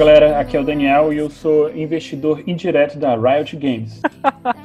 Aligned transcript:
Fala 0.00 0.12
galera, 0.14 0.40
aqui 0.40 0.56
é 0.56 0.60
o 0.60 0.64
Daniel 0.64 1.12
e 1.12 1.18
eu 1.18 1.28
sou 1.28 1.70
investidor 1.76 2.42
indireto 2.46 2.98
da 2.98 3.14
Riot 3.14 3.54
Games. 3.54 4.00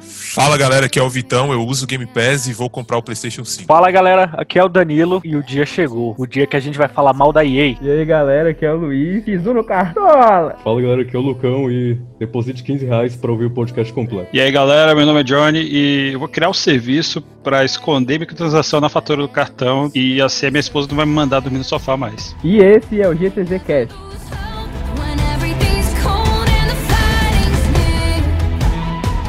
Fala 0.34 0.56
galera, 0.56 0.86
aqui 0.86 0.98
é 0.98 1.02
o 1.02 1.10
Vitão, 1.10 1.52
eu 1.52 1.60
uso 1.60 1.84
o 1.84 1.86
Game 1.86 2.06
Pass 2.06 2.46
e 2.46 2.54
vou 2.54 2.70
comprar 2.70 2.96
o 2.96 3.02
PlayStation 3.02 3.44
5. 3.44 3.66
Fala 3.66 3.90
galera, 3.90 4.30
aqui 4.32 4.58
é 4.58 4.64
o 4.64 4.68
Danilo 4.68 5.20
e 5.22 5.36
o 5.36 5.42
dia 5.42 5.66
chegou. 5.66 6.14
O 6.16 6.26
dia 6.26 6.46
que 6.46 6.56
a 6.56 6.60
gente 6.60 6.78
vai 6.78 6.88
falar 6.88 7.12
mal 7.12 7.34
da 7.34 7.44
EA. 7.44 7.76
E 7.82 7.90
aí 7.90 8.04
galera, 8.06 8.48
aqui 8.48 8.64
é 8.64 8.72
o 8.72 8.78
Luiz, 8.78 9.26
fiz 9.26 9.44
no 9.44 9.62
cartola. 9.62 10.56
Fala 10.64 10.80
galera, 10.80 11.02
aqui 11.02 11.14
é 11.14 11.18
o 11.18 11.22
Lucão 11.22 11.70
e 11.70 12.00
deposite 12.18 12.62
15 12.62 12.86
reais 12.86 13.14
pra 13.14 13.30
ouvir 13.30 13.44
o 13.44 13.50
podcast 13.50 13.92
completo. 13.92 14.30
E 14.32 14.40
aí 14.40 14.50
galera, 14.50 14.94
meu 14.94 15.04
nome 15.04 15.20
é 15.20 15.22
Johnny 15.22 15.60
e 15.60 16.12
eu 16.14 16.18
vou 16.18 16.28
criar 16.28 16.48
um 16.48 16.54
serviço 16.54 17.20
pra 17.44 17.62
esconder 17.62 18.18
microtransação 18.18 18.80
na 18.80 18.88
fatura 18.88 19.20
do 19.20 19.28
cartão 19.28 19.90
e 19.94 20.18
assim 20.22 20.46
a 20.46 20.50
minha 20.50 20.60
esposa 20.60 20.88
não 20.88 20.96
vai 20.96 21.04
me 21.04 21.12
mandar 21.12 21.40
dormir 21.40 21.58
no 21.58 21.64
sofá 21.64 21.94
mais. 21.94 22.34
E 22.42 22.56
esse 22.56 23.02
é 23.02 23.06
o 23.06 23.14
GTZ 23.14 23.62
Cast. 23.66 23.94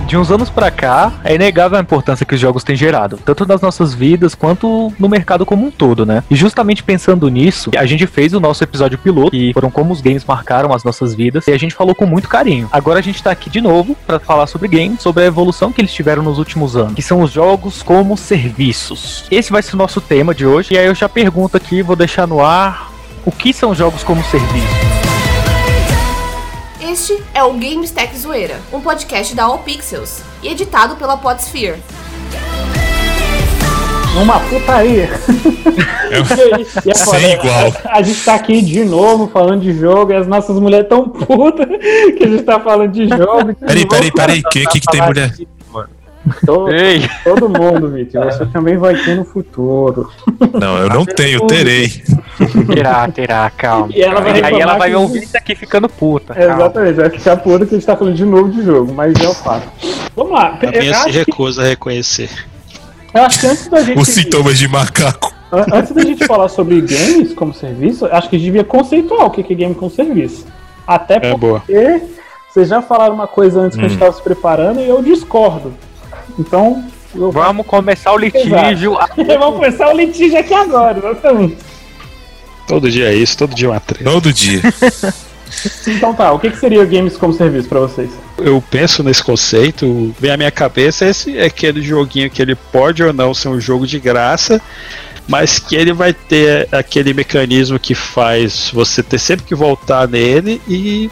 De 0.08 0.16
uns 0.16 0.32
anos 0.32 0.50
pra 0.50 0.72
cá, 0.72 1.12
é 1.22 1.36
inegável 1.36 1.78
a 1.78 1.82
importância 1.82 2.26
que 2.26 2.34
os 2.34 2.40
jogos 2.40 2.64
têm 2.64 2.78
gerado, 2.78 3.20
tanto 3.26 3.46
nas 3.46 3.60
nossas 3.60 3.94
vidas 3.94 4.34
quanto 4.34 4.94
no 4.98 5.10
mercado 5.10 5.46
como 5.46 5.68
um 5.68 5.70
todo, 5.70 6.06
né? 6.06 6.24
E 6.32 6.36
justamente 6.36 6.82
pensando 6.82 7.28
nisso, 7.28 7.72
a 7.78 7.86
gente 7.86 8.08
fez 8.08 8.34
o 8.34 8.40
nosso 8.40 8.64
episódio 8.64 8.98
piloto, 8.98 9.36
e 9.36 9.52
foram 9.52 9.70
como 9.70 9.92
os 9.92 10.00
games 10.00 10.24
marcaram 10.24 10.74
as 10.74 10.86
nossas 10.86 11.14
vidas, 11.14 11.46
e 11.48 11.52
a 11.52 11.58
gente 11.60 11.76
falou 11.76 11.94
com 11.94 12.06
muito 12.06 12.30
carinho. 12.30 12.70
Agora 12.72 13.00
a 13.00 13.02
gente 13.02 13.22
tá 13.22 13.32
aqui 13.32 13.50
de 13.50 13.60
novo 13.60 13.98
para 14.08 14.18
falar 14.18 14.48
sobre 14.48 14.70
games, 14.70 15.02
sobre 15.02 15.24
a 15.24 15.26
evolução 15.26 15.74
que 15.74 15.82
eles 15.82 15.94
tiveram 15.94 16.24
nos 16.24 16.38
últimos 16.38 16.78
anos, 16.78 16.94
que 16.94 17.02
são 17.02 17.22
os 17.22 17.30
jogos 17.30 17.84
como 17.84 18.16
serviços. 18.16 19.26
Esse 19.30 19.52
vai 19.52 19.62
ser 19.62 19.76
o 19.76 19.78
nosso 19.78 20.00
tema 20.00 20.34
de 20.34 20.46
hoje, 20.46 20.74
e 20.74 20.78
aí 20.78 20.86
eu 20.86 20.96
já 20.96 21.10
pergunto 21.10 21.58
aqui, 21.58 21.82
vou 21.82 21.98
deixar 21.98 22.26
no 22.26 22.42
ar, 22.42 22.94
o 23.26 23.32
que 23.32 23.52
são 23.52 23.76
jogos 23.76 24.06
como 24.06 24.24
serviço? 24.24 24.97
Este 26.90 27.22
é 27.34 27.44
o 27.44 27.52
Games 27.52 27.92
Tech 27.92 28.18
Zoeira, 28.18 28.62
um 28.72 28.80
podcast 28.80 29.36
da 29.36 29.44
All 29.44 29.60
Pixels 29.60 30.22
e 30.42 30.48
editado 30.48 30.96
pela 30.96 31.18
Podsphere. 31.18 31.82
Uma 34.22 34.40
putaria. 34.40 35.10
É, 36.10 36.94
sem 36.96 37.34
igual. 37.34 37.74
A, 37.84 37.98
a, 37.98 38.02
gente 38.02 38.24
tá 38.24 38.36
aqui 38.36 38.62
de 38.62 38.86
novo 38.86 39.28
falando 39.28 39.64
de 39.64 39.78
jogo 39.78 40.14
e 40.14 40.16
as 40.16 40.28
nossas 40.28 40.58
mulheres 40.58 40.88
tão 40.88 41.10
putas 41.10 41.68
que 42.18 42.24
a 42.24 42.28
gente 42.30 42.44
tá 42.44 42.58
falando 42.58 42.94
de 42.94 43.10
jogo. 43.10 43.54
Peraí, 43.56 43.86
peraí, 43.86 44.12
peraí, 44.14 44.44
que, 44.44 44.66
que, 44.66 44.80
que 44.80 44.88
tem 44.88 45.02
mulher? 45.02 45.34
Todo, 46.46 46.72
todo 47.24 47.50
mundo, 47.50 47.90
Vitor. 47.90 48.26
Você 48.32 48.46
também 48.48 48.78
vai 48.78 48.96
ter 48.96 49.16
no 49.16 49.26
futuro. 49.26 50.10
Não, 50.54 50.78
eu 50.78 50.90
não 50.90 51.06
tenho, 51.06 51.46
terei. 51.48 51.90
Terá, 52.74 53.08
terá, 53.08 53.50
calma. 53.50 53.90
E 53.94 54.02
ela 54.02 54.22
vai 54.22 54.44
aí 54.44 54.60
ela 54.60 54.78
vai 54.78 54.96
ouvir 54.96 55.24
isso 55.24 55.38
aqui 55.38 55.56
ficando 55.56 55.90
puta. 55.90 56.34
É, 56.38 56.46
exatamente, 56.46 56.94
vai 56.94 57.10
ficar 57.10 57.38
puta 57.38 57.66
que 57.66 57.76
a 57.76 57.78
gente 57.78 57.86
tá 57.86 57.96
falando 57.96 58.16
de 58.16 58.26
novo 58.26 58.50
de 58.50 58.64
jogo, 58.64 58.94
mas 58.94 59.20
é 59.20 59.28
o 59.28 59.34
fato. 59.34 59.68
Vamos 60.16 60.34
lá. 60.34 60.58
A 60.62 60.80
minha 60.80 60.94
se 61.04 61.12
recusa 61.12 61.62
que... 61.62 61.68
a 61.68 61.70
reconhecer. 61.70 62.30
Eu 63.14 63.24
acho 63.24 63.40
que 63.40 63.48
antes 63.48 63.68
da 63.68 63.82
gente. 63.82 63.98
Os 64.00 64.08
sintomas 64.08 64.58
de 64.58 64.68
macaco. 64.68 65.34
Antes 65.52 65.94
da 65.94 66.02
gente 66.02 66.26
falar 66.26 66.50
sobre 66.50 66.82
games 66.82 67.34
como 67.34 67.54
serviço, 67.54 68.06
acho 68.06 68.30
que 68.30 68.36
a 68.36 68.40
gente 68.40 68.48
devia 68.48 68.64
conceituar 68.64 69.26
o 69.26 69.32
que 69.32 69.42
é 69.42 69.56
game 69.56 69.74
como 69.74 69.90
serviço. 69.90 70.46
Até 70.86 71.16
é 71.16 71.20
porque 71.20 71.38
boa. 71.38 71.64
vocês 72.50 72.68
já 72.68 72.82
falaram 72.82 73.14
uma 73.14 73.28
coisa 73.28 73.62
antes 73.62 73.78
que 73.78 73.86
a 73.86 73.88
gente 73.88 73.98
estava 73.98 74.14
se 74.14 74.22
preparando 74.22 74.82
e 74.82 74.88
eu 74.88 75.02
discordo. 75.02 75.74
Então. 76.38 76.84
Vamos 77.14 77.66
começar 77.66 78.14
o 78.14 78.18
litígio. 78.18 78.98
Vamos 79.16 79.56
começar 79.56 79.94
o 79.94 79.98
litígio 79.98 80.38
aqui 80.38 80.54
agora, 80.54 80.98
exatamente. 81.00 81.58
Todo 82.68 82.92
dia 82.92 83.10
é 83.10 83.16
isso, 83.16 83.38
todo 83.38 83.56
dia 83.56 83.68
é 83.68 83.72
uma 83.72 83.80
treta. 83.80 84.04
Todo 84.04 84.34
dia. 84.34 84.62
então 85.88 86.14
tá, 86.14 86.34
o 86.34 86.40
que, 86.40 86.52
que 86.52 86.58
seria 86.58 86.84
games 86.84 87.16
como 87.16 87.34
serviço 87.34 87.70
para 87.70 87.80
vocês? 87.80 88.12
Eu 88.38 88.62
penso 88.70 89.02
nesse 89.04 89.24
conceito, 89.24 90.14
vem 90.20 90.32
à 90.32 90.38
minha 90.38 90.52
cabeça 90.52 91.06
esse 91.06 91.38
é 91.38 91.46
aquele 91.46 91.82
joguinho 91.82 92.30
que 92.30 92.42
ele 92.42 92.56
pode 92.56 93.02
ou 93.02 93.14
não 93.14 93.34
ser 93.34 93.48
um 93.48 93.60
jogo 93.60 93.88
de 93.88 94.00
graça, 94.00 94.62
mas 95.28 95.60
que 95.60 95.76
ele 95.76 95.94
vai 95.94 96.14
ter 96.14 96.68
aquele 96.72 97.14
mecanismo 97.14 97.80
que 97.80 97.96
faz 97.96 98.70
você 98.74 99.02
ter 99.02 99.18
sempre 99.18 99.46
que 99.46 99.56
voltar 99.56 100.08
nele 100.08 100.62
e 100.68 101.10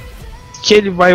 que 0.61 0.73
ele 0.73 0.89
vai 0.89 1.13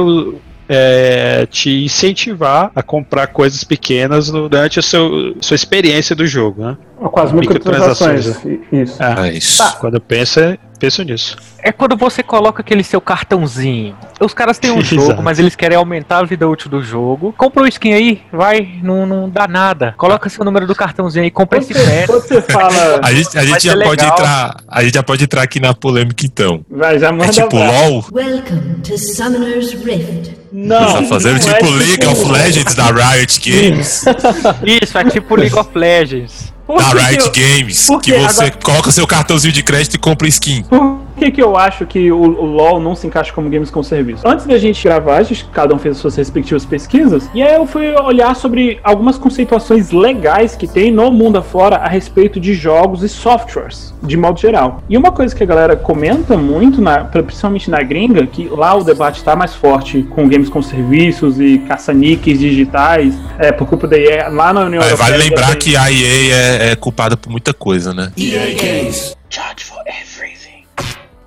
é, 0.72 1.46
te 1.50 1.84
incentivar 1.84 2.70
a 2.76 2.80
comprar 2.80 3.26
coisas 3.26 3.64
pequenas 3.64 4.30
durante 4.30 4.78
a 4.78 4.82
seu, 4.82 5.34
sua 5.40 5.56
experiência 5.56 6.14
do 6.14 6.24
jogo, 6.24 6.64
né? 6.64 6.78
Com 6.96 7.20
as 7.20 7.32
microtransações. 7.32 8.26
Isso. 8.70 9.02
É, 9.02 9.28
é 9.28 9.32
isso. 9.32 9.58
Tá. 9.58 9.72
Quando 9.72 9.94
eu 9.94 10.00
penso, 10.00 10.38
penso 10.78 11.02
nisso. 11.02 11.36
É 11.58 11.72
quando 11.72 11.96
você 11.96 12.22
coloca 12.22 12.62
aquele 12.62 12.84
seu 12.84 13.00
cartãozinho. 13.00 13.96
Os 14.20 14.34
caras 14.34 14.58
têm 14.58 14.70
um 14.70 14.80
jogo, 14.84 15.22
mas 15.22 15.38
eles 15.38 15.56
querem 15.56 15.76
aumentar 15.76 16.18
a 16.18 16.24
vida 16.24 16.48
útil 16.48 16.70
do 16.70 16.82
jogo. 16.82 17.34
Compra 17.36 17.62
o 17.62 17.66
skin 17.68 17.92
aí, 17.94 18.22
vai, 18.32 18.68
não, 18.82 19.06
não 19.06 19.28
dá 19.28 19.48
nada. 19.48 19.94
Coloca 19.96 20.28
seu 20.28 20.44
número 20.44 20.66
do 20.66 20.74
cartãozinho 20.74 21.24
aí, 21.24 21.30
compra 21.30 21.58
esse 21.58 21.72
pé. 21.72 22.06
Você 22.06 22.42
fala. 22.42 23.00
a 23.02 23.12
gente, 23.12 23.38
a 23.38 23.44
gente 23.44 23.66
já 23.66 23.76
pode 23.76 24.04
entrar. 24.04 24.56
A 24.68 24.84
gente 24.84 24.94
já 24.94 25.02
pode 25.02 25.24
entrar 25.24 25.42
aqui 25.42 25.58
na 25.60 25.72
polêmica 25.74 26.24
então. 26.26 26.64
Vai, 26.70 26.98
já 26.98 27.10
manda 27.10 27.26
é 27.26 27.28
tipo 27.30 27.56
vai. 27.56 27.66
LOL. 27.90 28.04
Welcome 28.12 28.74
to 28.82 28.98
Summoner's 28.98 29.72
Rift. 29.72 30.38
Não. 30.52 30.94
Tá 30.94 31.02
fazendo 31.04 31.34
não 31.34 31.40
tipo 31.40 31.66
é 31.66 31.70
League 31.70 32.06
of 32.06 32.30
Legends 32.30 32.74
da 32.74 32.86
Riot 32.90 33.40
Games. 33.40 34.04
Isso, 34.82 34.98
é 34.98 35.04
tipo 35.04 35.36
League 35.36 35.56
of 35.58 35.70
Legends. 35.74 36.52
Por 36.66 36.78
Da 36.78 36.90
Riot 36.90 37.30
Games. 37.30 37.86
que? 38.02 38.12
você 38.12 38.44
Agora- 38.44 38.58
coloca 38.62 38.90
seu 38.92 39.06
cartãozinho 39.06 39.52
de 39.52 39.62
crédito 39.62 39.94
e 39.94 39.98
compra 39.98 40.28
skin. 40.28 40.62
Por 40.62 40.99
que, 41.20 41.30
que 41.30 41.42
eu 41.42 41.56
acho 41.56 41.86
que 41.86 42.10
o, 42.10 42.18
o 42.20 42.44
LoL 42.46 42.80
não 42.80 42.94
se 42.94 43.06
encaixa 43.06 43.32
como 43.32 43.48
games 43.50 43.70
com 43.70 43.82
serviço? 43.82 44.26
Antes 44.26 44.46
da 44.46 44.58
gente 44.58 44.82
gravar, 44.82 45.18
a 45.18 45.22
gente, 45.22 45.44
cada 45.52 45.74
um 45.74 45.78
fez 45.78 45.96
as 45.96 46.00
suas 46.00 46.16
respectivas 46.16 46.64
pesquisas, 46.64 47.28
e 47.34 47.42
aí 47.42 47.54
eu 47.54 47.66
fui 47.66 47.94
olhar 47.94 48.34
sobre 48.34 48.80
algumas 48.82 49.18
conceituações 49.18 49.90
legais 49.90 50.56
que 50.56 50.66
tem 50.66 50.90
no 50.90 51.10
mundo 51.12 51.38
afora 51.38 51.76
a 51.76 51.88
respeito 51.88 52.40
de 52.40 52.54
jogos 52.54 53.02
e 53.02 53.08
softwares, 53.08 53.94
de 54.02 54.16
modo 54.16 54.40
geral. 54.40 54.82
E 54.88 54.96
uma 54.96 55.12
coisa 55.12 55.34
que 55.36 55.42
a 55.42 55.46
galera 55.46 55.76
comenta 55.76 56.36
muito, 56.36 56.80
na, 56.80 57.04
principalmente 57.04 57.70
na 57.70 57.82
gringa, 57.82 58.26
que 58.26 58.48
lá 58.48 58.74
o 58.74 58.82
debate 58.82 59.16
está 59.18 59.36
mais 59.36 59.54
forte 59.54 60.02
com 60.04 60.28
games 60.28 60.48
com 60.48 60.62
serviços 60.62 61.38
e 61.38 61.58
caça-níqueis 61.68 62.38
digitais, 62.38 63.14
é, 63.38 63.52
por 63.52 63.66
culpa 63.68 63.86
da 63.86 63.98
EA, 63.98 64.28
lá 64.28 64.52
na 64.52 64.64
União 64.64 64.82
É, 64.82 64.86
Europeia. 64.86 65.10
vale 65.10 65.22
lembrar 65.22 65.54
que 65.56 65.76
a 65.76 65.92
EA 65.92 66.34
é, 66.34 66.70
é 66.72 66.76
culpada 66.76 67.16
por 67.16 67.30
muita 67.30 67.52
coisa, 67.52 67.92
né? 67.92 68.10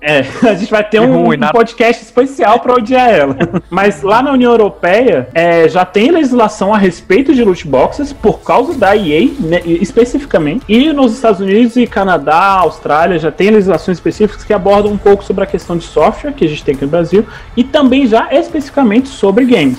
É, 0.06 0.22
a 0.46 0.54
gente 0.54 0.70
vai 0.70 0.84
ter 0.84 1.00
um, 1.00 1.30
um 1.30 1.38
podcast 1.50 2.04
especial 2.04 2.60
pra 2.60 2.74
odiar 2.74 3.08
ela. 3.08 3.36
Mas 3.70 4.02
lá 4.02 4.22
na 4.22 4.32
União 4.32 4.52
Europeia 4.52 5.28
é, 5.32 5.66
já 5.66 5.82
tem 5.86 6.10
legislação 6.10 6.74
a 6.74 6.76
respeito 6.76 7.34
de 7.34 7.42
loot 7.42 7.66
boxes 7.66 8.12
por 8.12 8.40
causa 8.40 8.74
da 8.74 8.94
EA, 8.94 9.30
né, 9.40 9.62
especificamente. 9.64 10.62
E 10.68 10.92
nos 10.92 11.14
Estados 11.14 11.40
Unidos 11.40 11.76
e 11.76 11.86
Canadá, 11.86 12.58
Austrália 12.60 13.18
já 13.18 13.32
tem 13.32 13.48
legislações 13.48 13.96
específicas 13.96 14.44
que 14.44 14.52
abordam 14.52 14.92
um 14.92 14.98
pouco 14.98 15.24
sobre 15.24 15.42
a 15.42 15.46
questão 15.46 15.78
de 15.78 15.84
software 15.84 16.32
que 16.32 16.44
a 16.44 16.48
gente 16.48 16.62
tem 16.62 16.74
aqui 16.74 16.84
no 16.84 16.90
Brasil 16.90 17.24
e 17.56 17.64
também 17.64 18.06
já 18.06 18.28
especificamente 18.30 19.08
sobre 19.08 19.46
games. 19.46 19.78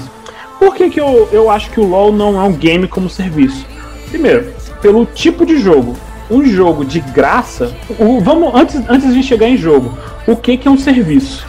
Por 0.58 0.74
que, 0.74 0.90
que 0.90 1.00
eu, 1.00 1.30
eu 1.32 1.52
acho 1.52 1.70
que 1.70 1.80
o 1.80 1.86
LoL 1.86 2.12
não 2.12 2.42
é 2.42 2.44
um 2.44 2.54
game 2.54 2.88
como 2.88 3.10
serviço? 3.10 3.68
Primeiro, 4.10 4.52
pelo 4.82 5.06
tipo 5.06 5.46
de 5.46 5.60
jogo. 5.60 5.96
Um 6.30 6.44
jogo 6.46 6.84
de 6.84 7.00
graça. 7.00 7.74
o- 8.00 8.20
vamos 8.20 8.54
antes, 8.56 8.82
antes 8.90 9.14
de 9.14 9.22
chegar 9.22 9.48
em 9.48 9.58
jogo. 9.58 9.98
O 10.28 10.36
que, 10.36 10.58
que 10.58 10.68
é 10.68 10.72
um 10.72 10.78
serviço? 10.78 11.46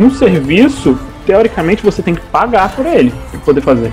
Um 0.00 0.10
serviço, 0.10 0.98
teoricamente, 1.24 1.82
você 1.84 2.02
tem 2.02 2.14
que 2.14 2.20
pagar 2.22 2.74
por 2.74 2.84
ele 2.86 3.12
para 3.30 3.40
poder 3.40 3.60
fazer. 3.60 3.92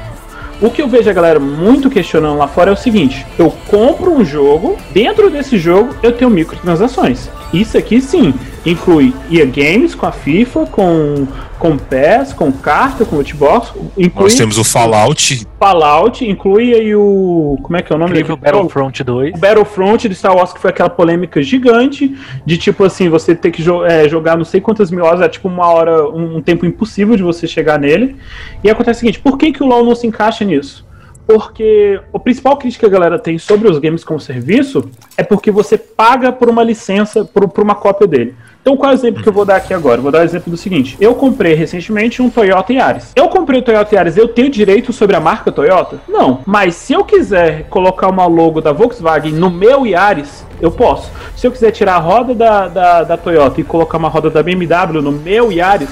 O 0.61 0.69
que 0.69 0.81
eu 0.81 0.88
vejo 0.88 1.09
a 1.09 1.13
galera 1.13 1.39
muito 1.39 1.89
questionando 1.89 2.38
lá 2.38 2.47
fora 2.47 2.69
é 2.71 2.73
o 2.73 2.77
seguinte: 2.77 3.25
eu 3.38 3.53
compro 3.67 4.11
um 4.11 4.25
jogo, 4.25 4.77
dentro 4.91 5.29
desse 5.29 5.57
jogo 5.57 5.95
eu 6.01 6.12
tenho 6.12 6.29
microtransações. 6.31 7.29
Isso 7.51 7.78
aqui 7.78 8.00
sim 8.01 8.34
inclui 8.66 9.13
EA 9.31 9.46
Games 9.46 9.96
com 9.96 10.06
a 10.06 10.12
FIFA, 10.12 10.66
com 10.68 11.28
com 11.57 11.75
PES, 11.78 12.31
com 12.31 12.54
carta, 12.54 13.04
com 13.04 13.18
lootbox, 13.18 13.74
inclui 13.98 14.24
Nós 14.30 14.36
temos 14.36 14.57
o 14.57 14.63
Fallout. 14.63 15.46
Fallout, 15.60 16.25
inclui 16.25 16.74
aí 16.74 16.96
o 16.96 17.57
como 17.62 17.75
é 17.75 17.81
que 17.81 17.92
é 17.92 17.96
o 17.96 18.00
nome 18.00 18.13
jogo? 18.28 18.38
Battlefront 18.42 19.04
2. 19.04 19.36
O 19.36 19.38
Battlefront 19.38 20.07
do 20.07 20.16
Star 20.16 20.34
Wars, 20.38 20.54
que 20.54 20.60
foi 20.60 20.69
aquela 20.69 20.90
polêmica 20.90 21.42
gigante, 21.44 22.16
de 22.46 22.57
tipo 22.57 22.86
assim, 22.86 23.10
você 23.10 23.36
ter 23.36 23.51
que 23.51 23.62
jo- 23.62 23.84
é, 23.84 24.07
jogar 24.07 24.38
não 24.38 24.46
sei 24.46 24.62
quantas 24.62 24.90
mil 24.90 25.04
horas, 25.04 25.19
é 25.19 25.28
tipo 25.28 25.50
uma 25.50 25.68
hora, 25.68 26.07
um, 26.07 26.38
um 26.38 26.42
tempo 26.42 26.66
impossível 26.66 27.18
de 27.18 27.24
você 27.24 27.46
chegar 27.46 27.78
nele. 27.78 28.16
E 28.63 28.69
acontece 28.69 29.00
o 29.00 29.01
seguinte, 29.01 29.19
por 29.19 29.38
que, 29.38 29.51
que 29.51 29.62
o 29.62 29.66
LoL 29.66 29.84
não 29.84 29.96
se 29.96 30.07
encaixa 30.07 30.46
nisso? 30.46 30.88
Porque 31.29 32.01
o 32.11 32.19
principal 32.19 32.57
crítica 32.57 32.89
que 32.89 32.95
a 32.95 32.97
galera 32.97 33.19
tem 33.19 33.37
sobre 33.37 33.69
os 33.69 33.77
games 33.77 34.03
como 34.03 34.19
serviço 34.19 34.89
é 35.15 35.21
porque 35.21 35.51
você 35.51 35.77
paga 35.77 36.31
por 36.31 36.49
uma 36.49 36.63
licença, 36.63 37.23
por, 37.23 37.47
por 37.47 37.63
uma 37.63 37.75
cópia 37.75 38.07
dele. 38.07 38.35
Então, 38.63 38.75
qual 38.75 38.91
é 38.91 38.95
o 38.95 38.97
exemplo 38.97 39.21
que 39.21 39.29
eu 39.29 39.33
vou 39.33 39.45
dar 39.45 39.57
aqui 39.57 39.71
agora? 39.71 40.01
Vou 40.01 40.11
dar 40.11 40.21
o 40.21 40.23
exemplo 40.23 40.49
do 40.49 40.57
seguinte: 40.57 40.97
eu 40.99 41.13
comprei 41.13 41.53
recentemente 41.53 42.19
um 42.19 42.31
Toyota 42.31 42.73
Yaris. 42.73 43.11
Eu 43.15 43.29
comprei 43.29 43.59
o 43.59 43.61
Toyota 43.61 43.93
Yaris, 43.93 44.17
eu 44.17 44.27
tenho 44.27 44.49
direito 44.49 44.91
sobre 44.91 45.15
a 45.15 45.19
marca 45.19 45.51
Toyota? 45.51 45.99
Não. 46.07 46.39
Mas 46.47 46.73
se 46.73 46.93
eu 46.93 47.05
quiser 47.05 47.65
colocar 47.69 48.07
uma 48.07 48.25
logo 48.25 48.59
da 48.59 48.71
Volkswagen 48.71 49.33
no 49.33 49.51
meu 49.51 49.85
Yaris, 49.85 50.43
eu 50.59 50.71
posso. 50.71 51.11
Se 51.35 51.45
eu 51.45 51.51
quiser 51.51 51.69
tirar 51.69 51.97
a 51.97 51.99
roda 51.99 52.33
da, 52.33 52.67
da, 52.67 53.03
da 53.03 53.17
Toyota 53.17 53.61
e 53.61 53.63
colocar 53.63 53.99
uma 53.99 54.09
roda 54.09 54.31
da 54.31 54.41
BMW 54.41 54.99
no 54.99 55.11
meu 55.11 55.51
Yaris, 55.51 55.91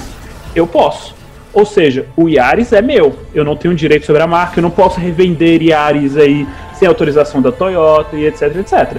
eu 0.52 0.66
posso. 0.66 1.17
Ou 1.58 1.66
seja, 1.66 2.06
o 2.16 2.28
Yaris 2.28 2.72
é 2.72 2.80
meu. 2.80 3.18
Eu 3.34 3.44
não 3.44 3.56
tenho 3.56 3.74
direito 3.74 4.06
sobre 4.06 4.22
a 4.22 4.28
marca, 4.28 4.60
eu 4.60 4.62
não 4.62 4.70
posso 4.70 5.00
revender 5.00 5.60
Yaris 5.60 6.16
aí 6.16 6.46
sem 6.74 6.86
autorização 6.86 7.42
da 7.42 7.50
Toyota 7.50 8.14
e 8.14 8.26
etc, 8.26 8.54
etc. 8.58 8.98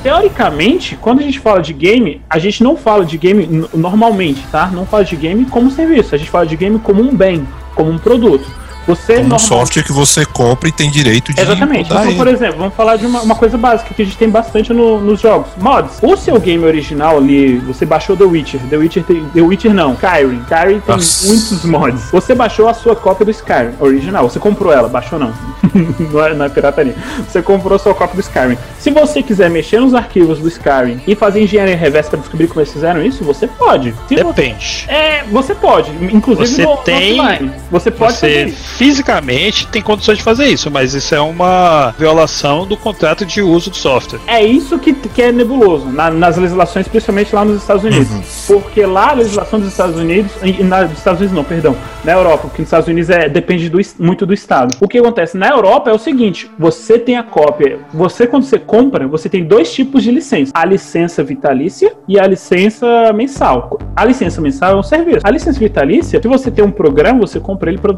Teoricamente, 0.00 0.94
quando 0.94 1.18
a 1.18 1.22
gente 1.22 1.40
fala 1.40 1.60
de 1.60 1.72
game, 1.72 2.22
a 2.30 2.38
gente 2.38 2.62
não 2.62 2.76
fala 2.76 3.04
de 3.04 3.18
game 3.18 3.66
normalmente, 3.74 4.46
tá? 4.46 4.68
Não 4.68 4.86
fala 4.86 5.04
de 5.04 5.16
game 5.16 5.44
como 5.46 5.72
serviço, 5.72 6.14
a 6.14 6.18
gente 6.18 6.30
fala 6.30 6.46
de 6.46 6.54
game 6.54 6.78
como 6.78 7.02
um 7.02 7.12
bem, 7.12 7.44
como 7.74 7.90
um 7.90 7.98
produto. 7.98 8.48
Você 8.88 9.14
um 9.18 9.20
normal- 9.20 9.38
software 9.38 9.82
que 9.82 9.92
você 9.92 10.24
compra 10.24 10.68
e 10.68 10.72
tem 10.72 10.90
direito 10.90 11.32
de 11.32 11.40
Exatamente. 11.40 11.90
Então, 11.92 12.14
por 12.16 12.26
exemplo, 12.26 12.58
vamos 12.58 12.74
falar 12.74 12.96
de 12.96 13.06
uma, 13.06 13.20
uma 13.20 13.34
coisa 13.34 13.56
básica 13.58 13.92
que 13.94 14.02
a 14.02 14.04
gente 14.04 14.16
tem 14.16 14.28
bastante 14.30 14.72
no- 14.72 14.98
nos 15.00 15.20
jogos. 15.20 15.50
Mods. 15.58 15.98
O 16.02 16.16
seu 16.16 16.38
game 16.40 16.64
original 16.64 17.18
ali, 17.18 17.58
você 17.58 17.84
baixou 17.84 18.16
The 18.16 18.24
Witcher. 18.24 18.60
The 18.70 18.76
Witcher 18.76 19.04
tem. 19.04 19.24
The 19.34 19.40
Witcher 19.42 19.74
não, 19.74 19.92
Skyrim. 19.94 20.40
Skyrim 20.42 20.80
tem 20.80 20.94
Nossa. 20.96 21.26
muitos 21.26 21.64
mods. 21.64 22.10
Você 22.10 22.34
baixou 22.34 22.68
a 22.68 22.74
sua 22.74 22.96
cópia 22.96 23.24
do 23.26 23.30
Skyrim 23.30 23.74
original. 23.78 24.28
Você 24.28 24.38
comprou 24.38 24.72
ela, 24.72 24.88
baixou 24.88 25.18
não. 25.18 25.32
não, 26.12 26.24
é, 26.24 26.34
não 26.34 26.44
é 26.46 26.48
pirataria. 26.48 26.94
Você 27.28 27.42
comprou 27.42 27.76
a 27.76 27.78
sua 27.78 27.94
cópia 27.94 28.14
do 28.16 28.20
Skyrim. 28.22 28.56
Se 28.78 28.90
você 28.90 29.22
quiser 29.22 29.50
mexer 29.50 29.80
nos 29.80 29.94
arquivos 29.94 30.38
do 30.38 30.48
Skyrim 30.48 31.00
e 31.06 31.14
fazer 31.14 31.42
engenharia 31.42 31.76
reversa 31.76 32.10
para 32.10 32.20
descobrir 32.20 32.46
como 32.48 32.60
eles 32.60 32.72
fizeram 32.72 33.02
isso, 33.02 33.22
você 33.24 33.46
pode. 33.46 33.92
Se 34.08 34.14
você- 34.16 34.24
Depende. 34.24 34.84
é, 34.88 35.24
você 35.30 35.54
pode. 35.54 35.90
Inclusive 36.12 36.46
Você 36.46 36.62
no, 36.62 36.70
no 36.70 36.76
tem- 36.78 37.20
offline. 37.20 37.52
Você 37.70 37.90
pode 37.90 38.14
fazer 38.14 38.28
Você 38.28 38.44
isso. 38.50 38.77
Fisicamente 38.78 39.66
tem 39.66 39.82
condições 39.82 40.18
de 40.18 40.24
fazer 40.24 40.46
isso, 40.46 40.70
mas 40.70 40.94
isso 40.94 41.12
é 41.12 41.20
uma 41.20 41.92
violação 41.98 42.64
do 42.64 42.76
contrato 42.76 43.26
de 43.26 43.42
uso 43.42 43.70
do 43.70 43.76
software. 43.76 44.20
É 44.28 44.40
isso 44.44 44.78
que, 44.78 44.92
que 44.94 45.20
é 45.20 45.32
nebuloso 45.32 45.86
na- 45.88 46.12
nas 46.12 46.36
legislações, 46.36 46.86
principalmente 46.86 47.34
lá 47.34 47.44
nos 47.44 47.60
Estados 47.60 47.82
Unidos. 47.82 48.08
Porque 48.46 48.86
lá 48.86 49.10
a 49.10 49.14
legislação 49.14 49.58
dos 49.58 49.68
Estados 49.68 49.96
Unidos, 49.96 50.30
e, 50.44 50.60
e 50.60 50.62
na, 50.64 50.84
dos 50.84 50.96
Estados 50.96 51.20
Unidos 51.20 51.36
não, 51.36 51.42
perdão, 51.42 51.76
na 52.04 52.12
Europa, 52.12 52.44
porque 52.44 52.62
nos 52.62 52.68
Estados 52.68 52.86
Unidos 52.86 53.10
é, 53.10 53.28
depende 53.28 53.68
do, 53.68 53.80
muito 53.98 54.24
do 54.24 54.32
Estado. 54.32 54.76
O 54.80 54.86
que 54.86 54.96
acontece 54.96 55.36
na 55.36 55.48
Europa 55.48 55.90
é 55.90 55.92
o 55.92 55.98
seguinte: 55.98 56.48
você 56.56 57.00
tem 57.00 57.16
a 57.16 57.24
cópia, 57.24 57.80
você 57.92 58.28
quando 58.28 58.44
você 58.44 58.60
compra, 58.60 59.08
você 59.08 59.28
tem 59.28 59.44
dois 59.44 59.72
tipos 59.72 60.04
de 60.04 60.12
licença: 60.12 60.52
a 60.54 60.64
licença 60.64 61.24
vitalícia 61.24 61.92
e 62.06 62.16
a 62.16 62.26
licença 62.28 63.12
mensal. 63.12 63.76
A 63.96 64.04
licença 64.04 64.40
mensal 64.40 64.72
é 64.72 64.76
um 64.76 64.82
serviço. 64.84 65.20
A 65.24 65.30
licença 65.30 65.58
vitalícia, 65.58 66.20
se 66.22 66.28
você 66.28 66.48
tem 66.48 66.64
um 66.64 66.70
programa, 66.70 67.18
você 67.20 67.40
compra 67.40 67.70
ele 67.70 67.78
para 67.78 67.92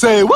poder 0.00 0.24
usar. 0.24 0.34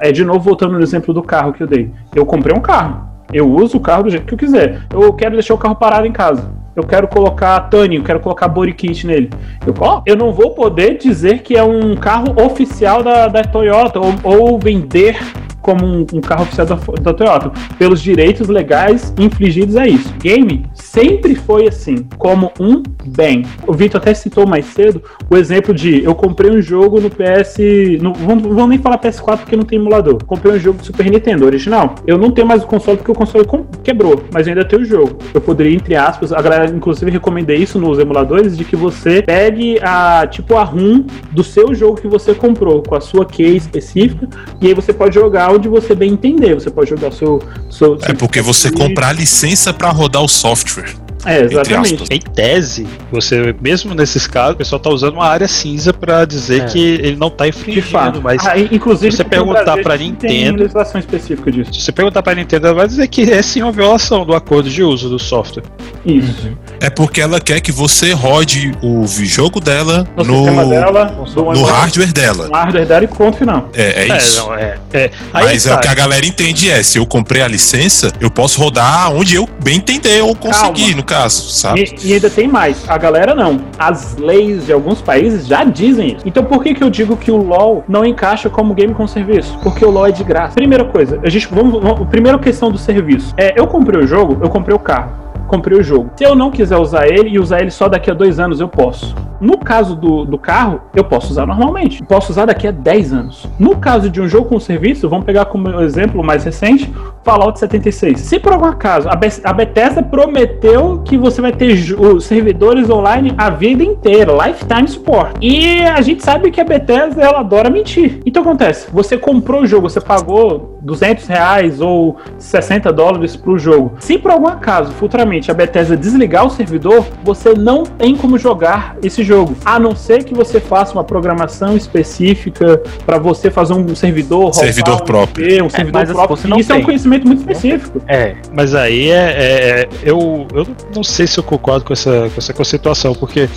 É 0.00 0.12
de 0.12 0.24
novo 0.24 0.40
voltando 0.40 0.72
no 0.72 0.82
exemplo 0.82 1.14
do 1.14 1.22
carro 1.22 1.52
que 1.52 1.62
eu 1.62 1.66
dei. 1.66 1.90
Eu 2.14 2.26
comprei 2.26 2.56
um 2.56 2.60
carro. 2.60 3.06
Eu 3.32 3.50
uso 3.50 3.76
o 3.78 3.80
carro 3.80 4.04
do 4.04 4.10
jeito 4.10 4.26
que 4.26 4.34
eu 4.34 4.38
quiser. 4.38 4.82
Eu 4.92 5.12
quero 5.12 5.34
deixar 5.34 5.54
o 5.54 5.58
carro 5.58 5.76
parado 5.76 6.06
em 6.06 6.12
casa. 6.12 6.50
Eu 6.74 6.82
quero 6.82 7.08
colocar 7.08 7.58
Tânia, 7.70 7.98
eu 7.98 8.04
quero 8.04 8.20
colocar 8.20 8.48
body 8.48 8.74
kit 8.74 9.06
nele. 9.06 9.30
Eu, 9.66 9.74
eu 10.04 10.16
não 10.16 10.32
vou 10.32 10.50
poder 10.50 10.98
dizer 10.98 11.38
que 11.38 11.56
é 11.56 11.62
um 11.62 11.96
carro 11.96 12.34
oficial 12.44 13.02
da, 13.02 13.28
da 13.28 13.42
Toyota 13.42 13.98
ou, 13.98 14.14
ou 14.22 14.58
vender 14.58 15.18
como 15.66 15.84
um, 15.84 16.06
um 16.12 16.20
carro 16.20 16.44
oficial 16.44 16.64
da, 16.64 16.78
da 17.02 17.12
Toyota, 17.12 17.50
pelos 17.76 18.00
direitos 18.00 18.48
legais 18.48 19.12
infligidos 19.18 19.76
a 19.76 19.84
isso. 19.84 20.14
Game 20.22 20.64
sempre 20.72 21.34
foi 21.34 21.66
assim, 21.66 22.06
como 22.16 22.52
um 22.60 22.84
bem. 23.04 23.44
O 23.66 23.72
Vitor 23.72 24.00
até 24.00 24.14
citou 24.14 24.46
mais 24.46 24.64
cedo 24.66 25.02
o 25.28 25.36
exemplo 25.36 25.74
de 25.74 26.04
eu 26.04 26.14
comprei 26.14 26.52
um 26.52 26.62
jogo 26.62 27.00
no 27.00 27.10
PS. 27.10 27.56
No, 28.00 28.14
vamos, 28.14 28.44
vamos 28.44 28.68
nem 28.68 28.78
falar 28.78 28.98
PS4 28.98 29.38
porque 29.38 29.56
não 29.56 29.64
tem 29.64 29.80
emulador. 29.80 30.22
Comprei 30.24 30.54
um 30.54 30.58
jogo 30.58 30.78
do 30.78 30.84
Super 30.84 31.10
Nintendo 31.10 31.44
original. 31.44 31.96
Eu 32.06 32.16
não 32.16 32.30
tenho 32.30 32.46
mais 32.46 32.62
o 32.62 32.66
console 32.66 32.98
porque 32.98 33.10
o 33.10 33.14
console 33.14 33.44
quebrou, 33.82 34.22
mas 34.32 34.46
eu 34.46 34.52
ainda 34.52 34.64
tenho 34.64 34.82
o 34.82 34.84
jogo. 34.84 35.18
Eu 35.34 35.40
poderia, 35.40 35.74
entre 35.74 35.96
aspas, 35.96 36.32
a 36.32 36.40
galera 36.40 36.70
inclusive 36.70 37.10
recomendei 37.10 37.56
isso 37.56 37.76
nos 37.78 37.98
emuladores, 37.98 38.56
de 38.56 38.64
que 38.64 38.76
você 38.76 39.22
pegue 39.22 39.80
a 39.82 40.28
tipo 40.28 40.54
a 40.54 40.62
ROM 40.62 41.04
do 41.32 41.42
seu 41.42 41.74
jogo 41.74 42.00
que 42.00 42.06
você 42.06 42.34
comprou, 42.34 42.84
com 42.84 42.94
a 42.94 43.00
sua 43.00 43.24
key 43.24 43.56
específica, 43.56 44.28
e 44.60 44.68
aí 44.68 44.74
você 44.74 44.92
pode 44.92 45.14
jogar 45.14 45.55
onde 45.56 45.68
você 45.68 45.94
bem 45.94 46.12
entender. 46.12 46.54
Você 46.54 46.70
pode 46.70 46.90
jogar 46.90 47.08
o 47.08 47.12
seu. 47.12 47.42
seu 47.70 47.98
É 48.02 48.12
porque 48.12 48.40
você 48.40 48.70
compra 48.70 49.08
a 49.08 49.12
licença 49.12 49.72
pra 49.72 49.90
rodar 49.90 50.22
o 50.22 50.28
software. 50.28 51.05
É, 51.26 51.42
exatamente. 51.42 52.04
Em 52.10 52.20
tese, 52.20 52.86
você, 53.10 53.54
mesmo 53.60 53.94
nesses 53.94 54.26
casos, 54.26 54.54
o 54.54 54.56
pessoal 54.56 54.78
tá 54.80 54.90
usando 54.90 55.14
uma 55.14 55.26
área 55.26 55.48
cinza 55.48 55.92
pra 55.92 56.24
dizer 56.24 56.62
É. 56.62 56.64
que 56.66 56.78
ele 56.78 57.16
não 57.16 57.28
tá 57.30 57.44
De 57.44 57.50
infringindo, 57.50 57.86
fato. 57.86 58.22
mas 58.22 58.46
Ah, 58.46 58.56
inclusive, 58.58 59.10
se 59.10 59.18
você 59.18 59.24
perguntar 59.24 59.64
Brasil 59.64 59.82
pra 59.82 59.94
a 59.94 59.96
gente 59.96 60.16
Tem 60.16 60.30
Nintendo- 60.30 60.58
legislação 60.60 61.00
específica 61.00 61.50
disso. 61.52 61.74
se 61.74 61.80
você 61.80 61.92
perguntar 61.92 62.22
pra 62.22 62.34
Nintendo, 62.34 62.66
ela 62.68 62.76
vai 62.76 62.86
dizer 62.86 63.06
que 63.08 63.22
é 63.30 63.42
sim 63.42 63.62
uma 63.62 63.72
violação 63.72 64.24
do 64.24 64.34
acordo 64.34 64.70
de 64.70 64.82
uso 64.82 65.08
do 65.08 65.18
software. 65.18 65.64
Isso. 66.04 66.56
É 66.80 66.88
porque 66.88 67.20
ela 67.20 67.40
quer 67.40 67.60
que 67.60 67.72
você 67.72 68.12
rode 68.12 68.72
o 68.82 69.04
jogo 69.06 69.60
dela 69.60 70.06
No, 70.16 70.24
no, 70.24 70.68
dela, 70.70 71.16
no 71.26 71.64
hardware 71.64 72.12
dela. 72.12 72.46
no 72.46 72.54
hardware 72.54 72.86
dela 72.86 73.04
e 73.04 73.08
ponto 73.08 73.36
final. 73.38 73.68
É, 73.74 74.04
é 74.08 74.16
isso. 74.16 74.40
não, 74.40 74.54
é, 74.54 74.78
é. 74.92 75.10
Aí 75.34 75.44
Mas 75.44 75.66
é 75.66 75.70
tá. 75.70 75.76
o 75.76 75.80
que 75.80 75.88
a 75.88 75.94
galera 75.94 76.24
entende 76.24 76.70
é, 76.70 76.82
se 76.82 76.98
eu 76.98 77.06
comprei 77.06 77.42
a 77.42 77.48
licença, 77.48 78.12
eu 78.20 78.30
posso 78.30 78.60
rodar 78.60 79.10
onde 79.12 79.34
eu 79.34 79.48
bem 79.62 79.76
entender 79.76 80.22
ou 80.22 80.34
conseguir, 80.36 80.82
Calma. 80.82 80.96
no 80.96 81.02
caso, 81.04 81.15
sabe? 81.30 81.94
E, 82.02 82.10
e 82.10 82.14
ainda 82.14 82.30
tem 82.30 82.48
mais. 82.48 82.88
A 82.88 82.98
galera 82.98 83.34
não. 83.34 83.60
As 83.78 84.16
leis 84.16 84.66
de 84.66 84.72
alguns 84.72 85.00
países 85.00 85.46
já 85.46 85.64
dizem 85.64 86.14
isso. 86.14 86.22
Então 86.26 86.44
por 86.44 86.62
que, 86.62 86.74
que 86.74 86.82
eu 86.82 86.90
digo 86.90 87.16
que 87.16 87.30
o 87.30 87.36
LoL 87.36 87.84
não 87.88 88.04
encaixa 88.04 88.48
como 88.48 88.74
game 88.74 88.94
com 88.94 89.06
serviço? 89.06 89.58
Porque 89.62 89.84
o 89.84 89.90
LoL 89.90 90.06
é 90.06 90.12
de 90.12 90.24
graça. 90.24 90.54
Primeira 90.54 90.84
coisa, 90.84 91.20
a 91.22 91.28
gente 91.28 91.48
vamos, 91.48 91.82
vamos 91.82 92.08
primeira 92.08 92.38
questão 92.38 92.70
do 92.70 92.78
serviço. 92.78 93.34
É, 93.36 93.58
eu 93.58 93.66
comprei 93.66 94.02
o 94.02 94.06
jogo, 94.06 94.38
eu 94.42 94.48
comprei 94.48 94.74
o 94.74 94.78
carro. 94.78 95.25
Comprei 95.46 95.78
o 95.78 95.82
jogo. 95.82 96.10
Se 96.16 96.24
eu 96.24 96.34
não 96.34 96.50
quiser 96.50 96.76
usar 96.76 97.06
ele 97.06 97.30
e 97.30 97.38
usar 97.38 97.60
ele 97.60 97.70
só 97.70 97.88
daqui 97.88 98.10
a 98.10 98.14
dois 98.14 98.38
anos, 98.40 98.60
eu 98.60 98.68
posso. 98.68 99.14
No 99.40 99.58
caso 99.58 99.94
do, 99.94 100.24
do 100.24 100.38
carro, 100.38 100.80
eu 100.94 101.04
posso 101.04 101.30
usar 101.30 101.46
normalmente. 101.46 102.02
Posso 102.02 102.32
usar 102.32 102.46
daqui 102.46 102.66
a 102.66 102.70
10 102.70 103.12
anos. 103.12 103.46
No 103.58 103.76
caso 103.76 104.08
de 104.08 104.18
um 104.20 104.26
jogo 104.26 104.48
com 104.48 104.58
serviço, 104.58 105.08
vamos 105.10 105.26
pegar 105.26 105.44
como 105.44 105.68
exemplo 105.82 106.24
mais 106.24 106.42
recente, 106.42 106.90
Fallout 107.22 107.58
76. 107.58 108.18
Se 108.18 108.38
por 108.38 108.52
algum 108.54 108.64
acaso 108.64 109.08
a, 109.10 109.14
Be- 109.14 109.28
a 109.44 109.52
Bethesda 109.52 110.02
prometeu 110.02 111.02
que 111.04 111.18
você 111.18 111.42
vai 111.42 111.52
ter 111.52 111.72
os 111.98 112.24
servidores 112.24 112.88
online 112.88 113.34
a 113.36 113.50
vida 113.50 113.82
inteira, 113.84 114.32
lifetime 114.46 114.88
support. 114.88 115.36
E 115.42 115.80
a 115.82 116.00
gente 116.00 116.24
sabe 116.24 116.50
que 116.50 116.60
a 116.60 116.64
Bethesda 116.64 117.22
ela 117.22 117.40
adora 117.40 117.68
mentir. 117.68 118.20
Então 118.24 118.42
acontece? 118.42 118.88
Você 118.90 119.18
comprou 119.18 119.62
o 119.62 119.66
jogo, 119.66 119.90
você 119.90 120.00
pagou 120.00 120.75
200 120.86 121.26
reais 121.26 121.80
ou 121.80 122.16
60 122.38 122.92
dólares 122.92 123.34
pro 123.36 123.58
jogo. 123.58 123.94
Se 123.98 124.16
por 124.16 124.30
algum 124.30 124.46
acaso 124.46 124.92
futuramente 124.92 125.50
a 125.50 125.54
Bethesda 125.54 125.96
desligar 125.96 126.46
o 126.46 126.50
servidor, 126.50 127.04
você 127.24 127.52
não 127.54 127.82
tem 127.84 128.14
como 128.16 128.38
jogar 128.38 128.96
esse 129.02 129.22
jogo, 129.24 129.56
a 129.64 129.78
não 129.78 129.96
ser 129.96 130.22
que 130.24 130.32
você 130.34 130.60
faça 130.60 130.92
uma 130.92 131.02
programação 131.04 131.76
específica 131.76 132.80
para 133.04 133.18
você 133.18 133.50
fazer 133.50 133.74
um 133.74 133.94
servidor, 133.94 134.54
Servidor 134.54 135.02
um 135.02 135.04
próprio. 135.04 135.46
IP, 135.48 135.62
um 135.62 135.68
servidor 135.70 136.02
mas 136.02 136.12
próprio. 136.12 136.36
você 136.36 136.48
não 136.48 136.58
Isso 136.58 136.72
é 136.72 136.76
um 136.76 136.82
conhecimento 136.82 137.26
muito 137.26 137.40
específico. 137.40 138.00
É, 138.06 138.36
Mas 138.52 138.74
aí 138.74 139.10
é, 139.10 139.14
é- 139.16 139.80
é- 139.80 139.88
eu, 140.04 140.46
eu 140.54 140.66
não 140.94 141.02
sei 141.02 141.26
se 141.26 141.38
eu 141.38 141.44
concordo 141.44 141.84
com 141.84 141.92
essa, 141.92 142.30
com 142.32 142.38
essa 142.38 142.52
conceituação, 142.54 143.14
porque 143.14 143.48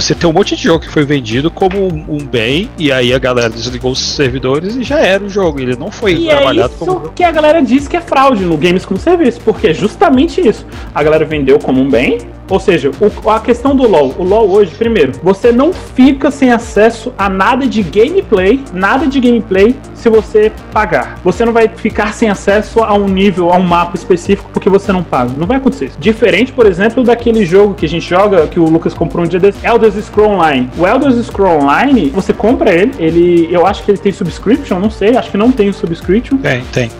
você 0.00 0.14
tem 0.14 0.30
um 0.30 0.32
monte 0.32 0.54
de 0.54 0.62
jogo 0.62 0.84
que 0.84 0.90
foi 0.92 1.04
vendido 1.04 1.50
como 1.50 1.76
um, 1.76 2.04
um 2.08 2.18
bem, 2.18 2.70
e 2.78 2.92
aí 2.92 3.12
a 3.12 3.18
galera 3.18 3.50
desligou 3.50 3.90
os 3.90 3.98
servidores 3.98 4.76
e 4.76 4.84
já 4.84 5.00
era 5.00 5.24
o 5.24 5.28
jogo. 5.28 5.58
Ele 5.58 5.74
não 5.74 5.90
foi 5.90 6.14
E 6.14 6.28
é 6.28 6.36
trabalhado 6.36 6.74
isso 6.74 6.84
como. 6.86 7.08
que 7.10 7.24
a 7.24 7.32
galera 7.32 7.60
diz 7.60 7.88
que 7.88 7.96
é 7.96 8.00
fraude 8.00 8.44
no 8.44 8.56
Games 8.56 8.86
como 8.86 8.98
Serviço, 8.98 9.40
porque 9.44 9.68
é 9.68 9.74
justamente 9.74 10.40
isso. 10.40 10.64
A 10.94 11.02
galera 11.02 11.24
vendeu 11.24 11.58
como 11.58 11.80
um 11.80 11.90
bem, 11.90 12.18
ou 12.48 12.58
seja, 12.60 12.90
o- 13.00 13.30
a 13.30 13.40
questão 13.40 13.74
do 13.74 13.86
LoL. 13.88 14.14
O 14.18 14.22
LoL 14.24 14.50
hoje, 14.50 14.74
primeiro, 14.74 15.12
você 15.22 15.52
não 15.52 15.72
fica 15.72 16.30
sem 16.30 16.52
acesso 16.52 17.12
a 17.18 17.28
nada 17.28 17.66
de 17.66 17.82
gameplay, 17.82 18.62
nada 18.72 19.06
de 19.06 19.20
gameplay, 19.20 19.74
se 19.94 20.08
você 20.08 20.52
pagar. 20.72 21.18
Você 21.24 21.44
não 21.44 21.52
vai 21.52 21.68
ficar 21.68 22.12
sem 22.14 22.30
acesso 22.30 22.82
a 22.82 22.94
um 22.94 23.08
nível, 23.08 23.52
a 23.52 23.56
um 23.56 23.62
mapa 23.62 23.96
específico, 23.96 24.48
porque 24.52 24.68
você 24.70 24.92
não 24.92 25.02
paga. 25.02 25.30
Não 25.36 25.46
vai 25.46 25.56
acontecer 25.58 25.86
isso. 25.86 25.96
Diferente, 25.98 26.52
por 26.52 26.66
exemplo, 26.66 27.02
daquele 27.02 27.44
jogo 27.44 27.74
que 27.74 27.84
a 27.86 27.88
gente 27.88 28.08
joga, 28.08 28.46
que 28.46 28.58
o 28.60 28.64
Lucas 28.64 28.94
comprou 28.94 29.24
um 29.24 29.28
dia 29.28 29.40
desse, 29.40 29.58
Elder 29.66 29.90
Scrolls 29.92 30.34
Online. 30.34 30.70
O 30.78 30.86
Elder 30.86 31.12
Scrolls 31.22 31.64
Online, 31.64 32.10
você 32.14 32.32
compra 32.32 32.72
ele, 32.72 32.92
ele, 32.98 33.48
eu 33.50 33.66
acho 33.66 33.82
que 33.82 33.90
ele 33.90 33.98
tem 33.98 34.12
subscription, 34.12 34.78
não 34.78 34.90
sei, 34.90 35.16
acho 35.16 35.30
que 35.30 35.36
não 35.36 35.50
tem 35.50 35.68
o 35.68 35.74
subscription. 35.74 36.38
Tem, 36.38 36.62
tem. 36.72 36.90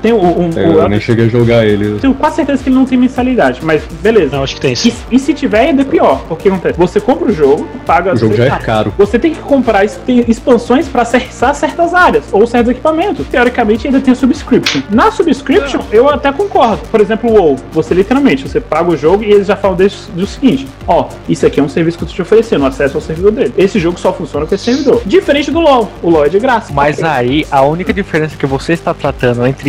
Tem 0.00 0.12
o, 0.12 0.16
o, 0.16 0.48
o 0.48 0.50
É, 0.58 0.64
eu 0.66 0.72
Elder 0.72 0.88
nem 0.88 1.00
cheguei 1.00 1.26
a 1.26 1.28
jogar 1.28 1.64
ele. 1.66 1.98
tenho 1.98 2.14
quase 2.14 2.36
certeza 2.36 2.62
que 2.62 2.68
ele 2.68 2.76
não 2.76 2.84
tem 2.84 2.98
mensalidade, 2.98 3.60
mas 3.62 3.82
beleza. 4.02 4.36
Não, 4.36 4.42
acho 4.44 4.54
que 4.56 4.60
tem 4.60 4.72
E, 4.72 4.76
sim. 4.76 4.92
e 5.10 5.18
se 5.18 5.32
tiver, 5.34 5.60
ainda 5.60 5.82
é 5.82 5.84
pior. 5.84 6.22
Porque 6.28 6.48
acontece? 6.48 6.78
Você 6.78 7.00
compra 7.00 7.28
o 7.30 7.32
jogo, 7.32 7.66
paga. 7.86 8.12
O 8.12 8.16
jogo 8.16 8.34
já 8.34 8.44
é 8.46 8.50
caro. 8.58 8.92
Você 8.98 9.18
tem 9.18 9.32
que 9.34 9.40
comprar 9.40 9.84
expansões 9.84 10.88
para 10.88 11.02
acessar 11.02 11.54
certas 11.54 11.94
áreas 11.94 12.24
ou 12.32 12.46
certos 12.46 12.70
equipamentos. 12.70 13.26
Teoricamente, 13.26 13.86
ainda 13.86 14.00
tem 14.00 14.12
a 14.12 14.14
subscription. 14.14 14.82
Na 14.90 15.10
subscription, 15.10 15.80
eu 15.90 16.08
até 16.08 16.30
concordo. 16.32 16.82
Por 16.90 17.00
exemplo, 17.00 17.30
o 17.30 17.34
WoW. 17.34 17.56
Você 17.72 17.94
literalmente, 17.94 18.48
você 18.48 18.60
paga 18.60 18.90
o 18.90 18.96
jogo 18.96 19.22
e 19.24 19.32
eles 19.32 19.46
já 19.46 19.56
falam 19.56 19.76
desde 19.76 19.98
do 20.14 20.26
seguinte: 20.26 20.66
ó, 20.86 21.08
isso 21.28 21.46
aqui 21.46 21.60
é 21.60 21.62
um 21.62 21.68
serviço 21.68 21.98
que 21.98 22.04
eu 22.04 22.08
tô 22.08 22.14
te 22.14 22.22
oferecendo, 22.22 22.64
acesso 22.66 22.96
ao 22.96 23.00
servidor 23.00 23.32
dele. 23.32 23.54
Esse 23.56 23.78
jogo 23.78 23.98
só 23.98 24.12
funciona 24.12 24.46
com 24.46 24.54
esse 24.54 24.64
servidor. 24.64 25.02
Diferente 25.06 25.50
do 25.50 25.60
LoL. 25.60 25.90
O 26.02 26.10
LoL 26.10 26.26
é 26.26 26.28
de 26.28 26.38
graça. 26.38 26.72
mas 26.72 27.02
aí 27.02 27.46
a 27.50 27.62
única 27.62 27.92
diferença 27.92 28.36
que 28.36 28.46
você 28.46 28.72
está 28.72 28.92
tratando 28.94 29.46
entre, 29.46 29.61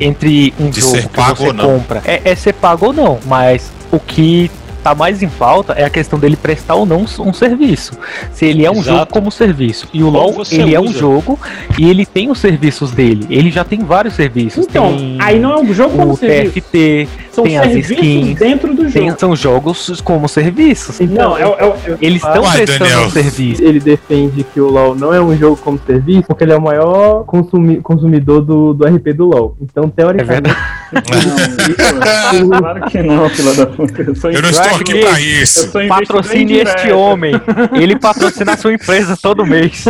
entre 0.00 0.52
um 0.58 0.70
De 0.70 0.80
jogo 0.80 0.96
que 0.96 1.20
você 1.20 1.52
compra 1.52 2.02
é, 2.04 2.20
é 2.24 2.34
ser 2.34 2.54
pago 2.54 2.86
ou 2.86 2.92
não, 2.92 3.18
mas 3.26 3.70
o 3.90 3.98
que 3.98 4.50
tá 4.82 4.94
mais 4.94 5.22
em 5.22 5.28
pauta 5.28 5.74
é 5.74 5.84
a 5.84 5.90
questão 5.90 6.18
dele 6.18 6.36
prestar 6.36 6.74
ou 6.74 6.86
não 6.86 7.04
um 7.18 7.32
serviço. 7.32 7.92
Se 8.32 8.46
ele 8.46 8.64
é 8.64 8.70
um 8.70 8.74
Exato. 8.74 8.98
jogo 8.98 9.06
como 9.12 9.30
serviço. 9.30 9.88
E 9.92 10.02
o 10.02 10.08
LoL, 10.08 10.42
ele 10.50 10.74
é 10.74 10.80
um 10.80 10.84
usa. 10.84 10.98
jogo 10.98 11.38
e 11.78 11.88
ele 11.88 12.06
tem 12.06 12.30
os 12.30 12.38
serviços 12.38 12.90
dele. 12.92 13.26
Ele 13.28 13.50
já 13.50 13.64
tem 13.64 13.80
vários 13.80 14.14
serviços. 14.14 14.64
Então, 14.66 14.96
tem 14.96 15.18
aí 15.20 15.38
não 15.38 15.52
é 15.52 15.58
um 15.60 15.74
jogo 15.74 15.96
como 15.96 16.12
o 16.12 16.16
serviço. 16.16 16.52
TFT, 16.60 17.08
São 17.38 17.44
tem 17.44 17.58
as 17.58 17.66
serviços 17.66 17.90
skins, 17.92 18.38
dentro 18.38 18.74
do 18.74 18.90
tem, 18.90 19.06
jogo. 19.08 19.20
são 19.20 19.36
jogos 19.36 20.00
como 20.02 20.28
serviços. 20.28 20.98
Não, 21.00 21.36
é, 21.36 21.42
é, 21.42 21.74
Eles 22.00 22.22
estão 22.22 22.42
Uai, 22.42 22.64
prestando 22.64 23.00
um 23.06 23.10
serviço. 23.10 23.62
Ele 23.62 23.80
defende 23.80 24.44
que 24.44 24.60
o 24.60 24.68
LoL 24.68 24.94
não 24.94 25.12
é 25.14 25.20
um 25.20 25.36
jogo 25.36 25.56
como 25.56 25.78
serviço 25.86 26.24
porque 26.28 26.44
ele 26.44 26.52
é 26.52 26.56
o 26.56 26.60
maior 26.60 27.24
consumi- 27.24 27.80
consumidor 27.80 28.40
do, 28.42 28.72
do 28.74 28.84
RP 28.86 29.12
do 29.14 29.26
LoL. 29.26 29.56
Então, 29.60 29.84
É 29.84 29.88
teoricamente, 30.02 30.50
Não, 30.92 32.40
isso- 32.40 32.48
claro 32.48 32.80
que 32.90 33.02
não, 33.02 33.28
filha 33.28 33.54
da 33.54 33.66
puta. 33.66 34.02
Eu, 34.02 34.14
sou 34.14 34.30
Eu 34.30 34.42
não 34.42 34.50
estou 34.50 34.76
aqui 34.76 35.00
pra 35.00 35.10
eu 35.10 35.18
isso. 35.42 35.70
Patrocine 35.88 36.58
este 36.58 36.92
homem. 36.92 37.32
Ele 37.72 37.96
patrocina 37.98 38.52
a 38.52 38.56
sua 38.56 38.72
empresa 38.72 39.16
todo 39.20 39.44
mês. 39.46 39.84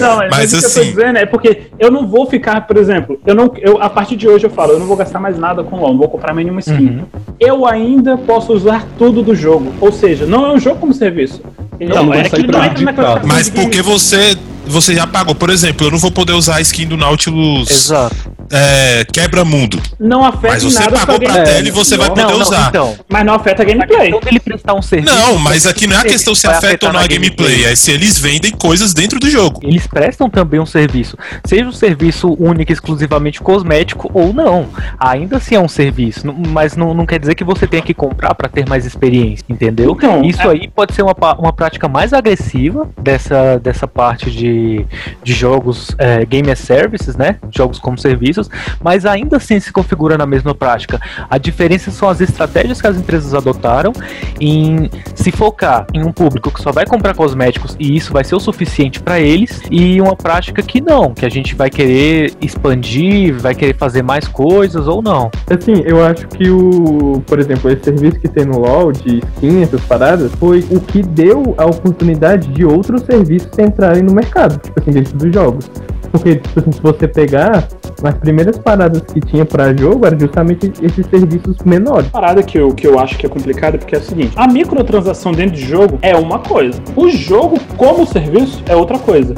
Não, 0.00 0.16
mas, 0.16 0.30
Mas 0.30 0.52
o 0.52 0.58
que 0.58 0.64
eu 0.64 0.68
assim- 0.68 0.80
tô 0.80 0.84
dizendo 0.86 1.18
é 1.18 1.26
porque 1.26 1.62
eu 1.78 1.90
não 1.90 2.06
vou 2.06 2.26
ficar, 2.26 2.66
por 2.66 2.76
exemplo, 2.76 3.18
eu 3.26 3.34
não, 3.34 3.52
eu, 3.58 3.80
a 3.82 3.88
partir 3.90 4.16
de 4.16 4.28
hoje 4.28 4.46
eu 4.46 4.50
falo, 4.50 4.72
eu 4.72 4.78
não 4.78 4.86
vou 4.86 4.96
gastar 4.96 5.18
mais 5.20 5.38
nada 5.38 5.62
com 5.64 5.76
LoL, 5.80 5.90
não 5.90 5.98
vou 5.98 6.08
comprar 6.08 6.32
mais 6.34 6.46
nenhuma 6.54 6.60
skin. 6.60 6.98
Uhum. 6.98 7.04
Eu 7.40 7.66
ainda 7.66 8.16
posso 8.16 8.52
usar 8.52 8.86
tudo 8.98 9.22
do 9.22 9.34
jogo. 9.34 9.72
Ou 9.80 9.92
seja, 9.92 10.26
não 10.26 10.46
é 10.46 10.52
um 10.54 10.58
jogo 10.60 10.78
como 10.80 10.92
serviço. 10.94 11.40
Ele 11.80 11.92
Não, 11.92 12.14
ele 12.14 12.26
é 12.26 12.30
que 12.30 12.36
ele 12.36 12.48
não 12.52 12.64
entra 12.64 12.92
na 12.92 13.20
Mas 13.24 13.48
porque 13.50 13.82
você, 13.82 14.36
você 14.66 14.94
já 14.94 15.06
pagou. 15.06 15.34
Por 15.34 15.50
exemplo, 15.50 15.86
eu 15.86 15.90
não 15.90 15.98
vou 15.98 16.10
poder 16.12 16.32
usar 16.32 16.56
a 16.56 16.60
skin 16.60 16.86
do 16.86 16.96
Nautilus 16.96 17.68
Exato. 17.68 18.14
é, 18.52 19.04
quebra-mundo. 19.12 19.80
não 19.98 20.24
afeta 20.24 20.54
Mas 20.54 20.62
você 20.62 20.78
nada 20.78 20.98
pagou 21.00 21.18
pra 21.18 21.28
gameplay. 21.28 21.54
tela 21.54 21.68
e 21.68 21.70
você 21.72 21.96
vai 21.96 22.08
Não, 22.08 22.14
poder 22.14 22.32
não, 22.32 22.40
usar. 22.40 22.68
então. 22.68 22.94
Mas 23.08 23.26
não 23.26 23.34
afeta 23.34 23.62
a 23.62 23.64
gameplay. 23.64 24.02
questão 24.02 24.20
dele 24.20 24.38
prestar 24.40 24.74
um 24.74 24.82
serviço. 24.82 25.12
Não, 25.16 25.36
mas 25.38 25.66
aqui 25.66 25.88
não 25.88 25.96
é 25.96 26.00
a 26.00 26.04
questão 26.04 26.32
se 26.32 26.46
vai 26.46 26.56
afeta 26.56 26.86
ou 26.86 26.92
não 26.92 27.00
a 27.00 27.02
na 27.02 27.08
gameplay, 27.08 27.64
é 27.64 27.74
se 27.74 27.90
eles 27.90 28.16
vendem 28.18 28.52
coisas 28.52 28.94
dentro 28.94 29.18
do 29.18 29.28
jogo. 29.28 29.58
Eles 29.64 29.86
prestam 29.88 30.30
também 30.30 30.60
um 30.60 30.66
serviço, 30.66 31.16
seja 31.44 31.64
um 31.66 31.72
serviço 31.72 32.36
único, 32.38 32.72
exclusivamente 32.72 33.40
cosmético 33.40 34.08
ou 34.14 34.32
não. 34.32 34.68
Ainda 35.00 35.38
assim 35.38 35.56
é 35.56 35.60
um 35.60 35.68
serviço, 35.68 36.24
mas 36.48 36.76
não, 36.76 36.94
não 36.94 37.06
quer 37.06 37.18
dizer 37.18 37.34
que 37.34 37.44
você 37.44 37.66
tenha 37.66 37.82
que 37.82 37.94
comprar 37.94 38.34
para 38.34 38.48
ter 38.48 38.68
mais 38.68 38.84
experiência, 38.86 39.44
entendeu? 39.48 39.92
Então, 39.96 40.22
Isso 40.22 40.42
é- 40.42 40.48
aí 40.48 40.68
pode 40.68 40.94
ser 40.94 41.02
uma, 41.02 41.14
uma 41.38 41.52
prática 41.52 41.88
mais 41.88 42.12
agressiva 42.12 42.88
dessa, 43.00 43.58
dessa 43.58 43.86
parte 43.86 44.30
de, 44.30 44.86
de 45.22 45.32
jogos 45.32 45.94
é, 45.98 46.24
game 46.24 46.50
as 46.50 46.58
services, 46.58 47.16
né? 47.16 47.36
Jogos 47.50 47.78
como 47.78 47.98
serviços, 47.98 48.48
mas 48.82 49.06
ainda 49.06 49.36
assim 49.36 49.58
se 49.60 49.72
configura 49.72 50.16
na 50.16 50.26
mesma 50.26 50.54
prática. 50.54 51.00
A 51.28 51.38
diferença 51.38 51.90
são 51.90 52.08
as 52.08 52.20
estratégias 52.20 52.80
que 52.80 52.86
as 52.86 52.96
empresas 52.96 53.34
adotaram 53.34 53.92
em 54.40 54.90
se 55.14 55.30
focar 55.30 55.86
em 55.92 56.04
um 56.04 56.12
público 56.12 56.50
que 56.50 56.62
só 56.62 56.72
vai 56.72 56.86
comprar 56.86 57.14
cosméticos 57.14 57.76
e 57.78 57.96
isso 57.96 58.12
vai 58.12 58.24
ser 58.24 58.34
o 58.34 58.40
suficiente 58.40 59.00
para 59.00 59.20
eles 59.20 59.62
e 59.70 60.00
uma 60.00 60.16
prática 60.16 60.62
que 60.62 60.80
não, 60.80 61.14
que 61.14 61.24
a 61.24 61.28
gente 61.28 61.54
vai 61.54 61.70
querer 61.70 62.32
expandir, 62.40 63.34
vai 63.38 63.54
querer 63.54 63.76
fazer 63.76 64.02
mais 64.02 64.26
coisas 64.28 64.86
ou 64.88 65.02
não. 65.02 65.30
assim, 65.50 65.82
eu 65.84 66.04
acho 66.04 66.26
que 66.36 66.50
o, 66.50 67.22
por 67.26 67.38
exemplo, 67.38 67.70
esse 67.70 67.84
serviço 67.84 68.20
que 68.20 68.28
tem 68.28 68.44
no 68.44 68.58
LoL 68.58 68.92
de 68.92 69.18
skin, 69.18 69.62
essas 69.62 69.80
paradas, 69.82 70.32
foi 70.34 70.64
o 70.70 70.80
que 70.80 71.02
deu 71.02 71.54
a 71.56 71.66
oportunidade 71.66 72.48
de 72.48 72.64
outros 72.64 73.02
serviços 73.02 73.50
entrarem 73.58 74.02
no 74.02 74.12
mercado, 74.12 74.60
tipo 74.60 74.80
assim, 74.80 74.90
dentro 74.90 75.16
dos 75.16 75.32
jogos. 75.32 75.70
Porque, 76.10 76.36
tipo 76.36 76.60
assim, 76.60 76.72
se 76.72 76.80
você 76.80 77.08
pegar, 77.08 77.66
as 78.02 78.14
primeiras 78.18 78.56
paradas 78.58 79.02
que 79.02 79.20
tinha 79.20 79.44
pra 79.44 79.74
jogo 79.74 80.06
eram 80.06 80.18
justamente 80.18 80.72
esses 80.80 81.04
serviços 81.06 81.56
menores. 81.64 82.08
parada 82.08 82.42
que 82.42 82.56
eu, 82.56 82.72
que 82.72 82.86
eu 82.86 82.98
acho 82.98 83.18
que 83.18 83.26
é 83.26 83.28
complicada 83.28 83.78
porque 83.78 83.96
é 83.96 83.98
o 83.98 84.02
seguinte: 84.02 84.32
a 84.36 84.46
microtransação 84.46 85.32
dentro 85.32 85.56
de 85.56 85.64
jogo 85.64 85.98
é 86.02 86.14
uma 86.14 86.38
coisa, 86.38 86.80
o 86.94 87.08
jogo 87.08 87.58
como 87.76 88.06
serviço 88.06 88.62
é 88.68 88.76
outra 88.76 88.98
coisa. 88.98 89.34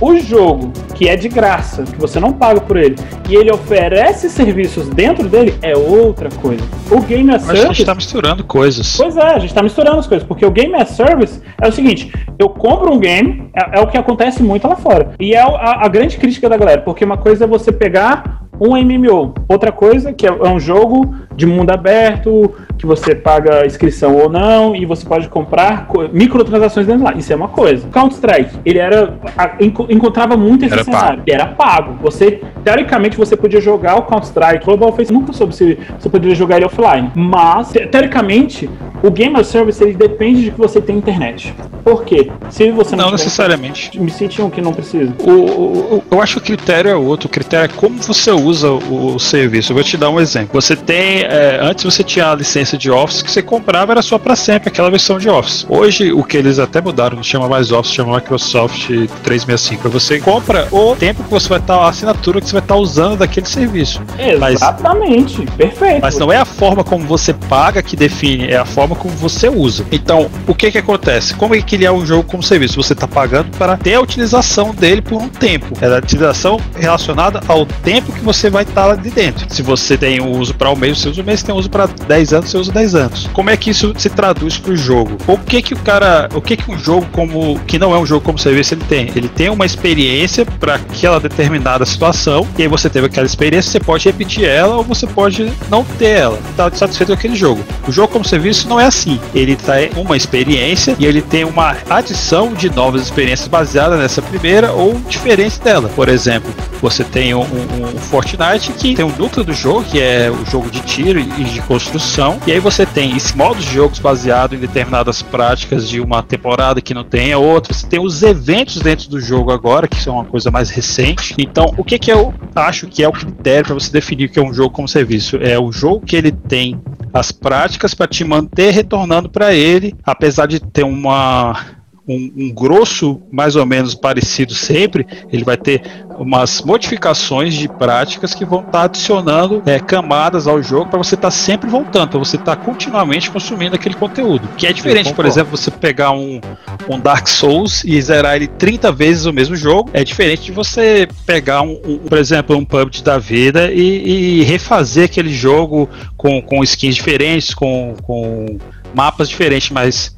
O 0.00 0.16
jogo 0.16 0.72
que 0.94 1.08
é 1.08 1.16
de 1.16 1.28
graça, 1.28 1.82
que 1.82 1.96
você 1.96 2.20
não 2.20 2.32
paga 2.32 2.60
por 2.60 2.76
ele, 2.76 2.96
e 3.28 3.34
ele 3.34 3.50
oferece 3.52 4.30
serviços 4.30 4.88
dentro 4.88 5.28
dele 5.28 5.54
é 5.60 5.76
outra 5.76 6.28
coisa. 6.28 6.62
O 6.90 7.00
Game 7.00 7.30
as 7.32 7.44
Mas 7.44 7.50
a 7.50 7.54
gente 7.54 7.62
Service 7.62 7.84
tá 7.84 7.94
misturando 7.94 8.44
coisas. 8.44 8.96
Pois 8.96 9.16
é, 9.16 9.34
a 9.34 9.38
gente 9.38 9.52
tá 9.52 9.62
misturando 9.62 9.98
as 9.98 10.06
coisas, 10.06 10.26
porque 10.26 10.44
o 10.44 10.50
Game 10.50 10.74
as 10.74 10.90
Service 10.90 11.40
é 11.60 11.68
o 11.68 11.72
seguinte: 11.72 12.12
eu 12.38 12.48
compro 12.48 12.92
um 12.92 12.98
game, 12.98 13.50
é, 13.54 13.78
é 13.78 13.82
o 13.82 13.86
que 13.86 13.98
acontece 13.98 14.42
muito 14.42 14.66
lá 14.68 14.76
fora. 14.76 15.12
E 15.18 15.34
é 15.34 15.40
a, 15.40 15.84
a 15.84 15.88
grande 15.88 16.16
crítica 16.16 16.48
da 16.48 16.56
galera, 16.56 16.80
porque 16.82 17.04
uma 17.04 17.16
coisa 17.16 17.44
é 17.44 17.46
você 17.46 17.72
pegar 17.72 18.47
um 18.60 18.76
MMO, 18.76 19.34
outra 19.48 19.70
coisa 19.72 20.12
que 20.12 20.26
é, 20.26 20.30
é 20.30 20.48
um 20.48 20.58
jogo 20.60 21.14
de 21.36 21.46
mundo 21.46 21.70
aberto, 21.70 22.52
que 22.76 22.84
você 22.84 23.14
paga 23.14 23.64
inscrição 23.66 24.16
ou 24.16 24.28
não, 24.28 24.74
e 24.74 24.84
você 24.84 25.06
pode 25.06 25.28
comprar 25.28 25.86
co- 25.86 26.08
microtransações 26.12 26.86
dentro 26.86 27.04
lá. 27.04 27.14
Isso 27.14 27.32
é 27.32 27.36
uma 27.36 27.48
coisa. 27.48 27.86
Counter-Strike, 27.88 28.58
ele 28.64 28.78
era. 28.78 29.14
a- 29.36 29.52
enco- 29.60 29.86
encontrava 29.88 30.36
muito 30.36 30.64
esse 30.64 30.74
Era 30.74 30.84
cenário. 30.84 31.22
Ele 31.26 31.34
era 31.34 31.46
pago. 31.46 31.94
Você, 32.02 32.40
teoricamente, 32.64 33.16
você 33.16 33.36
podia 33.36 33.60
jogar 33.60 33.96
o 33.96 34.02
Counter-Strike. 34.02 34.64
Global 34.64 34.88
Offensive 34.88 35.12
nunca 35.18 35.32
soube 35.32 35.54
se 35.54 35.78
você 35.98 36.08
poderia 36.08 36.34
jogar 36.34 36.56
ele 36.56 36.66
offline. 36.66 37.10
Mas, 37.14 37.70
te- 37.70 37.86
teoricamente, 37.86 38.68
o 39.02 39.10
Game 39.10 39.36
as 39.36 39.46
Service 39.46 39.82
ele 39.82 39.94
depende 39.94 40.42
de 40.44 40.50
que 40.50 40.58
você 40.58 40.80
tenha 40.80 40.98
internet. 40.98 41.54
Por 41.84 42.04
quê? 42.04 42.30
Se 42.50 42.70
você 42.72 42.96
não, 42.96 43.06
Não 43.06 43.12
necessariamente. 43.12 43.98
Me 44.00 44.10
sentiam 44.10 44.50
que 44.50 44.60
não 44.60 44.72
precisa. 44.72 45.12
O, 45.24 45.30
o- 45.30 45.94
o- 45.98 46.02
eu 46.10 46.20
acho 46.20 46.40
que 46.40 46.52
o 46.52 46.56
critério 46.56 46.90
é 46.90 46.94
outro. 46.96 47.28
O 47.28 47.30
critério 47.30 47.64
é 47.72 47.76
como 47.76 47.96
você 48.02 48.30
usa 48.30 48.47
o, 48.62 49.14
o 49.14 49.18
serviço. 49.18 49.72
Eu 49.72 49.74
vou 49.74 49.84
te 49.84 49.96
dar 49.96 50.10
um 50.10 50.20
exemplo. 50.20 50.60
Você 50.60 50.74
tem. 50.76 51.22
é, 51.22 51.58
antes 51.62 51.84
você 51.84 52.02
tinha 52.02 52.30
a 52.30 52.34
licença 52.34 52.76
de 52.76 52.90
Office 52.90 53.22
que 53.22 53.30
você 53.30 53.42
comprava, 53.42 53.92
era 53.92 54.02
só 54.02 54.18
para 54.18 54.34
sempre, 54.36 54.68
aquela 54.68 54.90
versão 54.90 55.18
de 55.18 55.28
Office. 55.28 55.66
Hoje, 55.68 56.12
o 56.12 56.22
que 56.24 56.36
eles 56.36 56.58
até 56.58 56.80
mudaram, 56.80 57.16
não 57.16 57.22
chama 57.22 57.48
mais 57.48 57.70
Office, 57.72 57.92
chama 57.94 58.16
Microsoft 58.16 58.88
365. 59.22 59.88
Você 59.88 60.20
compra 60.20 60.68
o 60.70 60.94
tempo 60.96 61.22
que 61.24 61.30
você 61.30 61.48
vai 61.48 61.58
estar, 61.58 61.76
a 61.76 61.88
assinatura 61.88 62.40
que 62.40 62.46
você 62.46 62.52
vai 62.52 62.62
estar 62.62 62.76
usando 62.76 63.16
daquele 63.18 63.46
serviço. 63.46 64.00
Mas- 64.38 64.54
Exatamente. 64.54 65.42
Perfeito. 65.56 66.00
Mas 66.02 66.18
não 66.18 66.32
é 66.32 66.36
a 66.36 66.44
forma 66.44 66.84
como 66.84 67.04
você 67.06 67.32
paga 67.32 67.82
que 67.82 67.96
define, 67.96 68.48
é 68.48 68.56
a 68.56 68.64
forma 68.64 68.94
como 68.94 69.14
você 69.14 69.48
usa. 69.48 69.84
Então, 69.90 70.30
o 70.46 70.54
que 70.54 70.70
que 70.70 70.78
acontece? 70.78 71.34
Como 71.34 71.54
é 71.54 71.60
que 71.62 71.74
ele 71.76 71.84
é 71.84 71.92
um 71.92 72.04
jogo 72.06 72.24
como 72.24 72.42
serviço? 72.42 72.76
Você 72.82 72.92
está 72.92 73.06
pagando 73.06 73.50
para 73.56 73.76
ter 73.76 73.94
a 73.94 74.00
utilização 74.00 74.74
dele 74.74 75.02
por 75.02 75.20
um 75.20 75.28
tempo. 75.28 75.66
É 75.80 75.86
a 75.86 75.98
utilização 75.98 76.60
relacionada 76.76 77.40
ao 77.48 77.64
tempo 77.66 78.12
que 78.12 78.20
você 78.20 78.37
vai 78.50 78.62
estar 78.62 78.86
lá 78.86 78.94
de 78.94 79.10
dentro. 79.10 79.46
Se 79.52 79.62
você 79.62 79.96
tem 79.96 80.20
um 80.20 80.38
uso 80.38 80.54
para 80.54 80.70
um 80.70 80.76
mês, 80.76 80.98
você 80.98 81.08
usa 81.08 81.22
um 81.22 81.24
mês. 81.24 81.40
Se 81.40 81.46
tem 81.46 81.54
uso 81.54 81.68
para 81.70 81.86
10 81.86 82.32
anos, 82.32 82.50
você 82.50 82.58
usa 82.58 82.72
10 82.72 82.94
anos. 82.94 83.28
Como 83.32 83.50
é 83.50 83.56
que 83.56 83.70
isso 83.70 83.92
se 83.96 84.08
traduz 84.10 84.58
para 84.58 84.72
o 84.72 84.76
jogo? 84.76 85.16
O 85.26 85.36
que 85.38 85.60
que 85.62 85.74
o 85.74 85.78
cara, 85.78 86.28
o 86.34 86.40
que 86.40 86.56
que 86.56 86.70
um 86.70 86.78
jogo 86.78 87.06
como 87.12 87.58
que 87.66 87.78
não 87.78 87.94
é 87.94 87.98
um 87.98 88.06
jogo 88.06 88.24
como 88.24 88.38
serviço 88.38 88.74
ele 88.74 88.84
tem? 88.88 89.10
Ele 89.16 89.28
tem 89.28 89.48
uma 89.50 89.66
experiência 89.66 90.44
para 90.46 90.74
aquela 90.76 91.18
determinada 91.18 91.84
situação 91.86 92.46
e 92.58 92.62
aí 92.62 92.68
você 92.68 92.88
teve 92.90 93.06
aquela 93.06 93.26
experiência, 93.26 93.70
você 93.72 93.80
pode 93.80 94.04
repetir 94.04 94.44
ela 94.44 94.76
ou 94.76 94.84
você 94.84 95.06
pode 95.06 95.50
não 95.70 95.84
ter 95.84 96.18
ela. 96.20 96.38
Tá 96.56 96.70
satisfeito 96.72 97.08
com 97.08 97.14
aquele 97.14 97.36
jogo. 97.36 97.64
O 97.86 97.92
jogo 97.92 98.08
como 98.12 98.24
serviço 98.24 98.68
não 98.68 98.78
é 98.78 98.84
assim. 98.86 99.18
Ele 99.34 99.56
tem 99.56 99.90
uma 99.96 100.16
experiência 100.16 100.94
e 100.98 101.06
ele 101.06 101.22
tem 101.22 101.44
uma 101.44 101.76
adição 101.88 102.52
de 102.52 102.68
novas 102.70 103.02
experiências 103.02 103.48
baseada 103.48 103.96
nessa 103.96 104.20
primeira 104.22 104.72
ou 104.72 104.94
diferente 105.08 105.60
dela. 105.60 105.88
Por 105.94 106.08
exemplo, 106.08 106.52
você 106.80 107.02
tem 107.04 107.34
um, 107.34 107.40
um- 107.40 107.96
um 107.96 107.98
Fortnite 108.28 108.72
que 108.72 108.94
tem 108.94 109.04
um 109.04 109.16
núcleo 109.16 109.42
do 109.42 109.54
jogo, 109.54 109.84
que 109.84 109.98
é 109.98 110.30
o 110.30 110.44
jogo 110.44 110.70
de 110.70 110.80
tiro 110.82 111.18
e 111.18 111.44
de 111.44 111.62
construção, 111.62 112.38
e 112.46 112.52
aí 112.52 112.60
você 112.60 112.84
tem 112.84 113.16
esse 113.16 113.34
modo 113.34 113.58
de 113.58 113.72
jogos 113.72 113.98
baseado 113.98 114.54
em 114.54 114.58
determinadas 114.58 115.22
práticas 115.22 115.88
de 115.88 115.98
uma 115.98 116.22
temporada 116.22 116.82
que 116.82 116.92
não 116.92 117.04
tem 117.04 117.32
a 117.32 117.38
outra. 117.38 117.72
Você 117.72 117.86
tem 117.86 117.98
os 117.98 118.22
eventos 118.22 118.82
dentro 118.82 119.08
do 119.08 119.18
jogo 119.18 119.50
agora, 119.50 119.88
que 119.88 119.96
são 119.96 120.16
uma 120.16 120.26
coisa 120.26 120.50
mais 120.50 120.68
recente. 120.68 121.34
Então, 121.38 121.72
o 121.78 121.82
que, 121.82 121.98
que 121.98 122.12
eu 122.12 122.34
acho 122.54 122.86
que 122.86 123.02
é 123.02 123.08
o 123.08 123.12
critério 123.12 123.64
para 123.64 123.74
você 123.74 123.90
definir 123.90 124.26
o 124.26 124.28
que 124.28 124.38
é 124.38 124.42
um 124.42 124.52
jogo 124.52 124.70
como 124.70 124.86
serviço? 124.86 125.36
É 125.36 125.58
o 125.58 125.72
jogo 125.72 126.04
que 126.04 126.14
ele 126.14 126.30
tem 126.30 126.78
as 127.14 127.32
práticas 127.32 127.94
para 127.94 128.06
te 128.06 128.24
manter 128.24 128.72
retornando 128.72 129.30
para 129.30 129.54
ele, 129.54 129.94
apesar 130.04 130.46
de 130.46 130.60
ter 130.60 130.84
uma 130.84 131.77
um, 132.08 132.32
um 132.36 132.50
grosso 132.52 133.20
mais 133.30 133.54
ou 133.54 133.66
menos 133.66 133.94
parecido 133.94 134.54
sempre, 134.54 135.06
ele 135.30 135.44
vai 135.44 135.56
ter 135.56 135.82
umas 136.18 136.62
modificações 136.62 137.54
de 137.54 137.68
práticas 137.68 138.34
que 138.34 138.44
vão 138.44 138.60
estar 138.60 138.84
adicionando 138.84 139.62
é, 139.66 139.78
camadas 139.78 140.46
ao 140.46 140.62
jogo 140.62 140.90
para 140.90 140.98
você 140.98 141.14
estar 141.14 141.30
sempre 141.30 141.70
voltando, 141.70 142.08
para 142.08 142.18
você 142.18 142.36
estar 142.36 142.56
continuamente 142.56 143.30
consumindo 143.30 143.76
aquele 143.76 143.94
conteúdo. 143.94 144.48
Que 144.56 144.66
é 144.66 144.72
diferente, 144.72 145.12
por 145.12 145.26
exemplo, 145.26 145.56
você 145.56 145.70
pegar 145.70 146.12
um, 146.12 146.40
um 146.88 146.98
Dark 146.98 147.28
Souls 147.28 147.84
e 147.84 148.00
zerar 148.00 148.36
ele 148.36 148.48
30 148.48 148.90
vezes 148.90 149.26
o 149.26 149.32
mesmo 149.32 149.54
jogo, 149.54 149.90
é 149.92 150.02
diferente 150.02 150.44
de 150.44 150.52
você 150.52 151.08
pegar, 151.26 151.62
um, 151.62 151.80
um, 151.84 151.98
por 151.98 152.18
exemplo, 152.18 152.56
um 152.56 152.64
PUBG 152.64 153.02
da 153.02 153.18
vida 153.18 153.70
e, 153.70 154.40
e 154.40 154.42
refazer 154.42 155.04
aquele 155.04 155.32
jogo 155.32 155.88
com, 156.16 156.40
com 156.42 156.64
skins 156.64 156.96
diferentes, 156.96 157.54
com, 157.54 157.94
com 158.02 158.58
mapas 158.94 159.28
diferentes, 159.28 159.70
mas 159.70 160.17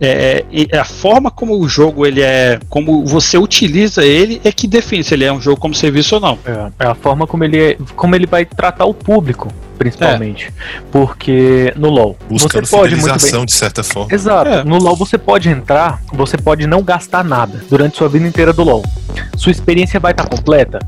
É, 0.00 0.44
é, 0.72 0.78
a 0.78 0.84
forma 0.84 1.30
como 1.30 1.58
o 1.58 1.68
jogo 1.68 2.06
ele 2.06 2.22
é, 2.22 2.58
como 2.70 3.04
você 3.04 3.36
utiliza 3.36 4.02
ele 4.02 4.40
é 4.42 4.50
que 4.50 4.66
define 4.66 5.04
se 5.04 5.12
ele 5.12 5.24
é 5.24 5.32
um 5.32 5.40
jogo 5.40 5.60
como 5.60 5.74
serviço 5.74 6.14
ou 6.14 6.20
não. 6.20 6.38
É, 6.44 6.84
é 6.84 6.86
a 6.86 6.94
forma 6.94 7.26
como 7.26 7.44
ele, 7.44 7.58
é, 7.58 7.76
como 7.94 8.14
ele 8.14 8.26
vai 8.26 8.46
tratar 8.46 8.86
o 8.86 8.94
público, 8.94 9.52
principalmente. 9.76 10.52
Porque 10.90 11.74
no 11.76 11.90
LoL, 11.90 12.16
Buscando 12.30 12.66
você 12.66 12.76
pode 12.76 12.96
muito 12.96 13.30
bem. 13.30 13.44
de 13.44 13.52
certa 13.52 13.82
forma. 13.82 14.14
Exato. 14.14 14.48
É. 14.48 14.64
No 14.64 14.78
LoL 14.78 14.96
você 14.96 15.18
pode 15.18 15.50
entrar, 15.50 16.00
você 16.12 16.38
pode 16.38 16.66
não 16.66 16.82
gastar 16.82 17.22
nada 17.22 17.62
durante 17.68 17.98
sua 17.98 18.08
vida 18.08 18.26
inteira 18.26 18.54
do 18.54 18.62
LoL. 18.62 18.82
Sua 19.36 19.52
experiência 19.52 20.00
vai 20.00 20.12
estar 20.12 20.26
completa? 20.26 20.78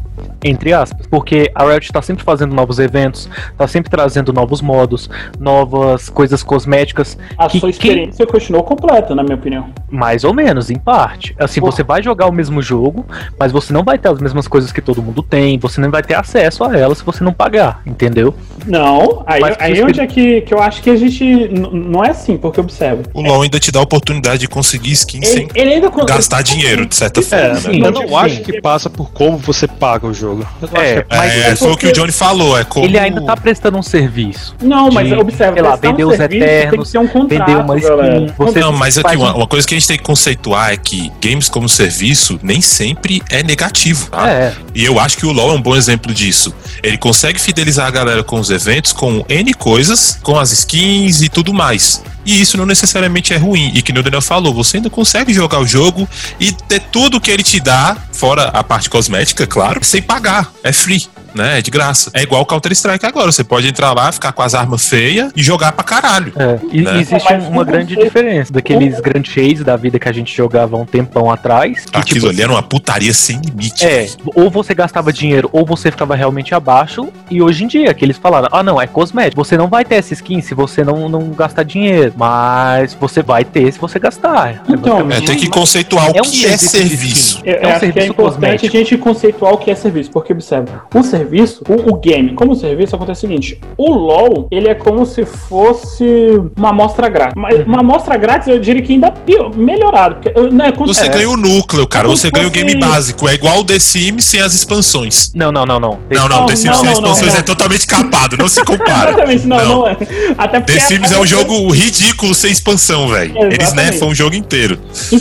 Entre 0.45 0.73
aspas. 0.73 1.07
Porque 1.07 1.51
a 1.55 1.65
Riot 1.65 1.93
tá 1.93 2.03
sempre 2.03 2.25
fazendo 2.25 2.55
novos 2.55 2.79
eventos, 2.79 3.29
tá 3.57 3.67
sempre 3.67 3.91
trazendo 3.91 4.33
novos 4.33 4.61
modos, 4.61 5.09
novas 5.39 6.09
coisas 6.09 6.43
cosméticas. 6.43 7.17
A 7.37 7.47
que 7.47 7.61
sua 7.61 7.71
experiência 7.71 8.27
continuou 8.27 8.65
completa, 8.65 9.15
na 9.15 9.23
minha 9.23 9.37
opinião. 9.37 9.71
Mais 9.91 10.25
ou 10.25 10.35
menos, 10.35 10.71
em 10.71 10.79
parte. 10.79 11.35
Assim, 11.39 11.61
Pô. 11.61 11.71
você 11.71 11.83
vai 11.83 12.03
jogar 12.03 12.27
o 12.27 12.33
mesmo 12.33 12.63
jogo, 12.63 13.07
mas 13.39 13.53
você 13.53 13.73
não 13.73 13.85
vai 13.85 13.99
ter 13.99 14.09
as 14.09 14.21
mesmas 14.21 14.49
coisas 14.49 14.73
que 14.73 14.81
todo 14.81 15.03
mundo 15.03 15.23
tem, 15.23 15.59
você 15.59 15.81
não 15.81 15.91
vai 15.91 16.03
ter 16.03 16.15
acesso 16.15 16.65
a 16.65 16.77
elas 16.77 16.99
se 16.99 17.05
você 17.05 17.23
não 17.23 17.33
pagar, 17.33 17.81
entendeu? 17.87 18.35
Não, 18.67 19.23
aí, 19.27 19.41
Mas 19.41 19.57
aí 19.59 19.77
sua 19.77 19.87
onde 19.87 20.01
é 20.01 20.07
que, 20.07 20.41
que 20.43 20.55
eu 20.55 20.61
acho 20.61 20.83
que 20.83 20.91
a 20.91 20.97
gente. 20.97 21.49
Não 21.49 22.05
é 22.05 22.11
assim, 22.11 22.37
porque 22.37 22.61
observa. 22.61 23.03
O 23.13 23.21
LoL 23.21 23.43
ainda 23.43 23.59
te 23.59 23.71
dá 23.71 23.81
a 23.81 23.83
oportunidade 23.83 24.39
de 24.39 24.49
conseguir 24.49 24.93
skin 24.93 25.19
Ele, 25.19 25.27
sem 25.27 25.49
ele 25.55 25.75
ainda 25.75 25.91
gastar 26.07 26.43
dinheiro, 26.43 26.87
de 26.87 26.95
certa 26.95 27.21
forma. 27.23 27.45
É, 27.45 27.49
né? 27.49 27.61
sim. 27.61 27.85
eu 27.85 27.91
não 27.91 28.09
sim. 28.09 28.15
acho 28.15 28.41
que 28.43 28.61
passa 28.61 28.89
por 28.89 29.11
como 29.13 29.37
você 29.39 29.67
paga 29.67 30.07
o 30.07 30.15
jogo. 30.15 30.32
Eu 30.41 30.69
não 30.73 30.81
É, 30.83 31.05
mas 31.09 31.33
É, 31.33 31.39
é 31.51 31.57
foi 31.57 31.71
o 31.73 31.77
que 31.77 31.87
o 31.87 31.93
Johnny 31.93 32.13
falou, 32.13 32.59
é 32.59 32.65
como... 32.65 32.85
Ele 32.87 32.99
ainda 32.99 33.21
tá 33.23 33.37
prestando 33.37 33.77
um 33.79 33.83
serviço. 33.83 34.55
Não, 34.63 34.91
mas 34.91 35.09
de, 35.09 35.15
observa. 35.15 35.53
sei 35.55 35.63
lá, 35.63 35.71
prestar 35.77 35.89
um 35.89 35.91
vender 35.93 36.05
os 36.05 36.17
serviço 36.17 36.45
Eternos, 36.45 36.71
tem 36.71 36.81
que 36.83 36.91
ter 36.93 36.99
um 36.99 37.07
contrato, 37.09 37.47
vender 37.49 37.61
uma 37.63 37.79
skin. 37.79 38.35
Você 38.39 38.61
Não, 38.61 38.73
mas 38.73 38.99
aqui 38.99 39.17
uma, 39.17 39.33
um- 39.33 39.37
uma 39.39 39.47
coisa 39.47 39.67
que 39.67 39.75
a 39.75 39.79
gente 39.79 39.89
tem 39.89 39.97
que 39.97 40.03
conceituar 40.05 40.73
é 40.73 40.77
que 40.77 41.13
games 41.21 41.49
como 41.49 41.69
serviço 41.69 42.39
nem 42.43 42.61
sempre 42.61 43.23
é 43.31 43.43
negativo, 43.43 44.09
tá? 44.11 44.29
É, 44.29 44.53
E 44.75 44.85
eu 44.85 44.99
acho 44.99 45.17
que 45.17 45.27
o 45.27 45.33
LoL 45.33 45.51
é 45.51 45.55
um 45.55 45.63
bom 45.63 45.77
exemplo 45.77 46.13
disso. 46.15 46.55
Ele 46.83 46.97
consegue 46.99 47.41
fidelizar 47.41 47.87
a 47.87 47.91
galera 47.91 48.23
com 48.25 48.39
os 48.41 48.51
eventos, 48.51 48.93
com 48.93 49.25
N 49.29 49.55
coisas, 49.55 50.19
com 50.23 50.39
as 50.39 50.51
skins 50.53 51.23
e 51.23 51.29
tudo 51.29 51.53
mais. 51.53 52.03
E 52.25 52.41
isso 52.41 52.57
não 52.57 52.67
necessariamente 52.67 53.33
é 53.33 53.37
ruim. 53.37 53.73
E 53.75 53.83
que 53.83 53.93
o 53.93 54.03
Daniel 54.03 54.23
falou, 54.23 54.55
você 54.55 54.77
ainda 54.77 54.91
consegue 54.91 55.33
jogar 55.33 55.61
o 55.61 55.67
jogo 55.67 56.09
e 56.39 56.53
ter 56.53 56.81
tudo 56.81 57.21
que 57.21 57.31
ele 57.31 57.43
te 57.43 57.61
dá, 57.61 57.97
fora 58.13 58.45
a 58.45 58.63
parte 58.63 58.89
cosmética, 58.89 59.47
claro, 59.47 59.85
sem 59.85 60.03
pagar. 60.03 60.53
É 60.63 60.73
free. 60.73 61.07
Né? 61.35 61.59
É 61.59 61.63
de 61.63 61.71
graça. 61.71 62.11
É 62.15 62.23
igual 62.23 62.45
Counter-Strike 62.47 63.05
agora. 63.07 63.31
Você 63.33 63.45
pode 63.45 63.69
entrar 63.69 63.93
lá, 63.93 64.11
ficar 64.13 64.33
com 64.33 64.43
as 64.43 64.55
armas 64.55 64.89
feias 64.89 65.33
e 65.37 65.43
jogar 65.43 65.73
pra 65.73 65.85
caralho. 65.85 66.33
é. 66.37 66.59
E 66.73 66.83
Né? 66.83 67.01
existe 67.01 67.33
Mas 67.33 67.47
uma 67.47 67.65
grande 67.65 67.97
diferença 67.97 68.53
daqueles 68.53 69.01
Grand 69.01 69.25
Chase 69.25 69.63
da 69.65 69.77
vida 69.77 69.99
que 69.99 70.09
a 70.09 70.13
gente 70.13 70.35
jogava 70.35 70.77
um 70.77 70.85
tempão 70.85 71.31
atrás. 71.31 71.85
Que, 71.85 71.99
Aquilo 71.99 72.21
tipo, 72.21 72.29
ali 72.29 72.43
era 72.43 72.53
uma 72.53 72.63
putaria 72.63 73.13
sem 73.15 73.41
limite. 73.41 73.85
É, 73.85 74.07
ou 74.35 74.51
você 74.51 74.75
gastava 74.75 75.13
dinheiro 75.13 75.49
ou 75.53 75.65
você 75.65 75.91
ficava 75.91 76.15
realmente 76.15 76.55
abaixo. 76.55 77.09
E 77.31 77.41
hoje 77.43 77.65
em 77.65 77.67
dia, 77.67 77.93
que 77.95 78.05
eles 78.05 78.17
falaram: 78.19 78.49
ah, 78.53 78.63
não, 78.63 78.81
é 78.81 78.87
cosmético. 78.87 79.43
Você 79.45 79.57
não 79.57 79.69
vai 79.69 79.85
ter 79.85 79.97
essa 79.97 80.13
skin 80.13 80.41
se 80.41 80.55
você 80.55 80.85
não, 80.85 81.09
não 81.09 81.31
gastar 81.31 81.63
dinheiro. 81.63 82.13
Mas 82.17 82.95
você 82.95 83.23
vai 83.23 83.45
ter 83.45 83.73
se 83.73 83.79
você 83.79 83.99
gastar. 83.99 84.63
Então, 84.69 85.11
É, 85.11 85.21
tem 85.21 85.37
que 85.37 85.49
conceituar 85.49 86.11
o 86.11 86.17
É 86.17 86.21
um 86.21 86.25
que 86.25 86.47
é 86.47 86.57
serviço 86.57 86.93
serviço. 86.93 87.41
Eu, 87.45 87.55
É 87.55 87.59
um 87.59 87.61
que 87.61 87.67
é 87.67 87.79
serviço 87.79 88.07
importante 88.07 88.35
cosmético. 88.35 88.77
a 88.77 88.79
gente 88.81 88.97
conceituar 88.99 89.53
o 89.55 89.59
que 89.59 89.71
é 89.71 89.75
serviço, 89.75 90.11
porque 90.11 90.33
observa, 90.33 90.85
o 90.95 91.03
serviço, 91.03 91.22
o, 91.69 91.93
o 91.93 91.97
game 91.97 92.35
como 92.35 92.55
serviço 92.55 92.97
acontece 92.97 93.25
o 93.25 93.29
seguinte, 93.29 93.61
o 93.77 93.91
LoL, 93.93 94.49
ele 94.51 94.69
é 94.69 94.75
como 94.75 95.07
se 95.07 95.25
fosse 95.25 96.41
uma 96.57 96.71
amostra 96.71 97.09
grátis. 97.09 97.35
Mas 97.37 97.63
Uhum. 97.63 97.65
Uma 97.73 97.81
amostra 97.81 98.17
grátis 98.17 98.49
eu 98.49 98.59
diria 98.59 98.83
que 98.83 98.93
ainda 98.93 99.11
pior, 99.11 99.55
melhorado, 99.55 100.17
porque 100.17 100.29
é 100.29 100.73
como 100.73 100.93
Você 100.93 101.07
é, 101.07 101.09
ganha 101.09 101.31
o 101.31 101.37
núcleo, 101.37 101.87
cara. 101.87 102.09
Você 102.09 102.31
ganha 102.31 102.47
o 102.47 102.51
game 102.51 102.75
básico. 102.77 103.29
É 103.29 103.35
igual 103.35 103.61
o 103.61 103.65
The 103.65 103.79
Sims 103.79 104.25
sem 104.25 104.41
as 104.41 104.55
expansões. 104.55 105.33
Não, 105.35 105.53
não, 105.53 105.65
não, 105.65 105.81
não. 105.81 105.99
Não, 106.11 106.29
não, 106.29 106.41
Não, 106.41 106.47
The 106.47 106.57
Sims 106.57 106.71
não, 106.71 106.75
sem 106.75 106.85
não, 106.85 106.93
expansões 106.93 107.33
não, 107.33 107.41
é 107.41 107.43
totalmente 107.43 107.87
capado, 107.87 108.37
não 108.37 108.49
se 108.49 108.63
compara. 108.65 109.11
Exatamente, 109.11 109.47
não, 109.47 109.65
não, 109.65 109.89
é. 109.89 109.97
Até 110.37 110.61
porque 110.61 110.79
The 110.79 110.81
Sims 110.81 111.13
é 111.13 111.19
um 111.19 111.27
jogo 111.27 111.71
ridículo 111.71 112.35
sem 112.35 112.51
expansão, 112.51 113.09
velho. 113.09 113.37
Eles 113.39 113.73
nefam 113.73 114.09
o 114.09 114.15
jogo 114.15 114.35
inteiro. 114.35 114.79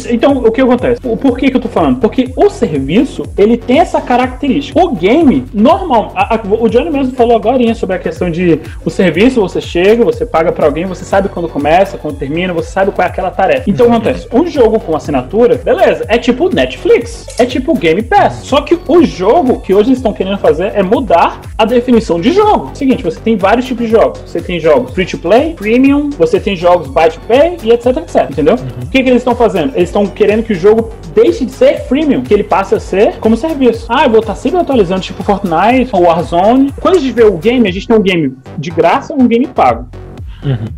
Então, 0.09 0.37
o 0.37 0.51
que 0.51 0.61
acontece? 0.61 1.01
Por 1.01 1.37
que, 1.37 1.49
que 1.49 1.57
eu 1.57 1.61
tô 1.61 1.69
falando? 1.69 1.99
Porque 1.99 2.31
o 2.35 2.49
serviço, 2.49 3.23
ele 3.37 3.57
tem 3.57 3.79
essa 3.79 4.01
característica. 4.01 4.79
O 4.79 4.95
game, 4.95 5.45
normal, 5.91 6.12
a- 6.15 6.36
a- 6.36 6.41
o 6.43 6.69
Johnny 6.69 6.89
mesmo 6.89 7.13
falou 7.13 7.36
agora 7.36 7.62
sobre 7.75 7.95
a 7.95 7.99
questão 7.99 8.30
de 8.32 8.60
o 8.86 8.89
serviço, 8.89 9.39
você 9.41 9.60
chega, 9.62 10.04
você 10.04 10.25
paga 10.25 10.51
pra 10.51 10.65
alguém, 10.65 10.86
você 10.86 11.04
sabe 11.04 11.30
quando 11.30 11.47
começa, 11.49 11.97
quando 11.97 12.17
termina, 12.17 12.54
você 12.54 12.71
sabe 12.71 12.91
qual 12.91 13.06
é 13.06 13.10
aquela 13.10 13.30
tarefa. 13.30 13.69
Então, 13.69 13.88
que 13.88 13.91
acontece? 13.91 14.27
Um 14.34 14.47
jogo 14.47 14.80
com 14.80 14.95
assinatura, 14.95 15.56
beleza, 15.56 16.06
é 16.08 16.17
tipo 16.17 16.54
Netflix, 16.54 17.27
é 17.38 17.45
tipo 17.45 17.73
Game 17.77 18.01
Pass. 18.01 18.41
Só 18.43 18.62
que 18.62 18.77
o 18.88 19.04
jogo 19.04 19.60
que 19.60 19.73
hoje 19.73 19.89
eles 19.89 19.99
estão 19.99 20.13
querendo 20.13 20.38
fazer 20.38 20.71
é 20.75 20.82
mudar 20.82 21.41
a 21.58 21.65
definição 21.65 22.19
de 22.19 22.32
jogo. 22.32 22.71
Seguinte, 22.73 23.04
você 23.04 23.19
tem 23.19 23.36
vários 23.36 23.65
tipos 23.65 23.86
de 23.86 23.91
jogos. 23.91 24.21
Você 24.25 24.41
tem 24.41 24.60
jogos 24.60 24.93
free 24.93 25.06
to 25.06 25.17
play, 25.17 25.54
premium, 25.54 26.10
você 26.17 26.39
tem 26.39 26.56
jogos 26.56 26.88
buy 26.88 27.10
to 27.10 27.19
pay 27.27 27.58
e 27.63 27.71
etc, 27.71 27.97
etc, 27.97 28.27
entendeu? 28.32 28.56
O 28.56 28.89
que, 28.89 29.04
que 29.04 29.10
eles 29.10 29.17
estão 29.21 29.36
fazendo? 29.36 29.73
Eles 29.75 29.89
estão 29.89 30.06
querendo 30.08 30.43
que 30.43 30.54
o 30.54 30.56
jogo 30.56 30.89
deixe 31.13 31.45
de 31.45 31.51
ser 31.51 31.82
freemium, 31.88 32.21
que 32.21 32.34
ele 32.34 32.43
passe 32.43 32.73
a 32.73 32.80
ser 32.80 33.17
como 33.19 33.36
serviço. 33.36 33.86
Ah, 33.89 34.06
eu 34.06 34.10
vou 34.10 34.19
estar 34.21 34.36
sempre 34.36 34.60
atualizando, 34.60 35.01
tipo 35.01 35.21
Fortnite 35.23 35.80
ou 35.91 36.03
Warzone. 36.03 36.73
Quando 36.79 36.97
a 36.97 36.99
gente 36.99 37.13
vê 37.13 37.23
o 37.23 37.37
game, 37.37 37.67
a 37.67 37.71
gente 37.71 37.87
tem 37.87 37.97
um 37.97 38.01
game 38.01 38.37
de 38.57 38.71
graça 38.71 39.13
e 39.13 39.21
um 39.21 39.27
game 39.27 39.47
pago. 39.47 39.87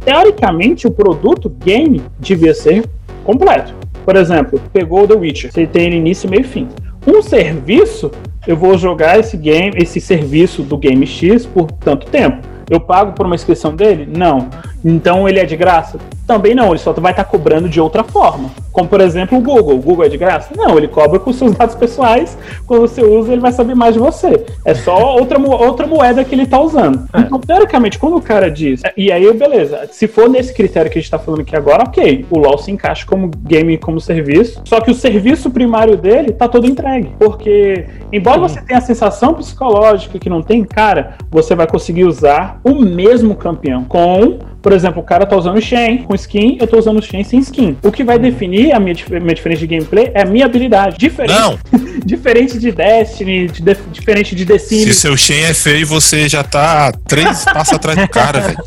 Teoricamente, 0.04 0.88
o 0.88 0.92
produto 0.92 1.50
game 1.50 2.02
devia 2.20 2.54
ser 2.54 2.86
completo. 3.24 3.74
Por 4.06 4.16
exemplo, 4.16 4.60
pegou 4.72 5.04
o 5.04 5.08
The 5.08 5.14
Witcher, 5.14 5.52
você 5.52 5.66
tem 5.66 5.94
início, 5.94 6.30
meio 6.30 6.42
e 6.42 6.46
fim. 6.46 6.68
Um 7.08 7.22
serviço, 7.22 8.12
eu 8.46 8.56
vou 8.56 8.78
jogar 8.78 9.20
esse 9.20 9.38
game, 9.38 9.74
esse 9.78 10.02
serviço 10.02 10.64
do 10.64 10.78
Game 10.78 11.06
X 11.06 11.46
por 11.46 11.72
tanto 11.72 12.08
tempo. 12.08 12.46
Eu 12.70 12.80
pago 12.80 13.14
por 13.14 13.26
uma 13.26 13.36
inscrição 13.36 13.76
dele? 13.76 14.06
Não. 14.06 14.50
Então 14.84 15.28
ele 15.28 15.40
é 15.40 15.46
de 15.46 15.56
graça? 15.56 15.98
Também 16.26 16.56
não, 16.56 16.70
ele 16.70 16.80
só 16.80 16.94
vai 16.94 17.12
estar 17.12 17.26
cobrando 17.26 17.68
de 17.68 17.80
outra 17.80 18.04
forma. 18.04 18.50
Como 18.72 18.88
por 18.88 19.02
exemplo 19.02 19.38
o 19.38 19.42
Google. 19.42 19.76
O 19.76 19.82
Google 19.82 20.06
é 20.06 20.10
de 20.10 20.18
graça? 20.18 20.54
Não, 20.56 20.78
ele 20.78 20.88
cobra 20.88 21.20
com 21.20 21.32
seus 21.32 21.54
dados 21.54 21.76
pessoais. 21.76 22.38
Quando 22.66 22.82
você 22.82 23.04
usa, 23.04 23.32
ele 23.32 23.42
vai 23.42 23.52
saber 23.52 23.76
mais 23.76 23.94
de 23.94 24.00
você. 24.00 24.46
É 24.66 24.74
só 24.74 25.16
outra, 25.16 25.40
outra 25.40 25.86
moeda 25.86 26.24
que 26.24 26.34
ele 26.34 26.44
está 26.44 26.60
usando. 26.60 27.08
Então, 27.16 27.40
teoricamente, 27.40 28.00
quando 28.00 28.16
o 28.18 28.22
cara 28.22 28.50
diz. 28.50 28.82
E 28.98 29.12
aí, 29.12 29.32
beleza. 29.34 29.88
Se 29.92 30.08
for 30.08 30.30
nesse 30.30 30.54
critério 30.54 30.90
que 30.90 30.98
a 30.98 31.02
gente 31.02 31.08
está 31.08 31.20
falando 31.20 31.42
aqui 31.42 31.56
agora, 31.56 31.84
ok. 31.84 32.26
O 32.30 32.40
LoL 32.40 32.58
se 32.58 32.72
encaixa 32.72 33.06
como 33.06 33.30
game 33.30 33.78
como 33.78 34.00
serviço. 34.00 34.62
Só 34.66 34.82
que 34.82 34.92
o 34.92 34.96
serviço 34.96 35.52
primário 35.52 35.98
dele 35.98 36.32
tá 36.32 36.48
todo 36.48 36.66
entregue. 36.66 37.12
Porque, 37.20 37.86
embora 38.12 38.40
você 38.40 38.62
tenha 38.62 38.80
a 38.80 38.82
sensação 38.82 39.34
psicológica 39.34 40.18
que 40.18 40.30
não 40.30 40.42
tem, 40.42 40.64
cara, 40.64 41.16
você 41.30 41.54
vai 41.54 41.68
conseguir 41.68 42.06
usar 42.06 42.60
o 42.64 42.76
mesmo 42.76 43.36
campeão 43.36 43.84
com 43.84 44.40
por 44.64 44.72
exemplo, 44.72 45.02
o 45.02 45.06
cara 45.06 45.26
tá 45.26 45.36
usando 45.36 45.58
o 45.58 45.62
Shen 45.62 45.98
com 46.04 46.16
skin, 46.16 46.58
eu 46.60 46.66
tô 46.66 46.80
usando 46.80 46.98
o 47.00 47.02
Shen 47.04 47.24
sem 47.24 47.40
skin. 47.42 47.78
O 47.84 47.92
que 47.92 48.04
vai 48.04 48.18
definir 48.18 48.72
a 48.74 48.80
minha, 48.80 48.96
minha 49.22 49.36
diferença 49.36 49.60
de 49.60 49.68
gameplay 49.68 50.10
é 50.16 50.22
a 50.22 50.26
minha 50.26 50.46
habilidade. 50.46 50.98
Diferente, 50.98 51.34
Não, 51.38 51.60
diferente 52.06 52.58
de 52.58 52.72
Destiny, 52.72 53.48
de 53.50 53.62
def- 53.62 53.82
diferente 53.92 54.34
de 54.34 54.46
The 54.46 54.58
se 54.58 54.84
Sims. 54.86 54.96
seu 54.98 55.18
Shen 55.18 55.44
é 55.44 55.54
feio, 55.54 55.86
você 55.86 56.28
já 56.30 56.44
tá 56.44 56.92
três 57.08 57.44
passos 57.54 57.74
atrás 57.74 58.00
do 58.00 58.08
cara, 58.08 58.40
velho. 58.40 58.58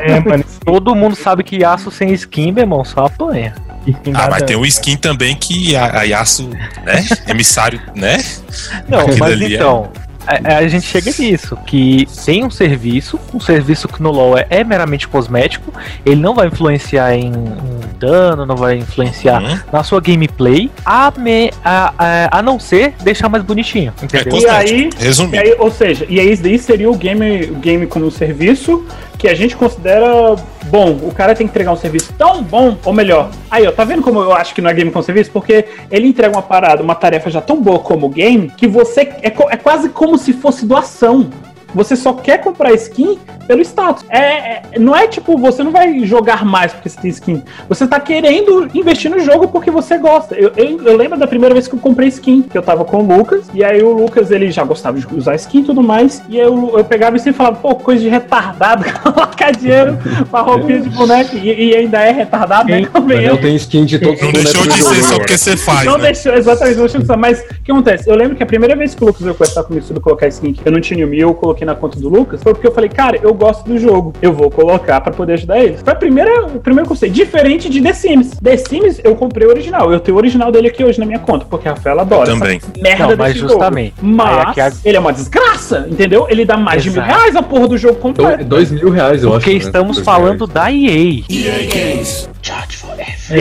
É, 0.00 0.20
mano. 0.20 0.44
Todo 0.64 0.94
mundo 0.94 1.14
sabe 1.14 1.44
que 1.44 1.56
Yasuo 1.62 1.92
sem 1.92 2.12
skin, 2.14 2.50
meu 2.52 2.62
irmão, 2.64 2.82
só 2.84 3.04
apanha. 3.06 3.54
skin 3.86 4.12
Ah, 4.14 4.28
mas 4.30 4.42
tem 4.42 4.56
um 4.56 4.64
skin 4.64 4.96
também 4.96 5.36
que 5.36 5.76
a, 5.76 6.00
a 6.00 6.02
Yasuo, 6.04 6.48
né? 6.48 7.04
Emissário, 7.28 7.80
né? 7.94 8.16
Não, 8.88 9.00
Aquilo 9.00 9.18
mas 9.18 9.40
é- 9.42 9.54
então. 9.54 9.90
A, 10.26 10.58
a 10.58 10.68
gente 10.68 10.86
chega 10.86 11.10
nisso, 11.18 11.56
que 11.66 12.06
tem 12.24 12.44
um 12.44 12.50
serviço, 12.50 13.18
um 13.32 13.40
serviço 13.40 13.88
que 13.88 14.02
no 14.02 14.10
LoL 14.10 14.38
é, 14.38 14.46
é 14.50 14.64
meramente 14.64 15.06
cosmético, 15.08 15.72
ele 16.04 16.20
não 16.20 16.34
vai 16.34 16.48
influenciar 16.48 17.14
em, 17.14 17.28
em 17.28 17.98
dano, 17.98 18.44
não 18.44 18.56
vai 18.56 18.76
influenciar 18.76 19.42
Hum, 19.42 19.58
na 19.72 19.82
sua 19.82 20.00
gameplay, 20.00 20.70
a, 20.84 21.12
me, 21.16 21.50
a, 21.64 21.94
a, 21.98 22.38
a 22.38 22.42
não 22.42 22.58
ser 22.58 22.94
deixar 23.02 23.28
mais 23.28 23.44
bonitinho, 23.44 23.92
é 24.00 24.04
entendeu? 24.04 24.38
E 24.38 24.46
aí, 24.46 24.84
cosmético. 24.84 25.02
e 25.02 25.04
Resumindo. 25.04 25.42
aí, 25.42 25.56
ou 25.58 25.70
seja, 25.70 26.06
e 26.08 26.20
aí 26.20 26.32
isso 26.32 26.64
seria 26.64 26.90
o 26.90 26.96
game, 26.96 27.44
o 27.44 27.56
game 27.56 27.86
como 27.86 28.10
serviço 28.10 28.84
que 29.18 29.28
a 29.28 29.34
gente 29.34 29.56
considera 29.56 30.36
bom. 30.66 30.98
O 31.02 31.12
cara 31.12 31.34
tem 31.34 31.46
que 31.46 31.50
entregar 31.50 31.72
um 31.72 31.76
serviço 31.76 32.12
tão 32.16 32.42
bom, 32.42 32.76
ou 32.84 32.92
melhor. 32.92 33.30
Aí, 33.50 33.66
ó, 33.66 33.72
tá 33.72 33.84
vendo 33.84 34.02
como 34.02 34.20
eu 34.20 34.32
acho 34.32 34.54
que 34.54 34.60
não 34.60 34.70
é 34.70 34.74
game 34.74 34.90
como 34.90 35.02
serviço? 35.02 35.30
Porque 35.30 35.64
ele 35.90 36.08
entrega 36.08 36.34
uma 36.34 36.42
parada, 36.42 36.82
uma 36.82 36.94
tarefa 36.94 37.30
já 37.30 37.40
tão 37.40 37.60
boa 37.60 37.78
como 37.78 38.08
game, 38.08 38.50
que 38.56 38.66
você. 38.66 39.02
É, 39.22 39.26
é 39.26 39.56
quase 39.56 39.88
como 39.88 40.18
se 40.18 40.32
fosse 40.32 40.66
doação. 40.66 41.30
Você 41.74 41.94
só 41.96 42.12
quer 42.12 42.38
comprar 42.38 42.72
skin 42.72 43.18
pelo 43.46 43.60
status. 43.62 44.04
É, 44.08 44.18
é- 44.18 44.62
não 44.78 44.94
é 44.96 45.06
tipo, 45.06 45.36
você 45.38 45.62
não 45.62 45.70
vai 45.70 46.00
jogar 46.04 46.44
mais 46.44 46.72
porque 46.72 46.88
você 46.88 47.00
tem 47.00 47.10
skin. 47.10 47.42
Você 47.68 47.86
tá 47.86 48.00
querendo 48.00 48.68
investir 48.74 49.10
no 49.10 49.18
jogo 49.20 49.48
porque 49.48 49.70
você 49.70 49.98
gosta. 49.98 50.34
Eu, 50.34 50.52
eu- 50.56 50.82
eu 50.82 50.96
lembro 50.96 51.18
da 51.18 51.26
primeira 51.26 51.54
vez 51.54 51.68
que 51.68 51.74
eu 51.74 51.78
comprei 51.78 52.08
skin, 52.08 52.42
que 52.42 52.56
eu 52.56 52.62
tava 52.62 52.84
com 52.84 52.98
o 52.98 53.16
Lucas, 53.16 53.44
e 53.54 53.62
aí 53.64 53.82
o 53.82 53.92
Lucas 53.92 54.30
ele 54.30 54.50
já 54.50 54.64
gostava 54.64 54.98
de 54.98 55.06
usar 55.14 55.34
skin 55.36 55.60
e 55.60 55.64
tudo 55.64 55.82
mais, 55.82 56.22
e 56.28 56.38
eu, 56.38 56.76
eu 56.76 56.84
pegava 56.84 57.16
e 57.16 57.20
sempre 57.20 57.36
falava, 57.38 57.56
pô, 57.56 57.74
coisa 57.74 58.02
de 58.02 58.08
retardado, 58.08 58.84
colocar 59.02 59.50
dinheiro 59.52 59.98
pra 60.30 60.40
roupinha 60.40 60.80
de 60.80 60.88
boneco, 60.88 61.36
e, 61.36 61.70
e 61.70 61.76
ainda 61.76 62.00
é 62.00 62.10
retardado, 62.10 62.68
né? 62.68 62.78
O 62.78 62.80
Daniel 62.80 62.92
Convenhamos. 62.92 63.40
tem 63.40 63.56
skin 63.56 63.84
de 63.84 63.98
todos 63.98 64.20
Não 64.20 64.28
os 64.28 64.34
deixou 64.34 64.62
bonecos 64.62 64.76
de 64.78 64.82
do 64.82 64.88
ser 64.88 64.94
jogo 64.96 65.06
só 65.12 65.18
porque 65.18 65.38
você 65.38 65.56
faz, 65.56 65.84
Não 65.86 65.98
né? 65.98 66.04
deixou, 66.04 66.34
exatamente, 66.34 66.76
não 66.76 66.82
deixou 66.84 67.00
de 67.00 67.06
ser. 67.06 67.16
Mas 67.16 67.40
o 67.40 67.62
que 67.64 67.70
acontece? 67.72 68.10
Eu 68.10 68.16
lembro 68.16 68.36
que 68.36 68.42
a 68.42 68.46
primeira 68.46 68.74
vez 68.74 68.94
que 68.94 69.02
o 69.02 69.06
Lucas 69.06 69.22
veio 69.22 69.34
conversar 69.34 69.62
comigo 69.64 69.84
sobre 69.86 70.02
colocar 70.02 70.26
skin, 70.28 70.52
que 70.52 70.66
eu 70.66 70.72
não 70.72 70.80
tinha 70.80 71.06
o 71.06 71.08
meu, 71.08 71.28
eu 71.28 71.34
coloquei 71.34 71.55
na 71.64 71.74
conta 71.74 71.98
do 71.98 72.08
Lucas, 72.08 72.42
foi 72.42 72.52
porque 72.54 72.66
eu 72.66 72.72
falei, 72.72 72.88
cara, 72.90 73.18
eu 73.22 73.32
gosto 73.34 73.64
do 73.64 73.78
jogo, 73.78 74.12
eu 74.20 74.32
vou 74.32 74.50
colocar 74.50 75.00
pra 75.00 75.12
poder 75.12 75.34
ajudar 75.34 75.58
eles. 75.60 75.80
Foi 75.82 75.92
a 75.92 75.96
primeira, 75.96 76.46
o 76.46 76.60
primeiro 76.60 76.88
conceito, 76.88 77.12
diferente 77.12 77.68
de 77.68 77.80
The 77.80 77.92
Sims. 77.92 78.30
The 78.42 78.56
Sims 78.56 79.00
eu 79.04 79.14
comprei 79.16 79.46
o 79.46 79.50
original, 79.50 79.92
eu 79.92 80.00
tenho 80.00 80.16
o 80.16 80.20
original 80.20 80.50
dele 80.52 80.68
aqui 80.68 80.84
hoje 80.84 80.98
na 81.00 81.06
minha 81.06 81.18
conta, 81.18 81.44
porque 81.48 81.68
a 81.68 81.72
Rafaela 81.72 82.02
adora. 82.02 82.26
Também. 82.32 82.58
essa 82.58 82.66
Merda 82.80 83.06
Não, 83.08 83.16
mas 83.16 83.36
jogo. 83.36 83.48
justamente. 83.52 83.94
Aí 83.98 84.04
Mas 84.08 84.58
a- 84.58 84.72
ele 84.84 84.96
é 84.96 85.00
uma 85.00 85.12
desgraça, 85.12 85.86
entendeu? 85.90 86.26
Ele 86.28 86.44
dá 86.44 86.56
mais 86.56 86.82
de 86.82 86.90
mil 86.90 87.02
Exato. 87.02 87.18
reais 87.18 87.36
a 87.36 87.42
porra 87.42 87.68
do 87.68 87.78
jogo 87.78 87.94
Do- 87.94 88.00
completo. 88.00 88.44
Dois 88.44 88.70
mil 88.70 88.90
reais, 88.90 89.22
eu 89.22 89.30
Porque 89.30 89.50
acho. 89.50 89.58
né? 89.58 89.64
estamos 89.64 89.96
Dois 89.96 90.04
falando 90.04 90.46
reais. 90.46 90.52
da 90.52 90.72
EA. 90.72 91.22
E 91.28 91.48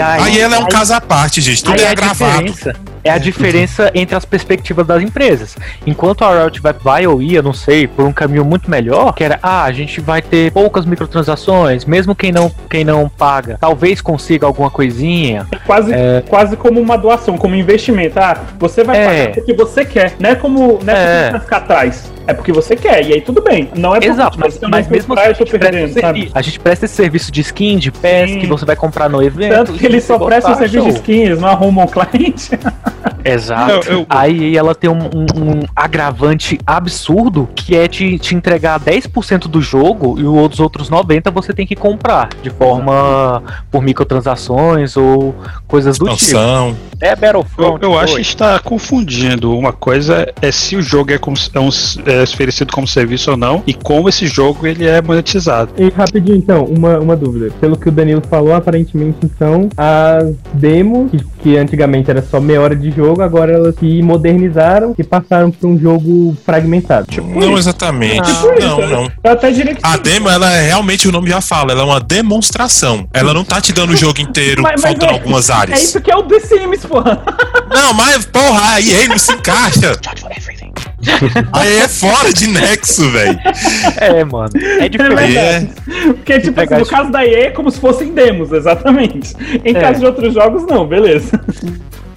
Aí 0.02 0.40
ela 0.40 0.58
é 0.58 0.60
um 0.60 0.68
caso 0.68 0.94
à 0.94 1.02
parte, 1.02 1.42
gente. 1.42 1.64
Tudo 1.64 1.82
é 1.82 1.96
gravado. 1.96 2.44
diferença 2.46 2.76
é 3.06 3.12
a 3.12 3.20
diferença 3.20 3.92
entre 3.94 4.16
as 4.16 4.26
perspectivas 4.26 4.86
das 4.86 5.02
empresas. 5.02 5.56
Enquanto 5.86 6.24
a 6.24 6.42
Riot 6.44 6.60
vai, 6.60 6.74
vai 6.74 7.08
ou 7.08 7.22
ia, 7.22 7.40
não 7.42 7.54
sei, 7.54 7.88
por 7.88 8.04
um 8.04 8.12
caminho 8.12 8.44
muito 8.44 8.70
melhor, 8.70 9.14
que 9.14 9.24
era, 9.24 9.38
ah, 9.44 9.64
a 9.64 9.72
gente 9.72 10.02
vai 10.02 10.24
ter 10.24 10.52
poucas 10.52 10.86
microtransações, 10.88 11.86
mesmo 11.86 12.16
quem 12.16 12.32
não, 12.32 12.52
quem 12.68 12.84
não 12.84 13.08
paga, 13.08 13.58
talvez 13.62 14.02
consiga 14.02 14.48
alguma 14.48 14.72
coisinha. 14.72 15.46
Quase, 15.68 15.92
quase 16.28 16.58
como 16.58 16.82
uma 16.82 16.98
doação, 16.98 17.38
como 17.38 17.56
investimento. 17.56 18.20
Ah, 18.20 18.38
você 18.58 18.84
vai 18.84 18.98
É. 18.98 19.06
pagar 19.06 19.34
porque 19.36 19.54
você 19.54 19.86
quer. 19.86 20.14
Não 20.20 20.32
é 20.32 20.36
como. 20.36 20.80
Não 20.84 20.94
é, 20.94 21.32
É. 21.36 21.40
ficar 21.40 21.58
atrás. 21.58 22.12
É 22.28 22.34
porque 22.34 22.52
você 22.52 22.76
quer. 22.76 23.06
E 23.06 23.14
aí 23.14 23.22
tudo 23.22 23.42
bem. 23.42 23.70
Não 23.76 23.96
é 23.96 24.00
por- 24.00 24.08
Exato, 24.10 24.40
mas, 24.40 24.62
eu 24.62 24.70
mas 24.70 24.88
mesmo 24.88 25.10
comprar, 25.10 25.32
assim, 25.32 25.42
eu 25.44 25.46
tô 25.46 25.60
perdendo, 25.60 25.94
sabe? 25.94 26.02
serviço. 26.20 26.32
a 26.34 26.42
gente 26.42 26.60
presta 26.60 26.86
esse 26.86 26.96
serviço 26.96 27.32
de 27.32 27.42
skin, 27.42 27.78
de 27.78 27.92
Sim. 27.92 28.40
que 28.40 28.48
você 28.48 28.66
vai 28.66 28.76
comprar 28.76 29.10
no 29.10 29.22
evento. 29.22 29.52
Tanto 29.54 29.74
que 29.74 29.86
eles 29.86 30.04
só 30.04 30.18
prestam 30.18 30.56
serviço 30.56 30.86
de 30.90 30.94
skin, 30.96 31.22
eles 31.24 31.40
não 31.40 31.48
arrumam 31.50 31.86
cliente. 31.88 32.50
Exato. 33.26 33.88
Eu- 33.90 34.00
eu- 34.00 34.06
Aí 34.10 34.56
ela 34.56 34.74
tem 34.76 34.90
um, 34.90 35.00
um- 35.00 35.26
um 35.60 35.60
agravante 35.76 36.60
absurdo 36.66 37.50
que 37.56 37.76
é 37.76 37.88
te, 37.88 38.18
te 38.20 38.36
entregar 38.36 38.80
10% 38.80 39.48
do 39.48 39.62
jogo 39.62 40.20
e 40.20 40.24
os 40.24 40.60
outros 40.60 40.90
90% 40.90 41.32
você 41.34 41.54
tem 41.54 41.66
que 41.66 41.76
comprar 41.76 42.30
de 42.42 42.50
forma 42.50 43.42
por 43.72 43.82
microtransações 43.82 44.96
ou 44.96 45.36
coisas 45.68 45.98
do 45.98 46.06
tipo. 46.10 46.16
Expansão. 46.24 46.76
É 47.02 47.12
Eu, 47.12 47.18
Battlefront. 47.18 47.84
eu 47.84 48.00
acho 48.00 48.16
que 48.16 48.22
está 48.22 48.58
confundindo. 48.60 49.56
Uma 49.58 49.74
coisa 49.74 50.32
é 50.42 50.52
se 50.52 50.76
o 50.78 50.82
jogo 50.82 51.12
é, 51.12 51.18
como, 51.18 51.36
é, 51.54 51.60
um, 51.60 51.70
é 52.06 52.24
oferecido 52.24 52.72
como 52.72 52.88
serviço 52.88 53.32
ou 53.32 53.38
não, 53.38 53.62
e 53.68 53.74
como 53.74 54.08
esse 54.08 54.28
jogo 54.28 54.66
ele 54.66 54.86
é 54.88 55.02
monetizado. 55.02 55.72
E 55.78 55.90
rapidinho, 55.90 56.38
então, 56.38 56.64
uma, 56.66 56.98
uma 57.00 57.16
dúvida. 57.16 57.52
Pelo 57.60 57.76
que 57.78 57.90
o 57.90 57.92
Danilo 57.92 58.22
falou, 58.30 58.54
aparentemente, 58.54 59.18
então, 59.24 59.68
as 59.76 60.34
demos, 60.54 61.12
que, 61.12 61.26
que 61.44 61.58
antigamente 61.58 62.10
era 62.10 62.22
só 62.22 62.40
meia 62.40 62.62
hora 62.62 62.76
de 62.76 62.92
jogo, 62.92 63.15
agora 63.22 63.52
elas 63.54 63.76
se 63.76 64.02
modernizaram 64.02 64.94
e 64.98 65.04
passaram 65.04 65.52
para 65.52 65.68
um 65.68 65.78
jogo 65.80 66.36
fragmentado. 66.46 67.08
Tipo, 67.10 67.28
Não 67.40 67.58
exatamente. 67.58 68.22
Tipo 68.32 68.54
isso, 68.54 68.68
não, 68.68 68.78
né? 68.80 68.88
não. 68.88 69.12
Eu 69.24 69.32
até 69.32 69.52
diria 69.52 69.76
que 69.76 69.82
A 69.84 69.94
sim. 69.94 70.02
demo, 70.04 70.30
ela 70.30 70.52
é 70.52 70.68
realmente, 70.68 71.08
o 71.08 71.12
nome 71.12 71.30
já 71.30 71.42
fala, 71.42 71.72
ela 71.72 71.82
é 71.82 71.86
uma 71.86 72.00
demonstração. 72.00 73.08
Ela 73.14 73.34
não 73.34 73.44
tá 73.44 73.60
te 73.62 73.72
dando 73.74 73.92
o 73.94 73.96
jogo 73.96 74.20
inteiro, 74.22 74.62
Mas- 74.62 74.82
mas 74.82 74.92
faltando 74.92 75.12
é- 75.12 75.16
algumas 75.16 75.50
É 75.50 75.54
áreas. 75.54 75.84
isso 75.84 76.02
que 76.02 76.12
é 76.12 76.16
o 76.16 76.24
The 76.24 76.40
Sims, 76.40 76.86
porra. 76.86 77.22
Não, 77.74 77.94
mas 77.94 78.26
porra, 78.26 78.74
aí 78.74 78.90
ele 78.92 79.08
não 79.10 79.18
se 79.18 79.32
encaixa. 79.34 79.92
Aí 81.54 81.78
é 81.78 81.88
fora 81.88 82.34
de 82.34 82.48
nexo, 82.48 83.10
velho. 83.12 83.40
É, 83.98 84.24
mano. 84.24 84.50
É 84.56 84.86
É 84.86 84.90
diferente. 84.90 85.32
verdade. 85.34 85.70
Porque, 86.16 86.40
tipo, 86.40 86.60
assim, 86.62 86.74
no 86.76 86.82
isso- 86.82 86.92
caso 86.92 87.12
da 87.12 87.26
EA 87.26 87.48
é 87.48 87.52
como 87.52 87.70
se 87.70 87.80
fossem 87.80 88.12
demos, 88.14 88.52
exatamente. 88.52 89.34
Em 89.64 89.76
É. 89.76 89.80
caso 89.80 90.00
de 90.00 90.06
outros 90.06 90.34
jogos, 90.34 90.66
não, 90.66 90.86
beleza. 90.88 91.40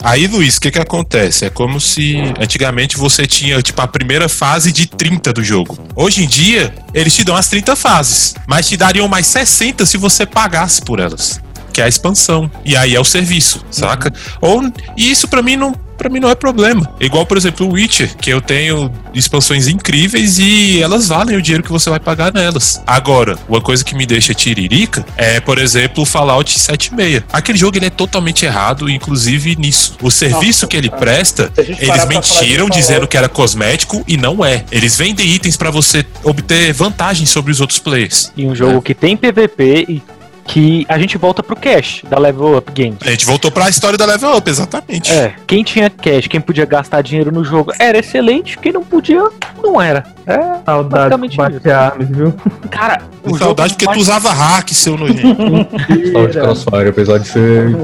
Aí, 0.02 0.26
Luiz, 0.26 0.56
o 0.56 0.60
que 0.60 0.70
que 0.70 0.78
acontece? 0.78 1.44
É 1.44 1.50
como 1.50 1.80
se 1.80 2.16
antigamente 2.40 2.96
você 2.96 3.26
tinha, 3.26 3.60
tipo, 3.62 3.80
a 3.82 3.86
primeira 3.86 4.28
fase 4.28 4.70
de 4.72 4.86
30 4.86 5.32
do 5.32 5.42
jogo. 5.42 5.78
Hoje 5.96 6.22
em 6.22 6.28
dia, 6.28 6.72
eles 6.94 7.14
te 7.14 7.24
dão 7.24 7.34
as 7.34 7.48
30 7.48 7.74
fases, 7.74 8.34
mas 8.46 8.68
te 8.68 8.76
dariam 8.76 9.08
mais 9.08 9.26
60 9.26 9.84
se 9.84 9.96
você 9.96 10.24
pagasse 10.24 10.82
por 10.82 11.00
elas. 11.00 11.40
Que 11.78 11.82
é 11.82 11.84
a 11.84 11.88
expansão. 11.88 12.50
E 12.64 12.76
aí 12.76 12.96
é 12.96 12.98
o 12.98 13.04
serviço, 13.04 13.64
saca? 13.70 14.12
Ou, 14.40 14.64
e 14.96 15.12
isso 15.12 15.28
pra 15.28 15.40
mim 15.40 15.54
não. 15.54 15.72
Pra 15.96 16.08
mim 16.08 16.20
não 16.20 16.28
é 16.30 16.34
problema. 16.34 16.88
Igual, 17.00 17.26
por 17.26 17.36
exemplo, 17.36 17.66
o 17.66 17.72
Witcher, 17.72 18.16
que 18.16 18.30
eu 18.30 18.40
tenho 18.40 18.88
expansões 19.12 19.66
incríveis 19.66 20.38
e 20.38 20.80
elas 20.80 21.08
valem 21.08 21.36
o 21.36 21.42
dinheiro 21.42 21.62
que 21.64 21.72
você 21.72 21.90
vai 21.90 21.98
pagar 21.98 22.32
nelas. 22.32 22.80
Agora, 22.86 23.36
uma 23.48 23.60
coisa 23.60 23.84
que 23.84 23.96
me 23.96 24.06
deixa 24.06 24.32
tiririca 24.32 25.04
é, 25.16 25.40
por 25.40 25.58
exemplo, 25.58 26.04
o 26.04 26.06
Fallout 26.06 26.56
76. 26.56 27.24
Aquele 27.32 27.58
jogo 27.58 27.76
ele 27.76 27.86
é 27.86 27.90
totalmente 27.90 28.44
errado, 28.44 28.88
inclusive 28.88 29.56
nisso. 29.56 29.96
O 30.00 30.08
serviço 30.08 30.68
que 30.68 30.76
ele 30.76 30.88
presta, 30.88 31.50
Se 31.52 31.60
a 31.60 31.64
gente 31.64 31.82
eles 31.82 32.04
mentiram 32.06 32.68
dizendo 32.68 33.08
que 33.08 33.16
era 33.16 33.28
cosmético 33.28 34.04
e 34.06 34.16
não 34.16 34.44
é. 34.44 34.64
Eles 34.70 34.96
vendem 34.96 35.26
itens 35.26 35.56
pra 35.56 35.70
você 35.70 36.06
obter 36.22 36.72
vantagem 36.72 37.26
sobre 37.26 37.50
os 37.50 37.60
outros 37.60 37.80
players. 37.80 38.32
E 38.36 38.46
um 38.46 38.54
jogo 38.54 38.80
que 38.80 38.94
tem 38.94 39.16
PVP 39.16 39.86
e 39.88 40.02
que 40.48 40.86
a 40.88 40.98
gente 40.98 41.18
volta 41.18 41.42
pro 41.42 41.54
cash 41.54 42.02
da 42.08 42.18
Level 42.18 42.56
Up 42.56 42.72
Games. 42.72 42.96
A 43.04 43.10
gente 43.10 43.26
voltou 43.26 43.50
pra 43.52 43.68
história 43.68 43.98
da 43.98 44.06
Level 44.06 44.34
Up, 44.34 44.48
exatamente. 44.50 45.12
É, 45.12 45.34
quem 45.46 45.62
tinha 45.62 45.90
cash, 45.90 46.26
quem 46.26 46.40
podia 46.40 46.64
gastar 46.64 47.02
dinheiro 47.02 47.30
no 47.30 47.44
jogo 47.44 47.70
era 47.78 47.98
excelente, 47.98 48.56
quem 48.58 48.72
não 48.72 48.82
podia, 48.82 49.22
não 49.62 49.80
era. 49.80 50.04
É, 50.26 50.36
saudade 50.64 50.88
basicamente 50.88 51.30
de 51.32 51.36
bater 51.36 51.72
armas, 51.72 52.08
viu? 52.08 52.34
cara, 52.70 53.00
o 53.24 53.36
saudade 53.38 53.70
jogo 53.70 53.78
porque 53.78 53.84
tu 53.84 53.88
mais- 53.90 54.02
usava 54.02 54.30
hack, 54.30 54.70
seu 54.72 54.96
nojento. 54.96 55.36
Só 56.12 56.26
de 56.26 56.32
Crossfire, 56.40 56.88
apesar 56.88 57.18
de 57.18 57.28
ser. 57.28 57.76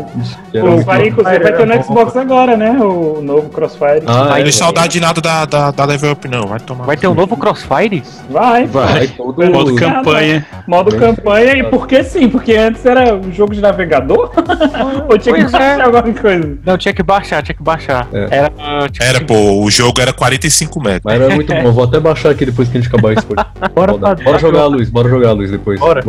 que 0.52 0.58
O 0.58 0.62
Crossfire, 0.62 1.08
inclusive, 1.08 1.38
vai 1.38 1.52
ter 1.52 1.66
no 1.66 1.82
Xbox 1.84 2.16
agora, 2.16 2.56
né? 2.56 2.70
O 2.72 3.20
novo 3.22 3.48
Crossfire. 3.50 4.02
Ah, 4.06 4.24
Não 4.24 4.36
é, 4.36 4.42
tem 4.42 4.52
saudade 4.52 4.92
de 4.94 5.00
nada 5.00 5.20
da, 5.20 5.44
da, 5.44 5.70
da 5.70 5.84
Level 5.84 6.12
Up, 6.12 6.28
não. 6.28 6.46
Vai 6.46 6.60
tomar. 6.60 6.84
Vai 6.84 6.96
ter 6.96 7.08
um 7.08 7.14
novo 7.14 7.36
Crossfire? 7.36 8.02
Vai. 8.30 8.66
vai 8.66 9.06
todo 9.08 9.50
Modo 9.50 9.74
campanha. 9.74 10.46
Modo 10.66 10.96
campanha, 10.96 11.52
e 11.52 11.56
fechado. 11.56 11.70
porque 11.70 12.04
sim, 12.04 12.28
porque 12.28 12.53
antes 12.56 12.84
era 12.84 13.14
um 13.14 13.32
jogo 13.32 13.54
de 13.54 13.60
navegador? 13.60 14.30
Ou 15.08 15.18
tinha 15.18 15.34
que 15.34 15.40
é. 15.40 15.48
baixar 15.48 15.80
alguma 15.80 16.14
coisa? 16.14 16.58
Não, 16.64 16.76
tinha 16.76 16.92
que 16.92 17.02
baixar, 17.02 17.42
tinha 17.42 17.54
que 17.54 17.62
baixar. 17.62 18.08
É. 18.12 18.28
Era, 18.30 18.50
tipo, 18.90 19.04
Era, 19.04 19.20
pô, 19.24 19.62
o 19.62 19.70
jogo 19.70 20.00
era 20.00 20.12
45 20.12 20.80
megas. 20.82 21.00
Mas 21.04 21.20
era 21.20 21.34
muito 21.34 21.52
bom. 21.52 21.60
Eu 21.60 21.72
vou 21.72 21.84
até 21.84 22.00
baixar 22.00 22.30
aqui 22.30 22.44
depois 22.44 22.68
que 22.68 22.76
a 22.76 22.80
gente 22.80 22.88
acabar 22.88 23.14
podcast. 23.14 23.34
Bora, 23.74 23.96
Bora, 23.96 24.14
bora 24.16 24.38
jogar 24.38 24.62
a 24.62 24.66
luz, 24.66 24.88
bora 24.90 25.08
jogar 25.08 25.28
a 25.30 25.32
luz 25.32 25.50
depois. 25.50 25.78
Bora. 25.78 26.02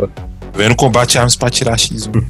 Vendo 0.54 0.76
combate 0.76 1.18
armas 1.18 1.36
pra 1.36 1.50
tirar 1.50 1.76
X1. 1.76 2.24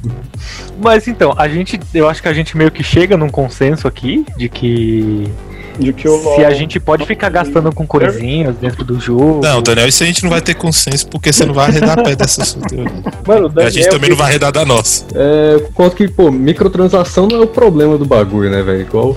Mas 0.82 1.06
então, 1.06 1.32
a 1.36 1.48
gente, 1.48 1.78
eu 1.94 2.08
acho 2.08 2.20
que 2.20 2.28
a 2.28 2.32
gente 2.32 2.56
meio 2.56 2.70
que 2.70 2.82
chega 2.82 3.16
num 3.16 3.28
consenso 3.28 3.86
aqui 3.86 4.26
de 4.36 4.48
que 4.48 5.30
De 5.78 5.92
que 5.92 6.08
o 6.08 6.34
se 6.36 6.44
a 6.44 6.50
gente 6.52 6.80
pode 6.80 7.04
ficar 7.04 7.28
gastando 7.28 7.70
com 7.72 7.86
coisinhas 7.86 8.56
dentro 8.56 8.84
do 8.84 8.98
jogo. 8.98 9.40
Não, 9.42 9.60
Daniel, 9.60 9.86
isso 9.88 10.02
a 10.02 10.06
gente 10.06 10.22
não 10.22 10.30
vai 10.30 10.40
ter 10.40 10.54
consenso 10.54 11.06
porque 11.08 11.32
você 11.32 11.44
não 11.44 11.52
vai 11.54 11.66
arredar 11.68 12.02
pé 12.02 12.16
dessa 12.16 12.44
sua 12.44 12.62
teoria. 12.62 12.92
Mano, 13.26 13.52
E 13.56 13.62
a 13.62 13.70
gente 13.70 13.88
também 13.88 14.10
não 14.10 14.16
vai 14.16 14.28
arredar 14.28 14.52
da 14.52 14.64
nossa. 14.64 15.04
É, 15.14 15.54
eu 15.54 15.60
concordo 15.62 15.96
que, 15.96 16.08
pô, 16.08 16.30
microtransação 16.30 17.26
não 17.28 17.38
é 17.38 17.44
o 17.44 17.46
problema 17.46 17.98
do 17.98 18.04
bagulho, 18.06 18.50
né, 18.50 18.62
velho? 18.62 18.80
Igual, 18.80 19.16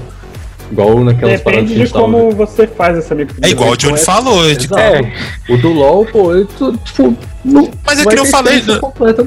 igual 0.72 1.04
naquelas 1.04 1.42
paradas 1.42 1.66
Depende 1.70 1.82
a 1.82 1.86
de 1.86 1.92
tava 1.94 2.06
como 2.06 2.32
você 2.32 2.68
faz 2.68 2.98
essa 2.98 3.16
micro. 3.16 3.36
É 3.42 3.50
igual 3.50 3.72
o 3.72 3.78
Johnny 3.78 3.98
falou. 3.98 4.50
é 4.50 4.56
tipo- 4.56 4.78
Exato. 4.78 5.08
O 5.50 5.58
do 5.58 5.70
LoL, 5.70 6.06
pô, 6.06 6.34
eu 6.34 6.46
tipo, 6.46 7.16
não. 7.46 7.70
Mas 7.86 8.00
é 8.02 8.06
que 8.06 8.20
eu 8.20 8.26
falei, 8.26 8.62
né? 8.62 8.78
completa. 8.80 9.26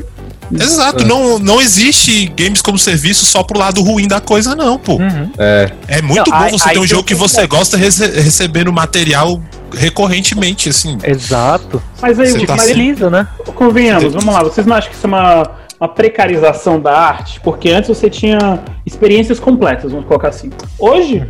Exato, 0.60 1.02
É. 1.04 1.06
não, 1.06 1.38
não 1.38 1.60
existe 1.60 2.26
games 2.36 2.60
como 2.62 2.78
serviço 2.78 3.24
só 3.24 3.42
pro 3.42 3.58
lado 3.58 3.82
ruim 3.82 4.06
da 4.08 4.20
coisa, 4.20 4.54
não, 4.54 4.78
pô. 4.78 4.94
Uhum. 4.94 5.30
É, 5.38 5.70
É 5.88 6.02
muito 6.02 6.30
Não, 6.30 6.38
bom 6.38 6.50
você 6.58 6.68
aí 6.68 6.74
ter 6.74 6.80
um 6.80 6.86
jogo 6.86 7.04
que 7.04 7.14
você 7.14 7.46
gosta 7.46 7.76
rece- 7.76 8.20
recebendo 8.20 8.72
material 8.72 9.40
recorrentemente, 9.74 10.68
assim. 10.68 10.98
Exato. 11.02 11.82
Mas 12.00 12.18
aí, 12.18 12.30
Você 12.30 12.46
tá 12.46 12.56
mas, 12.56 12.66
Fideliza, 12.66 13.08
né? 13.10 13.26
convenhamos, 13.54 14.12
vamos 14.12 14.32
lá, 14.34 14.42
vocês 14.42 14.66
não 14.66 14.76
acham 14.76 14.90
que 14.90 14.96
isso 14.96 15.06
é 15.06 15.08
uma, 15.08 15.50
uma 15.80 15.88
precarização 15.88 16.80
da 16.80 16.96
arte? 16.98 17.40
Porque 17.40 17.70
antes 17.70 17.88
você 17.88 18.08
tinha 18.10 18.60
experiências 18.84 19.40
completas, 19.40 19.90
vamos 19.92 20.06
colocar 20.06 20.28
assim. 20.28 20.50
Hoje, 20.78 21.26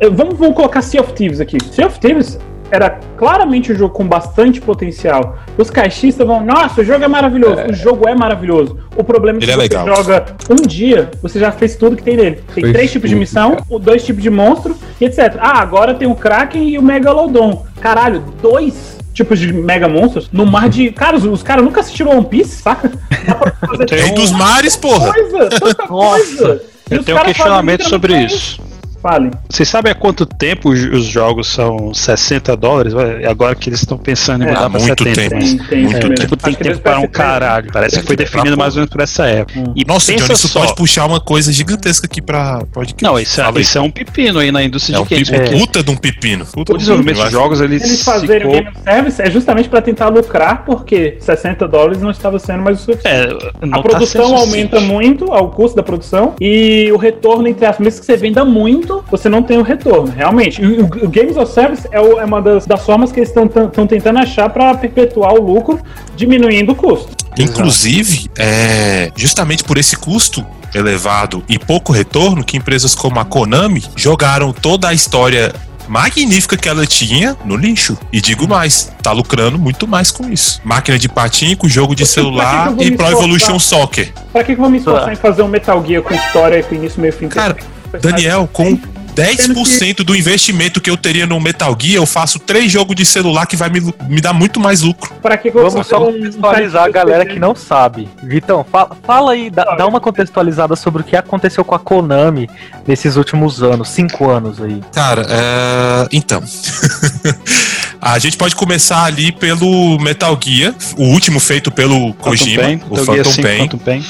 eh, 0.00 0.08
vamos, 0.10 0.38
vamos 0.38 0.54
colocar 0.56 0.80
Sea 0.82 1.00
of 1.02 1.12
Thieves 1.12 1.40
aqui. 1.40 1.58
Sea 1.72 1.86
of 1.86 1.98
Thieves 2.00 2.38
era 2.72 2.98
claramente 3.18 3.70
um 3.70 3.76
jogo 3.76 3.92
com 3.92 4.06
bastante 4.06 4.60
potencial. 4.60 5.36
Os 5.58 5.68
caixistas 5.70 6.26
vão, 6.26 6.42
nossa, 6.44 6.80
o 6.80 6.84
jogo 6.84 7.04
é 7.04 7.08
maravilhoso. 7.08 7.62
O 7.68 7.72
jogo 7.74 8.08
é 8.08 8.14
maravilhoso. 8.14 8.78
O 8.96 9.04
problema 9.04 9.38
é 9.38 9.40
que 9.40 9.44
Ele 9.44 9.52
é 9.52 9.54
você 9.56 9.60
legal. 9.62 9.86
joga 9.86 10.24
um 10.50 10.56
dia, 10.66 11.10
você 11.22 11.38
já 11.38 11.52
fez 11.52 11.76
tudo 11.76 11.96
que 11.96 12.02
tem 12.02 12.16
nele. 12.16 12.36
Tem 12.54 12.62
Fez 12.64 12.72
três 12.72 12.90
tipos 12.92 13.10
de 13.10 13.14
missão, 13.16 13.56
cara. 13.56 13.78
dois 13.78 14.04
tipos 14.04 14.22
de 14.22 14.30
monstro 14.30 14.74
e 14.98 15.04
etc. 15.04 15.36
Ah, 15.38 15.60
agora 15.60 15.92
tem 15.94 16.08
o 16.08 16.14
Kraken 16.14 16.66
e 16.70 16.78
o 16.78 16.82
Megalodon. 16.82 17.66
Caralho, 17.80 18.24
dois 18.40 18.98
tipos 19.12 19.38
de 19.38 19.52
Mega 19.52 19.86
Monstros 19.86 20.30
no 20.32 20.46
mar 20.46 20.70
de. 20.70 20.90
Cara, 20.92 21.16
os, 21.18 21.24
os 21.26 21.42
caras 21.42 21.62
nunca 21.62 21.80
assistiram 21.80 22.12
One 22.16 22.24
Piece, 22.26 22.62
saca? 22.62 22.90
Dá 23.28 23.34
pra 23.34 23.52
fazer 23.68 23.84
Tem 23.84 23.98
Rei 23.98 24.10
um- 24.12 24.14
dos 24.14 24.30
mares, 24.32 24.74
porra. 24.76 25.12
coisa, 25.12 25.48
tanta 25.50 25.74
coisa. 25.86 26.62
E 26.90 26.94
Eu 26.94 27.04
tenho 27.04 27.18
um 27.18 27.24
questionamento 27.24 27.88
sobre 27.88 28.16
isso. 28.24 28.58
Fale. 29.02 29.30
Vocês 29.48 29.68
sabem 29.68 29.90
há 29.90 29.94
quanto 29.94 30.24
tempo 30.24 30.70
os 30.70 30.82
os 30.92 31.06
jogos 31.06 31.48
são 31.48 31.92
60 31.92 32.56
dólares? 32.56 32.94
Ué, 32.94 33.24
Agora 33.26 33.54
que 33.54 33.68
eles 33.68 33.80
estão 33.80 33.98
pensando 33.98 34.42
em 34.44 34.46
É, 34.46 34.50
mudar 34.50 34.70
pra 34.70 34.78
muito 34.80 35.04
70. 35.04 35.14
tempo. 35.14 35.30
Tem, 35.30 35.58
tem 35.58 35.82
Muito 35.82 35.96
isso 35.98 36.08
tempo. 36.08 36.20
Tipo, 36.20 36.36
tem 36.36 36.54
tempo 36.54 36.78
para 36.80 36.98
um 36.98 37.02
PS3, 37.02 37.10
caralho. 37.10 37.72
Parece 37.72 38.00
que 38.00 38.06
foi 38.06 38.16
definido 38.16 38.56
mais 38.56 38.74
ou 38.74 38.80
menos 38.80 38.90
por 38.92 39.00
essa 39.00 39.26
época. 39.26 39.58
E 39.74 39.84
Nossa, 39.84 40.12
Johnny, 40.14 40.32
isso 40.32 40.48
só. 40.48 40.60
pode 40.60 40.74
puxar 40.76 41.06
uma 41.06 41.20
coisa 41.20 41.52
gigantesca 41.52 42.06
aqui 42.06 42.20
pra 42.22 42.62
podcast. 42.72 43.02
Não, 43.02 43.18
isso 43.18 43.40
é, 43.40 43.60
isso 43.60 43.78
é 43.78 43.80
um 43.80 43.90
pepino 43.90 44.38
aí 44.38 44.52
na 44.52 44.62
indústria 44.62 44.96
É 44.96 45.00
um 45.00 45.04
de 45.04 45.10
games. 45.14 45.30
porque 45.30 45.56
puta 45.56 45.82
de 45.82 45.90
um 45.90 45.96
pepino. 45.96 46.46
Puta 46.46 46.72
O 46.72 46.76
de 46.76 46.84
desenvolvimento 46.84 47.24
de 47.24 47.30
jogos, 47.32 47.60
eles, 47.60 47.82
Eles 47.82 48.04
fazerem 48.04 48.46
o 48.46 48.50
ficou- 48.50 48.62
Game 48.72 48.76
Service 48.84 49.22
é 49.22 49.30
justamente 49.30 49.68
pra 49.68 49.80
tentar 49.82 50.08
lucrar, 50.08 50.64
porque 50.64 51.16
60 51.20 51.66
dólares 51.66 52.00
não 52.00 52.10
estava 52.10 52.38
sendo 52.38 52.62
mais 52.62 52.80
o 52.80 52.84
suficiente. 52.84 53.08
É, 53.08 53.22
a 53.66 53.68
tá 53.68 53.82
produção 53.82 54.26
sendo 54.28 54.36
aumenta 54.36 54.80
muito, 54.80 55.24
o 55.32 55.48
custo 55.48 55.76
da 55.76 55.82
produção, 55.82 56.34
e 56.40 56.90
o 56.92 56.96
retorno, 56.96 57.48
entre 57.48 57.66
as 57.66 57.78
mesmo 57.78 58.00
que 58.00 58.06
você 58.06 58.16
venda 58.16 58.44
muito, 58.44 58.91
você 59.10 59.28
não 59.28 59.42
tem 59.42 59.58
o 59.58 59.62
retorno, 59.62 60.12
realmente. 60.14 60.60
E 60.62 60.80
O, 60.80 60.84
o 60.84 61.08
Games 61.08 61.36
of 61.36 61.52
Service 61.52 61.86
é, 61.90 62.00
o- 62.00 62.18
é 62.20 62.24
uma 62.24 62.40
das, 62.42 62.66
das 62.66 62.84
formas 62.84 63.10
que 63.12 63.20
eles 63.20 63.28
estão 63.30 63.48
tentando 63.86 64.18
achar 64.18 64.48
pra 64.50 64.74
perpetuar 64.74 65.32
o 65.34 65.40
lucro, 65.40 65.80
diminuindo 66.16 66.72
o 66.72 66.74
custo. 66.74 67.10
Inclusive, 67.38 68.30
é 68.38 69.10
justamente 69.16 69.64
por 69.64 69.78
esse 69.78 69.96
custo 69.96 70.44
elevado 70.74 71.42
e 71.48 71.58
pouco 71.58 71.92
retorno 71.92 72.44
que 72.44 72.56
empresas 72.56 72.94
como 72.94 73.18
a 73.20 73.24
Konami 73.24 73.82
jogaram 73.96 74.52
toda 74.52 74.88
a 74.88 74.94
história 74.94 75.52
magnífica 75.88 76.56
que 76.56 76.68
ela 76.68 76.86
tinha 76.86 77.36
no 77.44 77.56
lixo. 77.56 77.98
E 78.12 78.20
digo 78.20 78.48
mais, 78.48 78.90
tá 79.02 79.12
lucrando 79.12 79.58
muito 79.58 79.86
mais 79.86 80.10
com 80.10 80.28
isso. 80.30 80.60
Máquina 80.64 80.98
de 80.98 81.08
patinco, 81.08 81.68
jogo 81.68 81.94
de 81.94 82.06
celular 82.06 82.72
e 82.78 82.90
Pro? 82.92 83.06
Evolution 83.08 83.58
Soccer. 83.58 84.12
Pra 84.32 84.42
que, 84.44 84.54
que 84.54 84.58
eu 84.60 84.62
vou 84.62 84.70
me 84.70 84.78
esforçar 84.78 85.12
em 85.12 85.16
fazer 85.16 85.42
um 85.42 85.48
Metal 85.48 85.84
Gear 85.86 86.02
com 86.02 86.14
história, 86.14 86.62
com 86.62 86.74
início, 86.74 87.00
meio 87.00 87.12
fim? 87.12 87.28
Cara, 87.28 87.56
Daniel, 88.00 88.48
com 88.52 88.78
10% 89.14 90.02
do 90.02 90.16
investimento 90.16 90.80
que 90.80 90.90
eu 90.90 90.96
teria 90.96 91.26
no 91.26 91.38
Metal 91.40 91.76
Gear, 91.78 91.96
eu 91.96 92.06
faço 92.06 92.38
três 92.38 92.72
jogos 92.72 92.96
de 92.96 93.04
celular 93.04 93.46
que 93.46 93.56
vai 93.56 93.68
me, 93.68 93.80
me 94.08 94.20
dar 94.20 94.32
muito 94.32 94.58
mais 94.58 94.80
lucro. 94.80 95.12
Pra 95.20 95.36
que, 95.36 95.50
Vamos 95.50 95.86
só 95.86 96.08
um 96.08 96.12
contextualizar 96.12 96.84
a 96.84 96.88
galera 96.88 97.26
que 97.26 97.38
não 97.38 97.54
sabe. 97.54 98.08
Vitão, 98.22 98.64
fala, 98.64 98.96
fala 99.02 99.32
aí, 99.32 99.50
dá, 99.50 99.64
dá 99.76 99.86
uma 99.86 100.00
contextualizada 100.00 100.74
sobre 100.74 101.02
o 101.02 101.04
que 101.04 101.14
aconteceu 101.14 101.64
com 101.64 101.74
a 101.74 101.78
Konami 101.78 102.48
nesses 102.86 103.16
últimos 103.16 103.62
anos, 103.62 103.88
cinco 103.90 104.30
anos 104.30 104.60
aí. 104.60 104.80
Cara, 104.92 105.26
é... 105.28 106.08
então. 106.12 106.42
a 108.00 108.18
gente 108.18 108.36
pode 108.36 108.56
começar 108.56 109.04
ali 109.04 109.30
pelo 109.30 109.98
Metal 109.98 110.38
Gear, 110.42 110.74
o 110.96 111.04
último 111.04 111.38
feito 111.38 111.70
pelo 111.70 112.12
Phantom 112.14 112.22
Kojima, 112.22 112.62
Pain, 112.62 112.80
o 112.88 112.96
Phantom 112.96 113.24
5, 113.24 113.42
Pain, 113.42 113.58
Phantom 113.58 113.78
Pain. 113.78 114.04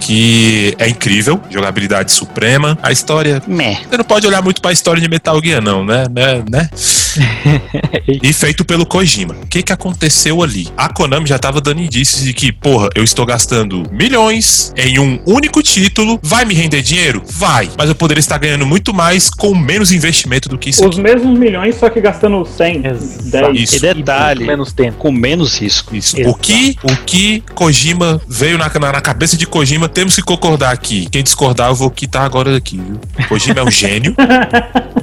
Que 0.00 0.74
é 0.78 0.88
incrível, 0.88 1.40
jogabilidade 1.50 2.10
suprema. 2.10 2.78
A 2.82 2.90
história. 2.90 3.42
Meh. 3.46 3.78
Você 3.88 3.96
não 3.96 4.04
pode 4.04 4.26
olhar 4.26 4.42
muito 4.42 4.60
pra 4.60 4.72
história 4.72 5.00
de 5.00 5.08
Metal 5.08 5.40
Gear, 5.42 5.62
não, 5.62 5.84
né? 5.84 6.06
né? 6.10 6.42
né? 6.50 6.70
e 8.22 8.32
feito 8.32 8.64
pelo 8.64 8.86
Kojima. 8.86 9.34
O 9.42 9.46
que 9.46 9.62
que 9.62 9.72
aconteceu 9.72 10.42
ali? 10.42 10.68
A 10.76 10.88
Konami 10.92 11.26
já 11.26 11.38
tava 11.38 11.60
dando 11.60 11.80
indícios 11.80 12.22
de 12.24 12.32
que, 12.32 12.52
porra, 12.52 12.88
eu 12.94 13.02
estou 13.04 13.24
gastando 13.26 13.84
milhões 13.90 14.72
em 14.76 14.98
um 14.98 15.20
único 15.26 15.62
título. 15.62 16.18
Vai 16.22 16.44
me 16.44 16.54
render 16.54 16.82
dinheiro? 16.82 17.22
Vai. 17.26 17.68
Mas 17.76 17.88
eu 17.88 17.94
poderia 17.94 18.20
estar 18.20 18.38
ganhando 18.38 18.66
muito 18.66 18.92
mais 18.92 19.30
com 19.30 19.54
menos 19.54 19.92
investimento 19.92 20.48
do 20.48 20.58
que 20.58 20.70
isso 20.70 20.80
Os 20.86 20.98
aqui. 20.98 21.00
mesmos 21.00 21.38
milhões, 21.38 21.76
só 21.76 21.88
que 21.88 22.00
gastando 22.00 22.44
100, 22.44 22.86
Exato. 22.86 23.52
10. 23.52 23.60
Isso. 23.60 23.76
E 23.76 23.94
detalhe, 23.94 24.46
menos 24.46 24.72
tempo. 24.72 24.98
com 24.98 25.12
menos 25.12 25.58
risco. 25.58 25.94
Isso. 25.94 26.18
Exato. 26.18 26.34
O 26.34 26.38
que, 26.38 26.76
o 26.82 26.96
que 27.04 27.42
Kojima 27.54 28.20
veio 28.28 28.58
na, 28.58 28.68
na, 28.68 28.92
na 28.92 29.00
cabeça 29.00 29.36
de 29.36 29.46
Kojima, 29.46 29.88
temos 29.88 30.14
que 30.14 30.22
concordar 30.22 30.72
aqui. 30.72 31.08
Quem 31.10 31.22
discordar, 31.22 31.70
eu 31.70 31.74
vou 31.74 31.90
quitar 31.90 32.24
agora 32.24 32.52
daqui, 32.52 32.78
viu? 32.78 33.00
Kojima 33.28 33.60
é 33.60 33.64
um 33.64 33.70
gênio. 33.70 34.14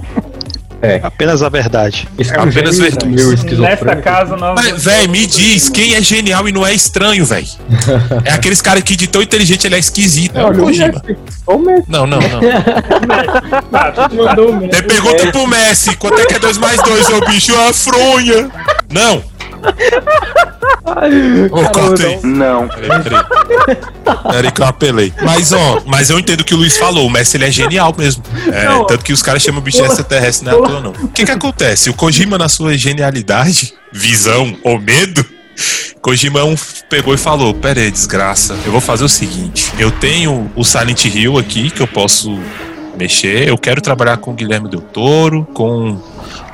Apenas 1.03 1.41
a 1.41 1.49
verdade. 1.49 2.07
Esse 2.17 2.31
É 2.33 2.39
apenas 2.39 2.77
verdade. 2.77 3.15
esquizofrênico. 3.33 4.01
casa 4.03 4.35
nós. 4.37 4.55
Mas, 4.55 4.83
véi, 4.83 5.07
me 5.07 5.25
diz, 5.25 5.69
quem 5.69 5.95
é 5.95 6.01
genial 6.01 6.47
e 6.47 6.51
não 6.51 6.65
é 6.65 6.73
estranho, 6.73 7.25
véi? 7.25 7.47
É 8.23 8.31
aqueles 8.33 8.61
caras 8.61 8.83
que 8.83 8.95
de 8.95 9.07
tão 9.07 9.21
inteligente 9.21 9.65
ele 9.65 9.75
é 9.75 9.79
esquisito. 9.79 10.37
É 10.37 10.43
o 10.43 10.47
Olha, 10.47 10.59
Kojima. 10.59 11.01
Olha 11.47 11.57
o 11.57 11.59
Messi. 11.61 11.83
Não, 11.87 12.05
não, 12.07 12.19
não. 12.19 12.39
Ah. 13.73 13.93
Você 14.71 14.83
pergunta 14.83 15.31
pro 15.31 15.47
Messi, 15.47 15.95
quanto 15.95 16.19
é 16.19 16.25
que 16.25 16.35
é 16.35 16.39
2 16.39 16.57
mais 16.57 16.81
2, 16.81 17.09
ô 17.09 17.19
bicho? 17.21 17.51
É 17.51 17.55
uma 17.55 17.73
fronha. 17.73 18.49
Não. 18.91 19.23
Ô, 21.51 21.69
cortei. 21.71 22.19
Não. 22.23 22.67
Peraí, 22.67 23.03
peraí. 23.03 23.77
Peraí 24.31 24.51
que 24.51 24.61
eu 24.61 24.65
apelei. 24.65 25.13
Mas, 25.21 25.51
ó, 25.51 25.81
mas 25.85 26.09
eu 26.09 26.17
entendo 26.17 26.41
o 26.41 26.43
que 26.45 26.53
o 26.53 26.57
Luiz 26.57 26.77
falou. 26.77 27.05
O 27.05 27.09
Messi 27.09 27.37
ele 27.37 27.45
é 27.45 27.51
genial 27.51 27.93
mesmo. 27.97 28.23
É, 28.51 28.65
Não. 28.65 28.85
tanto 28.85 29.03
que 29.03 29.13
os 29.13 29.21
caras 29.21 29.41
chamam 29.41 29.59
o 29.59 29.63
bicho 29.63 29.77
de 29.77 29.87
extraterrestre, 29.87 30.45
não 30.45 30.53
é 30.53 30.55
à 30.55 30.67
toa, 30.67 30.81
não. 30.81 30.91
O 30.91 31.07
que 31.07 31.25
que 31.25 31.31
acontece? 31.31 31.89
O 31.89 31.93
Kojima, 31.93 32.37
na 32.37 32.49
sua 32.49 32.77
genialidade, 32.77 33.73
visão 33.91 34.57
ou 34.63 34.79
medo, 34.79 35.25
Kojima 36.01 36.39
pegou 36.89 37.13
e 37.13 37.17
falou: 37.17 37.53
Pera 37.53 37.81
aí, 37.81 37.91
desgraça, 37.91 38.55
eu 38.65 38.71
vou 38.71 38.81
fazer 38.81 39.03
o 39.03 39.09
seguinte: 39.09 39.71
eu 39.77 39.91
tenho 39.91 40.49
o 40.55 40.63
Silent 40.63 41.05
Hill 41.05 41.37
aqui 41.37 41.69
que 41.69 41.81
eu 41.81 41.87
posso 41.87 42.37
mexer. 42.97 43.47
Eu 43.47 43.57
quero 43.57 43.81
trabalhar 43.81 44.17
com 44.17 44.31
o 44.31 44.33
Guilherme 44.33 44.69
Del 44.69 44.81
Toro, 44.81 45.45
com 45.53 46.01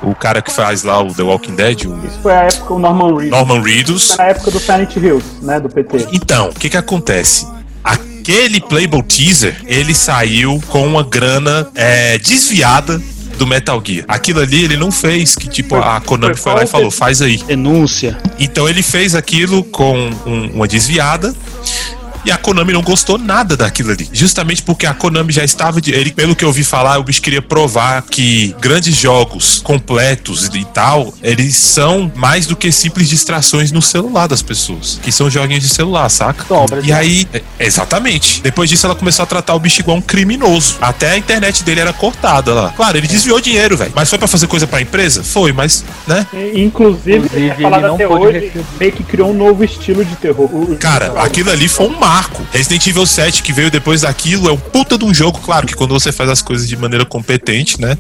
o 0.03 0.13
cara 0.15 0.41
que 0.41 0.51
faz 0.51 0.83
lá 0.83 1.01
o 1.01 1.13
The 1.13 1.23
Walking 1.23 1.55
Dead, 1.55 1.85
o 1.85 1.97
Isso 2.05 2.19
foi 2.21 2.33
a 2.33 2.43
época 2.43 2.73
o 2.73 2.79
Norman 2.79 3.15
Reedus. 3.15 3.29
Norman 3.31 3.61
Reedus. 3.61 4.07
Foi 4.07 4.17
na 4.17 4.25
época 4.25 4.51
do 4.51 4.59
Silent 4.59 4.95
Hills, 4.95 5.25
né? 5.41 5.59
Do 5.59 5.69
PT. 5.69 6.07
Então, 6.11 6.49
o 6.49 6.53
que 6.53 6.69
que 6.69 6.77
acontece? 6.77 7.47
Aquele 7.83 8.61
Playable 8.61 9.03
Teaser, 9.03 9.55
ele 9.65 9.93
saiu 9.93 10.61
com 10.67 10.85
uma 10.87 11.03
grana 11.03 11.67
é, 11.75 12.17
desviada 12.17 13.01
do 13.37 13.45
Metal 13.47 13.81
Gear. 13.83 14.05
Aquilo 14.07 14.39
ali 14.39 14.63
ele 14.63 14.77
não 14.77 14.91
fez, 14.91 15.35
que 15.35 15.47
tipo, 15.49 15.75
a 15.75 15.99
Konami 15.99 16.35
foi 16.35 16.53
lá 16.53 16.63
e 16.63 16.67
falou, 16.67 16.91
faz 16.91 17.21
aí. 17.21 17.37
Denúncia. 17.37 18.17
Então 18.39 18.69
ele 18.69 18.81
fez 18.83 19.15
aquilo 19.15 19.63
com 19.63 19.97
um- 20.25 20.51
uma 20.53 20.67
desviada. 20.67 21.33
E 22.25 22.31
a 22.31 22.38
Konami 22.38 22.73
não 22.73 22.81
gostou 22.81 23.17
nada 23.17 23.57
daquilo 23.57 23.91
ali. 23.91 24.09
Justamente 24.12 24.63
porque 24.63 24.86
a 24.86 24.93
Konami 24.93 25.31
já 25.31 25.43
estava. 25.43 25.81
De, 25.81 25.91
ele, 25.91 26.12
pelo 26.12 26.36
que 26.36 26.43
eu 26.43 26.49
ouvi 26.49 26.63
falar, 26.63 26.97
o 26.99 27.03
bicho 27.03 27.21
queria 27.21 27.41
provar 27.41 28.03
que 28.03 28.55
grandes 28.59 28.95
jogos 28.95 29.59
completos 29.59 30.49
e 30.53 30.65
tal, 30.65 31.13
eles 31.21 31.55
são 31.55 32.12
mais 32.15 32.45
do 32.45 32.55
que 32.55 32.71
simples 32.71 33.09
distrações 33.09 33.71
no 33.71 33.81
celular 33.81 34.27
das 34.27 34.41
pessoas. 34.41 34.99
Que 35.01 35.12
são 35.12 35.29
joguinhos 35.29 35.63
de 35.63 35.69
celular, 35.69 36.07
saca? 36.09 36.45
Obras, 36.53 36.86
E 36.86 36.93
aí, 36.93 37.27
é, 37.33 37.41
exatamente. 37.59 38.41
Depois 38.41 38.69
disso, 38.69 38.86
ela 38.86 38.95
começou 38.95 39.23
a 39.23 39.25
tratar 39.25 39.53
o 39.55 39.59
bicho 39.59 39.81
igual 39.81 39.97
um 39.97 40.01
criminoso. 40.01 40.77
Até 40.81 41.12
a 41.12 41.17
internet 41.17 41.63
dele 41.63 41.81
era 41.81 41.93
cortada 41.93 42.53
lá. 42.53 42.69
Claro, 42.75 42.97
ele 42.97 43.07
desviou 43.07 43.39
dinheiro, 43.41 43.75
velho. 43.75 43.91
Mas 43.95 44.09
foi 44.09 44.17
pra 44.17 44.27
fazer 44.27 44.47
coisa 44.47 44.65
pra 44.65 44.81
empresa? 44.81 45.23
Foi, 45.23 45.51
mas, 45.51 45.83
né? 46.07 46.25
E, 46.33 46.63
Inclusive, 46.63 47.25
Inclusive, 47.25 47.49
é 47.49 47.55
falado 47.55 47.79
ele 47.79 47.88
não 47.88 47.95
até 47.95 48.07
hoje, 48.07 48.51
meio 48.79 48.91
que 48.91 49.03
criou 49.03 49.31
um 49.31 49.33
novo 49.33 49.63
estilo 49.63 50.03
de 50.03 50.15
terror. 50.15 50.49
Cara, 50.79 51.13
aquilo 51.21 51.51
ali 51.51 51.67
foi 51.67 51.88
um 51.88 51.97
marco. 52.13 52.45
Resident 52.52 52.86
Evil 52.86 53.06
7, 53.08 53.41
que 53.41 53.52
veio 53.52 53.71
depois 53.71 54.02
daquilo, 54.02 54.47
é 54.47 54.52
um 54.52 54.58
puta 54.58 54.99
de 54.99 55.04
um 55.04 55.12
jogo, 55.12 55.39
claro, 55.39 55.65
que 55.65 55.73
quando 55.73 55.93
você 55.93 56.12
faz 56.12 56.30
as 56.30 56.41
coisas 56.43 56.67
de 56.67 56.78
maneira 56.78 57.04
competente, 57.06 57.82
né? 57.82 57.97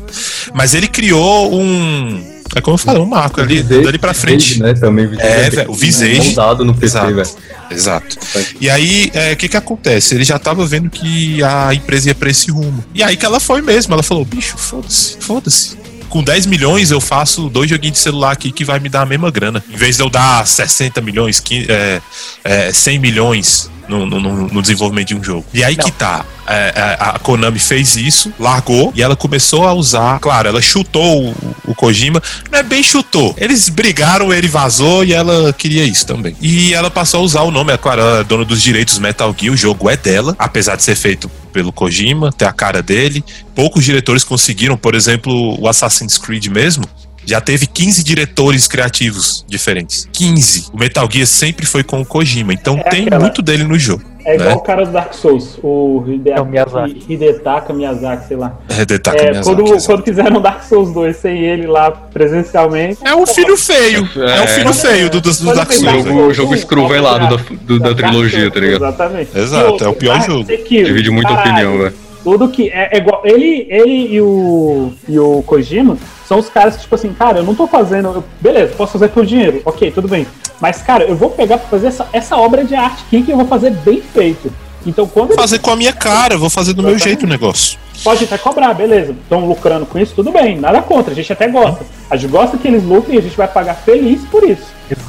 Mas 0.53 0.75
ele 0.75 0.87
criou 0.87 1.51
um. 1.59 2.31
É 2.55 2.61
como 2.61 2.75
eu 2.75 2.77
falei, 2.77 3.01
um 3.01 3.07
marco 3.07 3.41
ali, 3.41 3.63
Visage- 3.63 3.83
dali 3.83 3.97
pra 3.97 4.13
frente. 4.13 4.53
Visage, 4.53 4.61
né? 4.61 4.73
Também, 4.75 5.07
Visage 5.07 5.27
É, 5.27 5.49
velho, 5.49 5.71
o 5.71 5.73
Visage. 5.73 6.21
Moldado 6.21 6.63
no 6.63 6.75
PC, 6.75 6.97
Exato. 6.99 7.37
Exato. 7.71 8.17
E 8.61 8.69
aí, 8.69 9.09
é, 9.15 9.33
o 9.33 9.35
que 9.35 9.49
que 9.49 9.57
acontece? 9.57 10.13
Ele 10.13 10.23
já 10.23 10.37
tava 10.37 10.63
vendo 10.63 10.91
que 10.91 11.41
a 11.41 11.73
empresa 11.73 12.09
ia 12.09 12.15
pra 12.15 12.29
esse 12.29 12.51
rumo. 12.51 12.85
E 12.93 13.01
aí 13.01 13.17
que 13.17 13.25
ela 13.25 13.39
foi 13.39 13.63
mesmo. 13.63 13.95
Ela 13.95 14.03
falou, 14.03 14.23
bicho, 14.23 14.55
foda-se, 14.57 15.17
foda-se. 15.19 15.75
Com 16.07 16.21
10 16.23 16.45
milhões 16.45 16.91
eu 16.91 17.01
faço 17.01 17.49
dois 17.49 17.67
joguinhos 17.67 17.97
de 17.97 18.03
celular 18.03 18.33
aqui 18.33 18.51
que 18.51 18.63
vai 18.63 18.79
me 18.79 18.87
dar 18.87 19.01
a 19.01 19.05
mesma 19.07 19.31
grana. 19.31 19.63
Em 19.73 19.75
vez 19.75 19.97
de 19.97 20.03
eu 20.03 20.09
dar 20.11 20.45
60 20.45 21.01
milhões, 21.01 21.39
15, 21.39 21.65
é, 21.71 22.01
é, 22.43 22.71
100 22.71 22.99
milhões 22.99 23.71
no, 23.87 24.05
no- 24.05 24.19
no- 24.47 24.61
desenvolvimento 24.61 25.09
de 25.09 25.15
um 25.15 25.23
jogo. 25.23 25.45
E 25.53 25.63
aí 25.63 25.75
que 25.75 25.91
tá. 25.91 26.25
É, 26.45 26.73
é, 26.75 26.97
a 26.99 27.17
Konami 27.19 27.57
fez 27.57 27.95
isso, 27.95 28.33
largou 28.37 28.91
e 28.95 29.01
ela 29.01 29.15
começou 29.15 29.65
a 29.65 29.73
usar. 29.73 30.19
Claro, 30.19 30.49
ela 30.49 30.61
chutou 30.61 31.29
o, 31.29 31.55
o 31.67 31.73
Kojima. 31.75 32.21
Não 32.51 32.59
é 32.59 32.63
bem 32.63 32.83
chutou. 32.83 33.33
Eles 33.37 33.69
brigaram, 33.69 34.33
ele 34.33 34.47
vazou 34.49 35.05
e 35.05 35.13
ela 35.13 35.53
queria 35.53 35.83
isso 35.85 36.05
também. 36.05 36.35
E 36.41 36.73
ela 36.73 36.91
passou 36.91 37.21
a 37.21 37.23
usar 37.23 37.41
o 37.43 37.51
nome, 37.51 37.71
é 37.71 37.77
claro, 37.77 38.01
ela 38.01 38.19
é 38.19 38.23
dona 38.25 38.43
dos 38.43 38.61
direitos 38.61 38.99
Metal 38.99 39.33
Gear, 39.37 39.53
o 39.53 39.57
jogo 39.57 39.89
é 39.89 39.95
dela, 39.95 40.35
apesar 40.37 40.75
de 40.75 40.83
ser 40.83 40.95
feito 40.95 41.29
pelo 41.53 41.71
Kojima, 41.71 42.31
ter 42.31 42.45
a 42.45 42.51
cara 42.51 42.81
dele. 42.81 43.23
Poucos 43.55 43.85
diretores 43.85 44.23
conseguiram, 44.23 44.75
por 44.75 44.95
exemplo, 44.95 45.57
o 45.61 45.67
Assassin's 45.67 46.17
Creed 46.17 46.47
mesmo. 46.47 46.83
Já 47.25 47.39
teve 47.41 47.65
15 47.67 48.03
diretores 48.03 48.67
criativos 48.67 49.45
diferentes. 49.47 50.07
15. 50.11 50.67
O 50.73 50.77
Metal 50.77 51.07
Gear 51.11 51.25
sempre 51.27 51.65
foi 51.65 51.83
com 51.83 52.01
o 52.01 52.05
Kojima, 52.05 52.53
então 52.53 52.77
É 52.79 52.89
tem 52.89 53.01
aquela- 53.07 53.21
muito 53.21 53.41
dele 53.41 53.63
no 53.63 53.77
jogo. 53.79 54.03
É 54.25 54.35
igual 54.35 54.49
né? 54.51 54.55
o 54.55 54.59
cara 54.61 54.85
do 54.85 54.91
Dark 54.93 55.13
Souls, 55.13 55.59
o 55.61 56.01
É 56.25 56.39
o 56.39 56.45
Miyazaki. 56.45 56.91
Hidetaka, 57.09 57.13
Hidetaka 57.13 57.73
Miyazaki, 57.73 58.27
sei 58.29 58.37
lá. 58.37 58.57
É, 58.69 58.85
Detaka 58.85 59.17
É, 59.17 59.31
Miyazaki, 59.31 59.45
quando, 59.45 59.67
exato. 59.67 59.85
quando 59.85 60.03
fizeram 60.05 60.41
Dark 60.41 60.63
Souls 60.63 60.93
2 60.93 61.17
sem 61.17 61.43
ele 61.43 61.67
lá 61.67 61.91
presencialmente. 61.91 62.99
É 63.05 63.13
um 63.15 63.27
filho 63.27 63.57
feio. 63.57 64.07
É, 64.15 64.19
um 64.19 64.43
É. 64.43 64.47
filho 64.47 64.73
feio 64.73 65.09
do, 65.09 65.19
do, 65.19 65.29
do 65.33 65.53
Dark 65.53 65.69
O 65.69 65.73
Souls. 65.73 65.81
Dark 65.83 66.03
velho. 66.03 66.15
jogo, 66.15 66.27
o 66.29 66.33
jogo 66.33 66.55
escruvelado 66.55 67.35
da, 67.37 67.43
do- 67.65 67.79
da 67.79 67.93
trilogia, 67.93 68.49
tá 68.49 68.59
ligado? 68.61 68.81
Exatamente. 68.85 69.37
Exato, 69.37 69.83
é 69.83 69.87
o 69.89 69.93
pior 69.93 70.21
jogo. 70.25 70.45
Sekiro, 70.45 70.85
Divide 70.87 71.09
muita 71.09 71.29
caralho, 71.35 71.51
opinião, 71.51 71.77
velho. 71.79 71.93
Tudo 72.23 72.47
que 72.47 72.69
é, 72.69 72.95
é 72.95 72.97
igual. 72.99 73.21
Ele, 73.25 73.67
ele 73.69 74.13
e, 74.13 74.21
o, 74.21 74.93
e 75.09 75.19
o 75.19 75.43
Kojima 75.45 75.97
são 76.33 76.39
os 76.39 76.49
caras 76.49 76.75
que, 76.75 76.81
tipo 76.81 76.95
assim, 76.95 77.13
cara, 77.13 77.39
eu 77.39 77.43
não 77.43 77.53
tô 77.53 77.67
fazendo. 77.67 78.07
eu- 78.07 78.23
beleza, 78.41 78.73
posso 78.75 78.93
fazer 78.93 79.09
por 79.09 79.23
dinheiro. 79.25 79.61
Ok, 79.65 79.91
tudo 79.91 80.07
bem. 80.07 80.25
Mas, 80.59 80.81
cara, 80.81 81.03
eu 81.03 81.15
vou 81.15 81.29
pegar 81.29 81.59
pra 81.59 81.67
fazer 81.67 81.87
essa, 81.87 82.07
essa 82.11 82.35
obra 82.37 82.63
de 82.63 82.73
arte 82.73 83.03
aqui 83.05 83.21
que 83.21 83.31
eu 83.31 83.37
vou 83.37 83.45
fazer 83.45 83.69
bem 83.69 84.01
feito. 84.01 84.51
Então, 84.85 85.07
quando 85.07 85.27
Vou 85.27 85.35
ele 85.35 85.41
fazer 85.41 85.59
com 85.59 85.69
a 85.71 85.75
minha 85.75 85.93
cara, 85.93 86.37
vou 86.37 86.49
fazer 86.49 86.73
do 86.73 86.81
meu 86.83 86.97
jeito 86.97 87.23
o 87.23 87.29
negócio. 87.29 87.77
pode 88.03 88.23
até 88.25 88.37
cobrar, 88.37 88.73
beleza, 88.73 89.11
estão 89.13 89.45
lucrando 89.45 89.85
com 89.85 89.97
isso, 89.97 90.13
tudo 90.13 90.29
bem, 90.31 90.59
nada 90.59 90.81
contra, 90.81 91.13
a 91.13 91.15
gente 91.15 91.31
até 91.31 91.47
gosta. 91.47 91.85
A 92.09 92.17
gente 92.17 92.31
gosta 92.31 92.57
que 92.57 92.67
eles 92.67 92.83
lucrem 92.83 93.15
e 93.15 93.19
a 93.19 93.21
gente 93.21 93.37
vai 93.37 93.47
pagar 93.47 93.75
feliz 93.75 94.21
por 94.29 94.43
isso. 94.43 94.65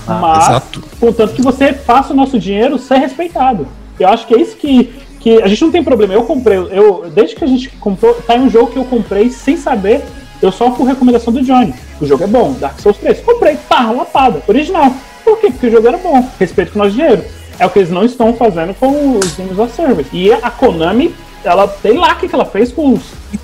Mas, 0.06 0.48
exato. 0.48 0.84
contanto 1.00 1.34
que 1.34 1.42
você 1.42 1.72
faça 1.72 2.12
o 2.12 2.16
nosso 2.16 2.38
dinheiro 2.38 2.78
ser 2.78 2.98
respeitado. 2.98 3.66
Eu 3.98 4.08
acho 4.08 4.26
que 4.26 4.34
é 4.34 4.40
isso 4.40 4.56
que, 4.56 4.92
que 5.18 5.42
a 5.42 5.48
gente 5.48 5.62
não 5.62 5.72
tem 5.72 5.82
problema. 5.82 6.14
Eu 6.14 6.22
comprei, 6.24 6.58
eu, 6.70 7.10
desde 7.12 7.34
que 7.34 7.42
a 7.42 7.48
gente 7.48 7.68
comprou, 7.80 8.14
tá 8.14 8.36
em 8.36 8.42
um 8.42 8.50
jogo 8.50 8.70
que 8.70 8.78
eu 8.78 8.84
comprei 8.84 9.30
sem 9.30 9.56
saber, 9.56 10.02
eu 10.44 10.52
só 10.52 10.70
por 10.70 10.84
recomendação 10.86 11.32
do 11.32 11.42
Johnny. 11.42 11.74
O 12.00 12.06
jogo 12.06 12.24
é 12.24 12.26
bom, 12.26 12.52
Dark 12.54 12.78
Souls 12.80 12.98
3. 12.98 13.20
Comprei, 13.20 13.56
pá, 13.68 13.90
lapada, 13.90 14.42
original. 14.46 14.92
Por 15.24 15.38
quê? 15.40 15.50
Porque 15.50 15.66
o 15.68 15.70
jogo 15.70 15.88
era 15.88 15.96
bom, 15.98 16.28
respeito 16.38 16.72
com 16.72 16.78
o 16.80 16.82
nosso 16.84 16.94
dinheiro. 16.96 17.24
É 17.58 17.64
o 17.66 17.70
que 17.70 17.78
eles 17.78 17.90
não 17.90 18.04
estão 18.04 18.34
fazendo 18.34 18.74
com 18.74 19.18
os 19.18 19.32
Games 19.36 19.58
of 19.58 19.72
Service. 19.74 20.10
E 20.12 20.32
a 20.32 20.50
Konami, 20.50 21.14
ela 21.44 21.68
tem 21.68 21.96
lá 21.96 22.12
o 22.12 22.16
que 22.16 22.28
que 22.28 22.34
ela 22.34 22.44
fez 22.44 22.72
com, 22.72 22.94
os, 22.94 23.02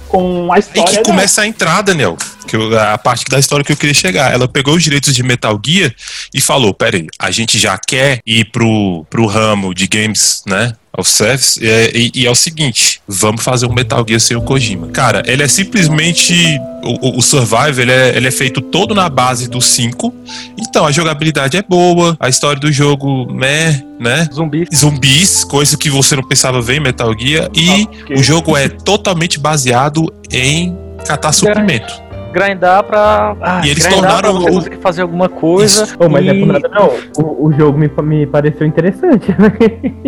com 0.09 0.51
a 0.51 0.57
Aí 0.57 0.61
história. 0.61 0.85
que 0.89 0.93
dela. 0.97 1.05
começa 1.05 1.43
a 1.43 1.47
entrar, 1.47 1.81
Daniel. 1.83 2.17
Que 2.47 2.57
eu- 2.57 2.77
a 2.79 2.99
parte 2.99 3.25
da 3.31 3.39
história 3.39 3.65
que 3.65 3.71
eu 3.73 3.77
queria 3.77 3.95
chegar. 3.95 4.33
Ela 4.33 4.49
pegou 4.49 4.75
os 4.75 4.83
direitos 4.83 5.15
de 5.15 5.23
Metal 5.23 5.57
Gear 5.65 5.95
e 6.35 6.41
falou: 6.41 6.75
peraí, 6.75 7.07
a 7.19 7.31
gente 7.31 7.57
já 7.59 7.79
quer 7.79 8.19
ir 8.27 8.47
pro, 8.47 9.07
pro 9.09 9.27
ramo 9.27 9.73
de 9.73 9.87
games, 9.87 10.43
né? 10.47 10.73
Of 10.97 11.09
service, 11.09 11.59
e, 11.63 12.11
e- 12.15 12.23
e 12.23 12.27
é 12.27 12.31
o 12.31 12.35
seguinte: 12.35 13.01
vamos 13.07 13.45
fazer 13.45 13.65
um 13.67 13.73
Metal 13.73 14.05
Gear 14.07 14.19
sem 14.21 14.37
o 14.37 14.43
Kojima. 14.43 14.89
Cara, 14.89 15.23
ele 15.27 15.43
é 15.43 15.49
simplesmente. 15.49 16.35
O, 16.83 17.19
o- 17.19 17.23
Survival 17.23 17.69
ele 17.79 17.93
é, 17.93 18.17
ele 18.17 18.27
é 18.27 18.31
feito 18.31 18.61
todo 18.61 18.95
na 18.95 19.09
base 19.09 19.49
do 19.49 19.61
5. 19.61 20.13
Então 20.59 20.85
a 20.87 20.91
jogabilidade 20.91 21.57
é 21.57 21.63
boa, 21.63 22.17
a 22.19 22.29
história 22.29 22.59
do 22.59 22.73
jogo, 22.73 23.31
né? 23.33 23.83
né? 24.01 24.27
Zumbi. 24.33 24.67
zumbis, 24.75 25.45
coisa 25.45 25.77
que 25.77 25.91
você 25.91 26.17
não 26.17 26.27
pensava 26.27 26.61
ver 26.63 26.77
em 26.77 26.81
Metal 26.81 27.15
Gear, 27.19 27.49
e 27.55 27.83
Ok. 27.83 28.17
o 28.17 28.23
jogo 28.23 28.57
é 28.57 28.69
totalmente 28.69 29.39
baseado 29.39 30.13
em 30.33 30.75
catar 31.07 31.33
suprimento. 31.33 31.93
Grindar 32.33 32.85
pra. 32.85 33.37
Ah, 33.41 33.61
E 33.65 33.71
eles 33.71 33.85
grindar 33.87 34.21
tornaram 34.23 34.43
pra 34.43 34.53
você 34.53 34.69
o- 34.71 34.81
fazer 34.81 35.03
alguma 35.03 35.29
coisa. 35.29 35.87
Oh, 35.99 36.09
mas 36.09 36.27
é 36.27 36.35
e- 36.35 36.41
por 36.41 36.47
nada 36.53 36.69
não. 36.69 36.91
O, 37.19 37.49
o 37.49 37.53
jogo 37.53 37.79
me, 37.79 37.89
me 38.03 38.27
pareceu 38.27 38.67
interessante. 38.67 39.29
né? 39.39 39.53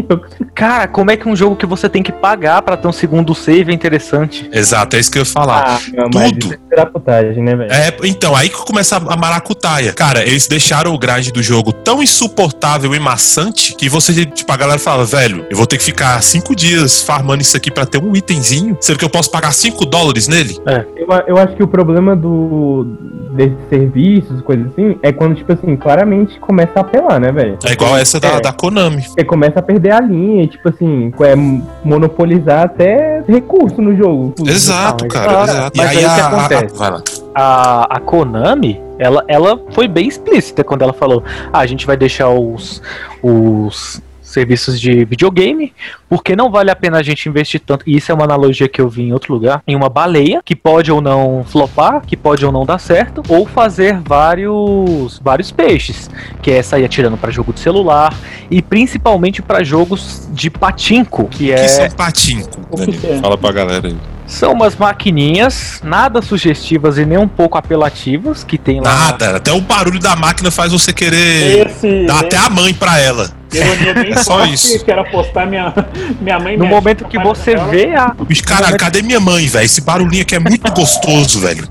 Cara, 0.55 0.87
como 0.89 1.11
é 1.11 1.17
que 1.17 1.29
um 1.29 1.35
jogo 1.37 1.57
que 1.57 1.67
você 1.67 1.89
tem 1.89 2.03
que 2.03 2.13
pagar 2.13 2.63
pra 2.63 2.77
ter 2.77 2.87
um 2.89 2.93
segundo 2.93 3.35
save 3.35 3.71
é 3.73 3.75
interessante? 3.75 4.49
Exato, 4.53 4.97
é 4.97 5.01
isso 5.01 5.11
que 5.11 5.19
eu 5.19 5.23
ia 5.23 5.27
falar. 5.27 5.65
ah, 5.77 5.81
não, 5.93 6.11
tudo. 6.11 6.55
é 6.55 7.23
né, 7.41 7.57
velho? 7.57 7.73
É, 7.73 7.95
então, 8.05 8.35
aí 8.37 8.49
que 8.49 8.57
começa 8.65 8.97
a 8.97 9.17
maracutaia. 9.17 9.93
Cara, 9.93 10.23
eles 10.23 10.47
deixaram 10.47 10.95
o 10.95 10.99
grind 10.99 11.31
do 11.31 11.43
jogo 11.43 11.73
tão 11.73 12.03
insuportável 12.03 12.95
e 12.95 13.01
maçante 13.01 13.75
que 13.75 13.89
você, 13.89 14.25
tipo, 14.27 14.51
a 14.53 14.57
galera 14.57 14.79
fala, 14.79 15.05
velho, 15.05 15.47
eu 15.51 15.57
vou 15.57 15.67
ter 15.67 15.79
que 15.79 15.85
ficar 15.85 16.23
cinco 16.23 16.55
dias 16.55 17.03
farmando 17.03 17.43
isso 17.43 17.57
aqui 17.57 17.71
pra 17.71 17.85
ter 17.87 18.03
um 18.03 18.15
itemzinho, 18.15 18.77
sendo 18.81 18.99
que 18.99 19.05
eu 19.05 19.11
posso 19.11 19.31
pagar 19.31 19.53
5 19.53 19.85
dólares 19.87 20.29
nele? 20.29 20.59
Eu, 20.97 21.07
eu 21.27 21.39
acho 21.39 21.55
que 21.57 21.63
o 21.63 21.69
problema 21.69 22.12
do 22.17 22.85
desses 23.33 23.57
serviços, 23.71 24.41
coisas 24.43 24.67
assim, 24.73 24.97
é 25.03 25.11
quando, 25.11 25.35
tipo 25.35 25.53
assim, 25.53 25.75
claramente 25.77 26.39
começa 26.39 26.73
a 26.77 26.81
apelar, 26.81 27.19
né, 27.19 27.33
velho? 27.33 27.59
É 27.65 27.73
igual 27.73 27.97
essa 27.97 28.21
da, 28.21 28.29
É. 28.29 28.41
da 28.41 28.53
Konami. 28.53 29.03
Você 29.03 29.25
começa 29.25 29.59
a 29.59 29.63
perder 29.63 29.93
a 29.93 30.01
linha 30.01 30.43
e, 30.45 30.47
tipo 30.47 30.69
assim, 30.69 31.13
é 31.21 31.35
monopolizar 31.83 32.65
até 32.65 33.23
recurso 33.27 33.81
no 33.81 33.97
jogo. 33.97 34.35
Exato, 34.47 35.05
mas 35.05 35.13
cara, 35.15 35.31
claro, 35.33 35.51
exato. 35.51 35.73
mas 35.77 35.89
aí 35.91 35.97
o 35.97 35.99
que 36.01 36.05
a- 36.05 36.25
a- 36.25 36.29
acontece? 36.29 36.79
vai 36.79 36.91
lá. 36.91 37.03
A, 37.35 37.97
a 37.97 38.01
Konami, 38.01 38.79
ela, 38.99 39.25
ela 39.27 39.59
foi 39.71 39.89
bem 39.89 40.07
explícita 40.07 40.63
quando 40.63 40.83
ela 40.83 40.93
falou: 40.93 41.23
ah, 41.53 41.61
a 41.61 41.67
gente 41.67 41.87
vai 41.87 41.97
deixar 41.97 42.29
os, 42.29 42.83
os 43.23 44.03
serviços 44.33 44.81
de 44.81 45.05
videogame, 45.05 45.73
porque 46.09 46.35
não 46.35 46.51
vale 46.51 46.71
a 46.71 46.77
pena 46.77 46.99
a 46.99 47.03
gente 47.03 47.29
investir 47.29 47.61
tanto. 47.61 47.85
E 47.87 47.97
isso 47.97 48.11
é 48.11 48.15
uma 48.15 48.25
analogia 48.25 48.69
que 48.69 48.81
eu 48.81 48.89
vi 48.89 49.03
em 49.03 49.13
outro 49.13 49.33
lugar, 49.33 49.63
em 49.67 49.77
uma 49.77 49.89
baleia, 49.89 50.41
que 50.45 50.57
pode 50.57 50.91
ou 50.91 51.01
não 51.01 51.45
flopar, 51.47 52.03
que 52.07 52.17
pode 52.17 52.45
ou 52.45 52.53
não 52.53 52.65
dar 52.65 52.79
certo, 52.79 53.23
ou 53.29 53.47
fazer 53.47 53.99
vários 54.01 55.21
vários 55.23 55.51
peixes, 55.51 56.11
que 56.41 56.51
é 56.51 56.63
sair 56.63 56.85
atirando 56.85 57.17
para 57.17 57.31
jogo 57.31 57.53
de 57.53 57.61
celular 57.61 58.15
e 58.51 58.63
principalmente 58.63 59.43
para 59.43 59.63
jogos 59.63 60.29
de 60.33 60.51
patinco, 60.51 61.29
que 61.29 61.43
que 61.47 61.53
é 61.53 61.69
são 61.69 61.91
patinco? 61.91 62.61
Danilo? 62.77 62.99
é? 63.05 63.19
Fala 63.21 63.37
pra 63.37 63.53
galera 63.53 63.89
aí. 63.89 63.97
são 64.27 64.53
umas 64.53 64.77
maquininhas 64.77 65.81
nada 65.85 66.23
sugestivas 66.23 66.99
e 66.99 67.05
nem 67.05 67.19
um 67.19 67.29
pouco 67.29 67.59
apelativas 67.59 68.45
que 68.45 68.57
tem 68.57 68.81
lá. 68.81 69.11
Nada, 69.11 69.37
até 69.37 69.53
o 69.53 69.61
barulho 69.61 69.99
da 69.99 70.17
máquina 70.17 70.51
faz 70.51 70.73
você 70.73 70.93
querer 70.93 71.67
Esse. 71.67 72.07
dar 72.07 72.21
até 72.21 72.37
a 72.37 72.49
mãe 72.49 72.73
pra 72.73 72.99
ela. 72.99 73.31
É 73.55 74.17
só 74.17 74.45
isso. 74.47 74.85
Quero 74.85 75.03
apostar 75.03 75.47
minha, 75.47 75.73
minha 76.21 76.39
mãe. 76.39 76.57
No 76.57 76.65
minha 76.65 76.75
momento 76.75 77.05
que 77.07 77.19
você 77.19 77.55
dela. 77.55 77.69
vê 77.69 77.95
a. 77.95 78.15
Caralho, 78.45 78.77
cadê 78.77 79.03
minha 79.03 79.21
mãe, 79.21 79.47
velho? 79.47 79.65
Esse 79.65 79.81
barulhinho 79.81 80.23
aqui 80.23 80.35
é 80.35 80.39
muito 80.39 80.71
gostoso, 80.73 81.41
velho. 81.41 81.69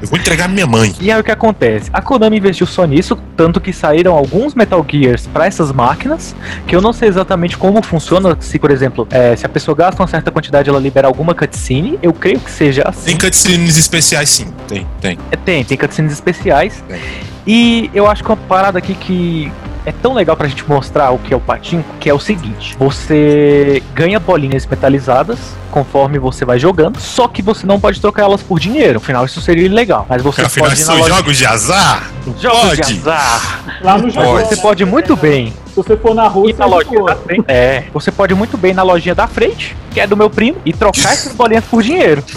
Eu 0.00 0.08
vou 0.08 0.18
entregar 0.18 0.48
minha 0.48 0.66
mãe. 0.66 0.94
E 1.00 1.10
aí 1.10 1.18
o 1.20 1.24
que 1.24 1.30
acontece? 1.32 1.90
A 1.92 2.00
Konami 2.00 2.36
investiu 2.36 2.66
só 2.66 2.84
nisso, 2.84 3.18
tanto 3.36 3.60
que 3.60 3.72
saíram 3.72 4.14
alguns 4.14 4.54
Metal 4.54 4.84
Gears 4.88 5.26
para 5.26 5.46
essas 5.46 5.72
máquinas, 5.72 6.34
que 6.66 6.76
eu 6.76 6.80
não 6.80 6.92
sei 6.92 7.08
exatamente 7.08 7.56
como 7.56 7.82
funciona, 7.82 8.36
se 8.38 8.58
por 8.58 8.70
exemplo, 8.70 9.08
é, 9.10 9.34
se 9.34 9.44
a 9.44 9.48
pessoa 9.48 9.74
gasta 9.74 10.00
uma 10.00 10.06
certa 10.06 10.30
quantidade 10.30 10.68
ela 10.68 10.78
libera 10.78 11.08
alguma 11.08 11.34
cutscene, 11.34 11.98
eu 12.02 12.12
creio 12.12 12.38
que 12.38 12.50
seja 12.50 12.84
assim. 12.86 13.06
Tem 13.06 13.18
cutscenes 13.18 13.76
especiais, 13.76 14.28
sim. 14.30 14.46
Tem, 14.68 14.86
tem. 15.00 15.18
É, 15.32 15.36
Tem, 15.36 15.64
tem 15.64 15.76
cutscenes 15.76 16.12
especiais. 16.12 16.84
Tem. 16.86 17.00
E 17.46 17.90
eu 17.94 18.06
acho 18.08 18.22
que 18.22 18.28
uma 18.28 18.36
parada 18.36 18.78
aqui 18.78 18.94
que 18.94 19.50
é 19.86 19.92
tão 19.92 20.12
legal 20.12 20.36
pra 20.36 20.46
gente 20.48 20.68
mostrar 20.68 21.10
o 21.12 21.18
que 21.18 21.32
é 21.32 21.36
o 21.36 21.40
patinco, 21.40 21.88
que 21.98 22.10
é 22.10 22.12
o 22.12 22.18
seguinte: 22.20 22.76
você 22.78 23.82
ganha 23.94 24.20
bolinhas 24.20 24.66
metalizadas 24.66 25.38
conforme 25.70 26.18
você 26.18 26.44
vai 26.44 26.58
jogando, 26.58 26.98
só 27.00 27.28
que 27.28 27.40
você 27.42 27.66
não 27.66 27.78
pode 27.78 28.00
trocar 28.00 28.22
elas 28.24 28.42
por 28.42 28.58
dinheiro. 28.58 28.96
Afinal, 28.98 29.24
isso 29.24 29.40
seria 29.40 29.64
ilegal. 29.66 30.04
Mas 30.08 30.22
você 30.22 30.42
Porque 30.42 30.46
afinal 30.60 30.68
pode 30.70 30.80
na 30.80 30.86
são 30.86 30.96
loja- 30.98 31.14
jogos 31.14 31.36
de 31.38 31.46
azar? 31.46 32.10
Não 32.26 32.38
jogos 32.38 32.60
pode. 32.60 32.76
de 32.76 32.82
azar. 33.00 33.60
Lá 33.82 33.98
no 33.98 34.10
Japão. 34.10 34.32
Você 34.34 34.56
pode 34.56 34.84
muito 34.84 35.14
bem 35.16 35.52
Se 35.68 35.76
você 35.76 35.96
for 35.96 36.14
na 36.14 36.26
Rússia, 36.28 36.54
ir 36.54 36.58
na 36.58 36.66
lojinha 36.66 37.02
da 37.04 37.16
frente. 37.16 37.44
É, 37.48 37.84
você 37.92 38.10
pode 38.10 38.34
muito 38.34 38.56
bem 38.56 38.72
na 38.74 38.82
lojinha 38.82 39.14
da 39.14 39.26
frente, 39.26 39.76
que 39.90 40.00
é 40.00 40.06
do 40.06 40.16
meu 40.16 40.28
primo, 40.30 40.56
e 40.64 40.72
trocar 40.72 41.12
essas 41.12 41.32
bolinhas 41.34 41.64
por 41.64 41.82
dinheiro. 41.82 42.22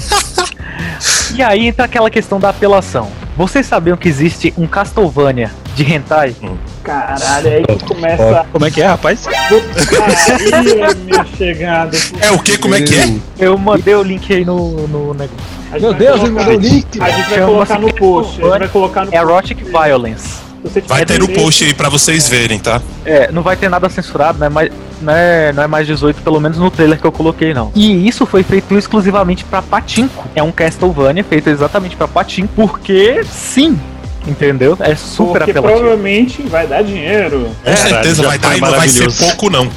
E 1.35 1.41
aí 1.43 1.67
entra 1.67 1.85
aquela 1.85 2.09
questão 2.09 2.39
da 2.39 2.49
apelação. 2.49 3.09
Vocês 3.39 3.65
sabiam 3.65 3.95
que 3.95 4.09
existe 4.09 4.53
um 4.57 4.67
Castlevania 4.67 5.49
de 5.73 5.93
hentai? 5.93 6.35
Caralho, 6.83 7.47
é 7.47 7.55
aí 7.55 7.63
que 7.65 7.85
começa. 7.85 8.45
Como 8.51 8.65
é 8.65 8.69
que 8.69 8.81
é, 8.81 8.87
rapaz? 8.87 9.25
Aí, 9.27 10.95
minha 11.05 11.25
chegada. 11.37 11.97
É 12.19 12.31
o 12.31 12.39
que? 12.39 12.57
Como 12.57 12.75
é 12.75 12.81
que 12.81 12.93
é? 12.99 13.15
Eu 13.39 13.57
mandei 13.57 13.95
o 13.95 14.03
link 14.03 14.33
aí 14.33 14.43
no, 14.43 14.85
no 14.89 15.13
negócio. 15.13 15.37
Meu 15.79 15.93
Deus, 15.93 16.19
ele 16.19 16.31
colocar- 16.31 16.45
mandou 16.51 16.57
o 16.57 16.59
link. 16.59 17.01
A 17.01 17.09
gente 17.11 17.29
vai 17.29 17.45
colocar 17.45 17.79
no 17.79 17.93
post. 17.93 18.41
A 18.41 18.43
gente 18.43 18.59
vai 18.59 18.67
colocar 18.67 19.05
no 19.05 19.15
Erotic 19.15 19.63
Violence. 19.63 20.48
Vai 20.87 21.05
ter 21.05 21.19
no 21.19 21.27
post 21.29 21.63
aí 21.63 21.73
pra 21.73 21.89
vocês 21.89 22.27
verem, 22.27 22.59
tá? 22.59 22.81
É, 23.05 23.31
não 23.31 23.41
vai 23.41 23.55
ter 23.55 23.69
nada 23.69 23.89
censurado, 23.89 24.37
né? 24.39 24.49
Mas 24.49 24.69
não 25.01 25.13
é, 25.13 25.53
não 25.53 25.63
é 25.63 25.67
mais 25.67 25.87
18, 25.87 26.21
pelo 26.21 26.39
menos 26.39 26.57
no 26.57 26.69
trailer 26.69 26.99
que 26.99 27.05
eu 27.05 27.11
coloquei, 27.11 27.53
não. 27.53 27.71
E 27.75 28.07
isso 28.07 28.25
foi 28.25 28.43
feito 28.43 28.77
exclusivamente 28.77 29.43
pra 29.45 29.61
Patinco. 29.61 30.25
É 30.35 30.43
um 30.43 30.51
Castlevania 30.51 31.23
feito 31.23 31.49
exatamente 31.49 31.95
pra 31.95 32.07
Patinco, 32.07 32.49
porque 32.55 33.23
sim, 33.23 33.79
entendeu? 34.27 34.77
É 34.79 34.95
super 34.95 35.39
Porque 35.39 35.51
apelativo. 35.51 35.79
provavelmente 35.79 36.41
vai 36.43 36.67
dar 36.67 36.83
dinheiro. 36.83 37.49
Com 37.63 37.75
certeza 37.77 38.21
já 38.23 38.29
vai 38.29 38.37
dar 38.37 38.57
e 38.57 38.61
não 38.61 38.71
vai 38.71 38.87
ser 38.87 39.11
pouco, 39.13 39.49
não. 39.49 39.69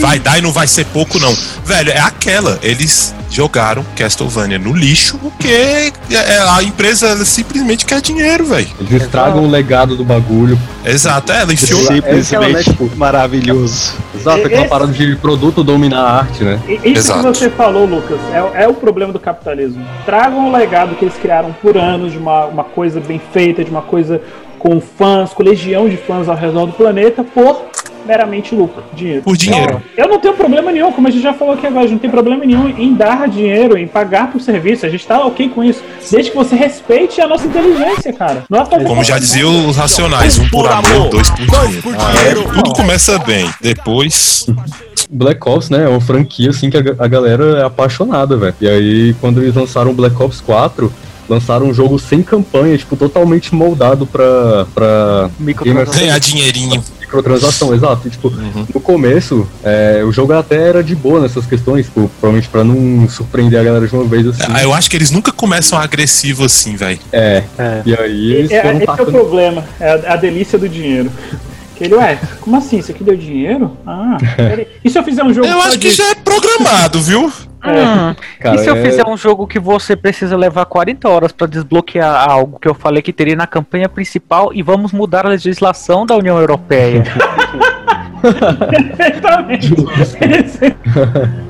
Vai 0.00 0.18
dar 0.18 0.38
e 0.38 0.42
não 0.42 0.52
vai 0.52 0.66
ser 0.66 0.84
pouco, 0.86 1.18
não. 1.18 1.34
Velho, 1.64 1.90
é 1.90 1.98
aquela. 2.00 2.58
Eles 2.62 3.14
jogaram 3.30 3.84
Castlevania 3.96 4.58
no 4.58 4.74
lixo 4.74 5.16
porque 5.18 5.92
é- 6.10 6.38
a 6.50 6.62
empresa 6.62 7.24
simplesmente 7.24 7.86
quer 7.86 8.00
dinheiro, 8.02 8.44
velho. 8.44 8.68
Eles 8.80 9.02
estragam 9.04 9.44
o 9.44 9.50
legado 9.50 9.96
do 9.96 10.04
bagulho. 10.04 10.58
Exato, 10.84 11.32
é, 11.32 11.40
ela 11.40 11.52
enfiou. 11.52 11.80
Sim. 11.86 11.98
aquela, 11.98 12.16
né, 12.16 12.22
Simplesmente 12.22 12.70
tipo- 12.70 12.90
maravilhoso. 12.96 13.94
Exato, 14.14 14.46
aquela 14.46 14.66
parada 14.68 14.92
de 14.92 15.16
produto 15.16 15.62
dominar 15.64 16.00
a 16.00 16.18
arte, 16.18 16.44
né? 16.44 16.60
Isso 16.68 16.98
Exato. 16.98 17.20
que 17.32 17.38
você 17.38 17.50
falou, 17.50 17.86
Lucas, 17.86 18.18
é, 18.54 18.64
é 18.64 18.68
o 18.68 18.74
problema 18.74 19.12
do 19.12 19.18
capitalismo. 19.20 19.84
Tragam 20.04 20.48
o 20.48 20.52
legado 20.52 20.94
que 20.96 21.04
eles 21.04 21.16
criaram 21.16 21.54
por 21.62 21.76
anos 21.76 22.12
de 22.12 22.18
uma, 22.18 22.44
uma 22.46 22.64
coisa 22.64 23.00
bem 23.00 23.20
feita, 23.32 23.64
de 23.64 23.70
uma 23.70 23.82
coisa 23.82 24.20
com 24.62 24.80
fãs, 24.80 25.34
com 25.34 25.42
legião 25.42 25.88
de 25.88 25.96
fãs 25.96 26.28
ao 26.28 26.36
redor 26.36 26.66
do 26.66 26.72
planeta 26.72 27.24
por 27.24 27.66
meramente 28.06 28.54
lucro, 28.54 28.82
dinheiro. 28.94 29.22
Por 29.22 29.36
dinheiro. 29.36 29.82
Eu 29.96 30.06
não 30.08 30.20
tenho 30.20 30.34
problema 30.34 30.70
nenhum, 30.70 30.92
como 30.92 31.08
a 31.08 31.10
gente 31.10 31.22
já 31.22 31.34
falou 31.34 31.54
aqui 31.54 31.66
agora, 31.66 31.80
a 31.80 31.88
gente 31.88 31.94
não 31.94 31.98
tem 31.98 32.10
problema 32.10 32.44
nenhum 32.44 32.68
em 32.68 32.94
dar 32.94 33.28
dinheiro, 33.28 33.76
em 33.76 33.88
pagar 33.88 34.30
por 34.30 34.40
serviço. 34.40 34.86
A 34.86 34.88
gente 34.88 35.04
tá 35.04 35.24
ok 35.26 35.48
com 35.48 35.64
isso. 35.64 35.82
Desde 36.08 36.30
que 36.30 36.36
você 36.36 36.54
respeite 36.54 37.20
a 37.20 37.26
nossa 37.26 37.44
inteligência, 37.46 38.12
cara. 38.12 38.44
Não 38.48 38.60
é 38.60 38.64
fazer 38.64 38.84
Como 38.84 39.02
já 39.02 39.18
diziam 39.18 39.68
os 39.68 39.76
racionais, 39.76 40.38
um 40.38 40.48
por 40.48 40.70
amor, 40.70 41.10
dois 41.10 41.28
por 41.30 41.96
dinheiro. 41.96 42.44
Tudo 42.54 42.72
começa 42.72 43.18
bem, 43.18 43.50
depois. 43.60 44.46
Black 45.10 45.40
Ops, 45.46 45.70
né, 45.70 45.84
é 45.84 45.88
uma 45.88 46.00
franquia 46.00 46.50
assim 46.50 46.70
que 46.70 46.76
a, 46.76 46.82
a 46.98 47.08
galera 47.08 47.58
é 47.58 47.64
apaixonada, 47.64 48.36
velho. 48.36 48.54
E 48.60 48.68
aí, 48.68 49.14
quando 49.20 49.42
eles 49.42 49.54
lançaram 49.56 49.92
Black 49.92 50.20
Ops 50.22 50.40
4, 50.40 50.90
lançaram 51.28 51.66
um 51.66 51.74
jogo 51.74 51.98
sem 51.98 52.22
campanha, 52.22 52.76
tipo, 52.76 52.96
totalmente 52.96 53.54
moldado 53.54 54.06
pra, 54.06 54.66
pra 54.74 55.30
Ganhar 55.94 56.18
dinheirinho. 56.18 56.82
microtransação, 57.00 57.74
exato. 57.74 58.08
E, 58.08 58.10
tipo, 58.10 58.30
no 58.30 58.80
começo, 58.80 59.46
é, 59.62 60.02
o 60.04 60.12
jogo 60.12 60.32
até 60.32 60.68
era 60.68 60.82
de 60.82 60.94
boa 60.94 61.20
nessas 61.20 61.46
questões, 61.46 61.86
tipo, 61.86 62.10
provavelmente 62.20 62.48
pra 62.48 62.64
não 62.64 63.08
surpreender 63.08 63.60
a 63.60 63.64
galera 63.64 63.86
de 63.86 63.94
uma 63.94 64.04
vez 64.04 64.26
assim. 64.26 64.42
Ah, 64.52 64.62
Eu 64.62 64.72
acho 64.74 64.90
que 64.90 64.96
eles 64.96 65.10
nunca 65.10 65.30
começam 65.32 65.78
agressivo 65.78 66.44
assim, 66.44 66.76
velho. 66.76 66.98
É, 67.12 67.42
É. 67.58 67.82
e 67.84 67.94
aí 67.94 68.32
eles 68.32 68.50
É, 68.50 68.62
foram 68.62 68.76
esse 68.78 68.88
é 68.88 68.92
o 69.02 69.06
problema, 69.06 69.64
é 69.80 69.90
a, 70.08 70.12
a 70.14 70.16
delícia 70.16 70.58
do 70.58 70.68
dinheiro. 70.68 71.10
Que 71.76 71.84
ele, 71.84 71.94
ué, 71.94 72.18
como 72.40 72.56
assim? 72.56 72.78
Isso 72.78 72.90
aqui 72.92 73.02
deu 73.02 73.16
dinheiro? 73.16 73.76
Ah, 73.86 74.16
peraí. 74.36 74.66
e 74.84 74.90
se 74.90 74.98
eu 74.98 75.02
fizer 75.02 75.22
um 75.24 75.32
jogo 75.32 75.46
Eu 75.46 75.60
acho 75.62 75.78
que 75.78 75.88
disso? 75.88 75.96
já 76.02 76.10
é 76.10 76.14
programado, 76.14 77.00
viu? 77.00 77.32
Hum, 77.64 78.14
Cara, 78.40 78.56
e 78.56 78.58
se 78.58 78.68
eu 78.68 78.76
é- 78.76 78.82
fizer 78.82 79.06
um 79.06 79.16
jogo 79.16 79.46
que 79.46 79.58
você 79.58 79.94
precisa 79.94 80.36
levar 80.36 80.64
40 80.66 81.08
horas 81.08 81.32
pra 81.32 81.46
desbloquear 81.46 82.28
algo 82.30 82.58
que 82.58 82.68
eu 82.68 82.74
falei 82.74 83.02
que 83.02 83.12
teria 83.12 83.36
na 83.36 83.46
campanha 83.46 83.88
principal 83.88 84.52
e 84.52 84.62
vamos 84.62 84.92
mudar 84.92 85.26
a 85.26 85.28
legislação 85.30 86.04
da 86.04 86.16
União 86.16 86.38
Europeia? 86.38 87.04
Perfeitamente. 88.96 89.74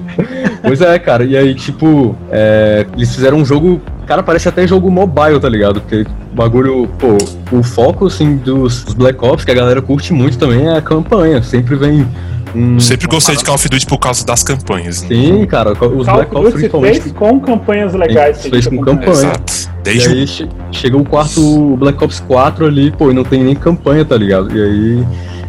Pois 0.63 0.81
é, 0.83 0.99
cara, 0.99 1.25
e 1.25 1.35
aí, 1.37 1.55
tipo, 1.55 2.15
é, 2.31 2.87
eles 2.95 3.15
fizeram 3.15 3.39
um 3.39 3.45
jogo. 3.47 3.81
Cara, 4.07 4.23
parece 4.23 4.47
até 4.47 4.67
jogo 4.67 4.91
mobile, 4.91 5.41
tá 5.41 5.49
ligado? 5.49 5.81
Porque 5.81 6.03
o 6.03 6.35
bagulho, 6.35 6.87
pô, 6.99 7.17
o 7.51 7.63
foco, 7.63 8.07
assim, 8.07 8.37
dos, 8.37 8.85
dos 8.85 8.93
Black 8.95 9.25
Ops, 9.25 9.45
que 9.45 9.51
a 9.51 9.55
galera 9.55 9.81
curte 9.81 10.13
muito 10.13 10.37
também, 10.39 10.67
é 10.69 10.77
a 10.77 10.83
campanha. 10.83 11.43
Sempre 11.43 11.77
vem 11.77 12.07
um. 12.55 12.79
Sempre 12.81 13.07
gostei 13.07 13.37
de 13.37 13.45
Call 13.45 13.55
of 13.55 13.69
Duty 13.69 13.87
por 13.87 13.99
causa 13.99 14.25
das 14.25 14.43
campanhas. 14.43 15.03
né? 15.03 15.09
Sim, 15.09 15.47
cara, 15.47 15.73
os 15.73 15.79
Call 15.79 15.91
Black 15.91 16.35
of 16.35 16.37
Ops 16.47 16.53
principalmente. 16.55 17.01
fez 17.01 17.13
com 17.15 17.41
campanhas 17.41 17.95
legais. 17.95 18.43
Fez 18.43 18.65
gente 18.65 18.77
com 18.77 18.83
campanha. 18.85 19.11
Exato. 19.13 19.53
E 19.81 19.83
Desde 19.83 20.09
o 20.09 20.13
aí 20.13 20.27
che- 20.27 20.49
chega 20.71 20.97
o 20.97 21.05
quarto 21.05 21.77
Black 21.77 22.03
Ops 22.05 22.21
4 22.21 22.67
ali, 22.67 22.91
pô, 22.93 23.11
e 23.11 23.15
não 23.15 23.25
tem 23.25 23.43
nem 23.43 23.55
campanha, 23.55 24.05
tá 24.05 24.17
ligado? 24.17 24.57
E 24.57 24.63
aí 24.63 25.07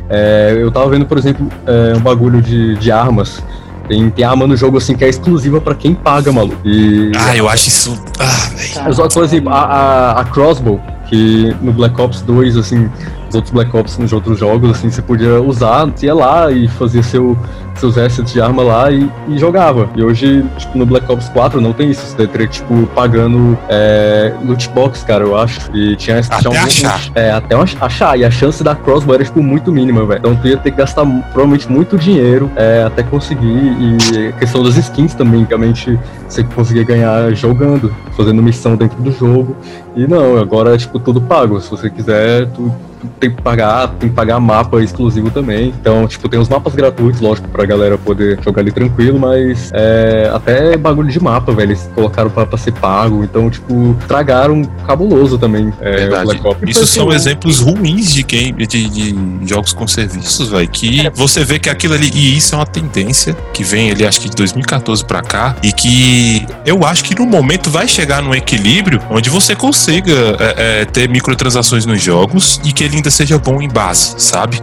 é, 0.10 0.58
eu 0.60 0.72
tava 0.72 0.90
vendo, 0.90 1.06
por 1.06 1.18
exemplo, 1.18 1.48
é, 1.66 1.96
um 1.96 2.00
bagulho 2.02 2.42
de, 2.42 2.76
de 2.78 2.92
armas. 2.92 3.44
Tem, 3.88 4.10
tem 4.10 4.24
arma 4.24 4.48
no 4.48 4.56
jogo 4.56 4.78
assim 4.78 4.96
que 4.96 5.04
é 5.04 5.10
exclusiva 5.10 5.60
pra 5.60 5.76
quem 5.76 5.94
paga, 5.94 6.32
maluco. 6.32 6.58
E. 6.66 7.12
Ah, 7.18 7.36
eu 7.36 7.50
acho 7.50 7.68
isso. 7.68 8.02
Ah, 8.18 8.50
velho. 8.82 8.94
Só 8.94 9.08
que, 9.08 9.14
por 9.14 9.24
exemplo, 9.26 9.50
a, 9.52 9.60
a, 9.62 10.22
a 10.22 10.24
Crossbow, 10.26 10.80
que 11.10 11.54
no 11.62 11.74
Black 11.74 12.00
Ops 12.00 12.22
2, 12.22 12.56
assim, 12.58 12.90
os 13.34 13.36
outros 13.36 13.52
Black 13.52 13.76
Ops 13.76 13.98
nos 13.98 14.14
outros 14.14 14.38
jogos, 14.40 14.70
assim, 14.72 14.90
você 14.92 15.02
podia 15.02 15.42
usar, 15.42 15.90
ia 16.02 16.14
lá 16.14 16.52
e 16.52 16.68
fazia 16.68 17.02
seu, 17.02 17.36
seus 17.76 17.98
assets 17.98 18.32
de 18.32 18.40
arma 18.40 18.62
lá 18.62 18.92
e, 18.92 19.10
e 19.28 19.38
jogava. 19.40 19.90
E 19.96 20.04
hoje, 20.04 20.46
tipo, 20.58 20.78
no 20.78 20.86
Black 20.86 21.12
Ops 21.12 21.30
4 21.30 21.60
não 21.60 21.74
tem 21.74 21.90
isso, 21.90 22.06
você 22.06 22.28
teria, 22.28 22.48
tipo, 22.48 22.86
pagando 22.94 23.58
é, 23.68 24.32
loot 24.46 24.70
box, 24.70 25.04
cara, 25.04 25.24
eu 25.24 25.36
acho. 25.36 25.60
E 25.76 25.96
tinha, 25.96 26.20
Até 26.20 26.38
tinha 26.38 26.50
alguns- 26.60 26.86
achar. 26.86 27.02
É, 27.16 27.32
até 27.32 27.56
ach- 27.56 27.76
achar. 27.82 28.20
E 28.20 28.24
a 28.24 28.30
chance 28.30 28.64
da 28.64 28.76
Crossbow 28.76 29.16
era, 29.16 29.24
tipo, 29.24 29.42
muito 29.42 29.72
mínima, 29.72 30.06
velho. 30.06 30.20
Então 30.20 30.36
tu 30.36 30.48
ia 30.48 30.58
ter 30.58 30.70
que 30.72 30.78
gastar 30.78 31.04
provavelmente 31.32 31.70
muito 31.72 31.98
dinheiro 31.98 32.52
é, 32.56 32.84
até 32.86 33.02
conseguir. 33.02 33.44
E 33.48 34.28
a 34.28 34.32
questão 34.34 34.62
das 34.64 34.78
skins 34.78 35.16
também, 35.16 35.44
que 35.44 35.50
realmente 35.50 35.98
você 36.30 36.44
conseguia 36.44 36.84
ganhar 36.84 37.34
jogando, 37.34 37.92
fazendo 38.16 38.44
missão 38.44 38.76
dentro 38.76 39.02
do 39.02 39.12
jogo. 39.12 39.56
E 39.96 40.06
não, 40.06 40.38
agora 40.38 40.76
é 40.76 40.78
tipo 40.78 41.00
tudo 41.00 41.20
pago. 41.22 41.60
Se 41.60 41.70
você 41.72 41.90
quiser, 41.90 42.46
tu 42.48 42.72
tem 43.20 43.32
que 43.32 43.42
pagar, 43.42 43.88
tem 44.00 44.10
que 44.10 44.16
pagar 44.16 44.40
mapa 44.40 44.82
exclusivo 44.82 45.30
também. 45.32 45.74
Então, 45.80 46.08
tipo, 46.08 46.28
tem 46.30 46.40
os 46.40 46.50
mapas 46.50 46.74
gratuitos, 46.76 47.22
lógico, 47.22 47.48
pra 47.50 47.66
galera 47.66 47.98
poder 47.98 48.40
jogar 48.44 48.62
ali 48.62 48.72
tranquilo, 48.72 49.20
mas 49.20 49.72
é, 49.74 50.30
até 50.34 50.78
bagulho 50.78 51.10
de 51.10 51.22
mapa, 51.22 51.52
velho, 51.54 51.72
eles 51.72 51.90
colocaram 51.94 52.30
pra, 52.30 52.46
pra 52.46 52.58
ser 52.58 52.74
pago. 52.74 53.24
Então, 53.24 53.50
tipo, 53.50 53.96
tragaram 54.08 54.64
cabuloso 54.86 55.38
também. 55.38 55.74
É, 55.82 56.08
o. 56.08 56.24
Black 56.24 56.48
Ops. 56.48 56.70
Isso 56.70 56.88
são 56.88 57.12
exemplos 57.12 57.60
ruins 57.60 58.14
de 58.14 58.24
game, 58.24 58.66
de, 58.66 58.90
de 58.90 59.48
jogos 59.48 59.74
com 59.74 59.88
serviços, 59.88 60.50
velho. 60.50 60.68
Que 60.70 61.10
você 61.14 61.44
vê 61.44 61.60
que 61.60 61.70
aquilo 61.70 61.94
ali, 61.94 62.10
e 62.14 62.38
isso 62.38 62.56
é 62.56 62.58
uma 62.58 62.66
tendência 62.66 63.36
que 63.54 63.64
vem 63.64 63.92
ali, 63.92 64.06
acho 64.06 64.22
que 64.22 64.30
de 64.30 64.36
2014 64.36 65.06
pra 65.06 65.22
cá, 65.22 65.56
e 65.64 65.72
que 65.72 66.46
eu 66.66 66.86
acho 66.86 67.04
que 67.04 67.16
no 67.16 67.26
momento 67.26 67.70
vai 67.70 67.88
chegar 67.88 68.22
num 68.22 68.34
equilíbrio 68.34 69.00
onde 69.10 69.30
você 69.30 69.56
consiga 69.56 70.12
é, 70.40 70.82
é, 70.82 70.86
ter 70.86 71.10
microtransações 71.10 71.86
nos 71.86 72.02
jogos 72.02 72.60
e 72.64 72.72
que 72.72 72.84
ele 72.84 72.93
ainda 72.96 73.10
seja 73.10 73.38
bom 73.38 73.62
em 73.62 73.68
base, 73.68 74.16
sabe? 74.18 74.60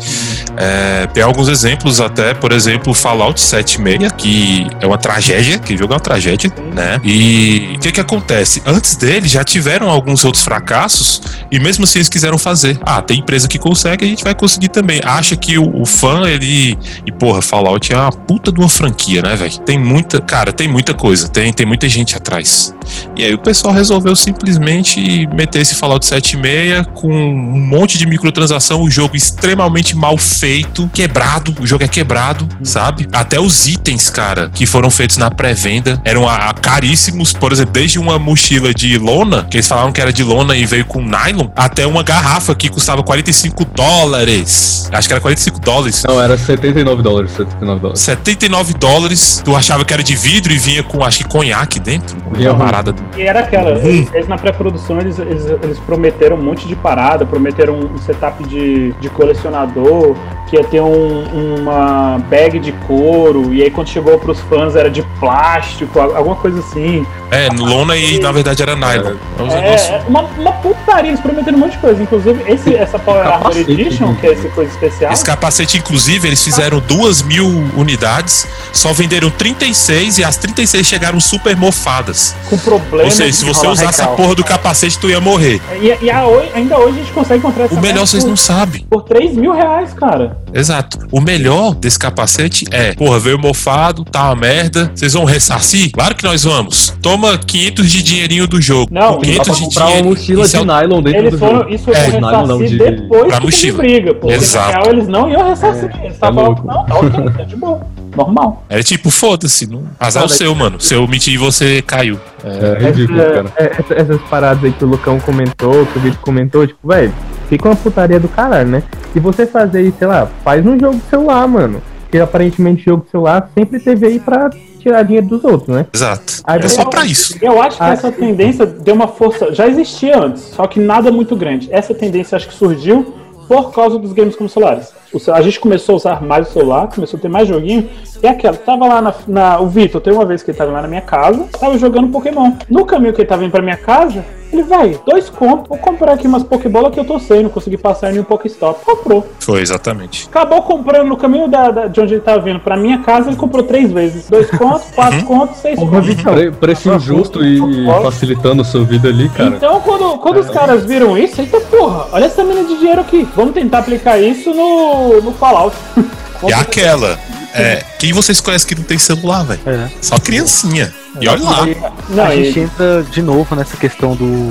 É, 0.56 1.06
tem 1.06 1.22
alguns 1.22 1.48
exemplos 1.48 2.00
até, 2.00 2.34
por 2.34 2.52
exemplo, 2.52 2.92
Fallout 2.92 3.40
76, 3.40 4.12
que 4.16 4.66
é 4.80 4.86
uma 4.86 4.98
tragédia, 4.98 5.58
que 5.58 5.76
jogo 5.76 5.92
é 5.92 5.96
uma 5.96 6.00
tragédia, 6.00 6.52
né? 6.74 7.00
E 7.04 7.74
o 7.76 7.78
que 7.78 7.92
que 7.92 8.00
acontece? 8.00 8.62
Antes 8.66 8.96
dele 8.96 9.26
já 9.28 9.44
tiveram 9.44 9.88
alguns 9.88 10.24
outros 10.24 10.42
fracassos 10.44 11.22
e 11.50 11.58
mesmo 11.58 11.84
assim 11.84 11.98
eles 11.98 12.08
quiseram 12.08 12.38
fazer. 12.38 12.78
Ah, 12.82 13.00
tem 13.00 13.20
empresa 13.20 13.48
que 13.48 13.58
consegue, 13.58 14.04
a 14.04 14.08
gente 14.08 14.24
vai 14.24 14.34
conseguir 14.34 14.68
também. 14.68 15.00
Acha 15.04 15.36
que 15.36 15.58
o, 15.58 15.82
o 15.82 15.86
fã, 15.86 16.28
ele... 16.28 16.78
E 17.06 17.12
porra, 17.12 17.40
Fallout 17.42 17.92
é 17.92 17.96
uma 17.96 18.12
puta 18.12 18.52
de 18.52 18.60
uma 18.60 18.68
franquia, 18.68 19.22
né, 19.22 19.36
velho? 19.36 19.58
Tem 19.60 19.78
muita... 19.78 20.20
Cara, 20.20 20.52
tem 20.52 20.68
muita 20.68 20.94
coisa, 20.94 21.28
tem, 21.28 21.52
tem 21.52 21.66
muita 21.66 21.88
gente 21.88 22.16
atrás. 22.16 22.74
E 23.16 23.24
aí 23.24 23.34
o 23.34 23.38
pessoal 23.38 23.72
resolveu 23.72 24.14
simplesmente 24.14 25.26
meter 25.28 25.60
esse 25.60 25.74
Fallout 25.74 26.04
76 26.04 26.86
com 26.94 27.08
um 27.08 27.60
monte 27.60 27.98
de 27.98 28.06
microtransação, 28.20 28.82
o 28.82 28.90
jogo 28.90 29.16
extremamente 29.16 29.96
mal 29.96 30.16
feito, 30.18 30.88
quebrado, 30.92 31.54
o 31.58 31.66
jogo 31.66 31.82
é 31.82 31.88
quebrado, 31.88 32.46
sabe? 32.62 33.08
Até 33.12 33.40
os 33.40 33.66
itens, 33.66 34.10
cara, 34.10 34.50
que 34.52 34.66
foram 34.66 34.90
feitos 34.90 35.16
na 35.16 35.30
pré-venda 35.30 36.00
eram 36.04 36.28
ah, 36.28 36.52
caríssimos, 36.52 37.32
por 37.32 37.52
exemplo, 37.52 37.72
desde 37.72 37.98
uma 37.98 38.18
mochila 38.18 38.74
de 38.74 38.98
lona, 38.98 39.46
que 39.50 39.56
eles 39.56 39.66
falavam 39.66 39.92
que 39.92 40.00
era 40.00 40.12
de 40.12 40.22
lona 40.22 40.54
e 40.54 40.66
veio 40.66 40.84
com 40.84 41.00
nylon, 41.02 41.48
até 41.56 41.86
uma 41.86 42.02
garrafa 42.02 42.54
que 42.54 42.68
custava 42.68 43.02
45 43.02 43.64
dólares. 43.64 44.88
Acho 44.92 45.08
que 45.08 45.14
era 45.14 45.20
45 45.20 45.60
dólares. 45.60 46.04
Não, 46.06 46.20
era 46.20 46.36
79 46.36 47.02
dólares, 47.02 47.30
79 47.32 47.80
dólares. 47.80 48.00
79 48.00 48.74
dólares, 48.74 49.42
tu 49.44 49.56
achava 49.56 49.84
que 49.84 49.94
era 49.94 50.02
de 50.02 50.14
vidro 50.14 50.52
e 50.52 50.58
vinha 50.58 50.82
com, 50.82 51.02
acho 51.02 51.18
que 51.18 51.24
conhaque 51.24 51.80
dentro. 51.80 52.16
Vinha 52.32 52.52
Uma 52.52 52.64
parada. 52.64 52.94
E 53.16 53.22
era 53.22 53.40
aquela, 53.40 53.70
eles, 53.70 54.12
eles 54.12 54.28
na 54.28 54.36
pré-produção 54.36 55.00
eles, 55.00 55.18
eles, 55.18 55.46
eles 55.62 55.78
prometeram 55.80 56.36
um 56.36 56.42
monte 56.42 56.66
de 56.66 56.76
parada, 56.76 57.24
prometeram 57.24 57.78
um 57.78 57.98
setup 58.12 58.42
de, 58.48 58.92
de 59.00 59.08
colecionador, 59.10 60.14
que 60.48 60.56
ia 60.56 60.64
ter 60.64 60.80
um- 60.80 61.56
uma 61.60 62.18
bag 62.28 62.58
de 62.58 62.72
couro, 62.72 63.54
e 63.54 63.62
aí 63.62 63.70
quando 63.70 63.88
chegou 63.88 64.18
pros 64.18 64.40
fãs 64.40 64.74
era 64.74 64.90
de 64.90 65.02
plástico, 65.20 65.98
al- 66.00 66.16
alguma 66.16 66.34
coisa 66.36 66.58
assim. 66.58 67.06
É, 67.30 67.48
lona 67.56 67.96
e 67.96 68.18
na 68.18 68.32
verdade 68.32 68.60
era 68.60 68.74
nylon. 68.74 69.12
É 69.38 69.42
É, 69.42 69.60
negócio- 69.62 69.94
é 69.94 70.02
uma, 70.08 70.22
uma 70.22 70.52
putaria, 70.54 71.10
eles 71.10 71.20
prometeram 71.20 71.56
um 71.56 71.60
monte 71.60 71.72
de 71.72 71.78
coisa. 71.78 72.02
Inclusive, 72.02 72.42
esse, 72.52 72.74
essa 72.74 72.98
Power 72.98 73.24
Armor 73.24 73.56
Edition, 73.56 74.08
né? 74.08 74.16
que 74.20 74.26
é 74.26 74.32
essa 74.32 74.48
coisa 74.48 74.70
especial, 74.72 75.12
Esse 75.12 75.24
capacete, 75.24 75.78
inclusive, 75.78 76.26
eles 76.26 76.42
fizeram 76.42 76.80
duas 76.80 77.22
mil 77.22 77.46
unidades, 77.76 78.48
só 78.72 78.92
venderam 78.92 79.30
36 79.30 80.18
e 80.18 80.24
as 80.24 80.36
36 80.36 80.84
chegaram 80.84 81.20
super 81.20 81.56
mofadas. 81.56 82.34
com 82.48 82.58
problema. 82.58 83.04
Ou 83.04 83.10
seja, 83.12 83.32
se 83.32 83.44
você 83.44 83.66
usasse 83.68 84.02
a 84.02 84.08
porra 84.08 84.34
do 84.34 84.42
capacete, 84.42 84.98
tu 84.98 85.08
ia 85.08 85.20
morrer. 85.20 85.60
E, 85.80 85.96
e 86.06 86.10
a 86.10 86.24
ainda 86.54 86.76
hoje 86.78 86.96
a 86.98 87.02
gente 87.02 87.12
consegue 87.12 87.38
encontrar 87.38 87.64
essa 87.66 87.74
O 87.74 87.80
melhor 87.92 88.06
vocês 88.06 88.24
não 88.24 88.36
sabem. 88.36 88.84
por 88.88 89.02
3 89.02 89.34
mil 89.36 89.52
reais, 89.52 89.92
cara. 89.92 90.36
Exato. 90.52 90.98
O 91.10 91.20
melhor 91.20 91.74
desse 91.74 91.98
capacete 91.98 92.64
é, 92.70 92.92
porra, 92.94 93.18
veio 93.18 93.38
mofado, 93.38 94.04
tá 94.04 94.24
uma 94.26 94.36
merda. 94.36 94.90
Vocês 94.94 95.12
vão 95.12 95.24
ressarcir? 95.24 95.90
Claro 95.92 96.14
que 96.14 96.24
nós 96.24 96.44
vamos. 96.44 96.94
Toma 97.02 97.38
500 97.38 97.90
de 97.90 98.02
dinheirinho 98.02 98.46
do 98.46 98.60
jogo. 98.60 98.88
Não, 98.92 99.14
Com 99.14 99.20
Dá 99.20 99.26
500 99.26 99.44
pra 99.46 99.54
de 99.54 99.60
comprar 99.64 99.82
uma 99.84 99.88
dinheiro. 99.90 100.08
mochila 100.08 100.42
Isso 100.44 100.56
de 100.56 100.62
é 100.62 100.66
nylon 100.66 101.02
dentro 101.02 101.20
Eles 101.20 101.30
do 101.32 101.38
foram, 101.38 101.58
jogo. 101.60 101.74
isso 101.74 101.90
É, 101.90 102.10
pra 102.10 102.20
nylon 102.20 102.46
não, 102.46 102.58
de- 102.58 102.78
depois 102.78 103.26
pra 103.28 103.38
que 103.38 103.46
mochila. 103.46 103.78
briga, 103.78 104.14
porque 104.14 104.34
Exato. 104.36 104.66
na 104.72 104.78
real 104.82 104.92
eles 104.92 105.08
não 105.08 105.30
iam 105.30 105.48
ressarcir. 105.48 105.90
eles 106.02 106.14
estavam 106.14 106.54
falando, 106.56 106.64
não, 106.66 106.84
tá 106.86 106.94
ok, 106.96 107.30
tá 107.36 107.42
de 107.44 107.56
boa, 107.56 107.80
normal. 108.16 108.64
É 108.68 108.82
tipo, 108.82 109.10
foda-se. 109.10 109.66
Não... 109.70 109.84
Azar 109.98 110.24
o 110.24 110.28
seu, 110.28 110.54
mano. 110.54 110.80
Se 110.80 110.94
eu 110.94 111.06
mentir, 111.06 111.38
você 111.38 111.80
caiu. 111.82 112.18
É 112.44 112.84
ridículo, 112.86 113.20
Essa- 113.20 113.30
cara. 113.34 113.52
é, 113.56 113.64
essa- 113.80 113.94
essas 113.94 114.20
paradas 114.22 114.64
aí 114.64 114.72
que 114.72 114.84
o 114.84 114.88
Lucão 114.88 115.20
comentou, 115.20 115.86
que 115.86 115.98
o 115.98 116.00
Vitor 116.00 116.20
comentou, 116.20 116.66
tipo, 116.66 116.88
velho, 116.88 117.12
fica 117.50 117.68
uma 117.68 117.76
putaria 117.76 118.20
do 118.20 118.28
caralho, 118.28 118.68
né? 118.70 118.82
E 119.14 119.18
você 119.18 119.44
fazer 119.44 119.82
isso, 119.82 119.98
sei 119.98 120.06
lá, 120.06 120.26
faz 120.44 120.64
um 120.64 120.78
jogo 120.78 120.96
de 120.96 121.02
celular, 121.10 121.46
mano. 121.48 121.82
Porque 122.02 122.18
aparentemente 122.18 122.84
jogo 122.84 123.04
de 123.04 123.10
celular 123.10 123.50
sempre 123.54 123.78
teve 123.78 124.06
aí 124.06 124.18
pra 124.18 124.50
tirar 124.78 125.02
dinheiro 125.02 125.26
dos 125.26 125.44
outros, 125.44 125.68
né? 125.76 125.86
Exato. 125.92 126.40
Aí 126.44 126.58
É 126.60 126.68
só 126.68 126.84
pra 126.84 127.04
isso. 127.04 127.36
Eu 127.42 127.60
acho 127.60 127.76
que 127.76 127.82
Ah, 127.82 127.92
essa 127.92 128.10
tendência 128.10 128.64
deu 128.64 128.94
uma 128.94 129.08
força. 129.08 129.52
Já 129.54 129.66
existia 129.66 130.18
antes, 130.18 130.42
só 130.42 130.66
que 130.66 130.80
nada 130.80 131.10
muito 131.12 131.36
grande. 131.36 131.68
Essa 131.70 131.92
tendência 131.92 132.36
acho 132.36 132.48
que 132.48 132.54
surgiu 132.54 133.14
por 133.46 133.72
causa 133.72 133.98
dos 133.98 134.12
games 134.12 134.36
como 134.36 134.48
celulares. 134.48 134.92
A 135.32 135.40
gente 135.42 135.58
começou 135.58 135.94
a 135.94 135.96
usar 135.96 136.22
mais 136.22 136.48
o 136.48 136.52
celular, 136.52 136.86
começou 136.88 137.18
a 137.18 137.20
ter 137.20 137.28
mais 137.28 137.48
joguinho. 137.48 137.88
E 138.22 138.26
aquela, 138.26 138.56
tava 138.56 138.86
lá 138.86 139.00
na. 139.02 139.14
na- 139.26 139.60
o 139.60 139.66
Vitor, 139.66 140.00
tem 140.00 140.12
uma 140.12 140.24
vez 140.24 140.42
que 140.42 140.50
ele 140.50 140.58
tava 140.58 140.70
lá 140.72 140.82
na 140.82 140.88
minha 140.88 141.00
casa, 141.00 141.46
tava 141.58 141.76
jogando 141.78 142.08
Pokémon. 142.08 142.52
No 142.68 142.84
caminho 142.84 143.12
que 143.12 143.20
ele 143.22 143.28
tava 143.28 143.42
indo 143.44 143.50
pra 143.50 143.62
minha 143.62 143.76
casa, 143.78 144.22
ele 144.52 144.62
vai, 144.64 144.98
dois 145.06 145.30
contos, 145.30 145.68
vou 145.68 145.78
comprar 145.78 146.12
aqui 146.12 146.26
umas 146.26 146.42
Pokébola 146.42 146.90
que 146.90 146.98
eu 147.00 147.04
tô 147.04 147.18
sem, 147.18 147.42
não 147.44 147.48
consegui 147.50 147.76
passar 147.78 148.08
em 148.08 148.12
nenhum 148.12 148.24
Pokéstop. 148.24 148.84
Comprou. 148.84 149.26
Foi 149.38 149.62
exatamente. 149.62 150.26
Acabou 150.28 150.60
comprando 150.62 151.06
no 151.08 151.16
caminho 151.16 151.48
da, 151.48 151.70
da- 151.70 151.86
de 151.86 151.98
onde 152.00 152.14
ele 152.14 152.20
tava 152.20 152.40
vindo 152.40 152.60
pra 152.60 152.76
minha 152.76 152.98
casa, 152.98 153.28
ele 153.30 153.36
comprou 153.36 153.62
três 153.64 153.90
vezes. 153.90 154.28
Dois 154.28 154.50
contos, 154.52 154.90
quatro 154.94 155.24
contos, 155.24 155.56
seis 155.58 155.78
contos. 155.88 156.14
Pre 156.34 156.50
preço 156.52 156.98
justo 156.98 157.42
e, 157.42 157.58
e 157.58 157.86
facilitando 158.02 158.60
a 158.62 158.64
sua 158.64 158.84
vida 158.84 159.08
ali, 159.08 159.28
cara. 159.30 159.56
Então, 159.56 159.80
quando, 159.80 160.18
quando 160.18 160.40
os 160.40 160.50
caras 160.50 160.84
viram 160.84 161.16
isso, 161.16 161.40
eita 161.40 161.58
porra, 161.60 162.06
olha 162.12 162.26
essa 162.26 162.44
mina 162.44 162.64
de 162.64 162.76
dinheiro 162.76 163.00
aqui. 163.00 163.26
Vamos 163.34 163.54
tentar 163.54 163.78
aplicar 163.78 164.18
isso 164.18 164.52
no, 164.52 164.99
no 165.22 165.32
Fallout. 165.34 165.76
E 166.48 166.54
aquela. 166.54 167.18
É, 167.52 167.84
quem 167.98 168.14
vocês 168.14 168.40
conhecem 168.40 168.66
que 168.66 168.74
não 168.74 168.82
tem 168.82 168.96
celular, 168.96 169.44
velho? 169.44 169.60
É. 169.66 169.90
Só 170.00 170.18
criancinha. 170.18 170.90
E 171.20 171.28
olha 171.28 171.42
lá. 171.42 171.66
Não, 172.08 172.24
a 172.24 172.34
gente 172.34 172.60
entra 172.60 173.02
de 173.02 173.20
novo 173.20 173.54
nessa 173.54 173.76
questão 173.76 174.14
do. 174.14 174.50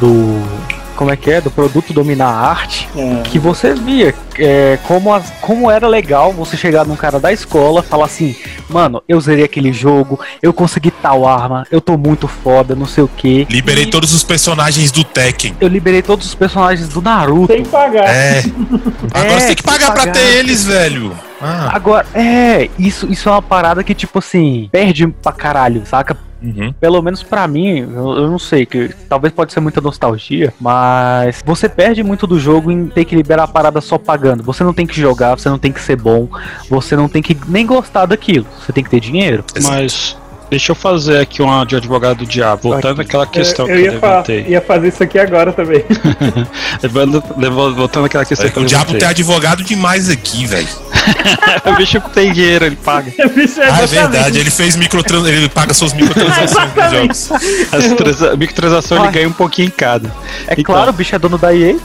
do. 0.00 0.61
Como 0.92 1.10
é 1.10 1.16
que 1.16 1.30
é? 1.30 1.40
Do 1.40 1.50
produto 1.50 1.92
dominar 1.92 2.28
a 2.28 2.50
arte. 2.50 2.88
é, 2.96 3.22
Que 3.22 3.38
você 3.38 3.74
via 3.74 4.14
é, 4.38 4.78
como, 4.84 5.12
as- 5.12 5.30
como 5.40 5.70
era 5.70 5.86
legal 5.88 6.32
você 6.32 6.56
chegar 6.56 6.84
num 6.86 6.96
cara 6.96 7.18
da 7.20 7.32
escola 7.32 7.82
falar 7.82 8.06
assim, 8.06 8.34
mano, 8.68 9.02
eu 9.08 9.20
zerei 9.20 9.44
aquele 9.44 9.72
jogo, 9.72 10.18
eu 10.42 10.52
consegui 10.52 10.90
tal 10.90 11.26
arma, 11.26 11.66
eu 11.70 11.80
tô 11.80 11.96
muito 11.98 12.26
foda, 12.28 12.74
não 12.74 12.86
sei 12.86 13.04
o 13.04 13.08
que. 13.08 13.46
Liberei 13.50 13.86
todos 13.86 14.12
os 14.14 14.22
personagens 14.22 14.90
do 14.90 15.04
Tekken. 15.04 15.56
Eu 15.60 15.68
liberei 15.68 16.02
todos 16.02 16.26
os 16.26 16.34
personagens 16.34 16.88
do 16.88 17.02
Naruto. 17.02 17.48
tem 17.48 17.62
que 17.62 17.68
pagar. 17.68 18.04
É. 18.08 18.42
Agora 19.12 19.40
você 19.40 19.46
tem 19.48 19.56
que 19.56 19.62
tem 19.62 19.72
pagar 19.72 19.86
pra 19.92 20.00
pagar. 20.02 20.12
ter 20.12 20.36
eles, 20.38 20.64
velho. 20.64 21.12
Ah. 21.40 21.70
Agora, 21.74 22.06
é, 22.14 22.70
isso, 22.78 23.10
isso 23.10 23.28
é 23.28 23.32
uma 23.32 23.42
parada 23.42 23.82
que, 23.82 23.94
tipo 23.94 24.18
assim, 24.20 24.68
perde 24.70 25.08
pra 25.08 25.32
caralho, 25.32 25.82
saca? 25.84 26.16
Uhum. 26.42 26.72
Pelo 26.80 27.00
menos 27.02 27.22
pra 27.22 27.46
mim, 27.46 27.78
eu, 27.78 28.16
eu 28.16 28.30
não 28.30 28.38
sei, 28.38 28.66
que 28.66 28.90
talvez 29.08 29.32
pode 29.32 29.52
ser 29.52 29.60
muita 29.60 29.80
nostalgia, 29.80 30.52
mas 30.60 31.42
você 31.44 31.68
perde 31.68 32.02
muito 32.02 32.26
do 32.26 32.38
jogo 32.38 32.70
em 32.70 32.88
ter 32.88 33.04
que 33.04 33.14
liberar 33.14 33.44
a 33.44 33.48
parada 33.48 33.80
só 33.80 33.98
pagando. 33.98 34.42
Você 34.42 34.64
não 34.64 34.74
tem 34.74 34.86
que 34.86 35.00
jogar, 35.00 35.38
você 35.38 35.48
não 35.48 35.58
tem 35.58 35.72
que 35.72 35.80
ser 35.80 35.96
bom, 35.96 36.28
você 36.68 36.96
não 36.96 37.08
tem 37.08 37.22
que 37.22 37.36
nem 37.46 37.66
gostar 37.66 38.06
daquilo. 38.06 38.46
Você 38.60 38.72
tem 38.72 38.82
que 38.82 38.90
ter 38.90 39.00
dinheiro. 39.00 39.44
Mas 39.62 40.16
deixa 40.52 40.72
eu 40.72 40.76
fazer 40.76 41.18
aqui 41.18 41.40
uma 41.40 41.64
de 41.64 41.74
advogado 41.76 42.18
do 42.18 42.26
diabo. 42.26 42.60
Voltando 42.64 43.00
àquela 43.00 43.26
questão 43.26 43.66
eu 43.66 43.74
que 43.74 43.82
ia, 43.84 43.92
eu 43.92 43.98
fa- 44.00 44.08
levantei. 44.10 44.44
ia 44.46 44.60
fazer 44.60 44.88
isso 44.88 45.02
aqui 45.02 45.18
agora 45.18 45.50
também. 45.50 45.82
Levando- 46.82 47.24
levo- 47.38 47.74
Voltando 47.74 48.04
àquela 48.04 48.24
questão 48.26 48.50
que 48.50 48.58
eu 48.58 48.62
O 48.62 48.66
diabo 48.66 48.92
tem 48.92 49.08
advogado 49.08 49.64
demais 49.64 50.10
aqui, 50.10 50.44
velho. 50.46 50.68
o 51.64 51.72
bicho 51.76 51.98
tem 52.12 52.32
dinheiro, 52.34 52.66
ele 52.66 52.76
paga. 52.76 53.10
Bicho, 53.34 53.60
Ah, 53.62 53.80
é 53.82 53.86
verdade. 53.86 54.38
Ele 54.38 54.50
fez 54.50 54.76
microtrans... 54.76 55.26
Ele 55.26 55.48
paga 55.48 55.72
suas 55.72 55.94
microtransações 55.94 56.70
nos 56.74 56.90
jogos. 56.92 57.32
As 57.72 57.86
transa- 57.96 58.36
microtransações 58.36 59.02
ele 59.04 59.10
ganha 59.12 59.28
um 59.28 59.32
pouquinho 59.32 59.68
em 59.68 59.70
cada. 59.70 60.14
É 60.46 60.52
Então. 60.52 60.64
claro, 60.64 60.90
o 60.90 60.92
bicho 60.92 61.14
é 61.14 61.18
dono 61.18 61.38
da 61.38 61.54
EA. 61.54 61.76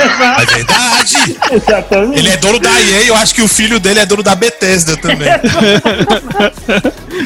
É 0.00 0.46
verdade. 0.46 1.38
Exatamente. 1.52 2.18
Ele 2.18 2.28
é 2.28 2.36
dono 2.36 2.58
da 2.58 2.70
EA. 2.80 3.06
Eu 3.06 3.14
acho 3.16 3.34
que 3.34 3.42
o 3.42 3.48
filho 3.48 3.80
dele 3.80 4.00
é 4.00 4.06
dono 4.06 4.22
da 4.22 4.34
Bethesda 4.34 4.96
também. 4.96 5.28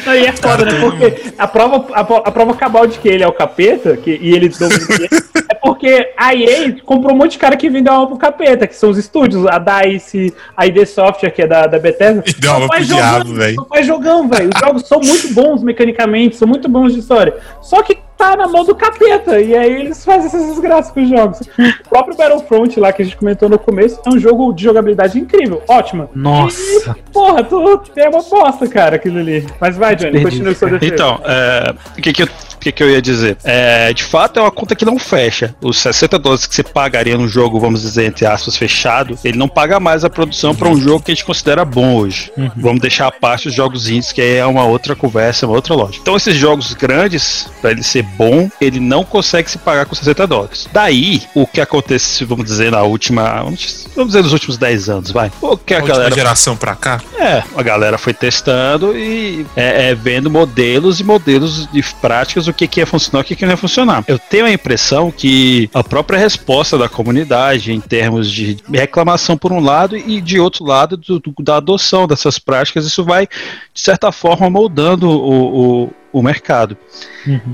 Não, 0.05 0.15
e 0.15 0.25
é 0.25 0.31
foda, 0.31 0.65
né? 0.65 0.79
Porque 0.79 1.33
a 1.37 1.47
prova, 1.47 1.85
a, 1.93 1.99
a 2.01 2.31
prova 2.31 2.53
cabal 2.55 2.87
de 2.87 2.97
que 2.97 3.07
ele 3.07 3.23
é 3.23 3.27
o 3.27 3.33
capeta, 3.33 3.95
que, 3.97 4.17
e 4.21 4.33
ele 4.33 4.49
domina 4.49 5.07
é 5.49 5.55
porque 5.55 6.13
a 6.17 6.33
EA 6.33 6.75
comprou 6.83 7.13
um 7.13 7.17
monte 7.17 7.33
de 7.33 7.37
cara 7.37 7.55
que 7.55 7.69
vendeu 7.69 7.93
alma 7.93 8.07
pro 8.07 8.17
capeta, 8.17 8.67
que 8.67 8.75
são 8.75 8.89
os 8.89 8.97
estúdios, 8.97 9.45
a 9.47 9.59
DICE, 9.59 10.33
a 10.55 10.65
ID 10.65 10.85
Software, 10.85 11.31
que 11.31 11.41
é 11.41 11.47
da, 11.47 11.67
da 11.67 11.79
Bethesda. 11.79 12.23
E 12.25 12.33
deu 12.33 12.51
alma 12.51 12.67
faz 12.67 12.87
pro 12.87 12.95
jogão, 12.95 13.11
diabo, 13.11 13.33
velho. 13.33 13.55
Só 13.55 13.65
faz 13.65 13.87
jogão, 13.87 14.29
velho. 14.29 14.49
Os 14.53 14.59
jogos 14.59 14.87
são 14.87 14.99
muito 14.99 15.33
bons 15.33 15.63
mecanicamente, 15.63 16.35
são 16.35 16.47
muito 16.47 16.67
bons 16.67 16.93
de 16.93 16.99
história. 16.99 17.35
Só 17.61 17.81
que 17.81 17.97
tá 18.23 18.37
na 18.37 18.47
mão 18.47 18.63
do 18.63 18.73
capeta, 18.73 19.39
e 19.41 19.55
aí 19.55 19.81
eles 19.81 20.03
fazem 20.03 20.27
essas 20.27 20.47
desgraças 20.47 20.91
com 20.91 21.03
os 21.03 21.09
jogos. 21.09 21.39
O 21.41 21.89
próprio 21.89 22.15
Battlefront 22.15 22.79
lá, 22.79 22.93
que 22.93 23.01
a 23.01 23.05
gente 23.05 23.17
comentou 23.17 23.49
no 23.49 23.59
começo, 23.59 23.99
é 24.05 24.09
um 24.09 24.17
jogo 24.17 24.53
de 24.53 24.63
jogabilidade 24.63 25.19
incrível, 25.19 25.61
ótima. 25.67 26.09
Nossa. 26.15 26.95
Porra, 27.11 27.43
tu 27.43 27.81
é 27.95 28.09
uma 28.09 28.21
bosta, 28.21 28.67
cara, 28.67 28.95
aquilo 28.95 29.19
ali. 29.19 29.45
Mas 29.59 29.75
vai, 29.75 29.95
Johnny, 29.95 30.23
continua 30.23 30.55
sua 30.55 30.69
defesa. 30.69 30.93
Então, 30.93 31.19
é, 31.25 31.73
o 31.97 32.01
que 32.01 32.13
que 32.13 32.23
eu, 32.23 32.27
o 32.27 32.57
que 32.59 32.71
que 32.71 32.83
eu 32.83 32.89
ia 32.89 33.01
dizer? 33.01 33.37
É, 33.43 33.91
de 33.93 34.03
fato, 34.03 34.39
é 34.39 34.41
uma 34.41 34.51
conta 34.51 34.75
que 34.75 34.85
não 34.85 34.97
fecha. 34.97 35.53
Os 35.61 35.77
60 35.79 36.17
dólares 36.17 36.45
que 36.45 36.55
você 36.55 36.63
pagaria 36.63 37.17
no 37.17 37.27
jogo, 37.27 37.59
vamos 37.59 37.81
dizer, 37.81 38.05
entre 38.05 38.25
aspas, 38.25 38.55
fechado, 38.55 39.17
ele 39.23 39.37
não 39.37 39.49
paga 39.49 39.79
mais 39.79 40.05
a 40.05 40.09
produção 40.09 40.55
para 40.55 40.69
um 40.69 40.79
jogo 40.79 41.03
que 41.03 41.11
a 41.11 41.13
gente 41.13 41.25
considera 41.25 41.65
bom 41.65 41.95
hoje. 41.95 42.31
Vamos 42.55 42.79
deixar 42.79 43.07
à 43.07 43.11
parte 43.11 43.49
os 43.49 43.53
jogos 43.53 43.89
indies, 43.89 44.11
que 44.11 44.21
é 44.21 44.45
uma 44.45 44.63
outra 44.65 44.95
conversa, 44.95 45.45
uma 45.45 45.55
outra 45.55 45.73
lógica. 45.73 45.99
Então, 46.01 46.15
esses 46.15 46.35
jogos 46.35 46.73
grandes, 46.73 47.49
para 47.61 47.71
ele 47.71 47.83
ser 47.83 48.03
bom, 48.17 48.49
ele 48.61 48.79
não 48.79 49.03
consegue 49.03 49.49
se 49.49 49.57
pagar 49.57 49.85
com 49.85 49.95
60 49.95 50.25
dólares. 50.27 50.67
Daí, 50.71 51.23
o 51.35 51.45
que 51.47 51.59
acontece, 51.61 52.23
vamos 52.25 52.45
dizer, 52.45 52.71
na 52.71 52.81
última. 52.83 53.43
Vamos 53.43 53.87
dizer, 54.07 54.23
nos 54.23 54.33
últimos 54.33 54.57
10 54.57 54.89
anos, 54.89 55.11
vai. 55.11 55.31
O 55.41 55.57
que 55.57 55.73
a 55.73 55.77
Última 55.77 55.95
galera 55.95 56.15
geração 56.15 56.55
pra 56.55 56.75
cá. 56.75 57.01
é, 57.17 57.43
a 57.55 57.63
galera 57.63 57.97
foi 57.97 58.13
testando 58.13 58.97
e 58.97 59.45
é, 59.55 59.89
é, 59.89 59.95
vendo 59.95 60.29
modelos 60.29 60.99
e 60.99 61.03
modelos 61.03 61.67
de 61.71 61.83
práticas, 62.01 62.47
o 62.47 62.53
que, 62.53 62.67
que 62.67 62.79
ia 62.79 62.85
funcionar 62.85 63.21
e 63.21 63.23
o 63.23 63.25
que, 63.25 63.35
que 63.35 63.45
não 63.45 63.51
ia 63.51 63.57
funcionar. 63.57 64.03
Eu 64.07 64.17
tenho 64.19 64.45
a 64.45 64.51
impressão 64.51 65.11
que 65.11 65.69
a 65.73 65.83
própria 65.83 66.17
resposta 66.19 66.77
da 66.77 66.89
comunidade 66.89 67.71
em 67.71 67.79
termos 67.79 68.31
de 68.31 68.57
reclamação 68.71 69.37
por 69.37 69.51
um 69.51 69.59
lado 69.59 69.95
e 69.97 70.19
de 70.21 70.39
outro 70.39 70.63
lado 70.65 70.97
do- 70.97 71.19
do- 71.19 71.33
da 71.39 71.57
adoção 71.57 72.07
dessas 72.07 72.37
práticas, 72.39 72.85
isso 72.85 73.03
vai, 73.03 73.27
de 73.73 73.81
certa 73.81 74.11
forma, 74.11 74.49
moldando 74.49 75.09
o, 75.09 75.83
o, 75.85 75.93
o 76.13 76.21
mercado. 76.21 76.77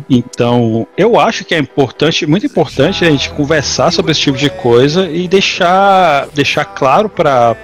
Então, 0.09 0.87
eu 0.97 1.19
acho 1.19 1.45
que 1.45 1.53
é 1.55 1.59
importante, 1.59 2.25
muito 2.25 2.45
importante 2.45 3.05
a 3.05 3.09
gente 3.11 3.29
conversar 3.31 3.91
sobre 3.91 4.11
esse 4.11 4.21
tipo 4.21 4.37
de 4.37 4.49
coisa 4.49 5.09
e 5.09 5.27
deixar, 5.27 6.27
deixar 6.33 6.65
claro 6.65 7.07
para 7.09 7.55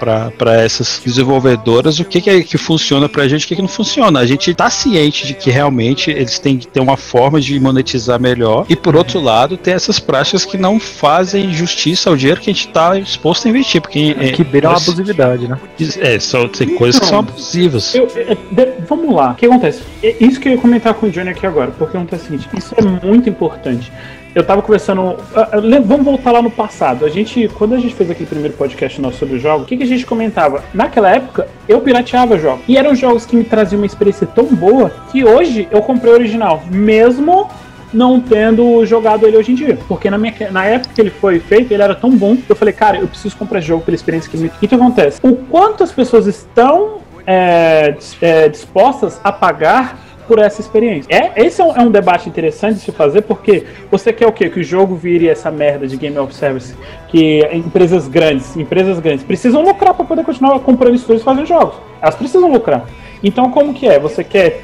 essas 0.63 1.01
desenvolvedoras 1.03 1.99
o 1.99 2.05
que, 2.05 2.21
que, 2.21 2.29
é, 2.29 2.41
que 2.43 2.57
funciona 2.57 3.09
pra 3.09 3.27
gente 3.27 3.41
e 3.43 3.45
o 3.45 3.47
que, 3.47 3.55
que 3.55 3.61
não 3.61 3.67
funciona. 3.69 4.19
A 4.19 4.25
gente 4.25 4.53
tá 4.53 4.69
ciente 4.69 5.25
de 5.27 5.33
que 5.33 5.49
realmente 5.49 6.09
eles 6.11 6.39
têm 6.39 6.57
que 6.57 6.67
ter 6.67 6.79
uma 6.79 6.97
forma 6.97 7.41
de 7.41 7.59
monetizar 7.59 8.19
melhor 8.19 8.65
e, 8.69 8.75
por 8.75 8.95
outro 8.95 9.19
lado, 9.19 9.57
tem 9.57 9.73
essas 9.73 9.99
práticas 9.99 10.45
que 10.45 10.57
não 10.57 10.79
fazem 10.79 11.51
justiça 11.53 12.09
ao 12.09 12.15
dinheiro 12.15 12.39
que 12.41 12.49
a 12.49 12.53
gente 12.53 12.67
tá 12.69 12.97
disposto 12.99 13.47
a 13.47 13.49
investir. 13.49 13.81
Porque, 13.81 14.15
é, 14.19 14.31
Que 14.31 14.43
beira 14.43 14.67
uma 14.69 14.73
nós- 14.75 14.87
abusividade, 14.87 15.47
né? 15.47 15.57
é, 15.99 16.19
são, 16.19 16.47
tem 16.47 16.69
coisas 16.75 16.99
que 16.99 17.05
são 17.07 17.19
abusivas. 17.19 17.93
Eu- 17.95 18.07
é, 18.15 18.35
de- 18.51 18.73
vamos 18.87 19.13
lá, 19.13 19.31
o 19.31 19.35
que 19.35 19.45
acontece? 19.45 19.81
É 20.01 20.15
isso 20.23 20.39
que 20.39 20.47
eu 20.49 20.53
ia 20.53 20.57
comentar 20.85 20.93
com 20.93 21.07
o 21.07 21.09
Johnny 21.09 21.29
aqui 21.29 21.47
agora, 21.47 21.71
porque 21.71 21.97
acontece 21.97 22.23
o 22.23 22.25
seguinte, 22.27 22.49
isso 22.55 22.75
é 22.77 22.81
muito 23.05 23.27
importante. 23.27 23.91
Eu 24.35 24.43
tava 24.43 24.61
conversando. 24.61 25.15
ah, 25.35 25.49
ah, 25.53 25.81
Vamos 25.83 26.05
voltar 26.05 26.31
lá 26.31 26.41
no 26.41 26.51
passado. 26.51 27.05
A 27.05 27.09
gente, 27.09 27.47
quando 27.57 27.73
a 27.73 27.79
gente 27.79 27.95
fez 27.95 28.11
aquele 28.11 28.27
primeiro 28.27 28.53
podcast 28.55 28.99
nosso 29.01 29.17
sobre 29.17 29.37
o 29.37 29.39
jogo, 29.39 29.63
o 29.63 29.65
que, 29.65 29.77
que 29.77 29.83
a 29.83 29.87
gente 29.87 30.05
comentava? 30.05 30.63
Naquela 30.73 31.09
época, 31.09 31.47
eu 31.69 31.79
pirateava 31.79 32.37
jogos. 32.37 32.63
E 32.67 32.77
eram 32.77 32.93
jogos 32.93 33.25
que 33.25 33.35
me 33.35 33.45
traziam 33.45 33.79
uma 33.79 33.85
experiência 33.85 34.27
tão 34.27 34.45
boa 34.45 34.91
que 35.11 35.23
hoje 35.23 35.67
eu 35.71 35.81
comprei 35.81 36.11
o 36.11 36.15
original, 36.15 36.61
mesmo 36.69 37.49
não 37.93 38.19
tendo 38.19 38.85
jogado 38.85 39.25
ele 39.25 39.37
hoje 39.37 39.53
em 39.53 39.55
dia. 39.55 39.79
Porque 39.87 40.09
na, 40.09 40.17
minha, 40.17 40.33
na 40.51 40.65
época 40.65 40.93
que 40.93 40.99
ele 40.99 41.11
foi 41.11 41.39
feito, 41.39 41.73
ele 41.73 41.81
era 41.81 41.95
tão 41.95 42.11
bom 42.11 42.35
que 42.35 42.51
eu 42.51 42.57
falei, 42.57 42.73
cara, 42.73 42.97
eu 42.97 43.07
preciso 43.07 43.37
comprar 43.37 43.61
jogo 43.61 43.85
pela 43.85 43.95
experiência 43.95 44.29
que 44.29 44.35
ele 44.35 44.43
me. 44.43 44.49
O 44.49 44.59
que, 44.59 44.67
que 44.67 44.75
acontece? 44.75 45.21
O 45.23 45.33
quanto 45.33 45.81
as 45.81 45.93
pessoas 45.93 46.27
estão 46.27 46.97
é, 47.25 47.95
é, 48.21 48.49
dispostas 48.49 49.21
a 49.23 49.31
pagar 49.31 49.97
por 50.27 50.39
essa 50.39 50.61
experiência. 50.61 51.07
É, 51.13 51.45
esse 51.45 51.61
é 51.61 51.63
um, 51.63 51.75
é 51.75 51.81
um 51.81 51.91
debate 51.91 52.27
interessante 52.27 52.75
de 52.75 52.81
se 52.81 52.91
fazer, 52.91 53.21
porque 53.21 53.63
você 53.89 54.11
quer 54.11 54.27
o 54.27 54.31
quê? 54.31 54.49
Que 54.49 54.59
o 54.59 54.63
jogo 54.63 54.95
vire 54.95 55.27
essa 55.27 55.51
merda 55.51 55.87
de 55.87 55.97
Game 55.97 56.17
of 56.17 56.33
Service, 56.33 56.75
que 57.09 57.41
empresas 57.53 58.07
grandes, 58.07 58.55
empresas 58.55 58.99
grandes, 58.99 59.23
precisam 59.23 59.61
lucrar 59.61 59.93
para 59.93 60.05
poder 60.05 60.23
continuar 60.23 60.59
comprando 60.59 60.95
estúdios 60.95 61.21
e 61.21 61.25
fazendo 61.25 61.45
jogos. 61.45 61.75
Elas 62.01 62.15
precisam 62.15 62.51
lucrar. 62.51 62.85
Então, 63.23 63.49
como 63.51 63.73
que 63.73 63.87
é? 63.87 63.99
Você 63.99 64.23
quer 64.23 64.61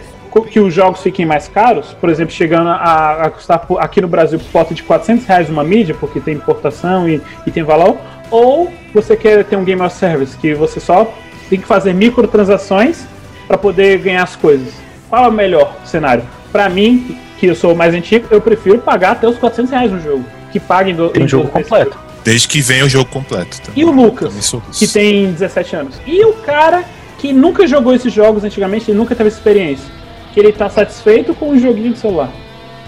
que 0.50 0.60
os 0.60 0.74
jogos 0.74 1.02
fiquem 1.02 1.26
mais 1.26 1.50
caros, 1.50 1.94
por 2.00 2.10
exemplo, 2.10 2.34
chegando 2.34 2.70
a, 2.70 3.24
a 3.24 3.30
custar 3.30 3.66
aqui 3.80 4.00
no 4.00 4.08
Brasil 4.08 4.40
por 4.40 4.48
volta 4.50 4.74
de 4.74 4.82
400 4.82 5.26
reais 5.26 5.50
uma 5.50 5.64
mídia, 5.64 5.94
porque 6.00 6.22
tem 6.22 6.36
importação 6.36 7.10
e, 7.10 7.22
e 7.46 7.52
tem 7.52 7.64
valor, 7.64 7.98
ou 8.30 8.72
você 8.94 9.18
quer 9.18 9.44
ter 9.44 9.58
um 9.58 9.66
Game 9.66 9.82
of 9.82 9.94
Service, 9.94 10.38
que 10.38 10.54
você 10.54 10.80
só 10.80 11.12
tem 11.50 11.60
que 11.60 11.68
fazer 11.68 11.94
microtransações 11.94 13.06
para 13.46 13.58
poder 13.58 13.98
ganhar 13.98 14.24
as 14.24 14.38
coisas. 14.38 14.74
Qual 15.12 15.26
é 15.26 15.28
o 15.28 15.32
melhor 15.32 15.76
cenário? 15.84 16.24
Para 16.54 16.70
mim, 16.70 17.18
que 17.38 17.46
eu 17.46 17.54
sou 17.54 17.76
mais 17.76 17.94
antigo, 17.94 18.28
eu 18.32 18.40
prefiro 18.40 18.80
pagar 18.80 19.12
até 19.12 19.28
os 19.28 19.38
400 19.38 19.70
reais 19.70 19.92
no 19.92 20.00
jogo. 20.00 20.26
Que 20.54 20.60
paguem 20.60 20.96
do, 20.96 21.10
Tem 21.10 21.26
um 21.26 21.28
jogo 21.28 21.50
completo. 21.50 22.00
Desde 22.24 22.48
que 22.48 22.62
venha 22.62 22.86
o 22.86 22.90
jogo 22.90 23.10
completo. 23.10 23.62
também. 23.62 23.82
E 23.82 23.84
o 23.84 23.92
Lucas, 23.92 24.56
que 24.72 24.88
tem 24.88 25.34
17 25.34 25.76
anos. 25.76 26.02
E 26.08 26.24
o 26.24 26.32
cara 26.36 26.86
que 27.18 27.34
nunca 27.34 27.68
jogou 27.68 27.94
esses 27.94 28.14
jogos 28.14 28.46
antigamente, 28.46 28.90
ele 28.90 28.98
nunca 28.98 29.14
teve 29.14 29.28
essa 29.28 29.38
experiência. 29.38 29.86
Que 30.34 30.40
ele 30.40 30.54
tá 30.54 30.70
satisfeito 30.70 31.34
com 31.34 31.50
o 31.50 31.60
joguinho 31.60 31.92
de 31.92 32.00
celular. 32.00 32.32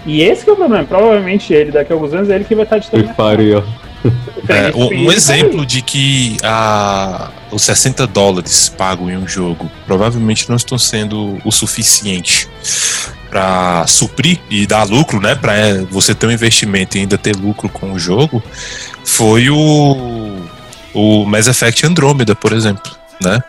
E 0.06 0.22
esse 0.22 0.44
que 0.44 0.50
é 0.50 0.52
o 0.54 0.56
problema. 0.56 0.84
Provavelmente 0.84 1.52
ele, 1.52 1.72
daqui 1.72 1.92
a 1.92 1.96
alguns 1.96 2.14
anos, 2.14 2.30
é 2.30 2.36
ele 2.36 2.44
que 2.44 2.54
vai 2.54 2.64
estar 2.64 2.78
de 2.78 2.88
Free 2.88 3.02
Fire, 3.02 3.54
ó. 3.56 3.62
É, 4.48 4.76
um, 4.76 5.06
um 5.06 5.12
exemplo 5.12 5.64
de 5.64 5.80
que 5.80 6.36
a, 6.42 7.30
os 7.50 7.62
60 7.62 8.06
dólares 8.06 8.68
pagos 8.68 9.10
em 9.10 9.16
um 9.16 9.26
jogo 9.26 9.70
provavelmente 9.86 10.48
não 10.48 10.56
estão 10.56 10.76
sendo 10.76 11.38
o 11.44 11.50
suficiente 11.50 12.48
para 13.30 13.86
suprir 13.86 14.38
e 14.50 14.66
dar 14.66 14.84
lucro, 14.84 15.20
né? 15.20 15.34
Para 15.34 15.54
você 15.90 16.14
ter 16.14 16.26
um 16.26 16.30
investimento 16.30 16.96
e 16.96 17.00
ainda 17.00 17.18
ter 17.18 17.34
lucro 17.34 17.68
com 17.68 17.92
o 17.92 17.98
jogo, 17.98 18.42
foi 19.04 19.50
o, 19.50 20.46
o 20.92 21.24
Mass 21.24 21.48
Effect 21.48 21.86
Andromeda, 21.86 22.34
por 22.34 22.52
exemplo, 22.52 22.92
né? 23.20 23.42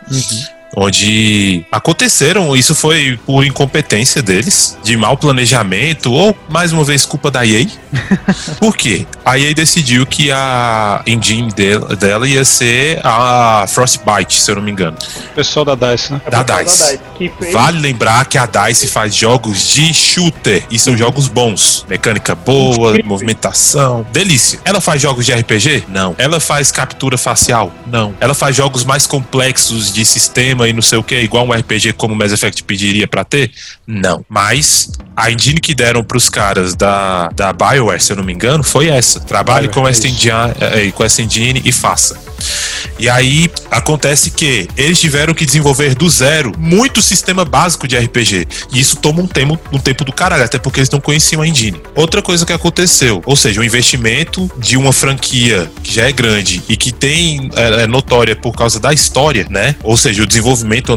Onde 0.76 1.64
aconteceram, 1.72 2.54
isso 2.54 2.74
foi 2.74 3.18
por 3.24 3.44
incompetência 3.44 4.22
deles, 4.22 4.76
de 4.84 4.94
mau 4.96 5.16
planejamento, 5.16 6.12
ou 6.12 6.36
mais 6.50 6.70
uma 6.72 6.84
vez 6.84 7.06
culpa 7.06 7.30
da 7.30 7.44
EA. 7.46 7.66
por 8.60 8.76
quê? 8.76 9.06
A 9.24 9.38
EA 9.38 9.54
decidiu 9.54 10.06
que 10.06 10.30
a 10.30 11.02
engine 11.06 11.50
dela, 11.50 11.96
dela 11.96 12.28
ia 12.28 12.44
ser 12.44 13.00
a 13.02 13.64
Frostbite, 13.68 14.38
se 14.40 14.50
eu 14.50 14.56
não 14.56 14.62
me 14.62 14.70
engano. 14.70 14.96
Pessoal 15.34 15.64
da 15.64 15.74
DICE, 15.74 16.12
né? 16.12 16.20
Da 16.30 16.44
pessoal 16.44 16.98
DICE. 17.18 17.32
fez- 17.38 17.52
Vale 17.52 17.80
lembrar 17.80 18.26
que 18.26 18.36
a 18.36 18.44
DICE 18.46 18.86
faz 18.88 19.14
jogos 19.14 19.68
de 19.72 19.94
shooter 19.94 20.64
e 20.70 20.78
são 20.78 20.94
jogos 20.96 21.26
bons. 21.28 21.86
Mecânica 21.88 22.34
boa, 22.34 22.94
movimentação, 23.02 24.06
delícia. 24.12 24.60
Ela 24.64 24.80
faz 24.80 25.00
jogos 25.00 25.24
de 25.24 25.32
RPG? 25.32 25.84
Não. 25.88 26.14
Ela 26.18 26.38
faz 26.38 26.70
captura 26.70 27.16
facial? 27.16 27.72
Não. 27.86 28.14
Ela 28.20 28.34
faz 28.34 28.54
jogos 28.54 28.84
mais 28.84 29.06
complexos 29.06 29.92
de 29.92 30.04
sistema 30.04 30.65
e 30.68 30.72
não 30.72 30.82
sei 30.82 30.98
o 30.98 31.02
que, 31.02 31.16
igual 31.20 31.46
um 31.46 31.52
RPG 31.52 31.94
como 31.94 32.14
o 32.14 32.16
Mass 32.16 32.32
Effect 32.32 32.62
pediria 32.64 33.06
pra 33.06 33.24
ter? 33.24 33.50
Não. 33.86 34.24
Mas 34.28 34.90
a 35.16 35.30
engine 35.30 35.60
que 35.60 35.74
deram 35.74 36.04
pros 36.04 36.28
caras 36.28 36.74
da, 36.74 37.28
da 37.28 37.52
BioWare, 37.52 38.02
se 38.02 38.12
eu 38.12 38.16
não 38.16 38.24
me 38.24 38.32
engano, 38.32 38.62
foi 38.62 38.88
essa. 38.88 39.20
Trabalhe 39.20 39.68
com 39.68 39.86
essa, 39.86 40.06
engine, 40.06 40.32
eh, 40.60 40.90
com 40.90 41.04
essa 41.04 41.22
engine 41.22 41.62
e 41.64 41.72
faça. 41.72 42.18
E 42.98 43.08
aí 43.08 43.50
acontece 43.70 44.30
que 44.30 44.68
eles 44.76 44.98
tiveram 44.98 45.34
que 45.34 45.44
desenvolver 45.44 45.94
do 45.94 46.08
zero 46.08 46.52
muito 46.58 47.02
sistema 47.02 47.44
básico 47.44 47.86
de 47.86 47.96
RPG. 47.96 48.46
E 48.72 48.80
isso 48.80 48.96
toma 48.96 49.22
um 49.22 49.26
tempo, 49.26 49.58
um 49.72 49.78
tempo 49.78 50.04
do 50.04 50.12
caralho, 50.12 50.44
até 50.44 50.58
porque 50.58 50.80
eles 50.80 50.90
não 50.90 51.00
conheciam 51.00 51.42
a 51.42 51.48
engine. 51.48 51.80
Outra 51.94 52.22
coisa 52.22 52.44
que 52.44 52.52
aconteceu, 52.52 53.22
ou 53.24 53.36
seja, 53.36 53.60
o 53.60 53.64
investimento 53.64 54.50
de 54.58 54.76
uma 54.76 54.92
franquia 54.92 55.70
que 55.82 55.94
já 55.94 56.08
é 56.08 56.12
grande 56.12 56.62
e 56.68 56.76
que 56.76 56.92
tem 56.92 57.50
é, 57.54 57.82
é 57.82 57.86
notória 57.86 58.34
por 58.34 58.52
causa 58.52 58.80
da 58.80 58.92
história, 58.92 59.46
né? 59.50 59.76
Ou 59.82 59.96
seja, 59.96 60.22
o 60.22 60.26
desenvolvimento 60.26 60.45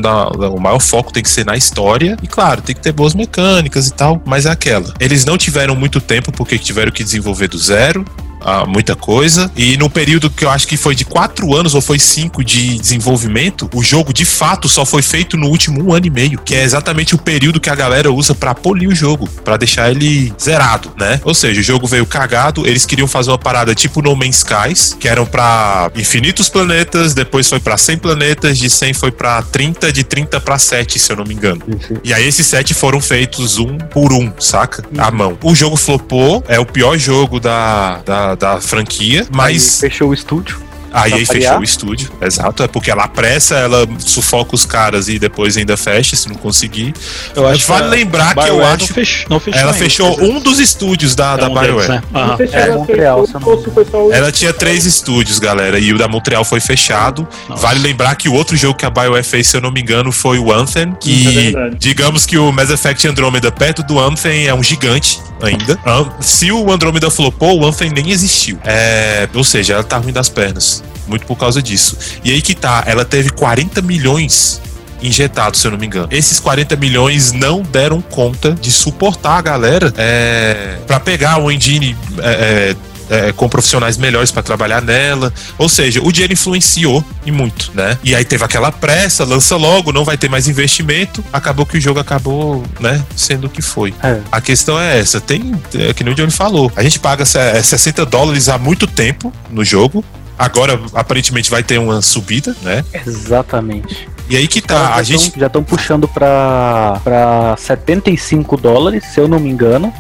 da, 0.02 0.28
o 0.50 0.60
maior 0.60 0.80
foco 0.80 1.12
tem 1.12 1.24
que 1.24 1.30
ser 1.30 1.46
na 1.46 1.56
história 1.56 2.18
e 2.22 2.28
claro, 2.28 2.62
tem 2.62 2.76
que 2.76 2.82
ter 2.82 2.92
boas 2.92 3.14
mecânicas 3.14 3.88
e 3.88 3.94
tal, 3.94 4.22
mas 4.26 4.46
é 4.46 4.52
aquela. 4.52 4.94
Eles 5.00 5.26
não 5.26 5.38
tiveram 5.38 5.76
muito 5.76 6.00
tempo 6.00 6.32
porque 6.32 6.58
tiveram 6.58 6.92
que 6.92 7.04
desenvolver 7.04 7.48
do 7.48 7.58
zero 7.58 8.06
ah, 8.42 8.66
muita 8.66 8.96
coisa. 8.96 9.52
E 9.56 9.78
no 9.78 9.90
período 9.90 10.30
que 10.30 10.46
eu 10.46 10.50
acho 10.50 10.68
que 10.68 10.78
foi 10.78 10.96
de 10.96 11.06
quatro 11.06 11.56
anos 11.56 11.76
ou 11.76 11.82
foi 11.82 12.00
cinco 12.00 12.44
de 12.44 12.78
desenvolvimento, 12.78 13.70
o 13.74 13.84
jogo 13.84 14.14
de 14.14 14.26
fato 14.26 14.68
só 14.68 14.86
foi 14.86 15.02
feito 15.02 15.38
no 15.38 15.48
último 15.48 15.84
um 15.84 15.94
ano 15.94 16.08
e 16.08 16.10
meio, 16.10 16.40
que 16.40 16.56
é 16.56 16.64
exatamente 16.64 17.16
o 17.16 17.18
período 17.18 17.60
que 17.60 17.70
a 17.70 17.76
galera 17.76 18.12
usa 18.12 18.34
pra 18.36 18.54
polir 18.54 18.90
o 18.90 18.96
jogo, 18.96 19.28
pra 19.44 19.58
deixar 19.58 19.92
ele 19.92 20.34
zerado, 20.40 20.92
né? 20.98 21.20
Ou 21.24 21.34
seja, 21.34 21.60
o 21.60 21.64
jogo 21.64 21.88
veio 21.88 22.06
cagado, 22.06 22.68
eles 22.68 22.86
queriam 22.86 23.08
fazer 23.08 23.32
uma 23.32 23.38
parada 23.38 23.74
tipo 23.76 24.02
No 24.02 24.16
Man's 24.16 24.38
Skies, 24.38 24.96
que 25.00 25.08
eram 25.08 25.26
pra 25.26 25.92
infinitos 25.96 26.50
planetas, 26.50 27.14
depois 27.14 27.48
foi 27.48 27.60
pra 27.60 27.78
100 27.78 27.98
planetas, 27.98 28.58
de 28.58 28.70
100 28.70 28.94
foi 28.94 29.12
pra 29.12 29.42
30, 29.42 29.92
de 29.92 30.04
30 30.04 30.40
pra 30.40 30.58
7, 30.58 31.00
se 31.00 31.12
eu 31.12 31.18
não 31.18 31.26
me 31.26 31.34
engano. 31.34 31.62
E 32.04 32.14
aí 32.14 32.28
esses 32.28 32.46
sete 32.46 32.74
foram 32.74 33.02
feitos 33.02 33.58
um 33.58 33.78
por 33.78 34.14
um, 34.14 34.32
saca? 34.40 34.84
À 34.98 35.12
mão. 35.12 35.38
O 35.44 35.56
jogo 35.56 35.76
flopou, 35.76 36.44
é 36.48 36.60
o 36.60 36.66
pior 36.66 36.98
jogo 36.98 37.40
da, 37.40 37.98
da, 38.06 38.29
da 38.36 38.60
franquia, 38.62 39.28
mas 39.32 39.84
Aí 39.84 39.90
fechou 39.90 40.10
o 40.10 40.14
estúdio. 40.14 40.69
Aí, 40.92 41.14
aí 41.14 41.26
fechou 41.26 41.60
o 41.60 41.64
estúdio, 41.64 42.12
exato. 42.22 42.64
É 42.64 42.68
porque 42.68 42.90
ela 42.92 43.04
apressa, 43.04 43.56
ela 43.56 43.88
sufoca 44.00 44.56
os 44.56 44.66
caras 44.66 45.08
e 45.08 45.18
depois 45.20 45.56
ainda 45.58 45.76
fecha 45.78 46.16
se 46.16 46.28
não 46.28 46.36
conseguir. 46.36 46.94
Eu 47.36 47.48
acho 47.48 47.68
vale 47.68 47.84
que 47.90 47.96
lembrar 47.96 48.34
que 48.36 48.48
eu 48.48 48.64
acho- 48.66 48.80
Não 48.80 48.88
fechou, 48.96 49.26
não 49.30 49.40
fechou 49.40 49.60
Ela 49.60 49.72
ainda, 49.72 49.84
fechou 49.84 50.12
dizer, 50.12 50.24
um 50.32 50.40
dos 50.40 50.60
estúdios 50.60 51.16
da, 51.16 51.34
é 51.34 51.38
da 51.38 51.50
um 51.50 51.54
deles, 51.54 51.68
BioWare. 51.70 51.90
né? 51.92 52.02
Se 52.48 52.56
É, 52.56 52.62
ela 52.62 52.76
Montreal, 52.78 53.26
fechou 53.28 54.12
Ela 54.14 54.32
tinha 54.32 54.54
três 54.54 54.86
estúdios, 54.86 55.40
galera, 55.40 55.80
e 55.80 55.94
o 55.94 55.98
da 55.98 56.08
Montreal 56.08 56.44
foi 56.44 56.60
fechado. 56.60 57.28
Nossa. 57.48 57.62
Vale 57.62 57.80
lembrar 57.80 58.16
que 58.16 58.28
o 58.30 58.34
outro 58.34 58.56
jogo 58.58 58.78
que 58.78 58.86
a 58.86 58.90
BioWare 58.90 59.24
fez, 59.24 59.48
se 59.48 59.58
eu 59.58 59.62
não 59.62 59.72
me 59.72 59.82
engano, 59.82 60.12
foi 60.12 60.40
o 60.40 60.52
Anthem, 60.52 60.84
é 60.94 60.96
que 61.00 61.24
verdade. 61.52 61.76
digamos 61.80 62.26
que 62.26 62.38
o 62.38 62.52
Mass 62.52 62.70
Effect 62.70 63.08
Andromeda 63.08 63.52
perto 63.52 63.84
do 63.84 64.00
Anthem 64.00 64.48
é 64.48 64.54
um 64.54 64.64
gigante 64.64 65.20
ainda. 65.42 65.78
An- 65.86 66.10
Se 66.22 66.52
o 66.52 66.72
Andromeda 66.72 67.10
flopou, 67.10 67.60
o 67.62 67.66
Anthem 67.66 67.90
nem 67.90 68.12
existiu. 68.12 68.58
É, 68.64 69.28
ou 69.34 69.44
seja, 69.44 69.74
ela 69.74 69.84
tá 69.84 69.98
ruim 69.98 70.12
das 70.14 70.30
pernas. 70.30 70.79
Muito 71.10 71.26
por 71.26 71.36
causa 71.38 71.62
disso. 71.62 71.98
E 72.24 72.32
aí 72.32 72.42
que 72.42 72.54
tá, 72.56 72.84
ela 72.86 73.04
teve 73.04 73.32
40 73.32 73.82
milhões 73.82 74.62
injetados, 75.02 75.60
se 75.62 75.68
eu 75.68 75.72
não 75.72 75.78
me 75.78 75.86
engano. 75.88 76.08
Esses 76.12 76.40
40 76.40 76.76
milhões 76.76 77.32
não 77.32 77.62
deram 77.62 78.02
conta 78.02 78.52
de 78.54 78.70
suportar 78.72 79.38
a 79.38 79.42
galera 79.42 79.94
é, 79.98 80.78
para 80.86 81.00
pegar 81.00 81.38
o 81.42 81.50
engine 81.50 81.96
é, 82.22 82.76
é, 83.10 83.28
é, 83.30 83.32
com 83.32 83.48
profissionais 83.48 83.98
melhores 83.98 84.30
para 84.30 84.44
trabalhar 84.44 84.82
nela. 84.82 85.34
Ou 85.58 85.70
seja, 85.70 86.02
o 86.04 86.12
dinheiro 86.12 86.34
influenciou 86.34 87.02
e 87.26 87.32
muito, 87.32 87.72
né? 87.74 87.98
E 88.04 88.14
aí 88.14 88.26
teve 88.26 88.44
aquela 88.44 88.74
pressa, 88.74 89.24
lança 89.24 89.56
logo, 89.56 89.94
não 89.94 90.04
vai 90.04 90.18
ter 90.18 90.30
mais 90.30 90.50
investimento. 90.50 91.24
Acabou 91.32 91.66
que 91.66 91.78
o 91.78 91.82
jogo 91.82 92.00
acabou, 92.02 92.62
né, 92.80 93.02
sendo 93.16 93.48
o 93.48 93.50
que 93.50 93.62
foi. 93.62 93.94
É. 94.04 94.20
A 94.30 94.42
questão 94.42 94.78
é 94.80 95.00
essa, 95.00 95.22
tem, 95.22 95.56
é, 95.76 95.94
que 95.94 96.04
nem 96.04 96.12
o 96.14 96.16
Johnny 96.16 96.30
falou, 96.32 96.70
a 96.76 96.84
gente 96.84 97.00
paga 97.00 97.24
se- 97.26 97.40
é, 97.40 97.62
60 97.64 98.06
dólares 98.06 98.50
há 98.50 98.58
muito 98.58 98.86
tempo 98.86 99.32
no 99.50 99.64
jogo. 99.64 100.04
Agora, 100.40 100.80
aparentemente, 100.94 101.52
vai 101.52 101.62
ter 101.62 101.78
uma 101.78 102.02
subida, 102.02 102.56
né? 102.62 102.86
Exatamente. 103.06 104.08
E 104.30 104.38
aí 104.38 104.48
que 104.48 104.62
tá, 104.62 104.96
a 104.96 105.04
já 105.04 105.18
gente. 105.18 105.38
já 105.38 105.48
estão 105.48 105.62
puxando 105.62 106.08
pra, 106.08 107.02
pra 107.04 107.58
75 107.58 108.56
dólares, 108.56 109.04
se 109.08 109.20
eu 109.20 109.28
não 109.28 109.38
me 109.38 109.50
engano. 109.50 109.94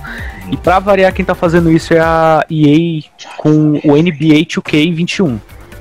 E 0.50 0.56
pra 0.56 0.80
variar, 0.80 1.12
quem 1.12 1.26
tá 1.26 1.36
fazendo 1.36 1.70
isso 1.70 1.94
é 1.94 2.00
a 2.00 2.46
EA 2.50 3.04
com 3.38 3.82
o 3.84 3.98
NBA 3.98 4.46
2K21. 4.46 5.38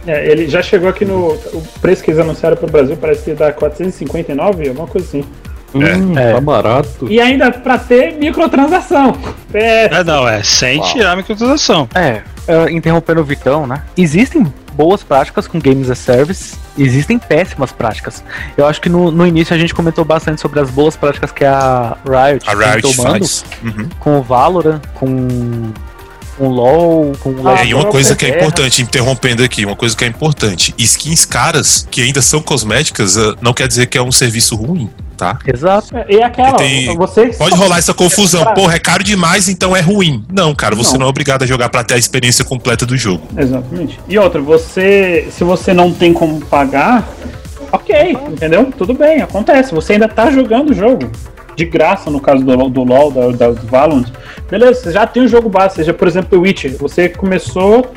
É, 0.08 0.28
ele 0.28 0.48
já 0.48 0.60
chegou 0.60 0.88
aqui 0.88 1.04
no. 1.04 1.34
O 1.34 1.62
preço 1.80 2.02
que 2.02 2.10
eles 2.10 2.20
anunciaram 2.20 2.56
pro 2.56 2.66
Brasil 2.66 2.96
parece 2.96 3.22
que 3.22 3.34
dá 3.34 3.52
459, 3.52 4.70
alguma 4.70 4.88
coisa 4.88 5.06
assim. 5.06 5.24
Hum, 5.74 6.16
É. 6.18 6.32
tá 6.32 6.40
barato. 6.40 7.06
E 7.10 7.20
ainda 7.20 7.50
pra 7.50 7.76
ter 7.78 8.14
microtransação. 8.14 9.16
É, 9.52 9.84
É, 9.86 10.04
não, 10.04 10.26
é 10.28 10.42
sem 10.42 10.78
Uau. 10.78 10.92
tirar 10.92 11.12
a 11.12 11.16
microtransação. 11.16 11.88
É, 11.94 12.22
é, 12.46 12.70
interrompendo 12.70 13.20
o 13.20 13.24
Vitão, 13.24 13.66
né? 13.66 13.82
Existem 13.96 14.46
boas 14.72 15.02
práticas 15.02 15.46
com 15.48 15.58
Games 15.58 15.90
as 15.90 15.98
Service, 15.98 16.54
existem 16.78 17.18
péssimas 17.18 17.72
práticas. 17.72 18.22
Eu 18.56 18.66
acho 18.66 18.80
que 18.80 18.88
no, 18.88 19.10
no 19.10 19.26
início 19.26 19.54
a 19.54 19.58
gente 19.58 19.74
comentou 19.74 20.04
bastante 20.04 20.40
sobre 20.40 20.60
as 20.60 20.70
boas 20.70 20.96
práticas 20.96 21.32
que 21.32 21.44
a 21.44 21.96
Riot, 22.06 22.48
A 22.48 22.54
Riot 22.54 22.82
tomando. 22.96 23.26
Uhum. 23.64 23.88
com 23.98 24.18
o 24.18 24.22
Valorant, 24.22 24.80
com 24.94 25.72
com 26.38 26.46
o 26.46 26.50
LoL, 26.52 27.12
com 27.18 27.30
o 27.30 27.48
Ah, 27.48 27.62
É, 27.62 27.66
e 27.66 27.74
uma 27.74 27.86
coisa 27.86 28.14
que 28.14 28.24
é 28.24 28.28
importante, 28.36 28.80
interrompendo 28.80 29.42
aqui, 29.42 29.66
uma 29.66 29.74
coisa 29.74 29.96
que 29.96 30.04
é 30.04 30.06
importante: 30.06 30.72
skins 30.78 31.24
caras, 31.24 31.86
que 31.90 32.00
ainda 32.00 32.22
são 32.22 32.40
cosméticas, 32.40 33.16
eh, 33.16 33.34
não 33.42 33.52
quer 33.52 33.66
dizer 33.66 33.86
que 33.86 33.98
é 33.98 34.02
um 34.02 34.12
serviço 34.12 34.54
ruim, 34.54 34.88
tá? 35.18 35.38
Exato. 35.46 35.88
e 36.08 36.22
aquela, 36.22 36.56
Tem- 36.56 36.96
você 36.96 37.26
Pode 37.26 37.56
rolar 37.56 37.78
essa 37.78 37.92
confusão. 37.92 38.44
Porra, 38.54 38.76
é 38.76 38.78
caro 38.78 39.02
demais, 39.04 39.48
então 39.48 39.76
é 39.76 39.80
ruim. 39.80 40.24
Não, 40.32 40.54
cara, 40.54 40.74
você 40.74 40.92
Não. 40.92 41.00
não, 41.00 41.06
é 41.06 41.10
obrigado 41.10 41.42
a 41.42 41.46
jogar 41.46 41.68
pra 41.68 41.82
ter 41.84 41.94
a 41.94 41.98
experiência 41.98 42.44
completa 42.44 42.86
do 42.86 42.96
jogo. 42.96 43.26
Exatamente. 43.36 43.98
E 44.08 44.16
outra, 44.18 44.40
você. 44.40 45.28
Se 45.30 45.42
você 45.44 45.74
não 45.74 45.92
tem 45.92 46.12
como 46.12 46.40
pagar, 46.46 47.06
ok, 47.72 48.16
entendeu? 48.28 48.70
Tudo 48.76 48.94
bem, 48.94 49.20
acontece. 49.20 49.74
Você 49.74 49.94
ainda 49.94 50.08
tá 50.08 50.30
jogando 50.30 50.70
o 50.70 50.74
jogo. 50.74 51.10
De 51.56 51.64
graça, 51.64 52.08
no 52.08 52.20
caso 52.20 52.44
do, 52.44 52.68
do 52.68 52.84
LoL, 52.84 53.10
da, 53.10 53.28
da 53.30 53.50
Valorant. 53.50 54.06
Beleza, 54.48 54.80
você 54.80 54.92
já 54.92 55.04
tem 55.06 55.24
o 55.24 55.28
jogo 55.28 55.48
base, 55.48 55.74
seja, 55.74 55.92
por 55.92 56.06
exemplo, 56.06 56.38
o 56.38 56.42
Witcher. 56.42 56.76
Você 56.78 57.08
começou, 57.08 57.90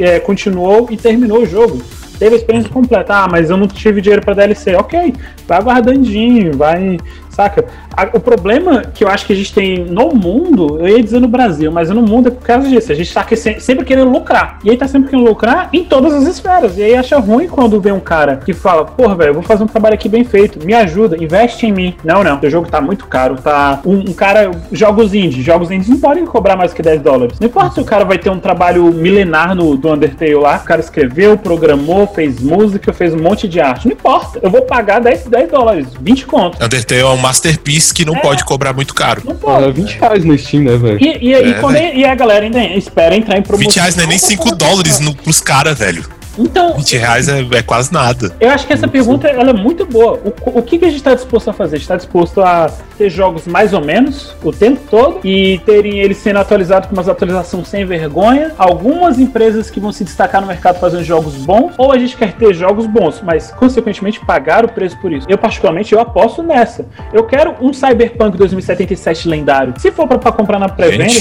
é, 0.00 0.18
continuou 0.18 0.88
e 0.90 0.96
terminou 0.96 1.42
o 1.42 1.46
jogo. 1.46 1.82
Teve 2.22 2.36
a 2.36 2.38
experiência 2.38 2.70
completa. 2.70 3.16
Ah, 3.16 3.28
mas 3.28 3.50
eu 3.50 3.56
não 3.56 3.66
tive 3.66 4.00
dinheiro 4.00 4.22
pra 4.22 4.32
DLC. 4.32 4.76
Ok, 4.76 5.12
vai 5.44 5.60
guardandinho, 5.60 6.56
vai 6.56 6.96
Saca? 7.32 7.64
O 8.12 8.20
problema 8.20 8.82
que 8.82 9.02
eu 9.02 9.08
acho 9.08 9.26
que 9.26 9.32
a 9.32 9.36
gente 9.36 9.52
tem 9.52 9.84
no 9.84 10.14
mundo, 10.14 10.78
eu 10.78 10.88
ia 10.88 11.02
dizer 11.02 11.18
no 11.18 11.28
Brasil, 11.28 11.72
mas 11.72 11.88
no 11.88 12.02
mundo 12.02 12.28
é 12.28 12.30
por 12.30 12.42
causa 12.42 12.68
disso. 12.68 12.92
A 12.92 12.94
gente 12.94 13.12
tá 13.12 13.26
sempre 13.58 13.84
querendo 13.84 14.10
lucrar. 14.10 14.58
E 14.62 14.70
aí 14.70 14.76
tá 14.76 14.86
sempre 14.86 15.10
querendo 15.10 15.26
lucrar 15.26 15.70
em 15.72 15.84
todas 15.84 16.12
as 16.12 16.26
esferas. 16.26 16.76
E 16.76 16.82
aí 16.82 16.94
acha 16.94 17.18
ruim 17.18 17.48
quando 17.48 17.80
vem 17.80 17.92
um 17.92 18.00
cara 18.00 18.36
que 18.36 18.52
fala, 18.52 18.84
porra, 18.84 19.14
velho, 19.14 19.34
vou 19.34 19.42
fazer 19.42 19.64
um 19.64 19.66
trabalho 19.66 19.94
aqui 19.94 20.08
bem 20.08 20.24
feito. 20.24 20.64
Me 20.64 20.74
ajuda, 20.74 21.16
investe 21.22 21.66
em 21.66 21.72
mim. 21.72 21.94
Não, 22.04 22.22
não. 22.22 22.38
O 22.38 22.50
jogo 22.50 22.68
tá 22.68 22.80
muito 22.80 23.06
caro. 23.06 23.36
Tá. 23.36 23.80
Um, 23.84 24.10
um 24.10 24.12
cara. 24.12 24.50
Jogos 24.70 25.14
indie. 25.14 25.42
Jogos 25.42 25.70
indies 25.70 25.88
não 25.88 25.98
podem 25.98 26.26
cobrar 26.26 26.56
mais 26.56 26.74
que 26.74 26.82
10 26.82 27.00
dólares. 27.00 27.40
Não 27.40 27.48
importa 27.48 27.74
se 27.74 27.80
o 27.80 27.84
cara 27.84 28.04
vai 28.04 28.18
ter 28.18 28.30
um 28.30 28.38
trabalho 28.38 28.84
milenar 28.92 29.54
no, 29.54 29.76
do 29.76 29.90
Undertale 29.90 30.34
lá. 30.34 30.56
O 30.56 30.64
cara 30.64 30.80
escreveu, 30.80 31.38
programou, 31.38 32.06
fez 32.06 32.40
música, 32.40 32.92
fez 32.92 33.14
um 33.14 33.22
monte 33.22 33.48
de 33.48 33.58
arte. 33.58 33.86
Não 33.86 33.94
importa. 33.94 34.38
Eu 34.42 34.50
vou 34.50 34.62
pagar 34.62 35.00
10, 35.00 35.26
10 35.26 35.50
dólares, 35.50 35.86
20 35.98 36.26
conto. 36.26 36.62
Undertale 36.62 37.00
é 37.00 37.06
um 37.06 37.21
masterpiece 37.22 37.94
que 37.94 38.04
não 38.04 38.14
pode 38.16 38.44
cobrar 38.44 38.72
muito 38.72 38.94
caro. 38.94 39.22
Não 39.24 39.36
pode. 39.36 39.72
20 39.72 39.98
reais 39.98 40.24
no 40.24 40.36
Steam, 40.36 40.64
né, 40.64 40.76
velho? 40.76 40.98
E, 41.00 41.06
e, 41.06 41.28
e 41.30 41.34
É, 41.34 41.52
quando 41.54 41.76
e 41.76 42.04
a 42.04 42.14
galera 42.14 42.44
ainda 42.44 42.62
espera 42.64 43.16
entrar 43.16 43.38
em 43.38 43.42
promoção. 43.42 43.68
20 43.70 43.76
reais 43.76 43.96
não 43.96 44.04
é 44.04 44.06
nem 44.06 44.18
5 44.18 44.54
dólares 44.56 45.00
no, 45.00 45.14
pros 45.14 45.40
caras, 45.40 45.78
velho. 45.78 46.04
Então, 46.38 46.74
20 46.74 46.96
reais 46.96 47.28
é, 47.28 47.40
é 47.40 47.62
quase 47.62 47.92
nada. 47.92 48.34
eu 48.40 48.50
acho 48.50 48.66
que 48.66 48.72
essa 48.72 48.88
pergunta 48.88 49.28
ela 49.28 49.50
é 49.50 49.52
muito 49.52 49.84
boa. 49.84 50.20
O, 50.24 50.58
o 50.58 50.62
que, 50.62 50.78
que 50.78 50.84
a 50.84 50.88
gente 50.88 50.98
está 50.98 51.14
disposto 51.14 51.50
a 51.50 51.52
fazer? 51.52 51.76
A 51.76 51.78
gente 51.78 51.84
está 51.84 51.96
disposto 51.96 52.40
a 52.40 52.70
ter 52.96 53.10
jogos 53.10 53.46
mais 53.46 53.72
ou 53.72 53.80
menos 53.80 54.34
o 54.42 54.52
tempo 54.52 54.80
todo 54.90 55.20
e 55.24 55.60
terem 55.66 55.98
eles 55.98 56.18
sendo 56.18 56.38
atualizados 56.38 56.88
com 56.88 56.94
umas 56.94 57.08
atualizações 57.08 57.68
sem 57.68 57.84
vergonha. 57.84 58.52
Algumas 58.58 59.18
empresas 59.18 59.70
que 59.70 59.80
vão 59.80 59.92
se 59.92 60.04
destacar 60.04 60.40
no 60.40 60.46
mercado 60.46 60.78
fazendo 60.78 61.04
jogos 61.04 61.34
bons, 61.34 61.72
ou 61.76 61.92
a 61.92 61.98
gente 61.98 62.16
quer 62.16 62.32
ter 62.32 62.54
jogos 62.54 62.86
bons, 62.86 63.20
mas 63.22 63.50
consequentemente 63.50 64.24
pagar 64.24 64.64
o 64.64 64.68
preço 64.68 64.98
por 65.00 65.12
isso. 65.12 65.26
Eu, 65.28 65.38
particularmente, 65.38 65.92
eu 65.92 66.00
aposto 66.00 66.42
nessa. 66.42 66.86
Eu 67.12 67.24
quero 67.24 67.54
um 67.60 67.72
Cyberpunk 67.72 68.36
2077 68.36 69.28
lendário. 69.28 69.74
Se 69.78 69.90
for 69.90 70.06
para 70.06 70.32
comprar 70.32 70.58
na 70.58 70.68
pré-venda, 70.68 71.12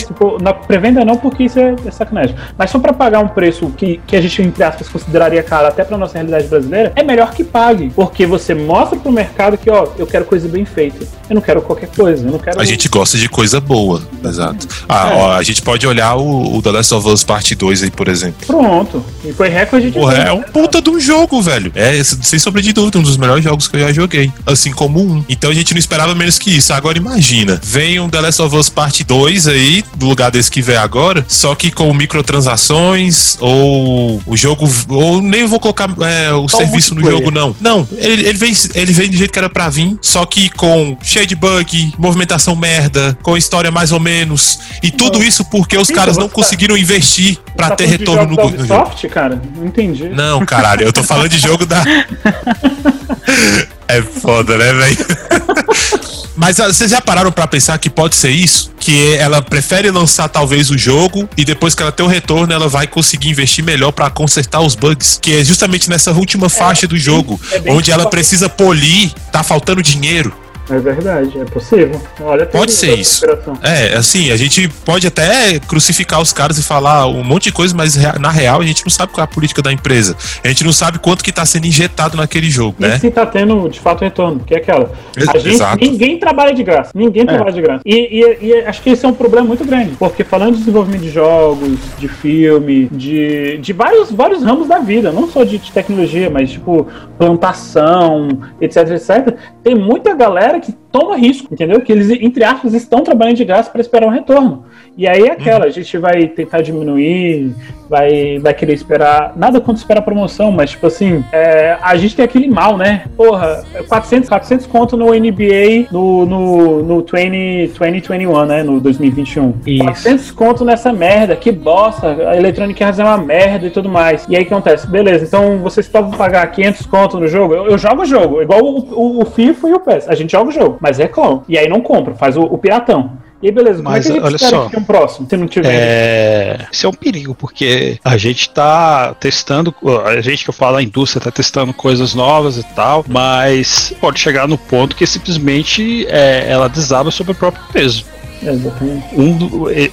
na 0.42 0.54
pré-venda 0.54 1.06
não, 1.06 1.18
porque 1.18 1.44
isso 1.44 1.60
é, 1.60 1.76
é 1.86 1.92
sacanagem. 1.92 2.36
Mas 2.58 2.72
for 2.72 2.80
para 2.80 2.94
pagar 2.94 3.20
um 3.20 3.28
preço 3.28 3.70
que, 3.72 4.00
que 4.06 4.16
a 4.16 4.22
gente, 4.22 4.42
entre 4.42 4.64
aspas, 4.64 4.90
consideraria 5.02 5.44
caro 5.44 5.68
até 5.68 5.84
para 5.84 5.98
nossa 5.98 6.14
realidade 6.14 6.48
brasileira, 6.48 6.92
é 6.96 7.04
melhor 7.04 7.34
que 7.34 7.44
pague. 7.44 7.90
Porque 7.96 8.26
você 8.26 8.54
mostra 8.54 8.98
pro 9.00 9.12
mercado 9.12 9.58
que, 9.58 9.70
ó, 9.70 9.88
eu 9.98 10.08
quero 10.08 10.26
coisa 10.26 10.48
bem 10.48 10.66
feita. 10.66 11.06
Eu 11.30 11.36
não 11.36 11.42
quero 11.42 11.62
qualquer 11.62 11.90
coisa. 11.90 12.26
Eu 12.26 12.32
não 12.32 12.40
quero. 12.40 12.60
A 12.60 12.66
gente 12.66 12.88
gosta 12.90 13.18
de 13.18 13.28
coisa 13.30 13.60
boa, 13.60 14.02
exato. 14.24 14.68
Ah, 14.88 15.10
É. 15.12 15.16
ó, 15.16 15.32
a 15.34 15.44
gente 15.44 15.62
pode 15.62 15.86
olhar 15.88 16.16
o, 16.16 16.58
o 16.58 16.62
The 16.62 16.72
Last 16.72 16.94
of 16.94 17.08
Us 17.08 17.24
Part 17.24 17.54
2 17.56 17.84
aí, 17.84 17.92
por 17.92 18.08
exemplo. 18.08 18.46
Pronto. 18.48 19.04
E 19.26 19.32
foi 19.34 19.50
recorde 19.50 19.92
de. 19.92 20.00
Porra, 20.00 20.16
é 20.18 20.32
um 20.32 20.42
puta 20.42 20.82
de 20.82 20.90
um 20.90 21.00
jogo, 21.00 21.42
velho. 21.42 21.72
É, 21.76 22.04
sem 22.04 22.38
sombra 22.40 22.62
de 22.62 22.74
dúvida, 22.74 22.98
um 23.00 23.02
dos 23.04 23.18
melhores 23.18 23.44
jogos 23.44 23.68
que 23.68 23.76
eu 23.78 23.82
já 23.82 23.92
joguei. 23.94 24.32
Assim 24.46 24.72
como 24.72 25.00
um. 25.02 25.24
Então 25.30 25.50
a 25.50 25.54
gente 25.54 25.74
não 25.74 25.80
esperava 25.80 26.14
menos 26.16 26.38
que 26.38 26.56
isso. 26.56 26.74
Agora 26.74 26.98
imagina, 26.98 27.60
vem 27.64 28.00
um 28.00 28.10
The 28.10 28.22
Last 28.22 28.42
of 28.42 28.56
Us 28.56 28.70
Part 28.70 29.04
2 29.04 29.48
aí, 29.48 29.84
do 29.96 30.06
lugar 30.08 30.32
desse 30.32 30.52
que 30.52 30.62
vem 30.62 30.76
agora, 30.78 31.24
só 31.28 31.56
que 31.56 31.72
com 31.72 31.92
microtransações, 31.94 33.38
ou 33.40 34.22
o 34.26 34.36
jogo. 34.38 34.68
Ou 34.96 35.22
nem 35.22 35.46
vou 35.46 35.60
colocar 35.60 35.90
é, 36.02 36.32
o 36.34 36.48
Só 36.48 36.58
serviço 36.58 36.96
no 36.96 37.02
jogo, 37.10 37.32
não. 37.32 37.56
Não, 37.60 37.88
ele, 37.98 38.28
ele, 38.28 38.38
vem, 38.38 38.54
ele 38.76 38.94
vem 38.94 39.10
do 39.10 39.16
jeito 39.18 39.32
que 39.32 39.40
era 39.40 39.50
pra 39.50 39.70
vir, 39.70 39.98
só 40.02 40.26
que 40.26 40.50
com 40.52 40.98
cheio 41.02 41.26
de 41.26 41.36
bug, 41.36 41.94
movimentação 41.98 42.56
merda, 42.56 43.18
com 43.22 43.36
história 43.38 43.72
mais 43.72 43.92
ou 43.92 44.00
menos. 44.00 44.60
E 44.84 44.92
tudo 44.92 45.24
isso 45.24 45.46
porque 45.46 45.78
os 45.78 45.88
Sim, 45.88 45.94
caras 45.94 46.18
não 46.18 46.28
tá- 46.28 46.34
conseguiram 46.36 46.78
investir 46.78 47.38
pra 47.56 47.70
Tá 47.70 47.76
ter 47.78 47.86
retorno 47.86 48.24
no, 48.24 48.30
no 48.32 48.36
da 48.36 48.44
jogo. 48.44 48.56
Ubisoft, 48.58 49.08
cara? 49.10 49.42
Não 49.56 49.66
entendi. 49.68 50.10
Não, 50.10 50.46
caralho, 50.46 50.84
eu 50.84 50.94
tô 50.94 51.04
falando 51.04 51.30
de 51.30 51.38
jogo 51.40 51.66
da. 51.66 51.84
É 53.88 54.02
foda, 54.02 54.58
né, 54.58 54.74
velho? 54.74 54.98
Mas 56.36 56.60
ah, 56.60 56.68
vocês 56.68 56.92
já 56.92 57.02
pararam 57.02 57.32
pra 57.32 57.46
pensar 57.48 57.78
que 57.78 57.90
pode 57.90 58.16
ser 58.16 58.32
isso? 58.32 58.72
Que 58.80 59.16
ela 59.16 59.42
prefere 59.42 59.92
lançar 59.92 60.30
talvez 60.30 60.70
o 60.70 60.78
jogo 60.78 61.30
e 61.38 61.44
depois 61.44 61.76
que 61.76 61.82
ela 61.82 61.92
tem 61.92 62.06
o 62.06 62.10
retorno, 62.10 62.54
ela 62.54 62.68
vai 62.68 62.88
conseguir 62.88 63.30
investir 63.30 63.64
melhor 63.64 63.92
pra 63.92 64.10
consertar 64.10 64.62
os 64.62 64.76
bugs. 64.76 65.20
Que 65.22 65.38
é 65.38 65.44
justamente 65.44 65.90
nessa 65.90 66.12
última 66.12 66.50
faixa 66.50 66.88
do 66.88 66.98
jogo, 66.98 67.40
é 67.52 67.72
onde 67.72 67.92
ela 67.92 68.04
isso. 68.04 68.10
precisa 68.10 68.50
polir, 68.50 69.12
tá 69.32 69.44
faltando 69.44 69.82
dinheiro. 69.82 70.34
É 70.72 70.80
verdade, 70.80 71.40
é 71.40 71.46
possível. 71.46 72.00
Olha, 72.22 72.46
Pode 72.46 72.72
ser 72.72 72.96
isso. 72.98 73.26
É, 73.62 73.96
assim, 73.96 74.32
a 74.32 74.38
gente 74.38 74.68
pode 74.86 75.06
até 75.08 75.60
crucificar 75.60 76.22
os 76.22 76.32
caras 76.32 76.58
e 76.58 76.64
falar 76.64 77.08
um 77.08 77.24
monte 77.24 77.44
de 77.46 77.52
coisa, 77.52 77.76
mas 77.76 77.96
na 78.20 78.30
real 78.32 78.62
a 78.62 78.66
gente 78.66 78.84
não 78.86 78.90
sabe 78.90 79.12
qual 79.12 79.22
é 79.22 79.26
a 79.26 79.28
política 79.34 79.62
da 79.62 79.72
empresa. 79.72 80.16
A 80.44 80.48
gente 80.48 80.64
não 80.64 80.72
sabe 80.72 81.00
quanto 81.00 81.24
que 81.24 81.32
tá 81.32 81.46
sendo 81.46 81.66
injetado 81.68 82.16
naquele 82.18 82.50
jogo, 82.50 82.78
E 82.80 82.84
né? 82.84 82.98
se 83.00 83.10
tá 83.12 83.26
tendo 83.26 83.68
de 83.70 83.80
fato 83.80 84.02
retorno, 84.04 84.40
que 84.40 84.54
é 84.54 84.58
aquela. 84.58 84.92
A 85.18 85.38
gente, 85.38 85.50
exato. 85.56 85.84
ninguém 85.84 86.18
trabalha 86.20 86.54
de 86.54 86.64
graça. 86.64 86.92
Ninguém 86.96 87.26
trabalha 87.26 87.52
de 87.52 87.62
graça. 87.62 87.82
E, 87.86 87.96
e- 88.42 88.46
e 88.48 88.54
acho 88.66 88.82
que 88.82 88.90
esse 88.92 89.06
é 89.06 89.10
um 89.10 89.14
problema 89.14 89.46
muito 89.48 89.66
grande. 89.66 89.92
Porque 90.00 90.24
falando 90.24 90.54
de 90.54 90.60
desenvolvimento 90.60 91.02
de 91.02 91.10
jogos, 91.10 91.78
de 91.98 92.08
filme, 92.08 92.88
de, 92.92 93.58
de 93.58 93.74
vários, 93.74 94.12
vários 94.12 94.44
ramos 94.44 94.68
da 94.68 94.80
vida, 94.80 95.12
não 95.12 95.30
só 95.30 95.44
de, 95.44 95.58
de 95.58 95.72
tecnologia, 95.72 96.30
mas 96.30 96.52
tipo 96.52 96.88
plantação, 97.18 98.30
etc, 98.60 98.78
etc, 98.92 99.36
tem 99.64 99.76
muita 99.76 100.14
galera 100.14 100.60
que 100.62 100.81
toma 100.92 101.16
risco, 101.16 101.54
entendeu? 101.54 101.82
Que 101.82 101.92
eles, 101.92 102.10
entre 102.10 102.44
aspas, 102.44 102.74
estão 102.74 103.04
trabalhando 103.04 103.38
de 103.38 103.46
graça 103.46 103.70
para 103.70 103.82
esperar 103.82 104.08
um 104.08 104.12
retorno. 104.12 104.66
E 104.98 105.08
aí 105.08 105.24
é 105.24 105.32
aquela, 105.32 105.66
a 105.66 105.70
gente 105.70 105.98
vai 105.98 106.28
tentar 106.28 106.62
diminuir, 106.62 107.56
vai, 107.90 108.40
vai 108.40 108.54
querer 108.54 108.74
esperar. 108.74 109.34
Nada 109.36 109.60
contra 109.60 109.82
esperar 109.82 110.02
promoção, 110.02 110.52
mas 110.52 110.72
tipo 110.72 110.88
assim, 110.88 111.24
é, 111.32 111.78
a 111.82 111.96
gente 111.96 112.16
tem 112.16 112.26
aquele 112.26 112.48
mal, 112.48 112.78
né? 112.78 113.06
Porra, 113.18 113.64
400, 113.88 114.30
400 114.30 114.68
conto 114.68 114.96
no 114.96 115.08
NBA 115.08 115.88
no, 115.92 116.26
no, 116.26 116.84
no 116.84 117.00
20, 117.02 117.74
2021, 117.78 118.46
né? 118.46 118.64
No 118.64 118.80
2021. 118.80 119.54
Isso. 119.66 119.84
400 119.84 120.32
conto 120.32 120.66
nessa 120.66 120.92
merda, 120.94 121.36
que 121.36 121.52
bosta. 121.52 122.30
A 122.30 122.38
Electronic 122.38 122.82
Arts 122.84 123.00
é 123.00 123.04
uma 123.04 123.18
merda 123.18 123.68
e 123.68 123.70
tudo 123.70 123.90
mais. 123.90 124.26
E 124.30 124.36
aí 124.36 124.44
o 124.44 124.46
que 124.46 124.54
acontece? 124.54 124.88
Beleza, 124.88 125.26
então 125.26 125.60
vocês 125.60 125.88
topam 125.88 126.12
pagar 126.12 126.46
500 126.48 126.86
conto 126.86 127.20
no 127.20 127.28
jogo? 127.28 127.54
Eu, 127.54 127.68
eu 127.68 127.78
jogo 127.78 128.02
o 128.02 128.06
jogo, 128.06 128.42
igual 128.42 128.62
o, 128.62 128.78
o, 128.78 129.22
o 129.22 129.26
FIFA 129.26 129.70
e 129.70 129.74
o 129.74 129.80
PES. 129.80 130.08
A 130.08 130.16
gente 130.16 130.32
joga 130.32 130.50
o 130.50 130.54
jogo, 130.54 130.78
mas 130.82 131.00
é 131.00 131.08
clone. 131.08 131.42
E 131.48 131.58
aí 131.58 131.70
não 131.70 131.80
compra, 131.80 132.16
faz 132.16 132.36
o, 132.36 132.42
o 132.42 132.58
piratão. 132.58 133.22
E 133.42 133.48
aí, 133.48 133.52
beleza, 133.52 133.78
como 133.82 133.90
Mas, 133.90 134.06
é 134.06 134.14
que 134.14 134.20
a 134.20 134.22
gente 134.22 134.26
olha 134.28 134.38
só. 134.38 134.70
um 134.78 134.84
próximo, 134.84 135.28
se 135.28 135.36
não 135.36 135.48
tiver? 135.48 135.74
É, 135.74 136.68
isso 136.72 136.86
é 136.86 136.90
um 136.90 136.94
perigo, 136.94 137.34
porque 137.34 138.00
a 138.04 138.16
gente 138.16 138.48
tá 138.52 139.16
testando, 139.16 139.74
a 140.06 140.22
gente 140.22 140.44
que 140.44 140.50
eu 140.52 140.54
falo, 140.54 140.78
a 140.78 140.84
indústria 140.84 141.20
tá 141.24 141.32
testando 141.32 141.74
coisas 141.74 142.14
novas 142.14 142.58
e 142.58 142.64
tal, 142.76 143.04
mas 143.08 143.96
pode 144.00 144.20
chegar 144.20 144.48
no 144.48 144.60
ponto 144.60 144.96
que 144.96 145.08
simplesmente 145.08 146.06
é, 146.08 146.46
ela 146.52 146.70
desaba 146.70 147.10
sobre 147.10 147.32
o 147.32 147.36
próprio 147.36 147.64
peso. 147.74 148.06
Exatamente. 148.44 149.06
Um 149.16 149.38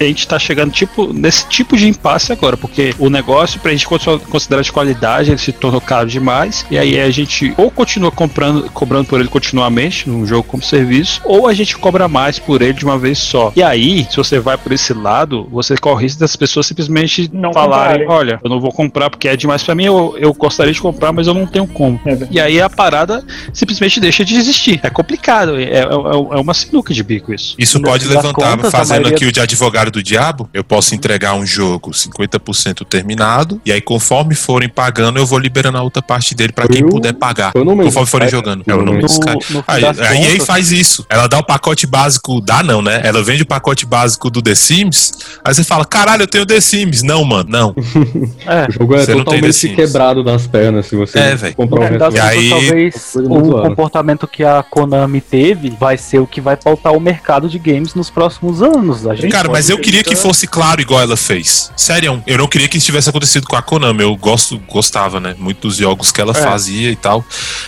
a 0.01 0.05
gente 0.05 0.27
tá 0.29 0.39
chegando 0.39 0.71
tipo, 0.73 1.13
nesse 1.13 1.47
tipo 1.49 1.77
de 1.77 1.89
impasse 1.89 2.33
agora, 2.33 2.57
porque 2.57 2.95
o 2.99 3.09
negócio, 3.11 3.61
pra 3.61 3.73
gente 3.73 3.87
cons- 3.87 4.23
considerar 4.29 4.63
de 4.63 4.73
qualidade, 4.73 5.31
ele 5.31 5.39
se 5.39 5.53
tornou 5.53 5.81
caro 5.81 6.09
demais, 6.09 6.65
e 6.71 6.79
aí 6.79 6.99
a 7.01 7.11
gente 7.11 7.53
ou 7.57 7.71
continua 7.71 8.11
comprando, 8.11 8.71
cobrando 8.71 9.07
por 9.07 9.21
ele 9.21 9.29
continuamente, 9.29 10.09
num 10.09 10.27
jogo 10.27 10.43
como 10.45 10.63
serviço, 10.63 11.21
ou 11.25 11.47
a 11.47 11.55
gente 11.55 11.77
cobra 11.77 12.09
mais 12.09 12.39
por 12.39 12.63
ele 12.63 12.73
de 12.75 12.85
uma 12.85 12.99
vez 12.99 13.19
só. 13.19 13.53
E 13.55 13.63
aí, 13.63 14.07
se 14.11 14.17
você 14.17 14.39
vai 14.39 14.57
por 14.57 14.73
esse 14.73 14.93
lado, 14.93 15.47
você 15.51 15.77
corre 15.77 15.95
o 15.95 15.99
risco 15.99 16.21
das 16.21 16.37
pessoas 16.37 16.67
simplesmente 16.67 17.31
Não 17.33 17.53
falarem: 17.53 18.01
comprarem. 18.01 18.09
olha, 18.35 18.41
eu 18.43 18.51
não 18.51 18.61
vou 18.61 18.73
comprar 18.73 19.11
porque 19.11 19.29
é 19.29 19.37
demais 19.37 19.63
pra 19.63 19.75
mim, 19.75 19.85
eu, 19.85 20.17
eu 20.19 20.33
gostaria 20.35 20.73
de 20.73 20.81
comprar, 20.81 21.13
mas 21.13 21.27
eu 21.27 21.35
não 21.35 21.47
tenho 21.47 21.67
como. 21.67 22.01
É. 22.05 22.19
E 22.31 22.41
aí 22.41 22.61
a 22.61 22.69
parada 22.71 23.25
simplesmente 23.53 24.01
deixa 24.01 24.25
de 24.25 24.37
existir. 24.37 24.81
É 24.83 24.91
complicado, 24.91 25.59
é, 25.59 25.63
é, 25.65 25.83
é 25.83 26.41
uma 26.41 26.55
sinuca 26.55 26.93
de 26.95 27.03
bico 27.03 27.33
isso. 27.33 27.55
Isso 27.59 27.81
pode 27.81 28.07
levantar, 28.07 28.33
contas, 28.39 28.75
a 28.75 28.79
fazendo 28.79 28.97
maioria- 29.03 29.17
aqui 29.17 29.27
o 29.27 29.33
de 29.33 29.41
advogado 29.41 29.91
do 29.91 30.03
diabo, 30.03 30.49
eu 30.53 30.63
posso 30.65 30.95
entregar 30.95 31.35
um 31.35 31.45
jogo 31.47 31.93
50% 31.93 32.85
terminado, 32.85 33.61
e 33.65 33.73
aí 33.73 33.81
conforme 33.81 34.35
forem 34.35 34.69
pagando, 34.69 35.19
eu 35.19 35.27
vou 35.27 35.39
liberando 35.39 35.79
a 35.79 35.83
outra 35.83 36.03
parte 36.03 36.35
dele 36.35 36.53
pra 36.53 36.67
quem 36.69 36.81
Eu- 36.83 36.89
puder 36.89 37.13
pagar. 37.15 37.53
Conforme 37.53 38.07
forem 38.09 38.29
jogando. 38.29 38.63
É 38.67 38.75
o 38.75 38.83
nome 38.83 38.97
No- 38.99 39.03
desse 39.03 39.21
cara. 39.21 39.35
no 39.37 39.43
fim 39.43 39.65
Aí, 39.67 40.41
faz 40.41 40.71
isso. 40.73 41.05
Ela 41.09 41.27
dá 41.27 41.39
o 41.39 41.43
pacote 41.45 41.87
básico, 41.87 42.41
dá 42.41 42.63
não, 42.63 42.81
né? 42.83 43.01
Ela 43.05 43.23
vende 43.23 43.43
o 43.43 43.47
pacote 43.47 43.85
básico 43.87 44.31
do 44.31 44.41
The 44.43 44.55
Sims, 44.55 45.13
aí 45.45 45.55
você 45.55 45.65
fala, 45.65 45.85
caralho, 45.85 46.23
eu 46.23 46.27
tenho 46.27 46.45
The 46.47 46.61
Sims. 46.61 47.03
Não, 47.03 47.25
mano, 47.25 47.49
não. 47.49 47.75
É. 48.47 48.67
O 48.69 48.73
jogo 48.73 48.95
é 48.95 49.05
Você 49.05 49.15
não 49.15 49.25
tem 49.25 49.41
The 49.41 49.49
totalmente 49.49 49.53
Sims. 49.55 49.77
quebrado 49.77 50.23
das 50.25 50.47
pernas 50.47 50.87
se 50.87 50.97
você 50.97 51.19
É, 51.19 51.53
comprar 51.53 51.81
um 51.81 51.85
É, 51.85 51.99
das 51.99 52.15
E 52.15 52.21
aí- 52.21 52.49
talvez 52.51 53.13
o 53.17 53.63
comportamento 53.63 54.27
que 54.27 54.45
a 54.45 54.63
Konami 54.63 55.21
teve 55.21 55.71
vai 55.79 55.97
ser 55.97 56.19
o 56.19 56.27
que 56.27 56.41
vai 56.41 56.57
pautar 56.57 56.93
o 56.95 57.01
mercado 57.01 57.49
de 57.49 57.59
games 57.59 57.95
nos 57.95 58.11
próximos 58.11 58.28
anos. 58.63 59.07
A 59.07 59.15
gente 59.15 59.31
Cara, 59.33 59.49
mas 59.51 59.69
eu 59.71 59.79
queria 59.79 60.03
que 60.05 60.15
fosse 60.17 60.47
claro 60.47 60.81
igual 60.81 61.01
ela 61.01 61.17
fez. 61.17 61.71
Sério, 61.77 62.23
eu 62.27 62.39
não 62.39 62.47
queria 62.47 62.69
que 62.69 62.77
isso 62.79 62.87
tivesse 62.87 63.09
acontecido 63.09 63.47
com 63.47 63.57
a 63.57 63.63
Konami. 63.63 64.03
Eu 64.03 64.15
gosto, 64.17 64.59
gostava, 64.69 65.19
né? 65.21 65.35
Muito 65.39 65.69
dos 65.69 65.77
jogos 65.77 66.13
que 66.13 66.21
ela 66.21 66.33
É. 66.33 66.43
fazia 66.43 66.91
e 66.91 66.97
tal. 66.97 67.25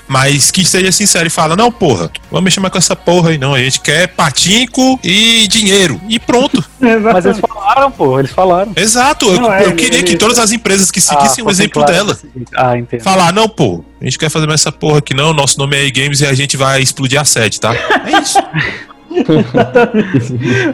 Mas 0.08 0.50
que 0.50 0.64
seja 0.64 0.90
sincero 0.92 1.26
e 1.26 1.30
fala: 1.30 1.56
não, 1.56 1.70
porra, 1.72 2.10
vamos 2.30 2.44
mexer 2.44 2.60
mais 2.60 2.72
com 2.72 2.78
essa 2.78 2.94
porra 2.96 3.30
aí, 3.30 3.38
não. 3.38 3.54
A 3.54 3.58
gente 3.58 3.80
quer 3.80 4.08
patinco 4.08 4.98
e 5.02 5.46
dinheiro. 5.48 6.00
E 6.08 6.18
pronto. 6.18 6.64
Mas 6.80 7.24
eles 7.26 7.38
falaram 7.40 7.90
pô, 7.90 8.18
eles 8.18 8.30
falaram. 8.30 8.72
Exato, 8.74 9.26
eu, 9.26 9.52
é, 9.52 9.66
eu 9.66 9.74
queria 9.76 9.98
ele- 10.00 10.06
que 10.08 10.16
todas 10.16 10.38
as 10.38 10.50
empresas 10.50 10.90
que 10.90 11.00
seguissem 11.00 11.42
o 11.44 11.46
fosse 11.46 11.62
exemplo 11.62 11.84
claro 11.84 11.92
dela. 11.92 12.18
Ah, 12.56 12.76
entendo. 12.78 13.02
Falar, 13.02 13.32
não, 13.32 13.48
pô, 13.48 13.84
a 14.00 14.04
gente 14.04 14.18
quer 14.18 14.30
fazer 14.30 14.46
mais 14.46 14.60
essa 14.60 14.72
porra 14.72 14.98
aqui 14.98 15.14
não, 15.14 15.32
nosso 15.32 15.58
nome 15.58 15.76
é 15.76 15.84
E-Games 15.86 16.20
e 16.20 16.26
a 16.26 16.32
gente 16.34 16.56
vai 16.56 16.80
explodir 16.82 17.20
a 17.20 17.24
sede, 17.24 17.60
tá? 17.60 17.74
É 17.74 18.20
isso. 18.20 18.38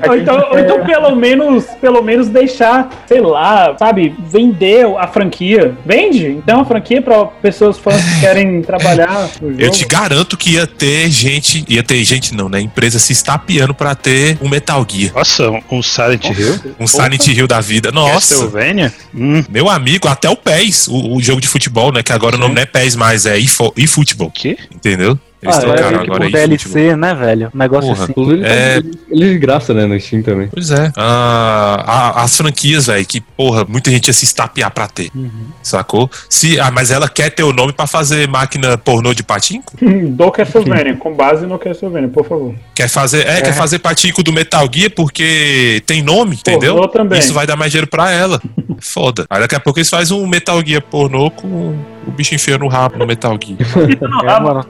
Ou 0.09 0.17
então, 0.17 0.49
ou 0.53 0.59
então 0.59 0.85
pelo 0.85 1.15
menos, 1.17 1.65
pelo 1.81 2.03
menos 2.03 2.29
deixar, 2.29 2.91
sei 3.07 3.21
lá, 3.21 3.75
sabe, 3.79 4.15
vender 4.31 4.87
a 4.99 5.07
franquia. 5.07 5.77
Vende, 5.85 6.27
então 6.27 6.61
a 6.61 6.65
franquia 6.65 7.01
para 7.01 7.25
pessoas 7.25 7.79
fãs 7.79 8.03
que 8.03 8.21
querem 8.21 8.61
trabalhar 8.63 9.29
no 9.41 9.51
jogo. 9.51 9.61
Eu 9.63 9.71
te 9.71 9.85
garanto 9.87 10.37
que 10.37 10.51
ia 10.55 10.67
ter 10.67 11.09
gente, 11.11 11.65
ia 11.69 11.83
ter 11.83 12.03
gente 12.05 12.35
não, 12.35 12.49
né? 12.49 12.61
Empresa 12.61 12.99
se 12.99 13.13
estapeando 13.13 13.75
pra 13.75 13.95
ter 13.95 14.39
um 14.41 14.49
Metal 14.49 14.85
Gear, 14.89 15.13
Nossa, 15.15 15.51
um- 15.71 15.83
Silent 15.83 16.25
Hill? 16.25 16.75
um 16.81 16.87
Silent 16.87 17.27
Hill 17.29 17.47
da 17.47 17.61
vida. 17.61 17.91
Nossa, 17.93 18.35
Castlevania? 18.35 18.93
Hum, 19.15 19.45
meu 19.49 19.69
amigo, 19.71 20.09
até 20.09 20.29
o 20.29 20.37
PES, 20.37 20.89
o, 20.89 21.15
o 21.17 21.23
jogo 21.23 21.41
de 21.41 21.49
futebol, 21.49 21.93
né? 21.93 22.03
Que 22.03 22.13
agora 22.13 22.37
o 22.37 22.39
nome 22.39 22.55
não 22.55 22.63
é 22.63 22.67
PES 22.67 22.97
mais, 22.97 23.25
é 23.27 23.39
eFo- 23.39 23.73
eFootball, 23.77 24.29
o 24.29 24.31
quê? 24.31 24.57
entendeu? 24.75 25.19
Eles 25.47 25.57
Ah, 25.57 25.61
trocaram 25.61 25.87
é, 25.89 26.01
tipo 26.01 26.15
agora 26.15 26.25
eFootball. 26.29 26.49
DLC, 26.49 26.97
né, 26.97 27.15
velho? 27.15 27.51
Um 27.55 27.59
negócio 27.59 27.89
Porra. 27.91 28.03
assim. 28.05 28.13
Inclusive, 28.13 28.45
É. 28.45 28.77
ele, 28.79 28.91
ele 29.11 29.33
de 29.33 29.39
graça, 29.39 29.73
né, 29.75 29.87
no 29.87 29.99
Steam 30.01 30.23
também. 30.23 30.49
Pois 30.53 30.71
é. 30.71 30.91
Ah, 30.97 31.85
a- 32.17 32.23
as 32.23 32.37
franquias, 32.37 32.87
velho, 32.87 33.05
que, 33.07 33.21
porra, 33.21 33.65
muita 33.69 33.91
gente 33.91 34.09
ia 34.09 34.13
se 34.13 34.25
estapear 34.25 34.71
pra 34.71 34.87
ter. 34.89 35.11
Sacou? 35.63 36.11
Se, 36.29 36.59
ah, 36.61 36.71
mas 36.71 36.91
ela 36.91 37.09
quer 37.09 37.31
ter 37.31 37.43
o 37.43 37.53
nome 37.53 37.73
pra 37.73 37.87
fazer 37.87 38.29
máquina 38.29 38.77
pornô 38.79 39.15
de 39.15 39.23
patinco? 39.23 39.73
do 39.81 40.31
Castlevania, 40.31 40.97
com 40.97 41.13
base 41.15 41.47
no 41.47 41.59
Castlevania, 41.59 42.09
por 42.09 42.27
favor. 42.27 42.55
Quer 42.75 42.89
fazer, 42.89 43.27
é, 43.27 43.41
quer 43.41 43.53
fazer 43.55 43.79
patinco 43.79 44.23
do 44.23 44.33
Metal 44.33 44.67
Gear 44.73 44.91
porque 44.95 45.83
tem 45.87 46.03
nome, 46.03 46.37
entendeu? 46.37 46.75
Pornô 46.75 46.89
também. 46.89 47.19
Isso 47.19 47.33
vai 47.33 47.47
dar 47.47 47.57
mais 47.57 47.71
dinheiro 47.71 47.89
pra 47.89 48.11
ela. 48.11 48.41
Foda. 48.81 49.25
Aí 49.31 49.41
daqui 49.41 49.55
a 49.55 49.61
pouco 49.61 49.79
eles 49.79 49.89
fazem 49.89 50.17
um 50.17 50.27
Metal 50.27 50.61
Gear 50.65 50.83
pornô 50.83 51.31
com 51.31 51.75
o 52.07 52.11
bicho 52.11 52.35
enfiando 52.35 52.65
o 52.65 52.69
rabo 52.69 52.99
no 52.99 53.07
Metal 53.07 53.37
Gear. 53.43 53.59
É, 54.27 54.41
mano, 54.41 54.65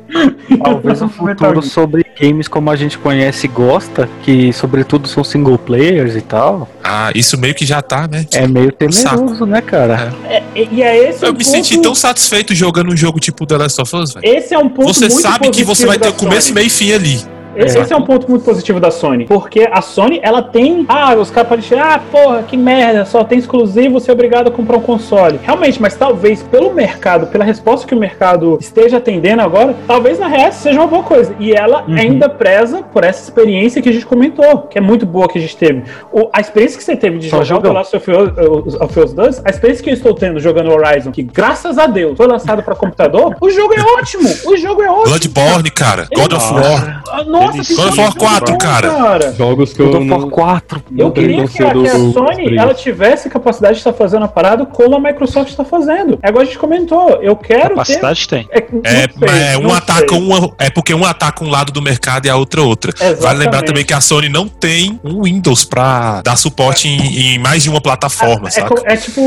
talvez 0.63 1.03
um 1.03 1.09
futuro 1.09 1.63
sobre 1.63 2.05
games 2.21 2.49
como 2.49 2.71
a 2.71 2.77
gente 2.77 2.97
conhece 2.99 3.47
e 3.47 3.49
gosta, 3.49 4.09
que 4.23 4.53
sobretudo 4.53 5.07
são 5.09 5.23
single 5.25 5.59
players 5.59 6.17
e 6.17 6.21
tal, 6.21 6.69
Ah, 6.83 7.11
isso 7.15 7.39
meio 7.39 7.55
que 7.55 7.65
já 7.67 7.83
tá, 7.83 8.07
né? 8.09 8.25
é 8.33 8.47
meio 8.47 8.73
Saco. 8.91 9.17
temeroso, 9.17 9.47
né, 9.47 9.61
cara? 9.61 10.15
É, 10.29 10.43
e 10.55 10.69
e 10.77 10.83
é 10.83 11.09
esse 11.09 11.25
Eu 11.25 11.31
um 11.31 11.33
me 11.33 11.39
ponto, 11.45 11.51
senti 11.51 11.81
tão 11.81 11.95
satisfeito 11.95 12.55
jogando 12.55 12.93
um 12.93 12.97
jogo 12.97 13.19
tipo 13.21 13.47
The 13.47 13.57
Last 13.57 13.81
of 13.81 13.97
Us, 13.97 14.15
velho. 14.15 14.27
Esse 14.27 14.55
é 14.55 14.59
um 14.59 14.69
ponto 14.69 14.93
Você 14.93 15.09
muito 15.09 15.21
sabe 15.21 15.51
que 15.51 15.65
você 15.65 15.87
vai 15.87 15.99
ter 15.99 16.09
o 16.09 16.13
começo, 16.13 16.53
meio 16.55 16.67
e 16.67 16.71
fim 16.71 16.93
ali. 16.93 17.21
Esse, 17.57 17.79
esse 17.79 17.93
é 17.93 17.97
um 17.97 18.03
ponto 18.03 18.29
muito 18.31 18.45
positivo 18.45 18.79
da 18.81 18.91
Sony, 18.91 19.25
porque 19.27 19.69
a 19.71 19.81
Sony, 19.83 20.21
ela 20.23 20.43
tem. 20.43 20.85
Ah, 20.89 21.15
os 21.15 21.31
caras 21.31 21.49
podem 21.49 21.63
dizer, 21.63 21.79
ah, 21.79 22.01
porra, 22.11 22.43
que 22.43 22.57
merda, 22.57 23.05
só 23.05 23.25
tem 23.25 23.39
exclusivo, 23.39 23.99
você 24.01 24.11
é 24.11 24.15
obrigado 24.15 24.49
a 24.49 24.51
comprar 24.51 24.77
um 24.77 24.81
console. 24.83 25.39
Realmente, 25.43 25.81
mas 25.81 25.95
talvez 25.97 26.43
pelo 26.43 26.73
mercado, 26.73 27.27
pela 27.29 27.45
resposta 27.45 27.87
que 27.87 27.95
o 27.95 27.99
mercado 27.99 28.59
esteja 28.61 28.99
atendendo 28.99 29.43
agora, 29.43 29.75
talvez 29.87 30.19
na 30.19 30.27
real 30.29 30.53
seja 30.53 30.79
uma 30.81 30.87
boa 30.87 31.03
coisa. 31.03 31.35
E 31.41 31.53
ela 31.53 31.85
Uhum. 31.89 31.95
ainda 31.97 32.29
preza 32.29 32.83
por 32.93 33.05
essa 33.05 33.23
experiência 33.25 33.81
que 33.83 33.89
a 33.89 33.93
gente 33.93 34.07
comentou, 34.07 34.63
que 34.63 34.79
é 34.79 34.81
muito 34.81 35.05
boa 35.07 35.29
que 35.29 35.39
a 35.39 35.41
gente 35.41 35.57
teve. 35.57 35.83
O- 36.13 36.29
a 36.33 36.41
experiência 36.41 36.79
que 36.79 36.85
você 36.85 36.97
teve 36.97 37.19
de 37.19 37.29
Só 37.31 37.43
jogar 37.43 37.71
o. 37.71 37.73
The 37.73 37.79
Last 37.79 37.97
of 37.97 38.11
Us, 38.11 38.75
of 38.81 39.01
Us 39.01 39.13
2, 39.13 39.43
a 39.45 39.51
experiência 39.51 39.83
que 39.85 39.91
eu 39.91 39.95
estou 39.95 40.15
tendo 40.15 40.39
jogando 40.41 40.71
Horizon, 40.71 41.11
que 41.11 41.23
graças 41.23 41.79
a 41.79 41.87
Deus 41.87 42.17
foi 42.17 42.27
lançado 42.27 42.63
para 42.63 42.75
computador, 42.75 43.35
o 43.41 43.51
jogo 43.51 43.75
é 43.75 43.83
ótimo. 43.99 44.29
O 44.47 44.57
jogo 44.57 44.83
é 44.83 44.91
ótimo. 44.91 45.07
Bloodborne, 45.07 45.71
cara. 45.71 46.07
God 46.15 46.33
of 46.33 46.53
War. 46.55 47.03
Ah, 47.09 47.25
Nossa, 47.47 47.65
tem 47.65 47.77
God 47.77 47.87
of 47.89 47.99
War 47.99 48.07
jogo 48.09 48.19
4, 48.19 48.53
bom, 48.53 48.59
cara. 48.59 49.33
Jogos 49.37 49.73
que 49.73 49.81
eu 49.81 49.87
God 49.91 50.03
of 50.03 50.11
War 50.11 50.21
não... 50.21 50.31
4. 50.31 50.83
Eu 50.97 51.11
tem 51.11 51.23
queria 51.25 51.47
que 51.49 51.63
a, 51.63 51.67
vencido 51.73 51.83
que 51.83 51.89
a 51.89 52.13
Sony 52.13 52.57
ela 52.59 52.75
tivesse 52.75 53.29
capacidade 53.29 53.75
de 53.75 53.79
estar 53.81 53.93
fazendo 53.93 54.25
a 54.25 54.29
parada 54.29 54.65
como 54.67 54.97
a 54.97 55.01
Microsoft 55.01 55.51
está 55.51 55.65
fazendo. 55.65 56.19
É 56.23 56.29
igual 56.29 56.43
a 56.43 56.45
gente 56.45 56.59
comentou. 56.59 57.19
Eu 57.23 57.37
quero 57.37 57.71
Capacidade 57.71 58.29
tem. 58.29 58.45
ter. 58.45 58.57
É, 58.57 58.59
É, 58.59 59.09
não 59.13 59.29
sei, 59.29 59.43
é, 59.55 59.59
um 59.59 59.73
ataca 59.75 60.09
sei. 60.15 60.19
uma, 60.19 60.55
é 60.59 60.71
porque 60.71 60.95
um 60.95 61.05
ataca 61.05 61.45
um 61.45 61.51
lado 61.51 61.73
do 61.73 61.83
mercado 61.83 62.27
e 62.27 62.31
a 62.31 62.37
outra 62.37 62.63
outra. 62.63 62.93
Vale 62.99 63.13
Exatamente. 63.13 63.39
lembrar 63.45 63.63
também 63.63 63.85
que 63.85 63.93
a 63.95 64.01
Sony 64.01 64.29
não 64.29 64.49
tem 64.49 64.99
um 65.05 65.23
Windows 65.23 65.65
pra 65.65 66.23
dar 66.23 66.37
suporte 66.37 66.89
em, 66.89 67.35
em 67.35 67.39
mais 67.39 67.63
de 67.63 67.71
uma 67.71 67.81
plataforma, 67.81 68.49
É, 68.49 68.51
saca? 68.51 68.75
co- 68.75 68.83
é 68.85 68.97
tipo, 68.97 69.21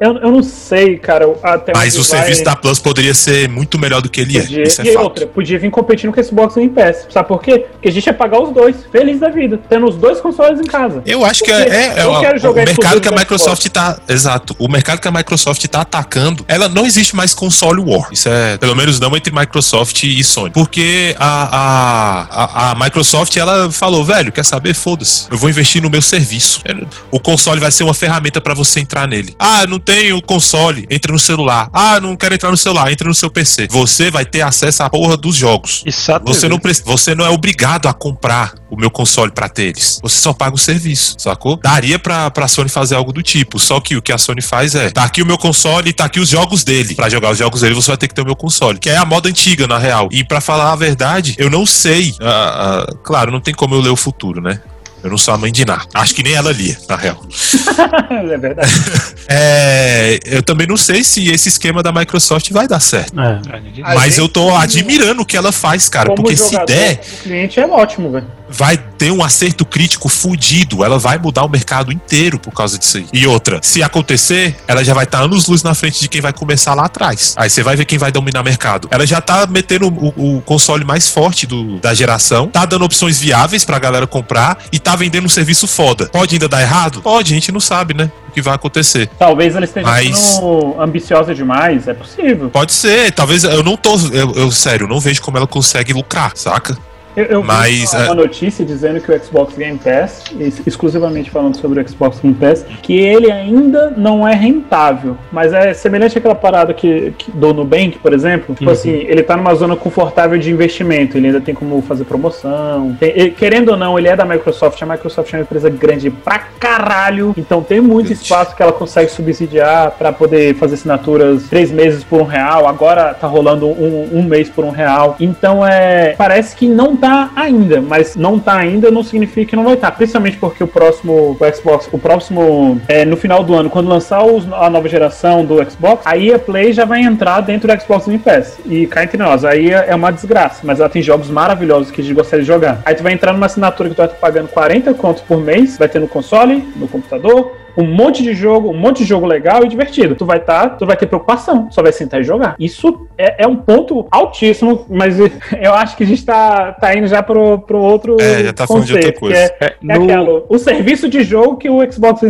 eu, 0.00 0.14
eu 0.18 0.30
não 0.32 0.42
sei, 0.42 0.96
cara. 0.98 1.28
Até 1.42 1.72
Mas 1.74 1.96
o 1.98 2.04
serviço 2.04 2.44
vai- 2.44 2.54
da 2.54 2.56
Plus 2.60 2.78
poderia 2.78 3.14
ser 3.14 3.48
muito 3.48 3.78
melhor 3.78 4.00
do 4.00 4.08
que 4.08 4.20
ele 4.20 4.38
Podia, 4.40 4.60
é. 4.60 4.62
Isso 4.62 4.80
é 4.82 4.84
e 4.86 4.92
fato. 4.94 5.02
outra, 5.04 5.26
podia 5.26 5.58
vir 5.58 5.70
competindo 5.70 6.12
com 6.12 6.20
esse 6.20 6.28
Xbox 6.30 6.54
Game 6.54 6.68
Pass. 6.70 7.06
Sabe 7.10 7.26
por 7.28 7.42
quê? 7.42 7.57
Porque 7.60 7.88
a 7.88 7.92
gente 7.92 8.06
ia 8.06 8.14
pagar 8.14 8.40
os 8.40 8.52
dois, 8.52 8.76
feliz 8.90 9.18
da 9.20 9.28
vida, 9.28 9.58
tendo 9.68 9.86
os 9.86 9.96
dois 9.96 10.20
consoles 10.20 10.60
em 10.60 10.64
casa. 10.64 11.02
Eu 11.06 11.24
acho 11.24 11.42
que 11.44 11.50
é, 11.50 11.68
é- 11.68 11.98
é 12.00 12.04
eu 12.04 12.12
o- 12.12 12.20
quero 12.20 12.50
o 12.50 12.54
mercado 12.54 13.00
que 13.00 13.08
a 13.08 13.12
Microsoft 13.12 13.66
tá. 13.68 13.98
Exato. 14.08 14.54
O 14.58 14.68
mercado 14.68 15.00
que 15.00 15.08
a 15.08 15.10
Microsoft 15.12 15.64
tá 15.66 15.80
atacando, 15.82 16.44
ela 16.48 16.68
não 16.68 16.86
existe 16.86 17.14
mais 17.16 17.34
console 17.34 17.80
war. 17.80 18.08
Isso 18.12 18.28
é, 18.28 18.56
pelo 18.58 18.74
menos 18.76 18.98
não 19.00 19.16
entre 19.16 19.34
Microsoft 19.34 20.02
e 20.04 20.22
Sony. 20.24 20.50
Porque 20.50 21.14
a, 21.18 21.56
a, 21.56 22.44
a, 22.44 22.70
a 22.72 22.74
Microsoft, 22.74 23.36
ela 23.36 23.70
falou, 23.70 24.04
velho, 24.04 24.30
quer 24.32 24.44
saber? 24.44 24.74
Foda-se. 24.74 25.26
Eu 25.30 25.36
vou 25.38 25.50
investir 25.50 25.82
no 25.82 25.90
meu 25.90 26.02
serviço. 26.02 26.60
É, 26.64 26.74
O 27.10 27.18
console 27.20 27.60
vai 27.60 27.70
ser 27.70 27.84
uma 27.84 27.94
ferramenta 27.94 28.40
pra 28.40 28.54
você 28.54 28.80
entrar 28.80 29.06
nele. 29.08 29.34
Ah, 29.38 29.66
não 29.66 29.78
tenho 29.78 30.20
console, 30.22 30.86
entra 30.90 31.12
no 31.12 31.18
celular. 31.18 31.68
Ah, 31.72 32.00
não 32.00 32.16
quero 32.16 32.34
entrar 32.34 32.50
no 32.50 32.56
celular, 32.56 32.90
entra 32.92 33.08
no 33.08 33.14
seu 33.14 33.30
PC. 33.30 33.66
Você 33.70 34.10
vai 34.10 34.24
ter 34.24 34.42
acesso 34.42 34.82
à 34.82 34.90
porra 34.90 35.16
dos 35.16 35.34
jogos. 35.36 35.82
Só 35.90 36.18
Você 36.24 36.48
não, 36.48 36.60
você 36.84 37.14
não 37.14 37.24
é 37.24 37.28
obrigado 37.30 37.47
a 37.88 37.92
comprar 37.92 38.54
o 38.70 38.76
meu 38.76 38.90
console 38.90 39.30
ter 39.48 39.64
eles. 39.64 39.98
Você 40.02 40.16
só 40.16 40.32
paga 40.32 40.54
o 40.54 40.58
serviço, 40.58 41.16
sacou? 41.18 41.56
Daria 41.56 41.98
pra, 41.98 42.30
pra 42.30 42.48
Sony 42.48 42.68
fazer 42.68 42.94
algo 42.94 43.12
do 43.12 43.22
tipo. 43.22 43.58
Só 43.58 43.80
que 43.80 43.96
o 43.96 44.02
que 44.02 44.12
a 44.12 44.18
Sony 44.18 44.42
faz 44.42 44.74
é: 44.74 44.90
tá 44.90 45.04
aqui 45.04 45.22
o 45.22 45.26
meu 45.26 45.38
console 45.38 45.90
e 45.90 45.92
tá 45.92 46.04
aqui 46.04 46.20
os 46.20 46.28
jogos 46.28 46.64
dele. 46.64 46.94
Pra 46.94 47.08
jogar 47.08 47.30
os 47.30 47.38
jogos 47.38 47.60
dele, 47.60 47.74
você 47.74 47.90
vai 47.90 47.96
ter 47.96 48.08
que 48.08 48.14
ter 48.14 48.22
o 48.22 48.26
meu 48.26 48.36
console. 48.36 48.78
Que 48.78 48.90
é 48.90 48.96
a 48.96 49.04
moda 49.04 49.28
antiga, 49.28 49.66
na 49.66 49.78
real. 49.78 50.08
E 50.12 50.24
pra 50.24 50.40
falar 50.40 50.72
a 50.72 50.76
verdade, 50.76 51.34
eu 51.38 51.50
não 51.50 51.64
sei. 51.64 52.14
ah, 52.20 52.86
ah, 52.88 52.94
claro, 53.02 53.30
não 53.30 53.40
tem 53.40 53.54
como 53.54 53.74
eu 53.74 53.80
ler 53.80 53.90
o 53.90 53.96
futuro, 53.96 54.40
né? 54.40 54.60
Eu 55.02 55.10
não 55.10 55.18
sou 55.18 55.32
a 55.32 55.38
mãe 55.38 55.52
de 55.52 55.64
Ná. 55.64 55.80
Acho 55.94 56.14
que 56.14 56.22
nem 56.22 56.32
ela 56.34 56.50
lia, 56.52 56.76
na 56.88 56.96
real. 56.96 57.22
é 58.10 58.38
verdade. 58.38 58.70
É, 59.30 60.18
eu 60.24 60.42
também 60.42 60.66
não 60.66 60.76
sei 60.78 61.04
se 61.04 61.28
esse 61.28 61.50
esquema 61.50 61.82
da 61.82 61.92
Microsoft 61.92 62.50
vai 62.50 62.66
dar 62.66 62.80
certo. 62.80 63.12
É. 63.20 63.40
Mas 63.82 64.14
gente- 64.14 64.18
eu 64.20 64.28
tô 64.28 64.56
admirando 64.56 65.20
o 65.20 65.26
que 65.26 65.36
ela 65.36 65.52
faz, 65.52 65.86
cara. 65.86 66.06
Como 66.08 66.22
Porque 66.22 66.34
se 66.34 66.44
jogador, 66.52 66.66
der, 66.66 67.00
o 67.12 67.22
cliente 67.24 67.60
é 67.60 67.66
ótimo, 67.66 68.10
velho. 68.10 68.26
Vai 68.50 68.76
ter 68.76 69.10
um 69.10 69.22
acerto 69.22 69.64
crítico 69.64 70.08
fudido. 70.08 70.84
Ela 70.84 70.98
vai 70.98 71.18
mudar 71.18 71.44
o 71.44 71.48
mercado 71.48 71.92
inteiro 71.92 72.38
por 72.38 72.52
causa 72.52 72.78
disso 72.78 72.96
aí. 72.98 73.06
E 73.12 73.26
outra, 73.26 73.60
se 73.62 73.82
acontecer, 73.82 74.56
ela 74.66 74.82
já 74.84 74.94
vai 74.94 75.04
estar 75.04 75.20
anos 75.20 75.46
luz 75.46 75.62
na 75.62 75.74
frente 75.74 76.00
de 76.00 76.08
quem 76.08 76.20
vai 76.20 76.32
começar 76.32 76.74
lá 76.74 76.84
atrás. 76.86 77.34
Aí 77.36 77.48
você 77.50 77.62
vai 77.62 77.76
ver 77.76 77.84
quem 77.84 77.98
vai 77.98 78.10
dominar 78.10 78.40
o 78.40 78.44
mercado. 78.44 78.88
Ela 78.90 79.06
já 79.06 79.20
tá 79.20 79.46
metendo 79.46 79.86
o, 79.88 80.36
o 80.38 80.42
console 80.42 80.84
mais 80.84 81.08
forte 81.08 81.46
do- 81.46 81.78
da 81.78 81.92
geração, 81.94 82.48
tá 82.48 82.64
dando 82.64 82.84
opções 82.84 83.18
viáveis 83.20 83.64
pra 83.64 83.78
galera 83.78 84.06
comprar 84.06 84.58
e 84.72 84.78
tá 84.78 84.96
vendendo 84.96 85.26
um 85.26 85.28
serviço 85.28 85.66
foda. 85.66 86.06
Pode 86.06 86.34
ainda 86.34 86.48
dar 86.48 86.60
errado? 86.62 87.00
Pode, 87.02 87.32
a 87.32 87.34
gente 87.34 87.52
não 87.52 87.60
sabe, 87.60 87.94
né? 87.94 88.10
O 88.28 88.32
que 88.32 88.42
vai 88.42 88.54
acontecer. 88.54 89.08
Talvez 89.18 89.54
ela 89.56 89.64
esteja 89.64 89.86
Mas- 89.86 90.38
ambiciosa 90.78 91.34
demais, 91.34 91.88
é 91.88 91.94
possível. 91.94 92.50
Pode 92.50 92.72
ser, 92.72 93.12
talvez 93.12 93.44
eu 93.44 93.62
não 93.62 93.76
tô. 93.76 93.96
Eu, 94.12 94.32
eu, 94.34 94.50
sério, 94.52 94.86
não 94.86 95.00
vejo 95.00 95.20
como 95.22 95.36
ela 95.36 95.46
consegue 95.46 95.92
lucrar, 95.92 96.32
saca? 96.34 96.76
Eu, 97.18 97.24
eu 97.26 97.42
Mas, 97.44 97.92
vi 97.92 97.96
uma, 97.96 98.12
é- 98.12 98.14
notícia 98.14 98.64
dizendo 98.64 99.00
que 99.00 99.10
o 99.10 99.24
Xbox 99.24 99.56
Game 99.56 99.78
Pass, 99.78 100.24
ex- 100.38 100.62
exclusivamente 100.66 101.30
falando 101.30 101.56
sobre 101.56 101.80
o 101.80 101.88
Xbox 101.88 102.20
Game 102.20 102.34
Pass, 102.34 102.64
que 102.82 102.96
ele 102.98 103.30
ainda 103.30 103.92
não 103.96 104.26
é 104.26 104.34
rentável. 104.34 105.16
Mas 105.32 105.52
é 105.52 105.72
semelhante 105.74 106.16
àquela 106.18 106.34
parada 106.34 106.72
que, 106.72 107.12
que 107.18 107.30
do 107.30 107.52
Nubank, 107.52 107.98
por 107.98 108.12
exemplo. 108.12 108.54
Tipo 108.54 108.70
assim, 108.70 108.90
ele 108.90 109.22
tá 109.22 109.36
numa 109.36 109.54
zona 109.54 109.74
confortável 109.76 110.38
de 110.38 110.50
investimento. 110.50 111.16
Ele 111.16 111.26
ainda 111.28 111.40
tem 111.40 111.54
como 111.54 111.80
fazer 111.82 112.04
promoção. 112.04 112.96
Tem- 113.00 113.12
ele- 113.14 113.30
querendo 113.30 113.70
ou 113.70 113.76
não, 113.76 113.98
ele 113.98 114.08
é 114.08 114.16
da 114.16 114.24
Microsoft. 114.24 114.80
A 114.82 114.86
Microsoft 114.86 115.32
é 115.32 115.36
uma 115.38 115.42
empresa 115.42 115.68
grande 115.70 116.10
pra 116.10 116.38
caralho. 116.60 117.34
Então 117.36 117.62
tem 117.62 117.80
muito 117.80 118.12
espaço 118.12 118.54
que 118.54 118.62
ela 118.62 118.72
consegue 118.72 119.10
subsidiar 119.10 119.92
pra 119.92 120.12
poder 120.12 120.54
fazer 120.54 120.74
assinaturas 120.74 121.44
três 121.48 121.70
meses 121.70 122.04
por 122.04 122.20
um 122.20 122.24
real. 122.24 122.66
Agora 122.68 123.14
tá 123.14 123.26
rolando 123.26 123.66
um, 123.66 124.08
um 124.12 124.22
mês 124.22 124.48
por 124.48 124.64
um 124.64 124.70
real. 124.70 125.16
Então 125.20 125.66
é. 125.66 126.14
Parece 126.16 126.54
que 126.54 126.68
não 126.68 126.96
tá 126.96 127.07
ainda, 127.36 127.80
mas 127.80 128.16
não 128.16 128.38
tá 128.38 128.56
ainda 128.56 128.90
não 128.90 129.02
significa 129.02 129.50
que 129.50 129.56
não 129.56 129.64
vai 129.64 129.74
estar. 129.74 129.90
Principalmente 129.92 130.36
porque 130.36 130.62
o 130.62 130.66
próximo 130.66 131.36
o 131.38 131.54
Xbox, 131.54 131.88
o 131.92 131.98
próximo 131.98 132.80
é, 132.88 133.04
no 133.04 133.16
final 133.16 133.42
do 133.44 133.54
ano, 133.54 133.70
quando 133.70 133.88
lançar 133.88 134.24
os- 134.24 134.50
a 134.52 134.68
nova 134.70 134.88
geração 134.88 135.44
do 135.44 135.56
Xbox, 135.70 136.02
aí 136.04 136.32
a 136.32 136.38
Play 136.38 136.72
já 136.72 136.84
vai 136.84 137.02
entrar 137.02 137.40
dentro 137.40 137.68
do 137.68 137.80
Xbox 137.80 138.06
Game 138.06 138.18
Pass. 138.18 138.58
E 138.66 138.86
cá 138.86 139.04
entre 139.04 139.16
nós, 139.18 139.44
aí 139.44 139.70
é 139.70 139.94
uma 139.94 140.10
desgraça, 140.10 140.60
mas 140.64 140.80
ela 140.80 140.88
tem 140.88 141.02
jogos 141.02 141.30
maravilhosos 141.30 141.90
que 141.90 142.00
a 142.00 142.04
gente 142.04 142.14
gostaria 142.14 142.42
de 142.42 142.48
jogar. 142.48 142.80
Aí 142.84 142.94
tu 142.94 143.02
vai 143.02 143.12
entrar 143.12 143.32
numa 143.32 143.46
assinatura 143.46 143.88
que 143.88 143.94
tu 143.94 143.98
vai 143.98 144.06
estar 144.06 144.18
pagando 144.18 144.48
40 144.48 144.94
contos 144.94 145.22
por 145.22 145.38
mês, 145.40 145.76
vai 145.78 145.88
ter 145.88 145.98
no 146.00 146.08
console, 146.08 146.66
no 146.76 146.88
computador, 146.88 147.56
um 147.78 147.86
monte 147.86 148.22
de 148.24 148.34
jogo, 148.34 148.70
um 148.70 148.76
monte 148.76 148.98
de 148.98 149.04
jogo 149.04 149.24
legal 149.26 149.64
e 149.64 149.68
divertido. 149.68 150.14
Tu 150.16 150.26
vai 150.26 150.38
estar, 150.38 150.70
tu 150.70 150.84
vai 150.84 150.96
ter 150.96 151.06
preocupação, 151.06 151.68
só 151.70 151.80
vai 151.82 151.92
sentar 151.92 152.20
e 152.20 152.24
jogar. 152.24 152.56
Isso 152.58 153.06
é, 153.16 153.44
é 153.44 153.46
um 153.46 153.54
ponto 153.56 154.06
altíssimo, 154.10 154.84
mas 154.90 155.16
eu 155.62 155.74
acho 155.74 155.96
que 155.96 156.02
a 156.02 156.06
gente 156.06 156.24
tá, 156.24 156.72
tá 156.72 156.94
indo 156.96 157.06
já 157.06 157.22
pro, 157.22 157.60
pro 157.60 157.78
outro 157.78 158.16
É, 158.20 158.42
já 158.44 158.52
tá 158.52 158.66
falando 158.66 158.84
de 158.84 158.94
outra 158.94 159.12
coisa. 159.12 159.48
que 159.50 159.64
é, 159.64 159.66
é 159.68 159.76
no- 159.98 160.04
aquilo, 160.04 160.46
o 160.48 160.58
serviço 160.58 161.08
de 161.08 161.22
jogo 161.22 161.56
que 161.56 161.70
o 161.70 161.78
Xbox 161.90 162.20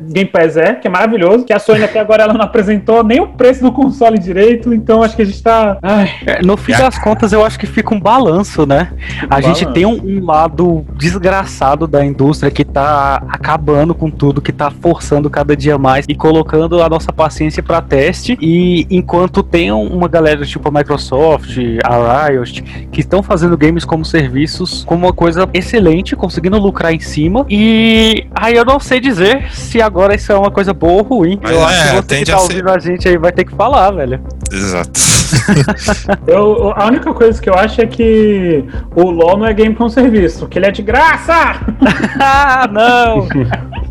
Game 0.00 0.28
Pass 0.30 0.56
é, 0.56 0.74
que 0.74 0.86
é 0.86 0.90
maravilhoso, 0.90 1.44
que 1.44 1.52
a 1.52 1.58
Sony 1.58 1.82
até 1.84 1.98
agora 2.00 2.24
ela 2.24 2.34
não 2.34 2.42
apresentou 2.42 3.02
nem 3.02 3.18
o 3.20 3.28
preço 3.28 3.62
do 3.62 3.72
console 3.72 4.18
direito, 4.18 4.74
então 4.74 5.02
acho 5.02 5.16
que 5.16 5.22
a 5.22 5.24
gente 5.24 5.42
tá... 5.42 5.78
Ai, 5.82 6.10
É, 6.26 6.42
No 6.42 6.56
fim 6.56 6.72
das 6.72 6.98
contas, 6.98 7.32
eu 7.32 7.44
acho 7.44 7.58
que 7.58 7.66
fica 7.66 7.94
um 7.94 8.00
balanço, 8.00 8.66
né? 8.66 8.92
A 9.30 9.40
gente 9.40 9.64
balanço. 9.64 9.72
tem 9.72 9.86
um, 9.86 10.00
um 10.20 10.24
lado 10.26 10.84
desgraçado 10.96 11.86
da 11.86 12.04
indústria 12.04 12.50
que 12.50 12.64
tá 12.64 13.22
acabando 13.28 13.94
com 13.94 14.10
tudo, 14.10 14.40
que 14.42 14.52
tá 14.52 14.70
forçando 14.70 14.97
cada 15.30 15.56
dia 15.56 15.78
mais 15.78 16.04
e 16.08 16.14
colocando 16.14 16.82
a 16.82 16.88
nossa 16.88 17.12
paciência 17.12 17.62
pra 17.62 17.80
teste. 17.80 18.36
E 18.40 18.86
enquanto 18.90 19.42
tem 19.42 19.72
um- 19.72 19.86
uma 19.88 20.08
galera 20.08 20.44
tipo 20.44 20.68
a 20.68 20.72
Microsoft, 20.72 21.56
a 21.84 22.26
Riot, 22.26 22.62
que 22.90 23.00
estão 23.00 23.22
fazendo 23.22 23.56
games 23.56 23.84
como 23.84 24.04
serviços 24.04 24.84
como 24.84 25.06
uma 25.06 25.12
coisa 25.12 25.48
excelente, 25.54 26.14
conseguindo 26.16 26.58
lucrar 26.58 26.92
em 26.92 27.00
cima. 27.00 27.44
E 27.48 28.26
aí 28.34 28.54
eu 28.54 28.64
não 28.64 28.78
sei 28.80 29.00
dizer 29.00 29.50
se 29.52 29.80
agora 29.80 30.14
isso 30.14 30.30
é 30.32 30.36
uma 30.38 30.50
coisa 30.50 30.72
boa 30.72 30.92
ou 30.94 31.02
ruim. 31.02 31.38
Mas 31.42 31.52
eu 31.52 31.60
é, 31.60 31.64
acho 31.64 31.88
que 31.88 31.94
você 31.96 32.18
que 32.18 32.30
tá 32.30 32.36
a 32.36 32.38
ser. 32.40 32.42
ouvindo 32.52 32.70
a 32.70 32.78
gente 32.78 33.08
aí 33.08 33.16
vai 33.16 33.32
ter 33.32 33.44
que 33.44 33.54
falar, 33.54 33.90
velho. 33.90 34.20
Exato. 34.52 34.90
Eu, 36.26 36.72
a 36.74 36.86
única 36.86 37.12
coisa 37.12 37.40
que 37.40 37.50
eu 37.50 37.54
acho 37.54 37.80
é 37.82 37.86
que 37.86 38.64
o 38.96 39.10
LoL 39.10 39.36
não 39.36 39.46
é 39.46 39.52
game 39.52 39.74
com 39.74 39.88
serviço, 39.88 40.46
que 40.48 40.58
ele 40.58 40.66
é 40.66 40.70
de 40.70 40.82
graça! 40.82 41.60
ah, 42.20 42.66
não! 42.72 43.28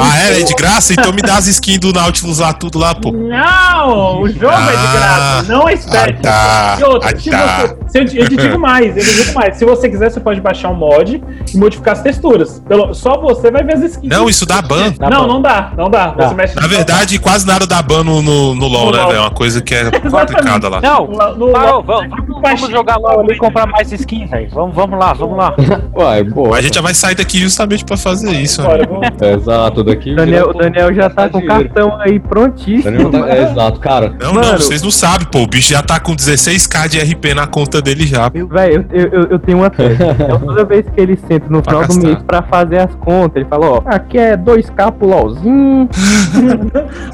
ah, 0.00 0.18
é? 0.18 0.40
É 0.40 0.44
de 0.44 0.54
graça? 0.54 0.92
Então 0.92 1.12
me 1.12 1.22
dá 1.22 1.36
as 1.36 1.46
skins 1.46 1.78
do 1.78 1.92
Nautilus 1.92 2.38
lá, 2.38 2.52
tudo 2.52 2.78
lá, 2.78 2.94
pô. 2.94 3.10
Não! 3.12 4.22
O 4.22 4.28
jogo 4.28 4.46
é 4.52 4.70
de 4.70 4.76
Ah, 4.76 4.92
graça, 4.92 5.52
não 5.52 5.68
é 5.68 5.74
estético. 5.74 6.20
ah, 6.26 6.76
tá, 6.76 6.76
e 6.80 6.84
outra, 6.84 7.10
ah, 7.14 7.18
se 7.20 7.30
tá. 7.30 7.66
você, 7.86 8.08
se 8.08 8.16
eu, 8.18 8.22
eu 8.22 8.28
te 8.28 8.36
digo 8.36 8.58
mais, 8.58 8.96
eu 8.96 9.02
te 9.04 9.14
digo 9.14 9.34
mais. 9.34 9.56
Se 9.56 9.64
você 9.64 9.88
quiser, 9.88 10.10
você 10.10 10.20
pode 10.20 10.40
baixar 10.40 10.68
um 10.70 10.74
mod 10.74 11.22
e 11.52 11.56
modificar 11.58 11.94
as 11.94 12.02
texturas. 12.02 12.60
Pelo- 12.68 12.94
só 12.94 13.18
você 13.20 13.50
vai 13.50 13.62
ver 13.64 13.74
as 13.76 13.82
skins. 13.82 14.08
Não, 14.10 14.28
isso 14.28 14.44
dá 14.46 14.60
ban. 14.62 14.92
Dá 14.98 15.08
não, 15.10 15.22
ban. 15.22 15.26
não 15.28 15.42
dá, 15.42 15.72
não 15.76 15.90
dá. 15.90 16.08
Você 16.16 16.34
mexe 16.34 16.56
Na 16.56 16.66
verdade, 16.66 17.18
quase 17.18 17.46
nada 17.46 17.66
dá 17.66 17.80
ban 17.82 18.04
no, 18.04 18.22
no, 18.22 18.54
no 18.54 18.66
LoL, 18.68 18.86
No 18.86 18.92
né, 18.92 18.98
LoL. 18.98 19.06
velho? 19.08 19.18
É 19.18 19.20
uma 19.22 19.30
coisa 19.30 19.60
que 19.60 19.74
é 19.74 19.90
complicada 20.00 20.68
lá. 20.68 20.80
Não, 20.80 21.06
No- 21.06 21.34
no- 21.36 21.52
parou, 21.52 21.82
vamos, 21.82 22.10
vamos, 22.42 22.70
jogar 22.70 22.96
LOL 22.98 23.20
ali 23.20 23.32
e 23.34 23.38
comprar 23.38 23.66
mais 23.66 23.90
skins, 23.92 24.30
velho. 24.30 24.48
Vamos, 24.52 24.74
vamos 24.74 24.98
lá, 24.98 25.12
vamos 25.12 25.36
lá. 25.36 25.54
Uai, 25.94 26.22
boa. 26.24 26.56
A 26.56 26.60
gente 26.62 26.74
já 26.74 26.80
vai 26.80 26.94
sair 26.94 27.14
daqui 27.14 27.38
justamente 27.38 27.84
pra 27.84 27.96
fazer 27.96 28.32
isso. 28.32 28.62
né? 28.62 28.68
Bora, 28.68 29.29
Exato, 29.32 29.82
daqui. 29.84 30.12
O 30.12 30.16
Daniel, 30.16 30.50
o 30.50 30.52
Daniel 30.54 30.94
já 30.94 31.08
tá 31.10 31.28
com 31.28 31.38
o 31.38 31.46
cartão 31.46 31.98
aí 32.00 32.18
prontíssimo. 32.18 33.10
Tá- 33.10 33.28
é, 33.28 33.50
exato, 33.50 33.80
cara. 33.80 34.14
Não, 34.20 34.34
Mano. 34.34 34.48
não, 34.52 34.56
vocês 34.58 34.82
não 34.82 34.90
sabem, 34.90 35.26
pô. 35.30 35.40
O 35.42 35.46
bicho 35.46 35.70
já 35.70 35.82
tá 35.82 35.98
com 36.00 36.14
16k 36.14 36.88
de 36.88 36.98
RP 36.98 37.34
na 37.34 37.46
conta 37.46 37.80
dele 37.82 38.06
já. 38.06 38.28
Véi, 38.28 38.76
eu, 38.76 38.84
eu, 38.90 39.08
eu- 39.12 39.26
eu 39.30 39.38
tenho 39.38 39.58
uma 39.58 39.70
tese. 39.70 39.98
Então, 40.02 40.38
toda 40.40 40.64
vez 40.64 40.84
que 40.94 41.00
ele 41.00 41.18
senta 41.28 41.46
no 41.48 41.62
Pra 41.62 41.72
final 41.84 41.88
do 41.88 42.06
mês 42.06 42.22
pra 42.26 42.42
fazer 42.42 42.78
as 42.80 42.94
contas, 42.96 43.36
ele 43.36 43.46
fala, 43.46 43.66
ó, 43.70 43.82
aqui 43.86 44.18
é 44.18 44.36
2K 44.36 44.92
pro 44.92 45.08
LOLzinho. 45.08 45.88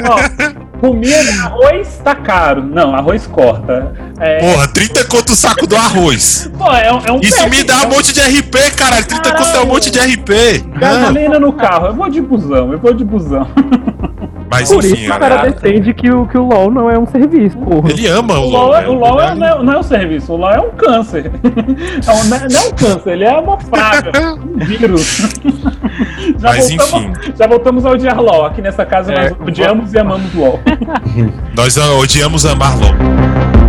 Ó, 0.09 0.17
comida 0.81 1.17
arroz 1.45 2.01
tá 2.05 2.15
caro. 2.15 2.63
Não, 2.63 2.95
arroz 2.95 3.27
corta. 3.27 3.93
É, 4.21 4.39
Porra, 4.39 4.69
30 4.69 5.05
conto 5.05 5.33
o 5.33 5.37
saco 5.37 5.67
do 5.67 5.77
arroz. 5.77 6.51
pô, 6.57 6.73
é, 6.73 6.87
é 6.89 7.13
um 7.13 7.21
Isso 7.21 7.37
pack, 7.37 7.51
me 7.51 7.63
dá 7.65 7.83
é 7.83 7.87
um 7.87 7.91
monte 7.91 8.13
de 8.13 8.21
RP, 8.21 8.71
caralho. 8.77 9.05
30 9.07 9.33
conto 9.33 9.57
é 9.57 9.61
um 9.61 9.67
monte 9.67 9.91
de 9.91 9.99
RP. 9.99 10.31
Gasolina 10.79 11.39
no 11.39 11.53
carro. 11.53 11.87
Eu 11.89 11.95
vou 11.95 12.09
de 12.09 12.21
busão, 12.21 12.73
eu 12.73 12.79
vou 12.79 12.93
de 12.95 13.05
busão. 13.05 13.47
Mas 14.49 14.69
Por 14.73 14.85
enfim, 14.85 14.95
isso 14.95 15.07
o 15.07 15.09
cara 15.09 15.29
galera. 15.29 15.51
defende 15.51 15.93
que 15.93 16.09
o, 16.09 16.25
que 16.29 16.39
o 16.39 16.45
LOL 16.45 16.71
não 16.71 16.89
é 16.89 16.97
um 16.97 17.05
serviço, 17.05 17.59
porra. 17.59 17.91
Ele 17.91 18.07
ama 18.07 18.35
o 18.39 18.43
O 18.47 18.49
LoL. 18.49 18.63
LOL, 18.69 18.77
é- 18.77 18.81
né? 18.81 18.89
o 18.89 18.93
LOL 18.95 19.21
é- 19.21 19.27
Ele 19.33 19.41
não, 19.41 19.47
é, 19.47 19.63
não 19.65 19.73
é 19.73 19.79
um 19.79 19.83
serviço, 19.83 20.33
o 20.33 20.37
LOL 20.37 20.53
é 20.53 20.61
um 20.61 20.71
câncer. 20.71 21.33
É 22.07 22.13
um- 22.13 22.25
não 22.25 22.37
é- 22.37 22.49
não 22.49 22.61
é 22.61 22.65
um 22.69 22.71
câncer, 22.73 23.11
ele 23.11 23.25
é 23.25 23.33
uma 23.37 23.57
praga, 23.57 24.35
um 24.35 24.57
vírus. 24.65 25.19
Já, 26.39 26.49
Mas, 26.51 26.69
voltamos, 26.69 27.19
já 27.39 27.47
voltamos 27.47 27.87
a 27.87 27.91
odiar 27.91 28.21
LOL. 28.21 28.45
Aqui 28.47 28.61
nessa 28.61 28.85
casa 28.85 29.13
É, 29.13 29.31
nós 29.31 29.41
odiamos 29.49 29.93
e 29.95 29.99
amamos 29.99 30.35
LOL. 30.35 30.61
Nós 31.55 31.77
odiamos 31.77 32.45
amar 32.45 32.77
LoL. 32.77 33.66